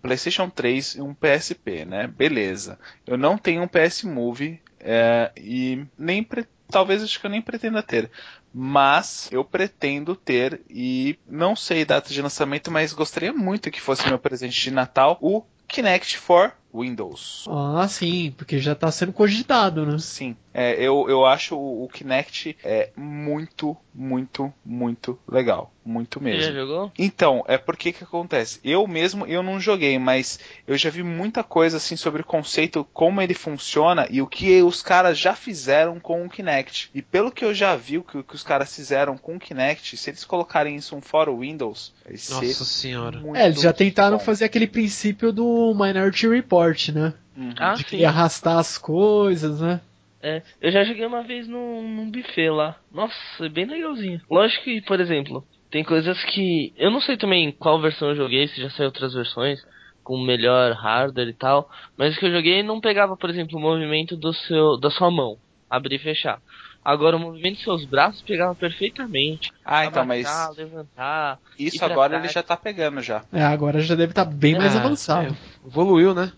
PlayStation 0.00 0.48
3 0.50 0.96
e 0.96 1.00
um 1.00 1.14
PSP, 1.14 1.84
né? 1.84 2.06
Beleza. 2.06 2.78
Eu 3.06 3.16
não 3.16 3.38
tenho 3.38 3.62
um 3.62 3.68
PS 3.68 4.04
Move 4.04 4.60
é, 4.80 5.30
e 5.36 5.84
nem 5.98 6.22
pre- 6.24 6.46
talvez 6.68 7.02
acho 7.02 7.20
que 7.20 7.26
eu 7.26 7.30
nem 7.30 7.42
pretenda 7.42 7.82
ter. 7.82 8.10
Mas 8.52 9.28
eu 9.30 9.44
pretendo 9.44 10.16
ter 10.16 10.60
e 10.68 11.16
não 11.28 11.54
sei 11.54 11.84
data 11.84 12.12
de 12.12 12.20
lançamento, 12.20 12.70
mas 12.70 12.92
gostaria 12.92 13.32
muito 13.32 13.70
que 13.70 13.80
fosse 13.80 14.08
meu 14.08 14.18
presente 14.18 14.60
de 14.60 14.70
Natal 14.72 15.18
o 15.20 15.44
Kinect 15.68 16.18
for 16.18 16.52
Windows. 16.74 17.44
Ah, 17.48 17.86
sim, 17.88 18.32
porque 18.36 18.58
já 18.58 18.74
tá 18.74 18.90
sendo 18.90 19.12
cogitado, 19.12 19.86
né? 19.86 19.98
Sim, 19.98 20.36
é, 20.52 20.74
eu, 20.74 21.06
eu 21.08 21.24
acho 21.24 21.56
o, 21.56 21.84
o 21.84 21.88
Kinect 21.88 22.56
é 22.64 22.90
muito, 22.96 23.76
muito, 23.94 24.52
muito 24.64 25.18
legal. 25.28 25.72
Muito 25.84 26.18
Você 26.18 26.24
mesmo. 26.24 26.42
já 26.42 26.52
jogou? 26.52 26.92
Então, 26.98 27.44
é 27.48 27.56
porque 27.58 27.92
que 27.92 28.04
acontece? 28.04 28.60
Eu 28.62 28.86
mesmo, 28.86 29.26
eu 29.26 29.42
não 29.42 29.58
joguei, 29.58 29.98
mas 29.98 30.38
eu 30.66 30.76
já 30.76 30.90
vi 30.90 31.02
muita 31.02 31.42
coisa 31.42 31.78
assim 31.78 31.96
sobre 31.96 32.22
o 32.22 32.24
conceito, 32.24 32.86
como 32.92 33.20
ele 33.20 33.34
funciona 33.34 34.06
e 34.10 34.20
o 34.20 34.26
que 34.26 34.62
os 34.62 34.82
caras 34.82 35.18
já 35.18 35.34
fizeram 35.34 35.98
com 35.98 36.24
o 36.24 36.28
Kinect. 36.28 36.90
E 36.94 37.00
pelo 37.02 37.32
que 37.32 37.44
eu 37.44 37.54
já 37.54 37.74
vi, 37.76 37.98
o 37.98 38.02
que, 38.04 38.22
que 38.22 38.34
os 38.34 38.42
caras 38.42 38.74
fizeram 38.74 39.16
com 39.16 39.36
o 39.36 39.40
Kinect, 39.40 39.96
se 39.96 40.10
eles 40.10 40.24
colocarem 40.24 40.76
isso 40.76 40.94
um 40.94 41.00
fora 41.00 41.30
o 41.30 41.40
Windows, 41.40 41.92
vai 42.04 42.16
ser 42.16 42.34
Nossa 42.34 42.64
senhora. 42.64 43.18
muito 43.20 43.36
É, 43.36 43.46
eles 43.46 43.60
já 43.60 43.72
tentaram 43.72 44.18
bom. 44.18 44.24
fazer 44.24 44.44
aquele 44.44 44.66
princípio 44.66 45.32
do 45.32 45.74
Minority 45.74 46.28
Report, 46.28 46.88
né? 46.90 47.14
Uhum. 47.36 47.54
Ah, 47.58 47.72
De 47.74 47.84
sim. 47.88 48.04
arrastar 48.04 48.58
as 48.58 48.76
coisas, 48.76 49.60
né? 49.60 49.80
É, 50.22 50.42
eu 50.60 50.70
já 50.70 50.84
joguei 50.84 51.06
uma 51.06 51.22
vez 51.22 51.48
num, 51.48 51.82
num 51.82 52.10
buffet 52.10 52.50
lá. 52.50 52.76
Nossa, 52.92 53.14
é 53.40 53.48
bem 53.48 53.64
legalzinho. 53.64 54.20
Lógico 54.30 54.64
que, 54.64 54.82
por 54.82 55.00
exemplo, 55.00 55.44
tem 55.70 55.82
coisas 55.82 56.22
que. 56.24 56.72
Eu 56.76 56.90
não 56.90 57.00
sei 57.00 57.16
também 57.16 57.50
qual 57.52 57.80
versão 57.80 58.10
eu 58.10 58.16
joguei, 58.16 58.46
se 58.48 58.60
já 58.60 58.68
saiu 58.70 58.86
outras 58.88 59.14
versões, 59.14 59.60
com 60.02 60.18
melhor 60.22 60.72
hardware 60.72 61.28
e 61.28 61.34
tal. 61.34 61.70
Mas 61.96 62.14
o 62.16 62.18
que 62.20 62.26
eu 62.26 62.32
joguei 62.32 62.62
não 62.62 62.80
pegava, 62.80 63.16
por 63.16 63.30
exemplo, 63.30 63.56
o 63.58 63.60
movimento 63.62 64.16
do 64.16 64.32
seu, 64.34 64.78
da 64.78 64.90
sua 64.90 65.10
mão, 65.10 65.36
abrir 65.68 65.96
e 65.96 65.98
fechar. 65.98 66.40
Agora 66.84 67.16
o 67.16 67.20
movimento 67.20 67.56
dos 67.56 67.64
seus 67.64 67.84
braços 67.84 68.22
pegava 68.22 68.54
perfeitamente. 68.54 69.50
Ah, 69.64 69.84
então, 69.84 70.04
mas 70.04 70.26
levantar. 70.56 71.38
isso 71.58 71.84
agora 71.84 72.10
trás. 72.10 72.24
ele 72.24 72.32
já 72.32 72.42
tá 72.42 72.56
pegando 72.56 73.02
já. 73.02 73.22
É, 73.32 73.42
agora 73.42 73.80
já 73.80 73.94
deve 73.94 74.12
estar 74.12 74.24
bem 74.24 74.56
mais 74.56 74.74
Ah, 74.74 74.80
avançado. 74.80 75.36
é, 75.36 75.66
evoluiu, 75.66 76.14
né? 76.14 76.32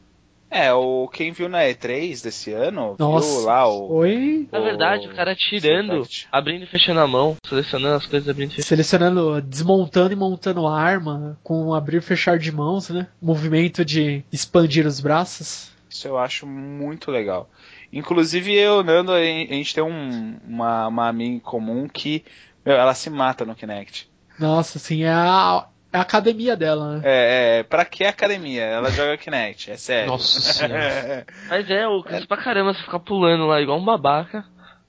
É, 0.55 0.72
o 0.72 1.09
quem 1.09 1.32
viu 1.32 1.48
na 1.48 1.61
E3 1.64 2.22
desse 2.22 2.53
ano, 2.53 2.94
Nossa, 2.98 3.26
viu 3.38 3.46
lá 3.46 3.66
o 3.66 3.88
foi 3.88 4.48
Na 4.53 4.61
verdade, 4.61 5.09
o 5.09 5.14
cara 5.14 5.34
tirando, 5.34 6.07
abrindo 6.30 6.64
e 6.64 6.66
fechando 6.66 7.00
a 7.00 7.07
mão, 7.07 7.36
selecionando 7.46 7.96
as 7.96 8.07
coisas, 8.07 8.28
abrindo 8.28 8.50
e 8.50 8.57
fechando. 8.57 8.68
selecionando, 8.68 9.40
desmontando 9.40 10.12
e 10.12 10.16
montando 10.16 10.66
a 10.66 10.78
arma, 10.78 11.38
com 11.42 11.72
abrir 11.72 11.96
e 11.96 12.00
fechar 12.03 12.38
de 12.38 12.53
mãos, 12.53 12.90
né? 12.90 13.07
Movimento 13.20 13.82
de 13.82 14.22
expandir 14.30 14.86
os 14.86 15.00
braços. 15.00 15.72
Isso 15.88 16.07
eu 16.07 16.18
acho 16.18 16.46
muito 16.46 17.11
legal. 17.11 17.48
Inclusive 17.92 18.55
eu, 18.55 18.82
Nando, 18.82 19.12
a 19.12 19.22
gente 19.22 19.74
tem 19.74 19.82
um- 19.84 20.36
uma, 20.46 20.88
uma 20.88 21.09
amiga 21.09 21.34
em 21.34 21.38
comum 21.38 21.88
que, 21.88 22.24
meu, 22.64 22.74
ela 22.76 22.94
se 22.94 23.09
mata 23.09 23.44
no 23.44 23.55
Kinect. 23.55 24.11
Nossa, 24.38 24.78
assim, 24.78 25.03
é 25.05 25.11
a, 25.11 25.66
é 25.66 25.72
a 25.93 26.01
academia 26.01 26.57
dela, 26.57 26.97
né? 26.97 27.03
É, 27.05 27.59
é, 27.59 27.62
pra 27.62 27.84
que 27.84 28.05
academia? 28.05 28.62
Ela 28.62 28.90
joga 28.90 29.16
Kinect, 29.16 29.70
é 29.70 29.76
sério. 29.76 30.11
Nossa 30.11 30.40
senhora. 30.40 31.26
Mas 31.49 31.70
é, 31.70 31.86
o 31.86 32.03
canso 32.03 32.26
pra 32.26 32.36
caramba 32.36 32.72
você 32.72 32.82
ficar 32.82 33.01
pulando 33.01 33.47
lá 33.47 33.61
igual 33.61 33.78
um 33.78 33.84
babaca 33.84 34.45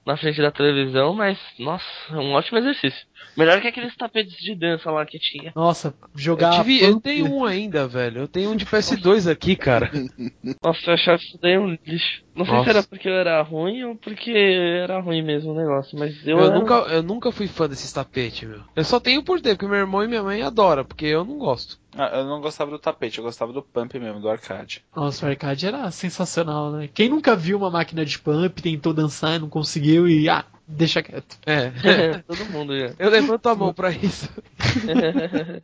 na 0.05 0.17
frente 0.17 0.41
da 0.41 0.51
televisão, 0.51 1.13
mas, 1.13 1.37
nossa, 1.59 1.85
é 2.11 2.15
um 2.15 2.33
ótimo 2.33 2.57
exercício. 2.57 3.05
Melhor 3.35 3.59
que 3.61 3.67
aqueles 3.67 3.95
tapetes 3.95 4.35
de 4.37 4.55
dança 4.55 4.91
lá 4.91 5.05
que 5.05 5.17
tinha. 5.19 5.51
Nossa, 5.55 5.93
jogar. 6.15 6.57
Eu, 6.57 6.63
tive, 6.63 6.83
eu 6.83 6.99
tenho 6.99 7.33
um 7.33 7.45
ainda, 7.45 7.87
velho. 7.87 8.21
Eu 8.21 8.27
tenho 8.27 8.51
um 8.51 8.55
de 8.55 8.65
PS2 8.65 9.29
aqui, 9.31 9.55
cara. 9.55 9.89
Nossa, 10.63 10.79
eu 10.89 10.93
achava 10.93 11.17
isso 11.21 11.37
daí 11.41 11.57
um 11.57 11.77
lixo. 11.85 12.23
Não 12.35 12.45
sei 12.45 12.53
Nossa. 12.53 12.63
se 12.71 12.77
era 12.77 12.83
porque 12.87 13.07
eu 13.09 13.13
era 13.13 13.41
ruim 13.41 13.83
ou 13.83 13.95
porque 13.95 14.31
era 14.31 14.99
ruim 14.99 15.21
mesmo 15.21 15.51
o 15.51 15.55
negócio, 15.55 15.97
mas 15.97 16.15
eu, 16.25 16.37
Eu, 16.37 16.45
era- 16.45 16.59
nunca, 16.59 16.73
eu 16.91 17.03
nunca 17.03 17.31
fui 17.31 17.47
fã 17.47 17.67
desses 17.67 17.91
tapetes, 17.91 18.47
meu. 18.47 18.61
Eu 18.75 18.83
só 18.83 18.99
tenho 18.99 19.23
por 19.23 19.39
ter, 19.41 19.55
porque 19.55 19.67
meu 19.67 19.79
irmão 19.79 20.03
e 20.03 20.07
minha 20.07 20.23
mãe 20.23 20.41
adoram, 20.41 20.83
porque 20.85 21.05
eu 21.05 21.23
não 21.25 21.37
gosto. 21.37 21.77
Ah, 21.97 22.09
eu 22.17 22.25
não 22.25 22.41
gostava 22.41 22.71
do 22.71 22.79
tapete, 22.79 23.17
eu 23.17 23.23
gostava 23.23 23.53
do 23.53 23.61
pump 23.61 23.99
mesmo, 23.99 24.19
do 24.19 24.29
arcade. 24.29 24.83
Nossa, 24.95 25.25
o 25.25 25.29
arcade 25.29 25.67
era 25.67 25.89
sensacional, 25.91 26.71
né? 26.71 26.89
Quem 26.93 27.09
nunca 27.09 27.35
viu 27.35 27.57
uma 27.57 27.69
máquina 27.69 28.05
de 28.05 28.17
pump, 28.19 28.61
tentou 28.61 28.93
dançar 28.93 29.35
e 29.35 29.39
não 29.39 29.49
conseguiu 29.49 30.07
e. 30.07 30.27
Ah, 30.29 30.45
deixa 30.67 31.03
quieto. 31.03 31.37
É. 31.45 31.71
Todo 32.27 32.45
mundo 32.45 32.77
já. 32.77 32.93
Eu 32.97 33.09
levanto 33.09 33.47
a 33.47 33.55
mão 33.55 33.73
pra 33.73 33.91
isso. 33.91 34.29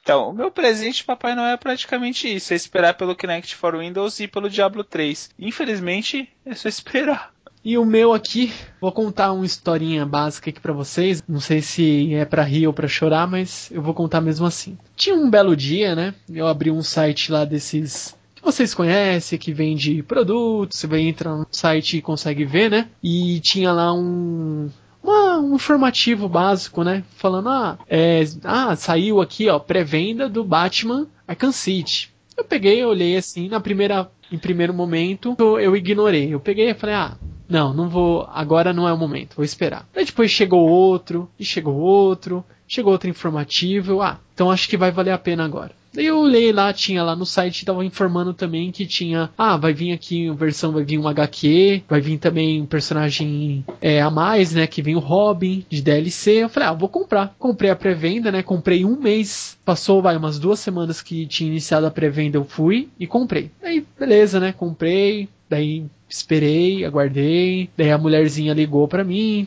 Então, 0.00 0.30
o 0.30 0.32
meu 0.32 0.50
presente 0.50 0.98
de 0.98 1.04
Papai 1.04 1.34
Noel 1.34 1.54
é 1.54 1.56
praticamente 1.56 2.32
isso, 2.32 2.52
é 2.52 2.56
esperar 2.56 2.94
pelo 2.94 3.16
Kinect 3.16 3.56
for 3.56 3.76
Windows 3.76 4.20
e 4.20 4.28
pelo 4.28 4.48
Diablo 4.48 4.84
3. 4.84 5.30
Infelizmente, 5.38 6.28
é 6.44 6.54
só 6.54 6.68
esperar. 6.68 7.35
E 7.68 7.76
o 7.76 7.84
meu 7.84 8.12
aqui, 8.12 8.52
vou 8.80 8.92
contar 8.92 9.32
uma 9.32 9.44
historinha 9.44 10.06
básica 10.06 10.50
aqui 10.50 10.60
pra 10.60 10.72
vocês. 10.72 11.20
Não 11.28 11.40
sei 11.40 11.60
se 11.60 12.14
é 12.14 12.24
pra 12.24 12.44
rir 12.44 12.68
ou 12.68 12.72
pra 12.72 12.86
chorar, 12.86 13.26
mas 13.26 13.68
eu 13.72 13.82
vou 13.82 13.92
contar 13.92 14.20
mesmo 14.20 14.46
assim. 14.46 14.78
Tinha 14.94 15.16
um 15.16 15.28
belo 15.28 15.56
dia, 15.56 15.96
né? 15.96 16.14
Eu 16.32 16.46
abri 16.46 16.70
um 16.70 16.80
site 16.80 17.32
lá 17.32 17.44
desses 17.44 18.14
que 18.36 18.40
vocês 18.44 18.72
conhecem, 18.72 19.36
que 19.36 19.52
vende 19.52 20.00
produtos. 20.04 20.78
Você 20.78 20.86
vai 20.86 21.00
entrar 21.00 21.34
no 21.34 21.44
site 21.50 21.96
e 21.96 22.02
consegue 22.02 22.44
ver, 22.44 22.70
né? 22.70 22.86
E 23.02 23.40
tinha 23.40 23.72
lá 23.72 23.92
um 23.92 24.70
uma- 25.02 25.38
um 25.40 25.56
informativo 25.56 26.28
básico, 26.28 26.84
né? 26.84 27.02
Falando, 27.16 27.48
ah, 27.48 27.78
é, 27.88 28.22
ah, 28.44 28.76
saiu 28.76 29.20
aqui, 29.20 29.48
ó, 29.48 29.58
pré-venda 29.58 30.28
do 30.28 30.44
Batman 30.44 31.08
Arkham 31.26 31.50
City. 31.50 32.10
Eu 32.36 32.44
peguei, 32.44 32.84
olhei 32.84 33.16
assim, 33.16 33.48
na 33.48 33.58
primeira, 33.58 34.08
em 34.30 34.38
primeiro 34.38 34.72
momento, 34.72 35.34
eu, 35.38 35.58
eu 35.58 35.76
ignorei. 35.76 36.32
Eu 36.32 36.38
peguei 36.40 36.70
e 36.70 36.74
falei, 36.74 36.94
ah, 36.94 37.16
não, 37.48 37.72
não 37.72 37.88
vou, 37.88 38.28
agora 38.32 38.72
não 38.72 38.88
é 38.88 38.92
o 38.92 38.98
momento, 38.98 39.36
vou 39.36 39.44
esperar. 39.44 39.86
Aí 39.94 40.04
depois 40.04 40.30
chegou 40.30 40.68
outro, 40.68 41.30
e 41.38 41.44
chegou 41.44 41.76
outro, 41.76 42.44
chegou 42.66 42.92
outro 42.92 43.08
informativo, 43.08 44.02
ah, 44.02 44.18
então 44.34 44.50
acho 44.50 44.68
que 44.68 44.76
vai 44.76 44.90
valer 44.90 45.12
a 45.12 45.18
pena 45.18 45.44
agora. 45.44 45.72
Daí 45.96 46.08
eu 46.08 46.18
olhei 46.18 46.52
lá, 46.52 46.74
tinha 46.74 47.02
lá 47.02 47.16
no 47.16 47.24
site, 47.24 47.64
tava 47.64 47.82
informando 47.82 48.34
também 48.34 48.70
que 48.70 48.84
tinha, 48.84 49.30
ah, 49.38 49.56
vai 49.56 49.72
vir 49.72 49.92
aqui, 49.92 50.28
a 50.28 50.34
versão 50.34 50.70
vai 50.70 50.84
vir 50.84 50.98
um 50.98 51.08
HQ, 51.08 51.84
vai 51.88 52.02
vir 52.02 52.18
também 52.18 52.60
um 52.60 52.66
personagem 52.66 53.64
é, 53.80 54.02
a 54.02 54.10
mais, 54.10 54.52
né, 54.52 54.66
que 54.66 54.82
vem 54.82 54.94
o 54.94 54.98
Robin 54.98 55.64
de 55.70 55.80
DLC. 55.80 56.44
Eu 56.44 56.50
falei, 56.50 56.68
ah, 56.68 56.74
vou 56.74 56.90
comprar. 56.90 57.34
Comprei 57.38 57.70
a 57.70 57.76
pré-venda, 57.76 58.30
né, 58.30 58.42
comprei 58.42 58.84
um 58.84 59.00
mês, 59.00 59.56
passou, 59.64 60.02
vai, 60.02 60.18
umas 60.18 60.38
duas 60.38 60.60
semanas 60.60 61.00
que 61.00 61.26
tinha 61.26 61.48
iniciado 61.48 61.86
a 61.86 61.90
pré-venda, 61.90 62.36
eu 62.36 62.44
fui 62.44 62.90
e 63.00 63.06
comprei. 63.06 63.50
Aí, 63.62 63.82
beleza, 63.98 64.38
né, 64.38 64.52
comprei, 64.52 65.30
daí 65.48 65.86
esperei, 66.06 66.84
aguardei, 66.84 67.70
daí 67.74 67.90
a 67.90 67.96
mulherzinha 67.96 68.52
ligou 68.52 68.86
pra 68.86 69.02
mim, 69.02 69.46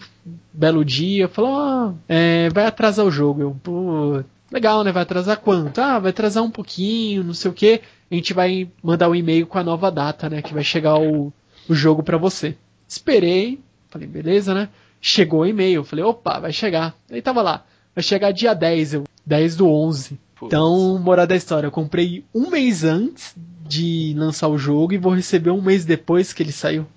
belo 0.51 0.83
dia, 0.83 1.27
falou, 1.27 1.55
ah, 1.55 1.93
é, 2.07 2.49
vai 2.49 2.65
atrasar 2.65 3.05
o 3.05 3.11
jogo. 3.11 3.41
Eu, 3.41 4.25
legal, 4.51 4.83
né? 4.83 4.91
Vai 4.91 5.03
atrasar 5.03 5.39
quanto? 5.39 5.79
Ah, 5.79 5.99
vai 5.99 6.11
atrasar 6.11 6.43
um 6.43 6.51
pouquinho, 6.51 7.23
não 7.23 7.33
sei 7.33 7.51
o 7.51 7.53
que. 7.53 7.81
A 8.09 8.15
gente 8.15 8.33
vai 8.33 8.69
mandar 8.81 9.07
o 9.07 9.11
um 9.11 9.15
e-mail 9.15 9.45
com 9.47 9.57
a 9.57 9.63
nova 9.63 9.91
data, 9.91 10.29
né? 10.29 10.41
Que 10.41 10.53
vai 10.53 10.63
chegar 10.63 10.99
o, 10.99 11.31
o 11.67 11.73
jogo 11.73 12.03
pra 12.03 12.17
você. 12.17 12.55
Esperei, 12.87 13.59
falei, 13.89 14.07
beleza, 14.07 14.53
né? 14.53 14.69
Chegou 15.01 15.41
o 15.41 15.45
e-mail, 15.45 15.83
falei, 15.83 16.03
opa, 16.03 16.39
vai 16.39 16.51
chegar. 16.51 16.95
Aí 17.09 17.21
tava 17.21 17.41
lá, 17.41 17.65
vai 17.95 18.03
chegar 18.03 18.31
dia 18.31 18.53
10, 18.53 18.93
eu, 18.95 19.03
10 19.25 19.55
do 19.55 19.69
11. 19.69 20.19
Putz. 20.35 20.47
Então, 20.47 20.97
moral 20.99 21.27
da 21.27 21.35
história, 21.35 21.67
eu 21.67 21.71
comprei 21.71 22.23
um 22.33 22.49
mês 22.49 22.83
antes 22.83 23.35
de 23.67 24.15
lançar 24.17 24.47
o 24.47 24.57
jogo 24.57 24.93
e 24.93 24.97
vou 24.97 25.13
receber 25.13 25.51
um 25.51 25.61
mês 25.61 25.85
depois 25.85 26.33
que 26.33 26.41
ele 26.41 26.51
saiu. 26.51 26.87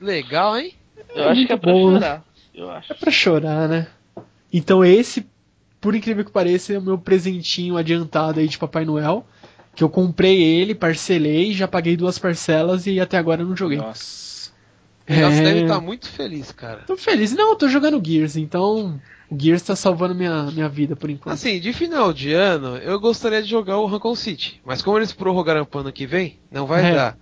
Legal, 0.00 0.58
hein? 0.58 0.74
Eu 1.14 1.24
é 1.24 1.28
acho 1.30 1.46
que 1.46 1.52
é 1.52 1.56
pra 1.56 1.72
bom, 1.72 1.92
né? 1.92 2.00
chorar. 2.00 2.16
Né? 2.16 2.22
Eu 2.54 2.70
acho. 2.70 2.92
É 2.92 2.96
pra 2.96 3.10
chorar, 3.10 3.68
né? 3.68 3.86
Então 4.52 4.84
esse, 4.84 5.26
por 5.84 5.94
incrível 5.94 6.24
que 6.24 6.30
pareça, 6.30 6.72
é 6.72 6.78
o 6.78 6.82
meu 6.82 6.96
presentinho 6.96 7.76
adiantado 7.76 8.40
aí 8.40 8.48
de 8.48 8.56
Papai 8.56 8.86
Noel. 8.86 9.26
Que 9.74 9.84
eu 9.84 9.90
comprei 9.90 10.42
ele, 10.42 10.74
parcelei, 10.74 11.52
já 11.52 11.68
paguei 11.68 11.94
duas 11.94 12.18
parcelas 12.18 12.86
e 12.86 12.98
até 12.98 13.18
agora 13.18 13.44
não 13.44 13.54
joguei. 13.54 13.76
Nossa. 13.76 14.50
É... 15.06 15.16
Deve 15.28 15.60
estar 15.60 15.74
tá 15.74 15.80
muito 15.82 16.08
feliz, 16.08 16.50
cara. 16.52 16.84
Tô 16.86 16.96
feliz. 16.96 17.34
Não, 17.34 17.50
eu 17.50 17.56
tô 17.56 17.68
jogando 17.68 18.02
Gears, 18.02 18.34
então 18.34 18.98
o 19.30 19.38
Gears 19.38 19.60
tá 19.60 19.76
salvando 19.76 20.14
minha, 20.14 20.44
minha 20.52 20.70
vida 20.70 20.96
por 20.96 21.10
enquanto. 21.10 21.34
Assim, 21.34 21.60
de 21.60 21.70
final 21.74 22.14
de 22.14 22.32
ano, 22.32 22.78
eu 22.78 22.98
gostaria 22.98 23.42
de 23.42 23.50
jogar 23.50 23.76
o 23.76 23.84
Raccoon 23.84 24.14
City. 24.14 24.62
Mas 24.64 24.80
como 24.80 24.96
eles 24.96 25.12
prorrogaram 25.12 25.66
pro 25.66 25.80
ano 25.80 25.92
que 25.92 26.06
vem, 26.06 26.38
não 26.50 26.64
vai 26.64 26.92
é. 26.92 26.94
dar. 26.94 27.18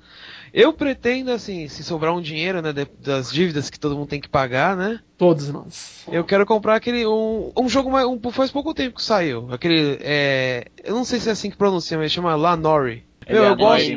Eu 0.52 0.72
pretendo, 0.72 1.30
assim, 1.30 1.66
se 1.66 1.82
sobrar 1.82 2.14
um 2.14 2.20
dinheiro, 2.20 2.60
né, 2.60 2.72
das 3.00 3.32
dívidas 3.32 3.70
que 3.70 3.80
todo 3.80 3.96
mundo 3.96 4.08
tem 4.08 4.20
que 4.20 4.28
pagar, 4.28 4.76
né? 4.76 5.00
Todos 5.16 5.48
nós. 5.48 6.04
Eu 6.10 6.24
quero 6.24 6.44
comprar 6.44 6.76
aquele, 6.76 7.06
um, 7.06 7.50
um 7.56 7.68
jogo 7.68 7.90
mais, 7.90 8.06
um, 8.06 8.20
faz 8.30 8.50
pouco 8.50 8.74
tempo 8.74 8.96
que 8.96 9.02
saiu. 9.02 9.48
Aquele, 9.50 9.98
é, 10.02 10.66
eu 10.84 10.94
não 10.94 11.04
sei 11.04 11.20
se 11.20 11.28
é 11.28 11.32
assim 11.32 11.50
que 11.50 11.56
pronuncia, 11.56 11.96
mas 11.96 12.12
chama 12.12 12.34
Lanori. 12.34 13.04
Meu, 13.28 13.44
é 13.44 13.48
eu 13.48 13.56
gosto. 13.56 13.92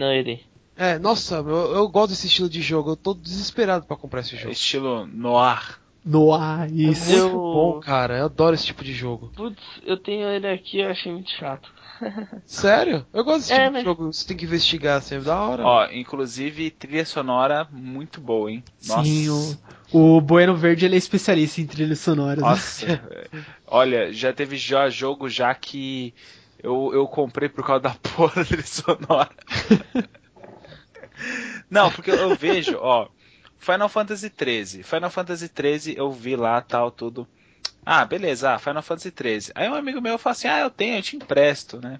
É, 0.77 0.99
nossa, 0.99 1.35
eu, 1.35 1.75
eu 1.75 1.87
gosto 1.89 2.09
desse 2.09 2.27
estilo 2.27 2.49
de 2.49 2.61
jogo. 2.61 2.91
Eu 2.91 2.95
tô 2.95 3.13
desesperado 3.13 3.85
para 3.85 3.97
comprar 3.97 4.21
esse 4.21 4.35
jogo. 4.35 4.49
É 4.49 4.53
estilo 4.53 5.05
noir. 5.07 5.79
Noir, 6.05 6.71
isso. 6.71 7.11
É 7.11 7.15
muito 7.21 7.27
eu... 7.27 7.39
bom, 7.39 7.79
cara. 7.79 8.19
Eu 8.19 8.25
adoro 8.25 8.53
esse 8.53 8.65
tipo 8.65 8.83
de 8.83 8.93
jogo. 8.93 9.31
Putz, 9.35 9.61
eu 9.85 9.97
tenho 9.97 10.27
ele 10.29 10.47
aqui, 10.47 10.79
eu 10.79 10.89
achei 10.89 11.11
muito 11.11 11.31
chato. 11.31 11.73
Sério? 12.45 13.05
Eu 13.13 13.23
gosto 13.23 13.39
desse 13.39 13.53
é, 13.53 13.59
tipo 13.59 13.71
mas... 13.73 13.81
de 13.81 13.85
jogo, 13.85 14.13
você 14.13 14.27
tem 14.27 14.37
que 14.37 14.45
investigar 14.45 15.01
sempre, 15.01 15.17
assim, 15.17 15.27
da 15.27 15.41
hora. 15.41 15.63
Ó, 15.63 15.87
inclusive 15.91 16.71
trilha 16.71 17.05
sonora 17.05 17.67
muito 17.71 18.19
boa, 18.21 18.51
hein? 18.51 18.63
Nossa. 18.87 19.03
Sim, 19.03 19.57
o, 19.91 20.17
o 20.17 20.21
Bueno 20.21 20.55
Verde 20.55 20.85
ele 20.85 20.95
é 20.95 20.97
especialista 20.97 21.61
em 21.61 21.65
trilhas 21.65 21.99
sonoras. 21.99 22.39
Nossa, 22.39 22.87
né? 22.87 23.01
olha, 23.67 24.11
já 24.13 24.33
teve 24.33 24.57
já 24.57 24.89
jogo 24.89 25.29
já 25.29 25.53
que 25.53 26.13
eu, 26.61 26.91
eu 26.93 27.07
comprei 27.07 27.49
por 27.49 27.65
causa 27.65 27.83
da 27.83 27.95
porra 28.15 28.43
da 28.43 28.45
trilha 28.45 28.65
sonora. 28.65 29.29
Não, 31.69 31.91
porque 31.91 32.11
eu 32.11 32.35
vejo, 32.35 32.77
ó, 32.79 33.07
Final 33.57 33.89
Fantasy 33.89 34.29
13. 34.29 34.83
Final 34.83 35.09
Fantasy 35.09 35.49
13 35.49 35.95
eu 35.97 36.11
vi 36.11 36.35
lá, 36.35 36.61
tal, 36.61 36.91
tudo. 36.91 37.27
Ah, 37.85 38.03
beleza, 38.03 38.53
ah, 38.53 38.59
Final 38.59 38.81
Fantasy 38.81 39.11
13. 39.11 39.51
Aí 39.53 39.69
um 39.69 39.75
amigo 39.75 40.01
meu 40.01 40.17
falou 40.17 40.31
assim: 40.31 40.47
Ah, 40.47 40.61
eu 40.61 40.71
tenho, 40.71 40.97
eu 40.97 41.03
te 41.03 41.15
empresto, 41.15 41.79
né? 41.79 41.99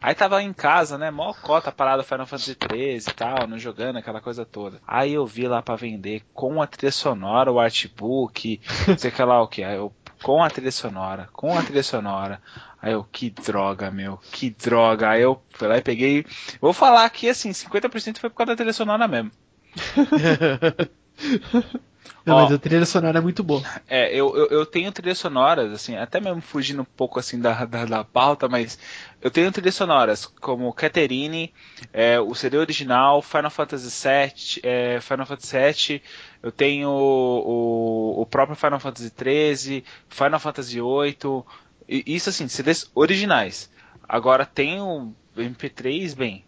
Aí 0.00 0.14
tava 0.14 0.42
em 0.42 0.52
casa, 0.52 0.98
né? 0.98 1.10
Mó 1.12 1.32
cota 1.32 1.70
parada 1.70 2.02
Final 2.02 2.26
Fantasy 2.26 2.56
13 2.56 3.08
e 3.08 3.14
tal, 3.14 3.46
não 3.46 3.58
jogando 3.58 3.98
aquela 3.98 4.20
coisa 4.20 4.44
toda. 4.44 4.80
Aí 4.86 5.14
eu 5.14 5.24
vi 5.24 5.46
lá 5.46 5.62
para 5.62 5.76
vender 5.76 6.22
com 6.34 6.60
a 6.60 6.66
trilha 6.66 6.90
sonora, 6.90 7.52
o 7.52 7.60
artbook, 7.60 8.60
sei 8.98 9.10
que 9.10 9.22
lá 9.22 9.40
o 9.40 9.46
que. 9.46 9.62
Aí 9.62 9.76
eu, 9.76 9.94
com 10.22 10.42
a 10.42 10.50
trilha 10.50 10.72
sonora, 10.72 11.28
com 11.32 11.56
a 11.56 11.62
trilha 11.62 11.84
sonora. 11.84 12.42
Aí 12.80 12.92
eu, 12.92 13.04
que 13.04 13.30
droga, 13.30 13.92
meu, 13.92 14.18
que 14.32 14.50
droga. 14.50 15.10
Aí 15.10 15.22
eu 15.22 15.40
fui 15.50 15.68
lá 15.68 15.78
e 15.78 15.82
peguei. 15.82 16.26
Vou 16.60 16.72
falar 16.72 17.04
aqui 17.04 17.28
assim, 17.28 17.50
50% 17.50 18.18
foi 18.18 18.28
por 18.28 18.36
causa 18.36 18.52
da 18.52 18.56
trilha 18.56 18.72
sonora 18.72 19.06
mesmo. 19.06 19.30
Não, 22.24 22.36
Ó, 22.36 22.42
mas 22.42 22.52
a 22.52 22.58
trilha 22.58 22.86
sonora 22.86 23.18
é 23.18 23.20
muito 23.20 23.42
boa. 23.42 23.62
É, 23.88 24.14
eu, 24.14 24.36
eu, 24.36 24.46
eu, 24.46 24.66
tenho 24.66 24.92
trilhas 24.92 25.18
sonoras, 25.18 25.72
assim, 25.72 25.96
até 25.96 26.20
mesmo 26.20 26.40
fugindo 26.40 26.82
um 26.82 26.84
pouco 26.84 27.18
assim 27.18 27.40
da, 27.40 27.64
da, 27.64 27.84
da 27.84 28.04
pauta, 28.04 28.48
mas 28.48 28.78
eu 29.20 29.30
tenho 29.30 29.50
trilhas 29.50 29.74
sonoras 29.74 30.26
como 30.26 30.72
Catherine, 30.72 31.52
é, 31.92 32.20
o 32.20 32.32
CD 32.34 32.58
original, 32.58 33.20
Final 33.22 33.50
Fantasy 33.50 34.08
VII, 34.08 34.60
é, 34.62 35.00
Final 35.00 35.26
Fantasy 35.26 35.56
VII, 35.56 36.02
eu 36.42 36.52
tenho 36.52 36.88
o, 36.88 38.18
o, 38.18 38.22
o 38.22 38.26
próprio 38.26 38.56
Final 38.56 38.78
Fantasy 38.78 39.12
XIII, 39.16 39.84
Final 40.08 40.38
Fantasy 40.38 40.80
VIII, 40.80 41.44
isso 41.88 42.28
assim, 42.28 42.46
CDs 42.46 42.88
originais. 42.94 43.68
Agora 44.08 44.46
tenho 44.46 45.14
MP3, 45.36 46.14
bem, 46.14 46.44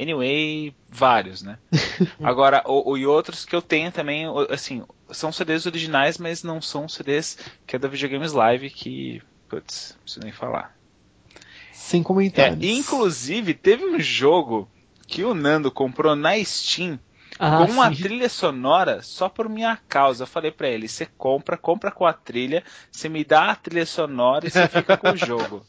Anyway, 0.00 0.74
vários, 0.88 1.42
né? 1.42 1.58
Agora, 2.22 2.62
o, 2.64 2.92
o, 2.92 2.98
e 2.98 3.06
outros 3.06 3.44
que 3.44 3.54
eu 3.54 3.60
tenho 3.60 3.92
também, 3.92 4.24
assim, 4.48 4.82
são 5.10 5.30
CDs 5.30 5.66
originais, 5.66 6.16
mas 6.16 6.42
não 6.42 6.62
são 6.62 6.88
CDs 6.88 7.36
que 7.66 7.76
é 7.76 7.78
da 7.78 7.88
Videogames 7.88 8.32
Live, 8.32 8.70
que, 8.70 9.20
putz, 9.48 9.94
não 9.94 10.02
preciso 10.02 10.24
nem 10.24 10.32
falar. 10.32 10.74
Sem 11.72 12.02
comentários. 12.02 12.62
É, 12.62 12.66
inclusive, 12.66 13.52
teve 13.52 13.84
um 13.84 14.00
jogo 14.00 14.68
que 15.06 15.22
o 15.24 15.34
Nando 15.34 15.70
comprou 15.70 16.16
na 16.16 16.42
Steam, 16.44 16.98
ah, 17.40 17.64
com 17.64 17.72
uma 17.72 17.90
trilha 17.96 18.28
sonora 18.28 19.00
só 19.02 19.28
por 19.28 19.48
minha 19.48 19.78
causa. 19.88 20.24
Eu 20.24 20.26
falei 20.26 20.50
para 20.50 20.68
ele: 20.68 20.86
você 20.86 21.06
compra, 21.06 21.56
compra 21.56 21.90
com 21.90 22.06
a 22.06 22.12
trilha, 22.12 22.62
você 22.92 23.08
me 23.08 23.24
dá 23.24 23.50
a 23.50 23.56
trilha 23.56 23.86
sonora 23.86 24.46
e 24.46 24.50
você 24.50 24.68
fica 24.68 24.96
com 24.96 25.10
o 25.10 25.16
jogo. 25.16 25.64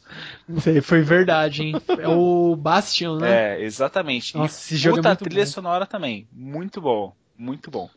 Foi 0.84 1.00
verdade, 1.00 1.62
hein? 1.62 1.74
É 1.98 2.06
o 2.06 2.54
Bastion, 2.54 3.16
né? 3.16 3.54
É, 3.54 3.62
exatamente. 3.62 4.36
Nossa, 4.36 4.54
e 4.54 4.56
esse 4.56 4.76
jogo 4.76 4.98
é 4.98 5.02
muito 5.02 5.24
trilha 5.24 5.44
bom. 5.44 5.50
sonora 5.50 5.86
também. 5.86 6.28
Muito 6.30 6.80
bom, 6.80 7.14
muito 7.38 7.70
bom. 7.70 7.88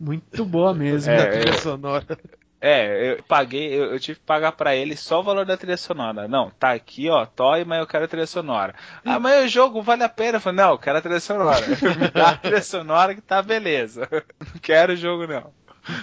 Muito 0.00 0.44
boa 0.44 0.72
mesmo. 0.72 1.12
É, 1.12 1.22
a 1.22 1.30
trilha 1.30 1.50
é. 1.50 1.58
sonora. 1.58 2.18
É, 2.66 3.10
eu 3.10 3.22
paguei, 3.24 3.74
eu, 3.74 3.92
eu, 3.92 4.00
tive 4.00 4.18
que 4.18 4.24
pagar 4.24 4.52
para 4.52 4.74
ele 4.74 4.96
só 4.96 5.20
o 5.20 5.22
valor 5.22 5.44
da 5.44 5.54
trilha 5.54 5.76
sonora. 5.76 6.26
Não, 6.26 6.48
tá 6.48 6.72
aqui, 6.72 7.10
ó, 7.10 7.26
toy, 7.26 7.62
mas 7.62 7.78
eu 7.78 7.86
quero 7.86 8.06
a 8.06 8.08
trilha 8.08 8.26
sonora. 8.26 8.74
Ah, 9.04 9.20
mas 9.20 9.44
o 9.44 9.48
jogo 9.48 9.82
vale 9.82 10.02
a 10.02 10.08
pena. 10.08 10.38
Eu 10.38 10.40
falei, 10.40 10.64
não, 10.64 10.70
eu 10.70 10.78
quero 10.78 10.96
a 10.96 11.02
trilha 11.02 11.20
sonora. 11.20 11.60
Me 12.00 12.08
dá 12.10 12.30
a 12.30 12.36
trilha 12.38 12.62
sonora 12.62 13.14
que 13.14 13.20
tá 13.20 13.42
beleza. 13.42 14.08
Não 14.40 14.58
quero 14.62 14.94
o 14.94 14.96
jogo, 14.96 15.26
não. 15.26 15.52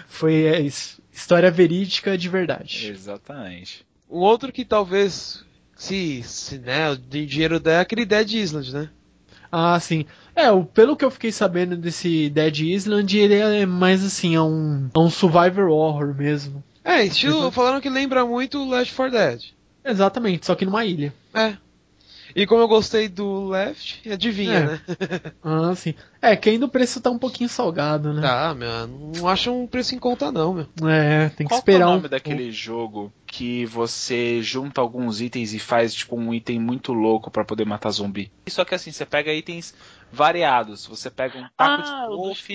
Foi 0.05 0.43
é 0.43 0.59
isso. 0.59 1.01
História 1.11 1.49
verídica 1.49 2.15
de 2.15 2.29
verdade. 2.29 2.91
Exatamente. 2.91 3.83
Um 4.07 4.19
outro 4.19 4.51
que 4.51 4.63
talvez, 4.63 5.43
se, 5.75 6.21
se 6.21 6.59
né, 6.59 6.91
o 6.91 6.95
dinheiro 6.95 7.59
der, 7.59 7.77
é 7.77 7.79
aquele 7.79 8.05
Dead 8.05 8.33
Island, 8.33 8.71
né? 8.71 8.89
Ah, 9.51 9.79
sim. 9.79 10.05
É, 10.35 10.45
pelo 10.73 10.95
que 10.95 11.03
eu 11.03 11.11
fiquei 11.11 11.31
sabendo 11.31 11.75
desse 11.75 12.29
Dead 12.29 12.59
Island, 12.59 13.17
ele 13.17 13.35
é 13.35 13.65
mais 13.65 14.03
assim, 14.03 14.35
é 14.35 14.41
um, 14.41 14.89
é 14.93 14.99
um 14.99 15.09
survivor 15.09 15.69
horror 15.69 16.15
mesmo. 16.15 16.63
É, 16.83 17.05
estilo, 17.05 17.51
falaram 17.51 17.81
que 17.81 17.89
lembra 17.89 18.25
muito 18.25 18.67
Left 18.67 18.95
4 18.95 19.11
Dead. 19.11 19.41
Exatamente, 19.83 20.45
só 20.45 20.55
que 20.55 20.65
numa 20.65 20.85
ilha. 20.85 21.13
É. 21.33 21.55
E 22.35 22.45
como 22.45 22.61
eu 22.61 22.67
gostei 22.67 23.07
do 23.07 23.47
Left, 23.47 24.09
adivinha, 24.11 24.57
é. 24.57 24.65
né? 24.65 24.81
ah, 25.43 25.73
sim. 25.75 25.93
É, 26.21 26.35
que 26.35 26.49
ainda 26.49 26.65
o 26.65 26.69
preço 26.69 27.01
tá 27.01 27.09
um 27.09 27.17
pouquinho 27.17 27.49
salgado, 27.49 28.13
né? 28.13 28.21
Tá, 28.21 28.53
meu, 28.53 28.87
não 28.87 29.27
acho 29.27 29.51
um 29.51 29.65
preço 29.65 29.95
em 29.95 29.99
conta 29.99 30.31
não, 30.31 30.53
meu. 30.53 30.67
É, 30.89 31.29
tem 31.29 31.47
que 31.47 31.51
Qual 31.51 31.59
esperar 31.59 31.85
é 31.85 31.87
o 31.87 31.89
nome 31.95 32.07
um... 32.07 32.09
daquele 32.09 32.51
jogo 32.51 33.11
que 33.25 33.65
você 33.65 34.41
junta 34.41 34.81
alguns 34.81 35.21
itens 35.21 35.53
e 35.53 35.59
faz 35.59 35.93
tipo 35.93 36.15
um 36.15 36.33
item 36.33 36.59
muito 36.59 36.93
louco 36.93 37.31
para 37.31 37.45
poder 37.45 37.65
matar 37.65 37.89
zumbi? 37.89 38.31
Só 38.47 38.63
que 38.63 38.75
assim, 38.75 38.91
você 38.91 39.05
pega 39.05 39.33
itens 39.33 39.73
variados. 40.11 40.85
Você 40.85 41.09
pega 41.09 41.39
um 41.39 41.47
taco 41.55 41.83
ah, 41.83 42.07
de 42.09 42.15
wolf, 42.15 42.49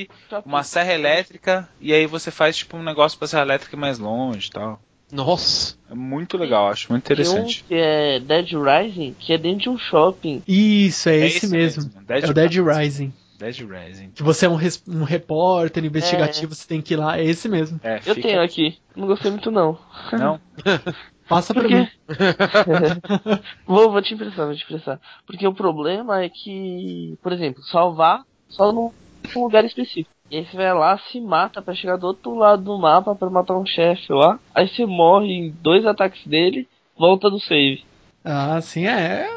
uma 0.44 0.62
serra 0.62 0.92
elétrica 0.92 1.68
e 1.80 1.92
aí 1.92 2.06
você 2.06 2.30
faz 2.30 2.56
tipo 2.56 2.76
um 2.76 2.82
negócio 2.82 3.18
pra 3.18 3.26
serra 3.26 3.42
elétrica 3.42 3.76
mais 3.76 3.98
longe, 3.98 4.50
tal. 4.50 4.80
Nossa! 5.12 5.76
É 5.90 5.94
muito 5.94 6.36
legal, 6.36 6.68
acho 6.68 6.90
muito 6.90 7.04
interessante. 7.04 7.64
Tem 7.64 7.78
um 7.78 7.80
que 7.80 7.86
é 7.86 8.20
Dead 8.20 8.50
Rising, 8.52 9.14
que 9.18 9.32
é 9.32 9.38
dentro 9.38 9.60
de 9.60 9.68
um 9.68 9.78
shopping. 9.78 10.42
Isso, 10.46 11.08
é, 11.08 11.18
é 11.18 11.26
esse, 11.26 11.36
esse, 11.38 11.48
mesmo. 11.48 11.84
mesmo. 11.84 12.02
Dead 12.02 12.24
é 12.24 12.28
o 12.28 12.34
Dead 12.34 12.54
Rising. 12.54 13.12
Dead 13.38 13.56
Rising. 13.60 14.10
Que 14.10 14.22
você 14.22 14.46
é 14.46 14.48
um, 14.48 14.58
um 14.88 15.04
repórter 15.04 15.84
investigativo, 15.84 16.52
é. 16.52 16.54
você 16.54 16.66
tem 16.66 16.80
que 16.80 16.94
ir 16.94 16.96
lá. 16.96 17.18
É 17.18 17.24
esse 17.24 17.48
mesmo. 17.48 17.78
É, 17.84 18.00
Eu 18.04 18.14
tenho 18.20 18.40
aqui. 18.42 18.78
Não 18.96 19.06
gostei 19.06 19.30
muito, 19.30 19.50
não. 19.50 19.78
Não? 20.12 20.40
Passa 21.28 21.52
pra 21.52 21.68
mim. 21.68 21.88
vou, 23.66 23.90
vou 23.90 24.02
te 24.02 24.14
emprestar, 24.14 24.46
vou 24.46 24.54
te 24.54 24.64
emprestar. 24.64 25.00
Porque 25.26 25.46
o 25.46 25.54
problema 25.54 26.22
é 26.22 26.28
que, 26.28 27.18
por 27.22 27.32
exemplo, 27.32 27.62
salvar 27.64 28.22
só 28.48 28.72
num 28.72 28.92
lugar 29.34 29.64
específico. 29.64 30.15
E 30.30 30.38
aí 30.38 30.46
você 30.46 30.56
vai 30.56 30.74
lá, 30.74 30.98
se 30.98 31.20
mata 31.20 31.62
para 31.62 31.74
chegar 31.74 31.96
do 31.96 32.06
outro 32.08 32.34
lado 32.34 32.62
do 32.62 32.78
mapa 32.78 33.14
para 33.14 33.30
matar 33.30 33.56
um 33.56 33.66
chefe 33.66 34.12
lá. 34.12 34.38
Aí 34.54 34.68
você 34.68 34.84
morre 34.84 35.32
em 35.32 35.54
dois 35.62 35.86
ataques 35.86 36.26
dele, 36.26 36.66
volta 36.98 37.30
do 37.30 37.38
save. 37.38 37.84
Ah, 38.24 38.60
sim, 38.60 38.86
é. 38.86 39.22
é 39.22 39.30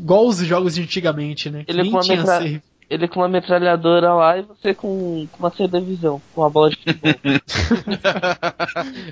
igual 0.00 0.26
os 0.26 0.38
jogos 0.38 0.76
de 0.76 0.82
antigamente, 0.82 1.50
né? 1.50 1.64
Ele, 1.66 1.90
com 1.90 1.96
uma, 1.96 2.06
metra... 2.06 2.62
ele 2.88 3.08
com 3.08 3.20
uma 3.20 3.28
metralhadora 3.28 4.14
lá 4.14 4.38
e 4.38 4.42
você 4.42 4.72
com, 4.72 5.26
com 5.32 5.38
uma 5.38 5.50
televisão, 5.50 6.22
com 6.32 6.40
uma 6.40 6.50
bola 6.50 6.70
de 6.70 6.76
futebol. 6.76 7.12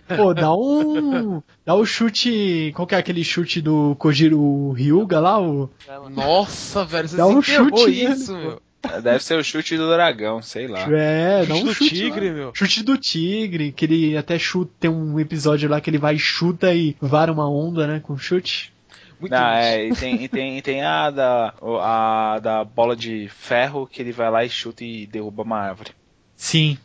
Pô, 0.17 0.33
dá 0.33 0.55
um. 0.55 1.43
Dá 1.67 1.75
o 1.75 1.81
um 1.81 1.85
chute. 1.85 2.73
Qual 2.77 2.87
que 2.87 2.95
é 2.95 2.99
aquele 2.99 3.25
chute 3.25 3.61
do 3.61 3.97
Kojiro 3.99 4.71
Ryuga 4.71 5.19
lá? 5.19 5.41
O... 5.41 5.69
Nossa, 6.11 6.85
velho, 6.85 7.09
você 7.09 7.17
dá 7.17 7.27
um 7.27 7.43
chute 7.43 8.05
isso, 8.05 8.37
meu. 8.37 8.63
Deve 9.03 9.23
ser 9.23 9.39
o 9.39 9.43
chute 9.43 9.77
do 9.77 9.91
dragão, 9.91 10.41
sei 10.41 10.69
lá. 10.69 10.87
É, 10.93 11.45
chute 11.45 11.53
um 11.53 11.65
do 11.65 11.75
chute 11.75 11.95
tigre, 11.95 12.29
lá. 12.29 12.35
meu. 12.35 12.53
Chute 12.55 12.83
do 12.83 12.97
tigre, 12.97 13.73
que 13.73 13.85
ele 13.85 14.17
até 14.17 14.39
chuta, 14.39 14.73
tem 14.79 14.91
um 14.91 15.19
episódio 15.19 15.69
lá 15.69 15.81
que 15.81 15.91
ele 15.91 15.99
vai 15.99 16.17
chuta 16.17 16.73
e 16.73 16.97
vara 17.01 17.33
uma 17.33 17.51
onda, 17.51 17.87
né, 17.87 18.01
com 18.01 18.17
chute. 18.17 18.73
Muito 19.21 19.33
Não, 19.33 19.49
é, 19.49 19.87
e 19.87 19.95
tem, 19.95 20.23
e 20.23 20.29
tem, 20.29 20.59
e 20.59 20.63
tem 20.63 20.83
a, 20.85 21.11
da, 21.11 21.55
a 21.83 22.39
da 22.41 22.63
bola 22.63 22.95
de 22.95 23.29
ferro 23.29 23.85
que 23.85 24.01
ele 24.01 24.13
vai 24.13 24.31
lá 24.31 24.45
e 24.45 24.49
chuta 24.49 24.85
e 24.85 25.07
derruba 25.07 25.43
uma 25.43 25.59
árvore. 25.59 25.91
Sim. 26.37 26.79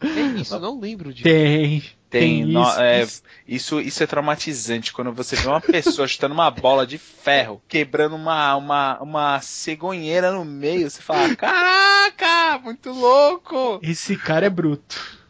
Tem 0.00 0.40
isso, 0.40 0.54
eu 0.54 0.60
não 0.60 0.80
lembro 0.80 1.12
disso. 1.12 1.22
Tem. 1.22 1.84
Tem, 2.12 2.44
tem 2.44 2.52
no, 2.52 2.62
isso, 2.62 2.80
é, 2.80 3.02
isso. 3.02 3.22
isso, 3.48 3.80
isso. 3.80 4.02
é 4.02 4.06
traumatizante 4.06 4.92
quando 4.92 5.12
você 5.12 5.34
vê 5.34 5.48
uma 5.48 5.60
pessoa 5.60 6.06
chutando 6.06 6.34
uma 6.34 6.50
bola 6.50 6.86
de 6.86 6.98
ferro, 6.98 7.60
quebrando 7.66 8.14
uma, 8.14 8.54
uma, 8.54 9.02
uma 9.02 9.40
cegonheira 9.40 10.30
no 10.30 10.44
meio. 10.44 10.88
Você 10.88 11.02
fala: 11.02 11.34
Caraca, 11.34 12.58
muito 12.62 12.90
louco! 12.92 13.80
Esse 13.82 14.14
cara 14.14 14.46
é 14.46 14.50
bruto. 14.50 15.20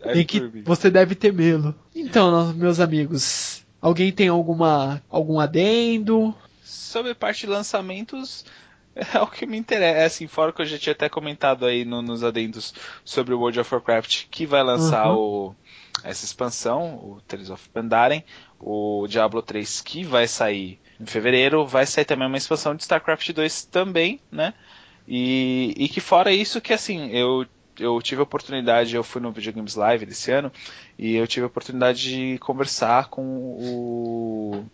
É 0.00 0.12
tem 0.14 0.24
que, 0.24 0.40
você 0.64 0.90
deve 0.90 1.14
temê-lo. 1.14 1.74
Então, 1.94 2.52
meus 2.54 2.80
amigos, 2.80 3.66
Alguém 3.86 4.10
tem 4.10 4.26
alguma 4.26 5.00
algum 5.08 5.38
adendo? 5.38 6.34
Sobre 6.64 7.14
parte 7.14 7.40
de 7.40 7.46
lançamentos, 7.46 8.44
é 9.14 9.20
o 9.20 9.26
que 9.26 9.46
me 9.46 9.58
interessa. 9.58 9.98
É 9.98 10.04
assim, 10.06 10.26
fora 10.26 10.52
que 10.52 10.62
eu 10.62 10.66
já 10.66 10.78
tinha 10.78 10.92
até 10.92 11.08
comentado 11.08 11.66
aí 11.66 11.84
no, 11.84 12.00
nos 12.00 12.24
adendos 12.24 12.74
sobre 13.04 13.34
o 13.34 13.38
World 13.38 13.60
of 13.60 13.74
Warcraft, 13.74 14.26
que 14.30 14.46
vai 14.46 14.62
lançar 14.62 15.10
uhum. 15.10 15.16
o, 15.18 15.56
essa 16.02 16.24
expansão, 16.24 16.96
o 16.96 17.20
Tales 17.26 17.50
of 17.50 17.68
Pandaren, 17.68 18.22
o 18.58 19.06
Diablo 19.06 19.42
3 19.42 19.82
que 19.82 20.02
vai 20.02 20.26
sair 20.26 20.80
em 20.98 21.04
fevereiro, 21.04 21.66
vai 21.66 21.84
sair 21.84 22.06
também 22.06 22.26
uma 22.26 22.38
expansão 22.38 22.74
de 22.74 22.82
StarCraft 22.82 23.32
2 23.32 23.66
também, 23.66 24.18
né? 24.32 24.54
E, 25.06 25.74
e 25.76 25.88
que 25.88 26.00
fora 26.00 26.32
isso 26.32 26.60
que 26.60 26.72
assim, 26.72 27.10
eu 27.10 27.46
eu 27.78 28.00
tive 28.00 28.20
a 28.20 28.24
oportunidade, 28.24 28.96
eu 28.96 29.04
fui 29.04 29.20
no 29.20 29.30
Videogames 29.30 29.74
Live 29.74 30.06
desse 30.06 30.30
ano, 30.30 30.50
e 30.98 31.14
eu 31.14 31.26
tive 31.26 31.44
a 31.44 31.46
oportunidade 31.46 32.02
de 32.02 32.38
conversar 32.38 33.10
com 33.10 33.22
o, 33.22 34.64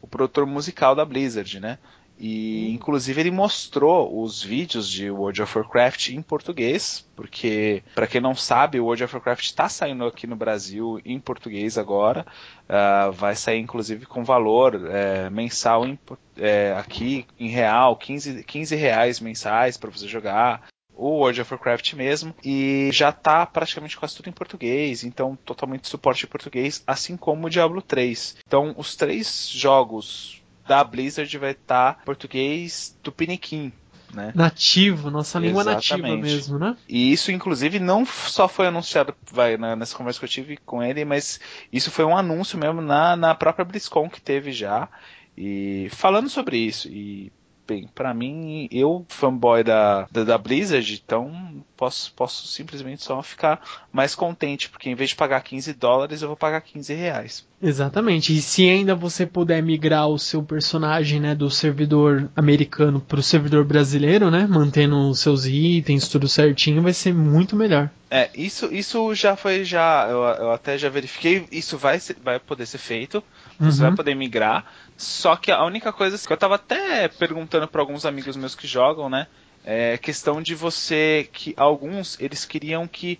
o 0.00 0.06
produtor 0.06 0.46
musical 0.46 0.94
da 0.94 1.04
Blizzard, 1.04 1.60
né? 1.60 1.78
E 2.18 2.68
hum. 2.70 2.74
inclusive 2.74 3.20
ele 3.20 3.30
mostrou 3.30 4.22
os 4.22 4.42
vídeos 4.42 4.88
de 4.88 5.10
World 5.10 5.42
of 5.42 5.58
Warcraft 5.58 6.08
em 6.08 6.20
português, 6.20 7.06
porque 7.14 7.82
para 7.94 8.06
quem 8.06 8.20
não 8.20 8.34
sabe, 8.34 8.80
o 8.80 8.84
World 8.84 9.04
of 9.04 9.14
Warcraft 9.14 9.44
está 9.44 9.68
saindo 9.68 10.04
aqui 10.04 10.26
no 10.26 10.36
Brasil 10.36 11.00
em 11.04 11.18
português 11.20 11.78
agora. 11.78 12.26
Uh, 12.68 13.12
vai 13.12 13.34
sair 13.34 13.60
inclusive 13.60 14.04
com 14.04 14.24
valor 14.24 14.90
é, 14.90 15.30
mensal 15.30 15.86
em, 15.86 15.98
é, 16.36 16.74
aqui 16.76 17.26
em 17.38 17.48
real, 17.48 17.96
15, 17.96 18.44
15 18.44 18.76
reais 18.76 19.20
mensais 19.20 19.76
para 19.76 19.90
você 19.90 20.06
jogar 20.06 20.68
o 20.98 21.20
World 21.20 21.40
of 21.40 21.54
Warcraft 21.54 21.94
mesmo, 21.94 22.34
e 22.44 22.90
já 22.92 23.12
tá 23.12 23.46
praticamente 23.46 23.96
quase 23.96 24.16
tudo 24.16 24.28
em 24.28 24.32
português, 24.32 25.04
então 25.04 25.38
totalmente 25.44 25.86
suporte 25.86 26.26
em 26.26 26.28
português, 26.28 26.82
assim 26.84 27.16
como 27.16 27.46
o 27.46 27.50
Diablo 27.50 27.80
3. 27.80 28.38
Então 28.44 28.74
os 28.76 28.96
três 28.96 29.48
jogos 29.48 30.42
da 30.68 30.84
Blizzard 30.84 31.38
vai 31.38 31.52
estar 31.52 31.94
tá 31.94 32.00
português 32.04 32.96
tupiniquim, 33.02 33.72
né? 34.12 34.32
Nativo, 34.34 35.10
nossa 35.10 35.38
língua 35.38 35.62
Exatamente. 35.62 35.92
nativa 35.92 36.16
mesmo, 36.16 36.58
né? 36.58 36.76
E 36.86 37.10
isso, 37.10 37.32
inclusive, 37.32 37.80
não 37.80 38.04
só 38.04 38.46
foi 38.46 38.66
anunciado 38.66 39.14
vai, 39.32 39.56
na, 39.56 39.74
nessa 39.74 39.96
conversa 39.96 40.18
que 40.18 40.26
eu 40.26 40.30
tive 40.30 40.56
com 40.58 40.82
ele, 40.82 41.04
mas 41.04 41.40
isso 41.72 41.90
foi 41.90 42.04
um 42.04 42.16
anúncio 42.16 42.58
mesmo 42.58 42.82
na, 42.82 43.16
na 43.16 43.34
própria 43.34 43.64
BlizzCon 43.64 44.08
que 44.08 44.20
teve 44.20 44.52
já. 44.52 44.88
E 45.36 45.88
falando 45.92 46.28
sobre 46.28 46.58
isso, 46.58 46.88
e 46.88 47.32
bem, 47.68 47.86
para 47.94 48.14
mim, 48.14 48.66
eu, 48.72 49.04
fanboy 49.08 49.62
da, 49.62 50.08
da, 50.10 50.24
da, 50.24 50.38
Blizzard, 50.38 51.02
então 51.04 51.62
posso, 51.76 52.12
posso 52.14 52.48
simplesmente 52.48 53.04
só 53.04 53.22
ficar 53.22 53.60
mais 53.92 54.14
contente, 54.14 54.70
porque 54.70 54.88
em 54.88 54.94
vez 54.94 55.10
de 55.10 55.16
pagar 55.16 55.42
15 55.42 55.74
dólares, 55.74 56.22
eu 56.22 56.28
vou 56.28 56.36
pagar 56.36 56.62
15 56.62 56.94
reais. 56.94 57.46
Exatamente. 57.60 58.36
E 58.36 58.40
se 58.40 58.68
ainda 58.68 58.94
você 58.94 59.26
puder 59.26 59.60
migrar 59.62 60.08
o 60.08 60.18
seu 60.18 60.42
personagem, 60.42 61.18
né, 61.18 61.34
do 61.34 61.50
servidor 61.50 62.30
americano 62.36 63.00
pro 63.00 63.22
servidor 63.22 63.64
brasileiro, 63.64 64.30
né, 64.30 64.46
mantendo 64.48 64.96
os 65.10 65.18
seus 65.20 65.44
itens, 65.44 66.08
tudo 66.08 66.28
certinho, 66.28 66.82
vai 66.82 66.92
ser 66.92 67.12
muito 67.12 67.56
melhor. 67.56 67.90
É, 68.10 68.30
isso, 68.34 68.72
isso 68.72 69.12
já 69.14 69.34
foi 69.34 69.64
já, 69.64 70.06
eu, 70.08 70.22
eu 70.22 70.52
até 70.52 70.78
já 70.78 70.88
verifiquei, 70.88 71.46
isso 71.50 71.76
vai, 71.76 72.00
vai 72.22 72.38
poder 72.38 72.64
ser 72.64 72.78
feito, 72.78 73.22
você 73.58 73.82
uhum. 73.82 73.88
vai 73.88 73.96
poder 73.96 74.14
migrar, 74.14 74.64
só 74.96 75.36
que 75.36 75.50
a 75.50 75.62
única 75.64 75.92
coisa 75.92 76.16
que 76.16 76.32
eu 76.32 76.36
tava 76.36 76.54
até 76.54 77.08
perguntando 77.08 77.68
para 77.68 77.82
alguns 77.82 78.06
amigos 78.06 78.36
meus 78.36 78.54
que 78.54 78.66
jogam, 78.66 79.10
né, 79.10 79.26
é 79.64 79.98
questão 79.98 80.40
de 80.40 80.54
você, 80.54 81.28
que 81.30 81.52
alguns, 81.56 82.18
eles 82.20 82.46
queriam 82.46 82.86
que 82.86 83.18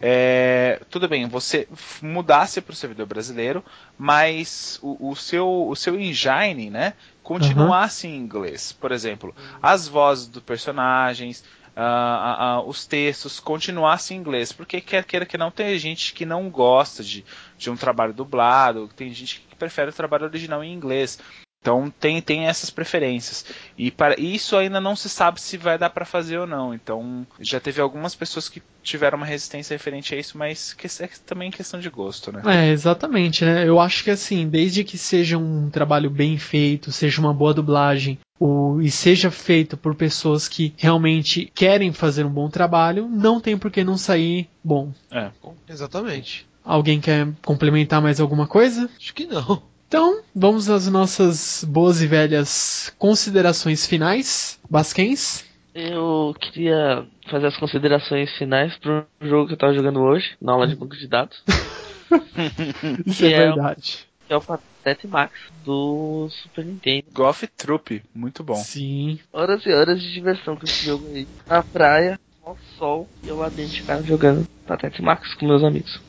é, 0.00 0.80
tudo 0.90 1.08
bem, 1.08 1.26
você 1.26 1.66
mudasse 2.02 2.60
para 2.60 2.72
o 2.72 2.76
servidor 2.76 3.06
brasileiro, 3.06 3.64
mas 3.96 4.78
o, 4.82 5.10
o, 5.10 5.16
seu, 5.16 5.68
o 5.68 5.74
seu 5.74 5.98
engine, 5.98 6.68
né, 6.70 6.94
continuasse 7.22 8.06
uhum. 8.06 8.12
em 8.12 8.16
inglês. 8.16 8.72
Por 8.72 8.92
exemplo, 8.92 9.34
as 9.62 9.88
vozes 9.88 10.26
dos 10.26 10.42
personagens, 10.42 11.42
uh, 11.76 11.80
uh, 11.80 12.60
uh, 12.60 12.68
os 12.68 12.86
textos 12.86 13.40
continuassem 13.40 14.16
em 14.16 14.20
inglês, 14.20 14.52
porque 14.52 14.80
quer 14.82 15.04
queira 15.04 15.24
que 15.24 15.38
não 15.38 15.50
tem 15.50 15.78
gente 15.78 16.12
que 16.12 16.26
não 16.26 16.50
gosta 16.50 17.02
de, 17.02 17.24
de 17.56 17.70
um 17.70 17.76
trabalho 17.76 18.12
dublado, 18.12 18.90
tem 18.94 19.12
gente 19.14 19.40
que 19.48 19.56
prefere 19.56 19.90
o 19.90 19.94
trabalho 19.94 20.24
original 20.24 20.62
em 20.62 20.74
inglês. 20.74 21.18
Então 21.66 21.92
tem, 21.98 22.22
tem 22.22 22.46
essas 22.46 22.70
preferências. 22.70 23.44
E 23.76 23.90
para 23.90 24.14
isso 24.20 24.56
ainda 24.56 24.80
não 24.80 24.94
se 24.94 25.08
sabe 25.08 25.40
se 25.40 25.56
vai 25.56 25.76
dar 25.76 25.90
para 25.90 26.04
fazer 26.04 26.38
ou 26.38 26.46
não. 26.46 26.72
Então 26.72 27.26
já 27.40 27.58
teve 27.58 27.80
algumas 27.80 28.14
pessoas 28.14 28.48
que 28.48 28.62
tiveram 28.84 29.16
uma 29.16 29.26
resistência 29.26 29.74
referente 29.74 30.14
a 30.14 30.18
isso, 30.18 30.38
mas 30.38 30.72
que 30.72 30.86
é 30.86 31.08
também 31.26 31.50
questão 31.50 31.80
de 31.80 31.90
gosto, 31.90 32.30
né? 32.30 32.40
É, 32.46 32.70
exatamente, 32.70 33.44
né? 33.44 33.68
Eu 33.68 33.80
acho 33.80 34.04
que 34.04 34.12
assim, 34.12 34.48
desde 34.48 34.84
que 34.84 34.96
seja 34.96 35.36
um 35.36 35.68
trabalho 35.68 36.08
bem 36.08 36.38
feito, 36.38 36.92
seja 36.92 37.20
uma 37.20 37.34
boa 37.34 37.52
dublagem, 37.52 38.16
o, 38.38 38.80
e 38.80 38.88
seja 38.88 39.28
feito 39.28 39.76
por 39.76 39.96
pessoas 39.96 40.46
que 40.46 40.72
realmente 40.76 41.50
querem 41.52 41.92
fazer 41.92 42.24
um 42.24 42.30
bom 42.30 42.48
trabalho, 42.48 43.08
não 43.08 43.40
tem 43.40 43.58
por 43.58 43.72
que 43.72 43.82
não 43.82 43.98
sair 43.98 44.48
bom. 44.62 44.92
É. 45.10 45.30
Exatamente. 45.68 46.46
Alguém 46.64 47.00
quer 47.00 47.26
complementar 47.44 48.00
mais 48.00 48.20
alguma 48.20 48.46
coisa? 48.46 48.88
Acho 48.96 49.12
que 49.12 49.26
não. 49.26 49.62
Então, 49.88 50.22
vamos 50.34 50.68
às 50.68 50.88
nossas 50.88 51.64
boas 51.64 52.02
e 52.02 52.06
velhas 52.06 52.92
considerações 52.98 53.86
finais. 53.86 54.58
Basquens? 54.68 55.44
Eu 55.74 56.34
queria 56.40 57.06
fazer 57.30 57.46
as 57.46 57.56
considerações 57.56 58.30
finais 58.36 58.76
pro 58.78 59.06
jogo 59.20 59.46
que 59.46 59.52
eu 59.54 59.58
tava 59.58 59.74
jogando 59.74 60.00
hoje, 60.00 60.36
na 60.40 60.52
aula 60.52 60.66
de 60.66 60.74
banco 60.74 60.96
de 60.96 61.06
dados. 61.06 61.40
Isso 63.06 63.26
é, 63.26 63.32
é 63.32 63.38
verdade. 63.38 64.06
Que 64.26 64.32
é 64.32 64.36
o 64.36 64.40
Patete 64.40 65.06
Max 65.06 65.32
do 65.64 66.28
Super 66.30 66.64
Nintendo. 66.64 67.04
Golf 67.12 67.44
Troop, 67.56 68.02
muito 68.14 68.42
bom. 68.42 68.56
Sim. 68.56 69.20
Horas 69.32 69.64
e 69.66 69.72
horas 69.72 70.00
de 70.00 70.12
diversão 70.12 70.56
com 70.56 70.64
esse 70.64 70.84
jogo 70.84 71.06
aí. 71.08 71.28
Na 71.46 71.62
praia, 71.62 72.18
ao 72.44 72.56
sol, 72.76 73.08
e 73.22 73.28
eu 73.28 73.36
lá 73.36 73.48
dentro 73.48 73.72
de 73.72 73.82
casa 73.82 74.02
jogando 74.02 74.48
Patete 74.66 75.00
Max 75.00 75.34
com 75.34 75.46
meus 75.46 75.62
amigos. 75.62 76.00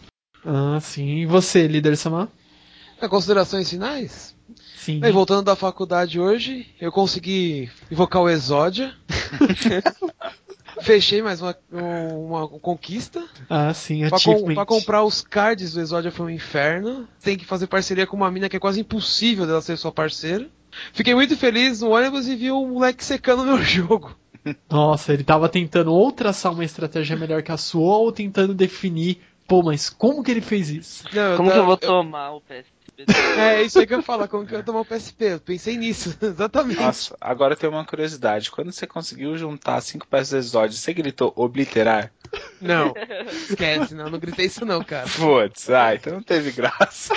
Ah, 0.43 0.79
sim. 0.79 1.17
E 1.17 1.25
você, 1.27 1.67
líder 1.67 1.95
Samar? 1.95 2.29
É, 3.01 3.07
considerações 3.07 3.69
finais? 3.69 4.35
Sim. 4.75 4.99
Bem, 4.99 5.11
voltando 5.11 5.43
da 5.43 5.55
faculdade 5.55 6.19
hoje, 6.19 6.67
eu 6.79 6.91
consegui 6.91 7.69
invocar 7.91 8.21
o 8.21 8.29
Exódia. 8.29 8.93
Fechei 10.81 11.21
mais 11.21 11.41
uma, 11.41 11.57
uma, 11.71 12.47
conquista. 12.47 13.25
Ah, 13.49 13.73
sim, 13.73 14.07
pra, 14.07 14.19
com, 14.19 14.53
pra 14.53 14.65
comprar 14.65 15.03
os 15.03 15.21
cards 15.21 15.73
do 15.73 15.81
Exódia 15.81 16.11
foi 16.11 16.27
um 16.27 16.29
inferno. 16.29 17.07
Tem 17.21 17.37
que 17.37 17.45
fazer 17.45 17.67
parceria 17.67 18.05
com 18.05 18.15
uma 18.15 18.31
mina 18.31 18.47
que 18.47 18.55
é 18.55 18.59
quase 18.59 18.79
impossível 18.79 19.45
dela 19.45 19.61
ser 19.61 19.75
sua 19.77 19.91
parceira. 19.91 20.47
Fiquei 20.93 21.15
muito 21.15 21.35
feliz 21.35 21.81
no 21.81 21.89
ônibus 21.89 22.27
e 22.27 22.35
vi 22.35 22.51
um 22.51 22.73
moleque 22.73 23.03
secando 23.03 23.43
meu 23.43 23.57
jogo. 23.63 24.15
Nossa, 24.69 25.13
ele 25.13 25.23
tava 25.23 25.49
tentando 25.49 25.91
ou 25.91 26.11
traçar 26.11 26.53
uma 26.53 26.63
estratégia 26.63 27.17
melhor 27.17 27.43
que 27.43 27.51
a 27.51 27.57
sua, 27.57 27.97
ou 27.97 28.11
tentando 28.11 28.53
definir, 28.53 29.19
pô, 29.47 29.61
mas 29.61 29.89
como 29.89 30.23
que 30.23 30.31
ele 30.31 30.41
fez 30.41 30.69
isso? 30.69 31.03
Não, 31.11 31.35
como 31.35 31.51
que 31.51 31.57
eu 31.57 31.65
vou 31.65 31.73
eu... 31.73 31.87
tomar 31.87 32.31
o 32.31 32.41
PSP? 32.41 32.76
É, 33.37 33.61
isso 33.61 33.79
aí 33.79 33.85
que 33.85 33.93
eu 33.93 34.01
falar, 34.01 34.27
como 34.27 34.45
que 34.45 34.53
eu 34.53 34.57
ia 34.57 34.63
tomar 34.63 34.81
o 34.81 34.85
PSP? 34.85 35.25
Eu 35.25 35.39
pensei 35.39 35.77
nisso, 35.77 36.17
exatamente. 36.21 36.81
Nossa, 36.81 37.15
agora 37.21 37.53
eu 37.53 37.57
tenho 37.57 37.71
uma 37.71 37.85
curiosidade. 37.85 38.49
Quando 38.49 38.71
você 38.71 38.87
conseguiu 38.87 39.37
juntar 39.37 39.81
cinco 39.81 40.07
peças 40.07 40.29
de 40.29 40.37
exódio, 40.37 40.77
você 40.77 40.93
gritou 40.93 41.31
obliterar? 41.35 42.11
Não, 42.59 42.93
esquece, 43.31 43.93
não, 43.93 44.09
não 44.09 44.19
gritei 44.19 44.47
isso 44.47 44.65
não, 44.65 44.83
cara. 44.83 45.07
Putz, 45.07 45.69
ah, 45.69 45.93
então 45.93 46.13
não 46.13 46.23
teve 46.23 46.51
graça. 46.51 47.13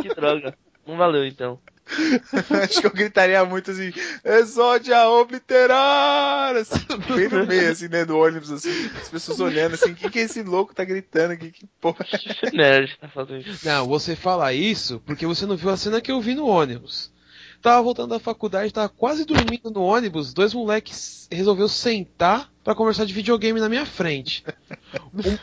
que 0.00 0.08
droga. 0.14 0.56
Não 0.86 0.96
valeu 0.96 1.26
então. 1.26 1.58
Acho 2.62 2.80
que 2.80 2.86
eu 2.86 2.92
gritaria 2.92 3.44
muito 3.44 3.70
assim, 3.70 3.92
Exódia 4.24 5.08
obliterar! 5.08 6.56
Assim, 6.56 6.80
bem 7.14 7.28
no 7.28 7.46
meio, 7.46 7.70
assim, 7.70 7.88
né, 7.88 8.04
do 8.04 8.18
ônibus, 8.18 8.50
assim, 8.50 8.90
as 9.00 9.08
pessoas 9.08 9.40
olhando 9.40 9.74
assim, 9.74 9.92
o 9.92 9.94
que, 9.94 10.10
que 10.10 10.18
esse 10.18 10.42
louco 10.42 10.74
tá 10.74 10.84
gritando 10.84 11.32
aqui? 11.32 11.50
Que 11.50 11.66
porra 11.80 12.04
é? 12.42 12.50
Nerd 12.50 12.98
tá 13.00 13.08
fazendo 13.08 13.46
isso. 13.46 13.66
Não, 13.66 13.86
você 13.86 14.16
fala 14.16 14.52
isso 14.52 15.00
porque 15.06 15.26
você 15.26 15.46
não 15.46 15.56
viu 15.56 15.70
a 15.70 15.76
cena 15.76 16.00
que 16.00 16.10
eu 16.10 16.20
vi 16.20 16.34
no 16.34 16.46
ônibus. 16.46 17.14
Tava 17.62 17.82
voltando 17.82 18.10
da 18.10 18.20
faculdade, 18.20 18.72
tava 18.72 18.88
quase 18.88 19.24
dormindo 19.24 19.70
no 19.70 19.82
ônibus, 19.82 20.32
dois 20.32 20.52
moleques 20.52 21.26
resolveu 21.30 21.68
sentar 21.68 22.50
para 22.62 22.74
conversar 22.74 23.06
de 23.06 23.14
videogame 23.14 23.60
na 23.60 23.68
minha 23.68 23.86
frente. 23.86 24.44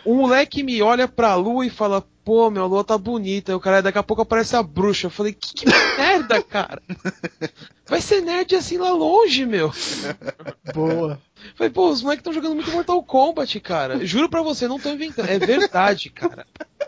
Um, 0.06 0.14
um 0.14 0.18
moleque 0.18 0.64
me 0.64 0.82
olha 0.82 1.08
pra 1.08 1.36
lua 1.36 1.66
e 1.66 1.70
fala, 1.70 2.06
pô, 2.24 2.50
meu, 2.50 2.64
a 2.64 2.68
lua 2.68 2.84
tá 2.84 2.98
bonita. 2.98 3.56
o 3.56 3.60
cara, 3.60 3.82
daqui 3.82 3.98
a 3.98 4.04
pouco 4.04 4.22
aparece 4.22 4.56
a 4.56 4.64
bruxa. 4.64 5.08
Eu 5.08 5.12
falei, 5.12 5.34
que, 5.34 5.54
que 5.54 5.66
merda, 5.98 6.42
cara. 6.42 6.82
Vai 7.88 8.02
ser 8.02 8.22
nerd 8.22 8.56
assim 8.56 8.78
lá 8.78 8.92
longe, 8.92 9.46
meu. 9.46 9.72
Boa. 10.74 11.22
Falei, 11.56 11.72
pô, 11.72 11.90
os 11.90 12.02
moleques 12.02 12.22
estão 12.22 12.34
jogando 12.34 12.56
muito 12.56 12.72
Mortal 12.72 13.04
Kombat, 13.04 13.60
cara. 13.60 14.06
Juro 14.06 14.30
pra 14.30 14.42
você, 14.42 14.68
não 14.68 14.80
tô 14.80 14.90
inventando. 14.90 15.30
É 15.30 15.38
verdade, 15.38 16.10
cara. 16.10 16.46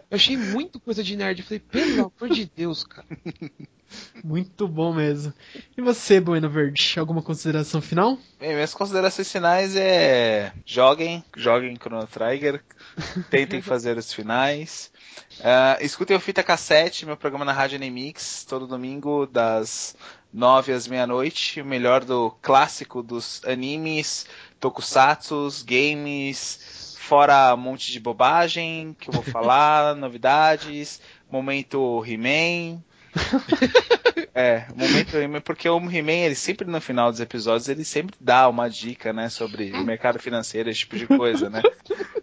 Eu 0.10 0.15
achei 0.15 0.38
muito 0.38 0.80
coisa 0.80 1.03
de 1.03 1.15
nerd. 1.15 1.40
Eu 1.40 1.45
falei, 1.45 1.60
pelo 1.60 2.11
amor 2.19 2.34
de 2.34 2.45
Deus, 2.45 2.84
cara. 2.84 3.07
Muito 4.23 4.68
bom 4.68 4.94
mesmo. 4.94 5.34
E 5.77 5.82
você, 5.82 6.19
Bueno 6.19 6.49
Verde, 6.49 6.95
alguma 6.98 7.22
consideração 7.22 7.82
final? 7.82 8.18
Bem, 8.40 8.53
minhas 8.53 8.73
considerações 8.73 9.32
finais 9.32 9.76
é 9.76 10.52
joguem, 10.65 11.23
joguem 11.36 11.76
Chrono 11.76 12.07
Trigger, 12.07 12.64
tentem 13.30 13.61
fazer 13.61 13.98
os 13.98 14.11
finais. 14.11 14.91
Uh, 15.40 15.84
escutem 15.84 16.18
o 16.18 16.19
Fita 16.19 16.44
Cassete, 16.44 17.06
meu 17.06 17.15
programa 17.15 17.45
na 17.45 17.53
Rádio 17.53 17.80
Nemix, 17.80 18.45
todo 18.45 18.68
domingo 18.68 19.26
das 19.26 19.95
nove 20.34 20.73
às 20.73 20.88
meia-noite, 20.88 21.61
o 21.61 21.65
melhor 21.65 22.03
do 22.03 22.32
clássico 22.41 23.02
dos 23.02 23.41
animes, 23.45 24.26
tokusatsus, 24.60 25.61
games, 25.61 26.60
fora 27.06 27.53
um 27.53 27.57
monte 27.57 27.91
de 27.91 27.99
bobagem 27.99 28.95
que 28.99 29.10
eu 29.10 29.14
vou 29.14 29.23
falar, 29.23 29.94
novidades, 29.95 30.99
momento 31.32 32.03
He-Man, 32.03 32.82
é, 34.34 34.65
momento 34.76 35.15
He-Man, 35.15 35.41
porque 35.41 35.69
o 35.69 35.77
He-Man, 35.77 36.26
ele 36.26 36.36
sempre 36.36 36.68
no 36.68 36.82
final 36.82 37.11
dos 37.11 37.22
episódios, 37.22 37.69
ele 37.69 37.86
sempre 37.86 38.15
dá 38.19 38.49
uma 38.49 38.68
dica, 38.68 39.14
né, 39.14 39.30
sobre 39.30 39.72
o 39.72 39.86
mercado 39.86 40.19
financeiro, 40.19 40.69
esse 40.69 40.80
tipo 40.80 40.98
de 40.98 41.06
coisa, 41.06 41.49
né? 41.49 41.61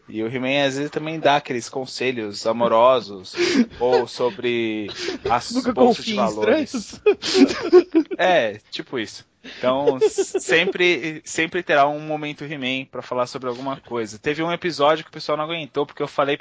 E 0.09 0.23
o 0.23 0.27
He-Man 0.27 0.67
às 0.67 0.77
vezes 0.77 0.91
também 0.91 1.19
dá 1.19 1.37
aqueles 1.37 1.71
conselhos 1.71 2.47
amorosos 2.47 3.35
ou 3.81 4.07
sobre 4.07 4.91
as 5.31 5.53
Nunca 5.53 5.73
bolsas 5.73 6.05
de 6.05 6.15
valores. 6.15 7.01
É, 8.19 8.59
tipo 8.71 8.99
isso. 8.99 9.27
Então, 9.45 9.99
sempre, 10.41 11.21
sempre 11.25 11.63
terá 11.63 11.89
um 11.89 11.99
momento 11.99 12.45
He-Man 12.45 12.87
pra 12.87 13.03
falar 13.03 13.27
sobre 13.27 13.49
alguma 13.49 13.77
coisa. 13.81 14.19
Teve 14.19 14.43
um 14.43 14.53
episódio 14.53 15.05
que 15.05 15.11
o 15.11 15.13
pessoal 15.13 15.37
não 15.37 15.45
aguentou, 15.45 15.85
porque 15.85 16.03
eu 16.03 16.09
falei 16.09 16.39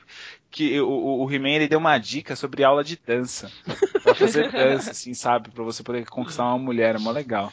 que 0.52 0.80
o, 0.80 1.24
o 1.24 1.32
He-Man 1.32 1.50
ele 1.50 1.68
deu 1.68 1.80
uma 1.80 1.98
dica 1.98 2.36
sobre 2.36 2.64
aula 2.64 2.84
de 2.84 3.00
dança. 3.04 3.52
Pra 4.04 4.14
fazer 4.14 4.52
dança, 4.52 4.92
assim, 4.92 5.14
sabe? 5.16 5.50
Pra 5.50 5.64
você 5.64 5.82
poder 5.82 6.06
conquistar 6.08 6.46
uma 6.46 6.60
mulher. 6.60 6.96
É 6.96 7.00
mó 7.00 7.12
legal. 7.12 7.52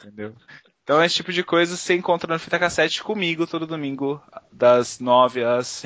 Entendeu? 0.00 0.34
Então, 0.82 1.02
esse 1.02 1.14
tipo 1.14 1.32
de 1.32 1.44
coisa 1.44 1.76
você 1.76 1.94
encontra 1.94 2.32
no 2.32 2.40
Fita 2.40 2.58
Cassete 2.58 3.04
comigo 3.04 3.46
todo 3.46 3.68
domingo, 3.68 4.20
das 4.50 4.98
nove 4.98 5.44
às 5.44 5.84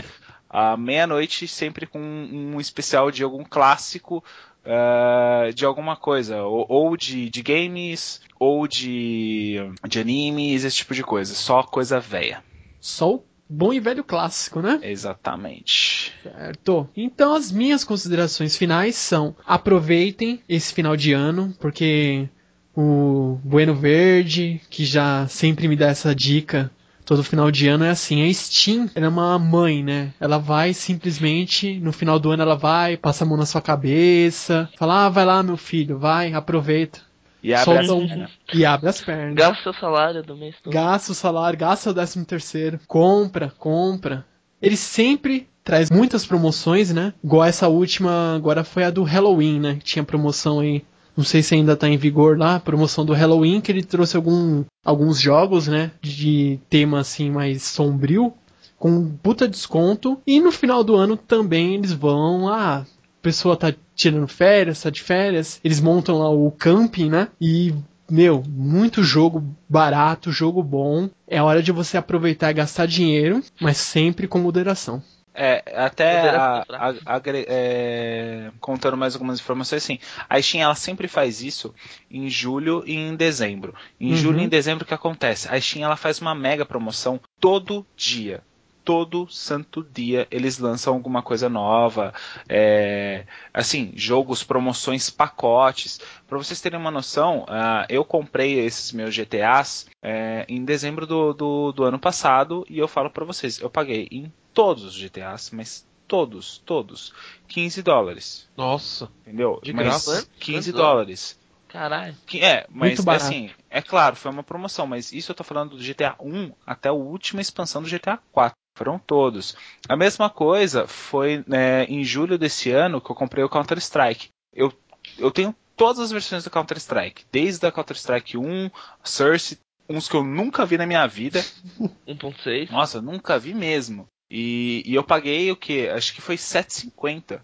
meia-noite, 0.78 1.46
sempre 1.46 1.86
com 1.86 2.00
um 2.00 2.58
especial 2.58 3.10
de 3.10 3.22
algum 3.22 3.44
clássico 3.44 4.24
uh, 4.66 5.52
de 5.52 5.64
alguma 5.64 5.96
coisa, 5.96 6.42
ou, 6.42 6.66
ou 6.68 6.96
de, 6.96 7.30
de, 7.30 7.42
games, 7.42 8.20
ou 8.38 8.66
de, 8.66 9.56
de 9.88 9.98
animes, 10.00 10.64
esse 10.64 10.76
tipo 10.76 10.94
de 10.94 11.02
coisa. 11.02 11.34
Só 11.34 11.62
coisa 11.62 12.00
velha. 12.00 12.42
Só 12.80 13.14
o 13.14 13.24
bom 13.48 13.72
e 13.72 13.80
velho 13.80 14.04
clássico, 14.04 14.60
né? 14.60 14.78
Exatamente. 14.82 16.12
Certo. 16.22 16.88
Então 16.96 17.34
as 17.34 17.50
minhas 17.50 17.84
considerações 17.84 18.56
finais 18.56 18.96
são: 18.96 19.34
aproveitem 19.46 20.42
esse 20.48 20.74
final 20.74 20.96
de 20.96 21.12
ano, 21.12 21.54
porque 21.60 22.28
o 22.76 23.38
Bueno 23.42 23.74
Verde, 23.74 24.60
que 24.68 24.84
já 24.84 25.26
sempre 25.28 25.66
me 25.68 25.76
dá 25.76 25.88
essa 25.88 26.14
dica 26.14 26.70
todo 27.06 27.22
final 27.22 27.50
de 27.50 27.68
ano 27.68 27.84
é 27.84 27.90
assim. 27.90 28.28
A 28.28 28.34
Steam 28.34 28.90
é 28.94 29.08
uma 29.08 29.38
mãe, 29.38 29.82
né? 29.82 30.12
Ela 30.20 30.38
vai 30.38 30.74
simplesmente, 30.74 31.78
no 31.78 31.92
final 31.92 32.18
do 32.18 32.32
ano 32.32 32.42
ela 32.42 32.56
vai, 32.56 32.96
passa 32.96 33.24
a 33.24 33.26
mão 33.26 33.38
na 33.38 33.46
sua 33.46 33.62
cabeça, 33.62 34.68
fala, 34.76 35.06
ah, 35.06 35.08
vai 35.08 35.24
lá 35.24 35.42
meu 35.42 35.56
filho, 35.56 35.98
vai, 35.98 36.34
aproveita. 36.34 37.00
E 37.42 37.54
abre, 37.54 37.78
as 37.78 37.90
um... 37.90 38.26
e 38.52 38.64
abre 38.64 38.88
as 38.88 39.00
pernas. 39.00 39.34
Gasta 39.36 39.70
o 39.70 39.72
salário 39.72 40.22
do 40.22 40.36
mês 40.36 40.56
todo. 40.60 40.72
Gasta 40.72 41.12
o 41.12 41.14
salário, 41.14 41.58
gasta 41.58 41.90
o 41.90 41.94
décimo 41.94 42.24
terceiro. 42.24 42.80
Compra, 42.88 43.52
compra. 43.56 44.26
Ele 44.60 44.76
sempre 44.76 45.48
traz 45.62 45.90
muitas 45.90 46.26
promoções, 46.26 46.92
né? 46.92 47.14
Igual 47.22 47.44
essa 47.44 47.68
última, 47.68 48.34
agora 48.34 48.64
foi 48.64 48.82
a 48.82 48.90
do 48.90 49.04
Halloween, 49.04 49.60
né? 49.60 49.78
Tinha 49.82 50.02
promoção 50.02 50.58
aí 50.58 50.84
não 51.16 51.24
sei 51.24 51.42
se 51.42 51.54
ainda 51.54 51.72
está 51.72 51.88
em 51.88 51.96
vigor 51.96 52.38
lá, 52.38 52.56
a 52.56 52.60
promoção 52.60 53.04
do 53.04 53.12
Halloween, 53.12 53.60
que 53.60 53.72
ele 53.72 53.82
trouxe 53.82 54.16
algum, 54.16 54.64
alguns 54.84 55.20
jogos, 55.20 55.66
né, 55.66 55.90
de 56.02 56.58
tema 56.68 57.00
assim 57.00 57.30
mais 57.30 57.62
sombrio, 57.62 58.32
com 58.78 59.10
puta 59.22 59.48
desconto. 59.48 60.20
E 60.26 60.40
no 60.40 60.52
final 60.52 60.84
do 60.84 60.94
ano 60.94 61.16
também 61.16 61.74
eles 61.74 61.92
vão, 61.92 62.48
ah, 62.48 62.78
a 62.78 62.86
pessoa 63.22 63.56
tá 63.56 63.72
tirando 63.94 64.28
férias, 64.28 64.82
tá 64.82 64.90
de 64.90 65.02
férias, 65.02 65.58
eles 65.64 65.80
montam 65.80 66.18
lá 66.18 66.28
o 66.28 66.50
camping, 66.50 67.08
né, 67.08 67.28
e 67.40 67.72
meu, 68.08 68.42
muito 68.46 69.02
jogo 69.02 69.42
barato, 69.68 70.30
jogo 70.30 70.62
bom. 70.62 71.08
É 71.26 71.42
hora 71.42 71.62
de 71.62 71.72
você 71.72 71.96
aproveitar 71.96 72.50
e 72.50 72.54
gastar 72.54 72.86
dinheiro, 72.86 73.42
mas 73.60 73.78
sempre 73.78 74.28
com 74.28 74.38
moderação. 74.38 75.02
É, 75.38 75.62
até 75.76 76.30
a, 76.30 76.64
a, 76.66 76.90
a, 77.16 77.22
é, 77.26 78.50
contando 78.58 78.96
mais 78.96 79.14
algumas 79.14 79.38
informações, 79.38 79.82
assim, 79.82 79.98
a 80.30 80.40
Steam 80.40 80.62
ela 80.62 80.74
sempre 80.74 81.06
faz 81.08 81.42
isso 81.42 81.74
em 82.10 82.30
julho 82.30 82.82
e 82.86 82.94
em 82.94 83.14
dezembro. 83.14 83.74
Em 84.00 84.12
uhum. 84.12 84.16
julho 84.16 84.40
e 84.40 84.44
em 84.44 84.48
dezembro 84.48 84.84
o 84.84 84.86
que 84.86 84.94
acontece? 84.94 85.46
A 85.48 85.60
Steam 85.60 85.84
ela 85.84 85.96
faz 85.96 86.20
uma 86.20 86.34
mega 86.34 86.64
promoção 86.64 87.20
todo 87.38 87.86
dia. 87.94 88.42
Todo 88.86 89.28
santo 89.28 89.82
dia 89.82 90.28
eles 90.30 90.58
lançam 90.58 90.94
alguma 90.94 91.20
coisa 91.20 91.48
nova, 91.48 92.14
é, 92.48 93.26
assim, 93.52 93.92
jogos, 93.96 94.44
promoções, 94.44 95.10
pacotes. 95.10 96.00
Para 96.28 96.38
vocês 96.38 96.60
terem 96.60 96.78
uma 96.78 96.90
noção, 96.92 97.40
uh, 97.40 97.84
eu 97.88 98.04
comprei 98.04 98.60
esses 98.60 98.92
meus 98.92 99.12
GTAs 99.12 99.86
é, 100.00 100.46
em 100.48 100.64
dezembro 100.64 101.04
do, 101.04 101.34
do, 101.34 101.72
do 101.72 101.82
ano 101.82 101.98
passado 101.98 102.64
e 102.70 102.78
eu 102.78 102.86
falo 102.86 103.10
para 103.10 103.24
vocês, 103.24 103.60
eu 103.60 103.68
paguei 103.68 104.06
em 104.12 104.32
todos 104.54 104.84
os 104.84 104.94
GTAs, 104.94 105.50
mas 105.50 105.84
todos, 106.06 106.58
todos, 106.58 107.12
15 107.48 107.82
dólares. 107.82 108.48
Nossa. 108.56 109.10
Entendeu? 109.22 109.58
De 109.62 109.72
mas 109.72 109.84
graça, 109.84 110.28
15 110.38 110.70
dólares. 110.70 111.38
Caralho. 111.68 112.16
É, 112.40 112.66
mas 112.70 113.06
assim, 113.06 113.50
é 113.68 113.82
claro, 113.82 114.16
foi 114.16 114.30
uma 114.30 114.42
promoção, 114.42 114.86
mas 114.86 115.12
isso 115.12 115.32
eu 115.32 115.36
tô 115.36 115.44
falando 115.44 115.76
do 115.76 115.82
GTA 115.82 116.14
1 116.20 116.52
até 116.64 116.88
a 116.88 116.92
última 116.92 117.40
expansão 117.40 117.82
do 117.82 117.88
GTA 117.88 118.18
4. 118.32 118.56
Foram 118.76 118.98
todos. 118.98 119.56
A 119.88 119.96
mesma 119.96 120.30
coisa 120.30 120.86
foi 120.86 121.42
né, 121.46 121.84
em 121.84 122.04
julho 122.04 122.38
desse 122.38 122.70
ano 122.70 123.00
que 123.00 123.10
eu 123.10 123.16
comprei 123.16 123.42
o 123.42 123.48
Counter-Strike. 123.48 124.28
Eu, 124.52 124.72
eu 125.18 125.30
tenho 125.30 125.54
todas 125.74 125.98
as 125.98 126.12
versões 126.12 126.44
do 126.44 126.50
Counter-Strike, 126.50 127.24
desde 127.32 127.66
a 127.66 127.72
Counter-Strike 127.72 128.36
1, 128.36 128.70
Source, 129.02 129.58
uns 129.88 130.08
que 130.08 130.14
eu 130.14 130.22
nunca 130.22 130.66
vi 130.66 130.76
na 130.76 130.86
minha 130.86 131.06
vida. 131.06 131.40
1.6. 132.06 132.70
Nossa, 132.70 133.00
nunca 133.00 133.38
vi 133.38 133.54
mesmo. 133.54 134.06
E, 134.30 134.82
e 134.84 134.94
eu 134.94 135.02
paguei 135.02 135.50
o 135.50 135.56
que? 135.56 135.88
Acho 135.88 136.14
que 136.14 136.20
foi 136.20 136.36
7,50. 136.36 137.40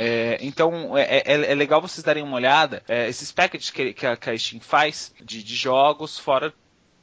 É, 0.00 0.38
então 0.40 0.98
é, 0.98 1.18
é, 1.18 1.52
é, 1.52 1.54
legal 1.54 1.80
vocês 1.80 2.02
darem 2.02 2.22
uma 2.22 2.36
olhada. 2.36 2.82
É, 2.88 3.08
esses 3.08 3.30
packages 3.30 3.70
que, 3.70 3.92
que, 3.92 4.06
a, 4.06 4.16
que 4.16 4.30
a 4.30 4.36
Steam 4.36 4.60
faz 4.60 5.14
de, 5.22 5.42
de, 5.42 5.54
jogos 5.54 6.18
fora 6.18 6.52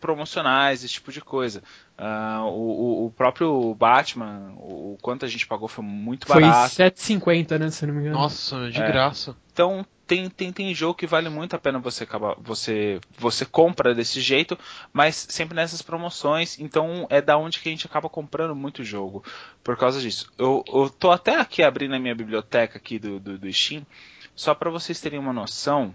promocionais, 0.02 0.84
esse 0.84 0.96
tipo 0.96 1.12
de 1.12 1.22
coisa. 1.22 1.64
Uh, 1.98 2.46
o, 2.46 3.06
o, 3.08 3.12
próprio 3.12 3.74
Batman, 3.74 4.54
o, 4.58 4.98
quanto 5.02 5.26
a 5.26 5.28
gente 5.28 5.48
pagou 5.48 5.68
foi 5.68 5.84
muito 5.84 6.28
barato. 6.28 6.76
Foi 6.76 6.86
7,50, 6.86 7.58
né? 7.58 7.72
Se 7.72 7.88
não 7.88 7.94
me 7.96 8.02
engano. 8.02 8.20
Nossa, 8.20 8.70
de 8.70 8.80
é. 8.80 8.88
graça. 8.88 9.36
Então 9.52 9.84
tem, 10.08 10.30
tem, 10.30 10.54
tem 10.54 10.74
jogo 10.74 10.94
que 10.94 11.06
vale 11.06 11.28
muito 11.28 11.56
a 11.56 11.60
pena 11.60 11.80
você 11.80 12.06
acabar, 12.06 12.36
você 12.40 13.02
você 13.18 13.46
compra 13.46 13.94
desse 13.94 14.22
jeito, 14.22 14.58
mas 14.94 15.16
sempre 15.16 15.56
nessas 15.56 15.82
promoções, 15.82 16.58
então 16.60 17.06
é 17.10 17.22
da 17.22 17.38
onde 17.38 17.60
que 17.60 17.68
a 17.68 17.72
gente 17.72 17.86
acaba 17.86 18.08
comprando 18.08 18.56
muito 18.56 18.84
jogo 18.84 19.24
por 19.64 19.76
causa 19.76 20.00
disso. 20.00 20.32
Eu, 20.38 20.64
eu 20.68 20.90
tô 20.90 21.12
até 21.12 21.36
aqui 21.36 21.62
abrindo 21.62 21.94
a 21.94 22.00
minha 22.00 22.16
biblioteca 22.16 22.78
aqui 22.78 22.98
do, 22.98 23.20
do, 23.20 23.38
do 23.38 23.52
Steam, 23.52 23.86
só 24.34 24.56
para 24.56 24.70
vocês 24.70 25.02
terem 25.02 25.20
uma 25.20 25.34
noção, 25.34 25.94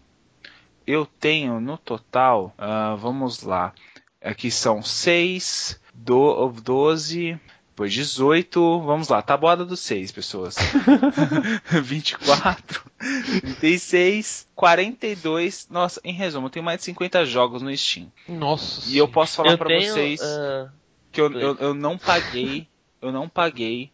eu 0.86 1.06
tenho 1.06 1.58
no 1.58 1.78
total, 1.78 2.54
uh, 2.58 2.96
vamos 2.96 3.42
lá, 3.42 3.72
aqui 4.20 4.50
são 4.50 4.82
6, 5.94 6.62
12, 6.62 7.40
depois 7.72 7.92
18, 7.92 8.80
vamos 8.80 9.08
lá, 9.08 9.22
tabuada 9.22 9.64
dos 9.64 9.80
6, 9.80 10.12
pessoas. 10.12 10.56
24, 11.82 12.84
36, 13.58 14.46
42. 14.54 15.68
Nossa, 15.70 16.00
em 16.04 16.12
resumo, 16.12 16.46
eu 16.46 16.50
tenho 16.50 16.64
mais 16.64 16.78
de 16.78 16.84
50 16.84 17.24
jogos 17.24 17.62
no 17.62 17.74
Steam. 17.76 18.12
Nossa. 18.28 18.88
E 18.88 18.98
eu 18.98 19.08
posso 19.08 19.36
falar 19.36 19.56
para 19.56 19.74
vocês 19.80 20.20
uh... 20.20 20.70
que 21.10 21.20
eu, 21.20 21.32
eu, 21.32 21.56
eu, 21.56 21.74
não 21.74 21.96
paguei, 21.96 22.68
eu 23.00 23.10
não 23.10 23.28
paguei 23.28 23.90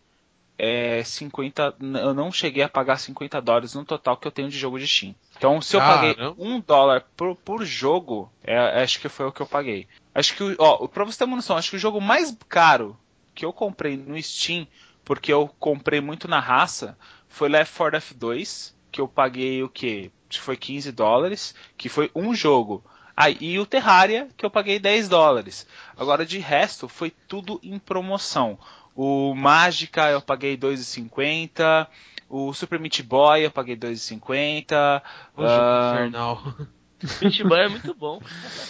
é, 0.59 1.03
50, 1.05 1.77
eu 2.03 2.13
não 2.13 2.33
cheguei 2.33 2.65
a 2.65 2.69
pagar 2.69 2.99
50 2.99 3.41
dólares 3.41 3.75
no 3.75 3.85
total 3.85 4.17
que 4.17 4.27
eu 4.27 4.33
tenho 4.33 4.49
de 4.49 4.59
jogo 4.59 4.79
de 4.79 4.89
Steam. 4.89 5.15
Então, 5.37 5.61
se 5.63 5.77
eu 5.77 5.81
paguei 5.81 6.17
um 6.37 6.61
dólar 6.61 7.07
por, 7.17 7.37
por 7.37 7.65
jogo, 7.65 8.31
é, 8.43 8.83
acho 8.83 9.01
que 9.01 9.09
foi 9.09 9.27
o 9.27 9.33
que 9.33 9.41
eu 9.41 9.47
paguei. 9.47 9.87
Acho 10.15 10.35
que, 10.35 10.57
ó, 10.59 10.87
pra 10.89 11.05
você 11.05 11.19
ter 11.19 11.25
uma 11.25 11.37
noção, 11.37 11.57
acho 11.57 11.71
que 11.71 11.77
o 11.77 11.81
jogo 11.81 12.01
mais 12.01 12.37
caro 12.49 12.97
que 13.35 13.45
eu 13.45 13.53
comprei 13.53 13.97
no 13.97 14.21
Steam 14.21 14.67
porque 15.09 15.33
eu 15.33 15.49
comprei 15.59 16.03
muito 16.03 16.29
na 16.29 16.39
raça, 16.39 16.95
foi 17.31 17.49
Left 17.49 17.75
4 17.75 17.99
Dead 17.99 18.19
2, 18.19 18.77
que 18.93 19.01
eu 19.01 19.09
paguei 19.09 19.63
o 19.63 19.69
que? 19.71 20.11
Foi 20.31 20.55
15 20.55 20.93
dólares, 20.93 21.55
que 21.79 21.89
foi 21.89 22.11
um 22.15 22.35
jogo. 22.35 22.85
Ah, 23.17 23.31
e 23.31 23.59
o 23.59 23.65
Terraria, 23.65 24.29
que 24.37 24.45
eu 24.45 24.51
paguei 24.51 24.79
10 24.79 25.09
dólares. 25.09 25.67
Agora, 25.97 26.27
de 26.27 26.39
resto, 26.39 26.89
foi 26.89 27.11
tudo 27.11 27.59
em 27.63 27.79
promoção. 27.79 28.59
O 29.01 29.33
Mágica 29.33 30.11
eu 30.11 30.21
paguei 30.21 30.57
2,50. 30.57 31.87
O 32.29 32.53
Super 32.53 32.81
Meat 32.81 33.01
Boy 33.05 33.47
eu 33.47 33.51
paguei 33.53 33.77
2,50. 33.77 35.01
O 35.37 35.43
jogo 35.43 35.55
uh... 35.55 35.95
infernal. 35.95 36.55
Meat 37.23 37.45
Boy 37.45 37.61
é 37.61 37.69
muito 37.69 37.95
bom. 37.95 38.21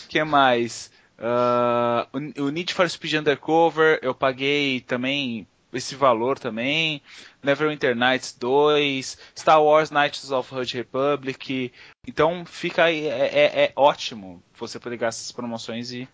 que 0.07 0.23
mais? 0.25 0.93
Uh, 1.19 2.43
o 2.43 2.51
Need 2.51 2.75
for 2.75 2.87
Speed 2.91 3.15
Undercover 3.15 4.01
eu 4.03 4.15
paguei 4.15 4.83
também 4.83 5.49
esse 5.73 5.95
valor 5.95 6.39
também. 6.39 7.01
Neverwinter 7.43 7.97
Nights 7.97 8.37
2, 8.39 9.17
Star 9.35 9.63
Wars 9.63 9.91
Knights 9.91 10.31
of 10.31 10.55
the 10.55 10.77
Republic. 10.77 11.73
Então 12.07 12.45
fica 12.45 12.85
aí, 12.85 13.07
é, 13.07 13.31
é, 13.33 13.65
é 13.65 13.73
ótimo 13.75 14.43
você 14.59 14.79
poder 14.79 14.99
gastar 14.99 15.23
essas 15.23 15.33
promoções 15.33 15.91
e 15.91 16.07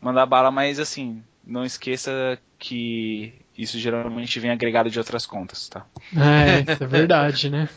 mandar 0.00 0.24
bala, 0.24 0.52
mas 0.52 0.78
assim, 0.78 1.20
não 1.46 1.64
esqueça 1.64 2.38
que 2.58 3.34
isso 3.56 3.78
geralmente 3.78 4.40
vem 4.40 4.50
agregado 4.50 4.90
de 4.90 4.98
outras 4.98 5.26
contas, 5.26 5.68
tá? 5.68 5.86
É, 6.14 6.72
é 6.82 6.86
verdade, 6.86 7.50
né? 7.50 7.68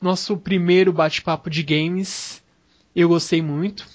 Nosso 0.00 0.36
primeiro 0.36 0.92
bate-papo 0.92 1.48
de 1.48 1.62
games, 1.62 2.42
eu 2.94 3.08
gostei 3.08 3.40
muito. 3.40 3.86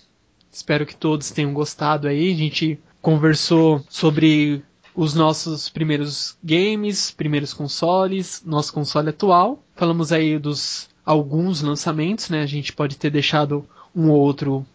Espero 0.52 0.86
que 0.86 0.96
todos 0.96 1.32
tenham 1.32 1.54
gostado 1.54 2.08
aí. 2.08 2.32
A 2.32 2.36
gente 2.36 2.80
conversou 3.02 3.86
sobre 3.90 4.64
os 4.96 5.14
nossos 5.14 5.70
primeiros 5.70 6.38
games, 6.44 7.12
primeiros 7.12 7.54
consoles, 7.54 8.42
nosso 8.46 8.74
console 8.74 9.10
atual. 9.10 9.64
Falamos 9.76 10.12
aí 10.12 10.40
dos 10.40 10.90
alguns 11.06 11.62
lançamentos, 11.62 12.30
né? 12.30 12.42
A 12.42 12.48
gente 12.48 12.74
pode 12.74 12.98
ter 12.98 13.10
deixado 13.10 13.68
um 13.96 14.10
ou 14.10 14.20
outro 14.20 14.66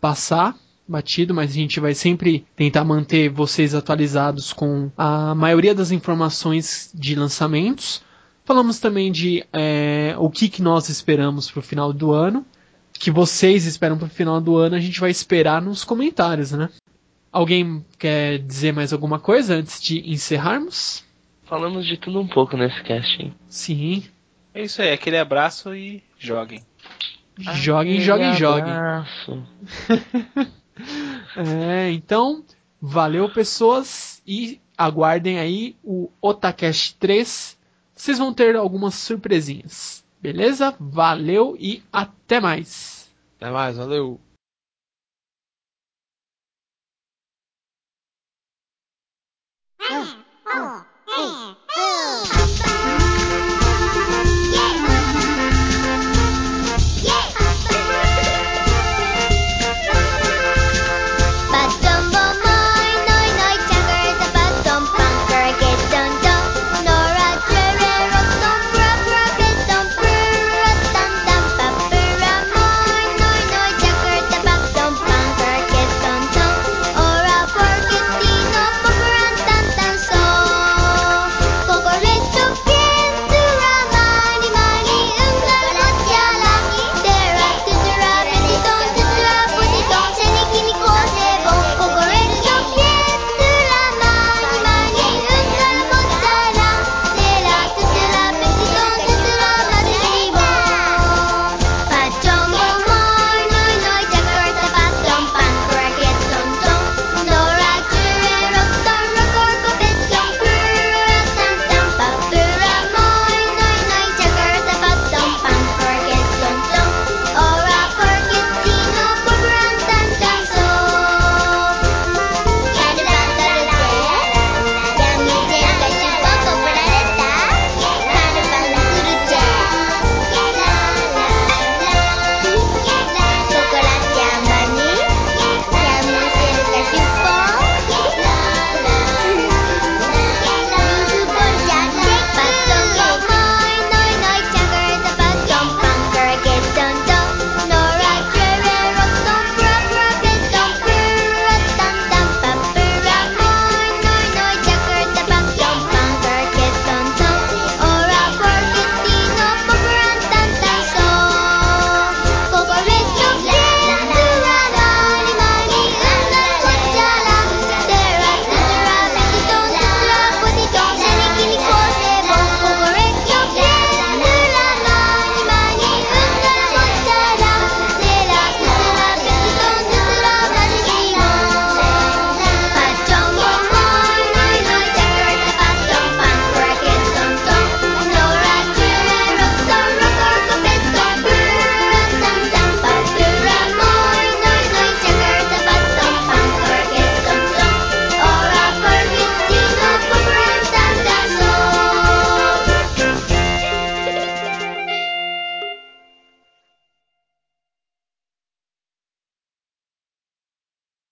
passar 0.00 0.56
batido, 0.90 1.32
mas 1.32 1.50
a 1.50 1.54
gente 1.54 1.80
vai 1.80 1.94
sempre 1.94 2.44
tentar 2.56 2.84
manter 2.84 3.28
vocês 3.28 3.74
atualizados 3.74 4.52
com 4.52 4.90
a 4.96 5.34
maioria 5.34 5.74
das 5.74 5.90
informações 5.90 6.90
de 6.94 7.14
lançamentos. 7.14 8.02
Falamos 8.44 8.78
também 8.78 9.12
de 9.12 9.44
é, 9.52 10.14
o 10.18 10.28
que, 10.28 10.48
que 10.48 10.60
nós 10.60 10.88
esperamos 10.88 11.50
para 11.50 11.60
o 11.60 11.62
final 11.62 11.92
do 11.92 12.12
ano 12.12 12.44
que 13.00 13.10
vocês 13.10 13.64
esperam 13.64 13.96
para 13.96 14.06
o 14.06 14.10
final 14.10 14.42
do 14.42 14.58
ano, 14.58 14.76
a 14.76 14.78
gente 14.78 15.00
vai 15.00 15.10
esperar 15.10 15.62
nos 15.62 15.84
comentários, 15.84 16.52
né? 16.52 16.68
Alguém 17.32 17.82
quer 17.98 18.38
dizer 18.38 18.74
mais 18.74 18.92
alguma 18.92 19.18
coisa 19.18 19.54
antes 19.54 19.80
de 19.80 20.00
encerrarmos? 20.10 21.02
Falamos 21.44 21.86
de 21.86 21.96
tudo 21.96 22.20
um 22.20 22.28
pouco 22.28 22.58
nesse 22.58 22.82
casting. 22.82 23.32
Sim. 23.48 24.04
É 24.52 24.62
isso 24.62 24.82
aí, 24.82 24.92
aquele 24.92 25.16
abraço 25.16 25.74
e 25.74 26.02
joguem. 26.18 26.62
Joguem, 27.38 28.00
joguem, 28.00 28.34
joguem. 28.34 28.74
É, 31.36 31.90
então, 31.90 32.44
valeu 32.80 33.32
pessoas 33.32 34.22
e 34.26 34.60
aguardem 34.76 35.38
aí 35.38 35.76
o 35.84 36.10
Otacast 36.20 36.96
3. 36.98 37.58
Vocês 37.94 38.18
vão 38.18 38.32
ter 38.32 38.56
algumas 38.56 38.94
surpresinhas. 38.94 40.04
Beleza? 40.20 40.74
Valeu 40.78 41.56
e 41.58 41.82
até 41.92 42.40
mais. 42.40 43.10
Até 43.36 43.50
mais, 43.50 43.76
valeu. 43.76 44.20
Hum, 49.80 50.04
hum, 50.46 50.84
hum, 51.08 52.59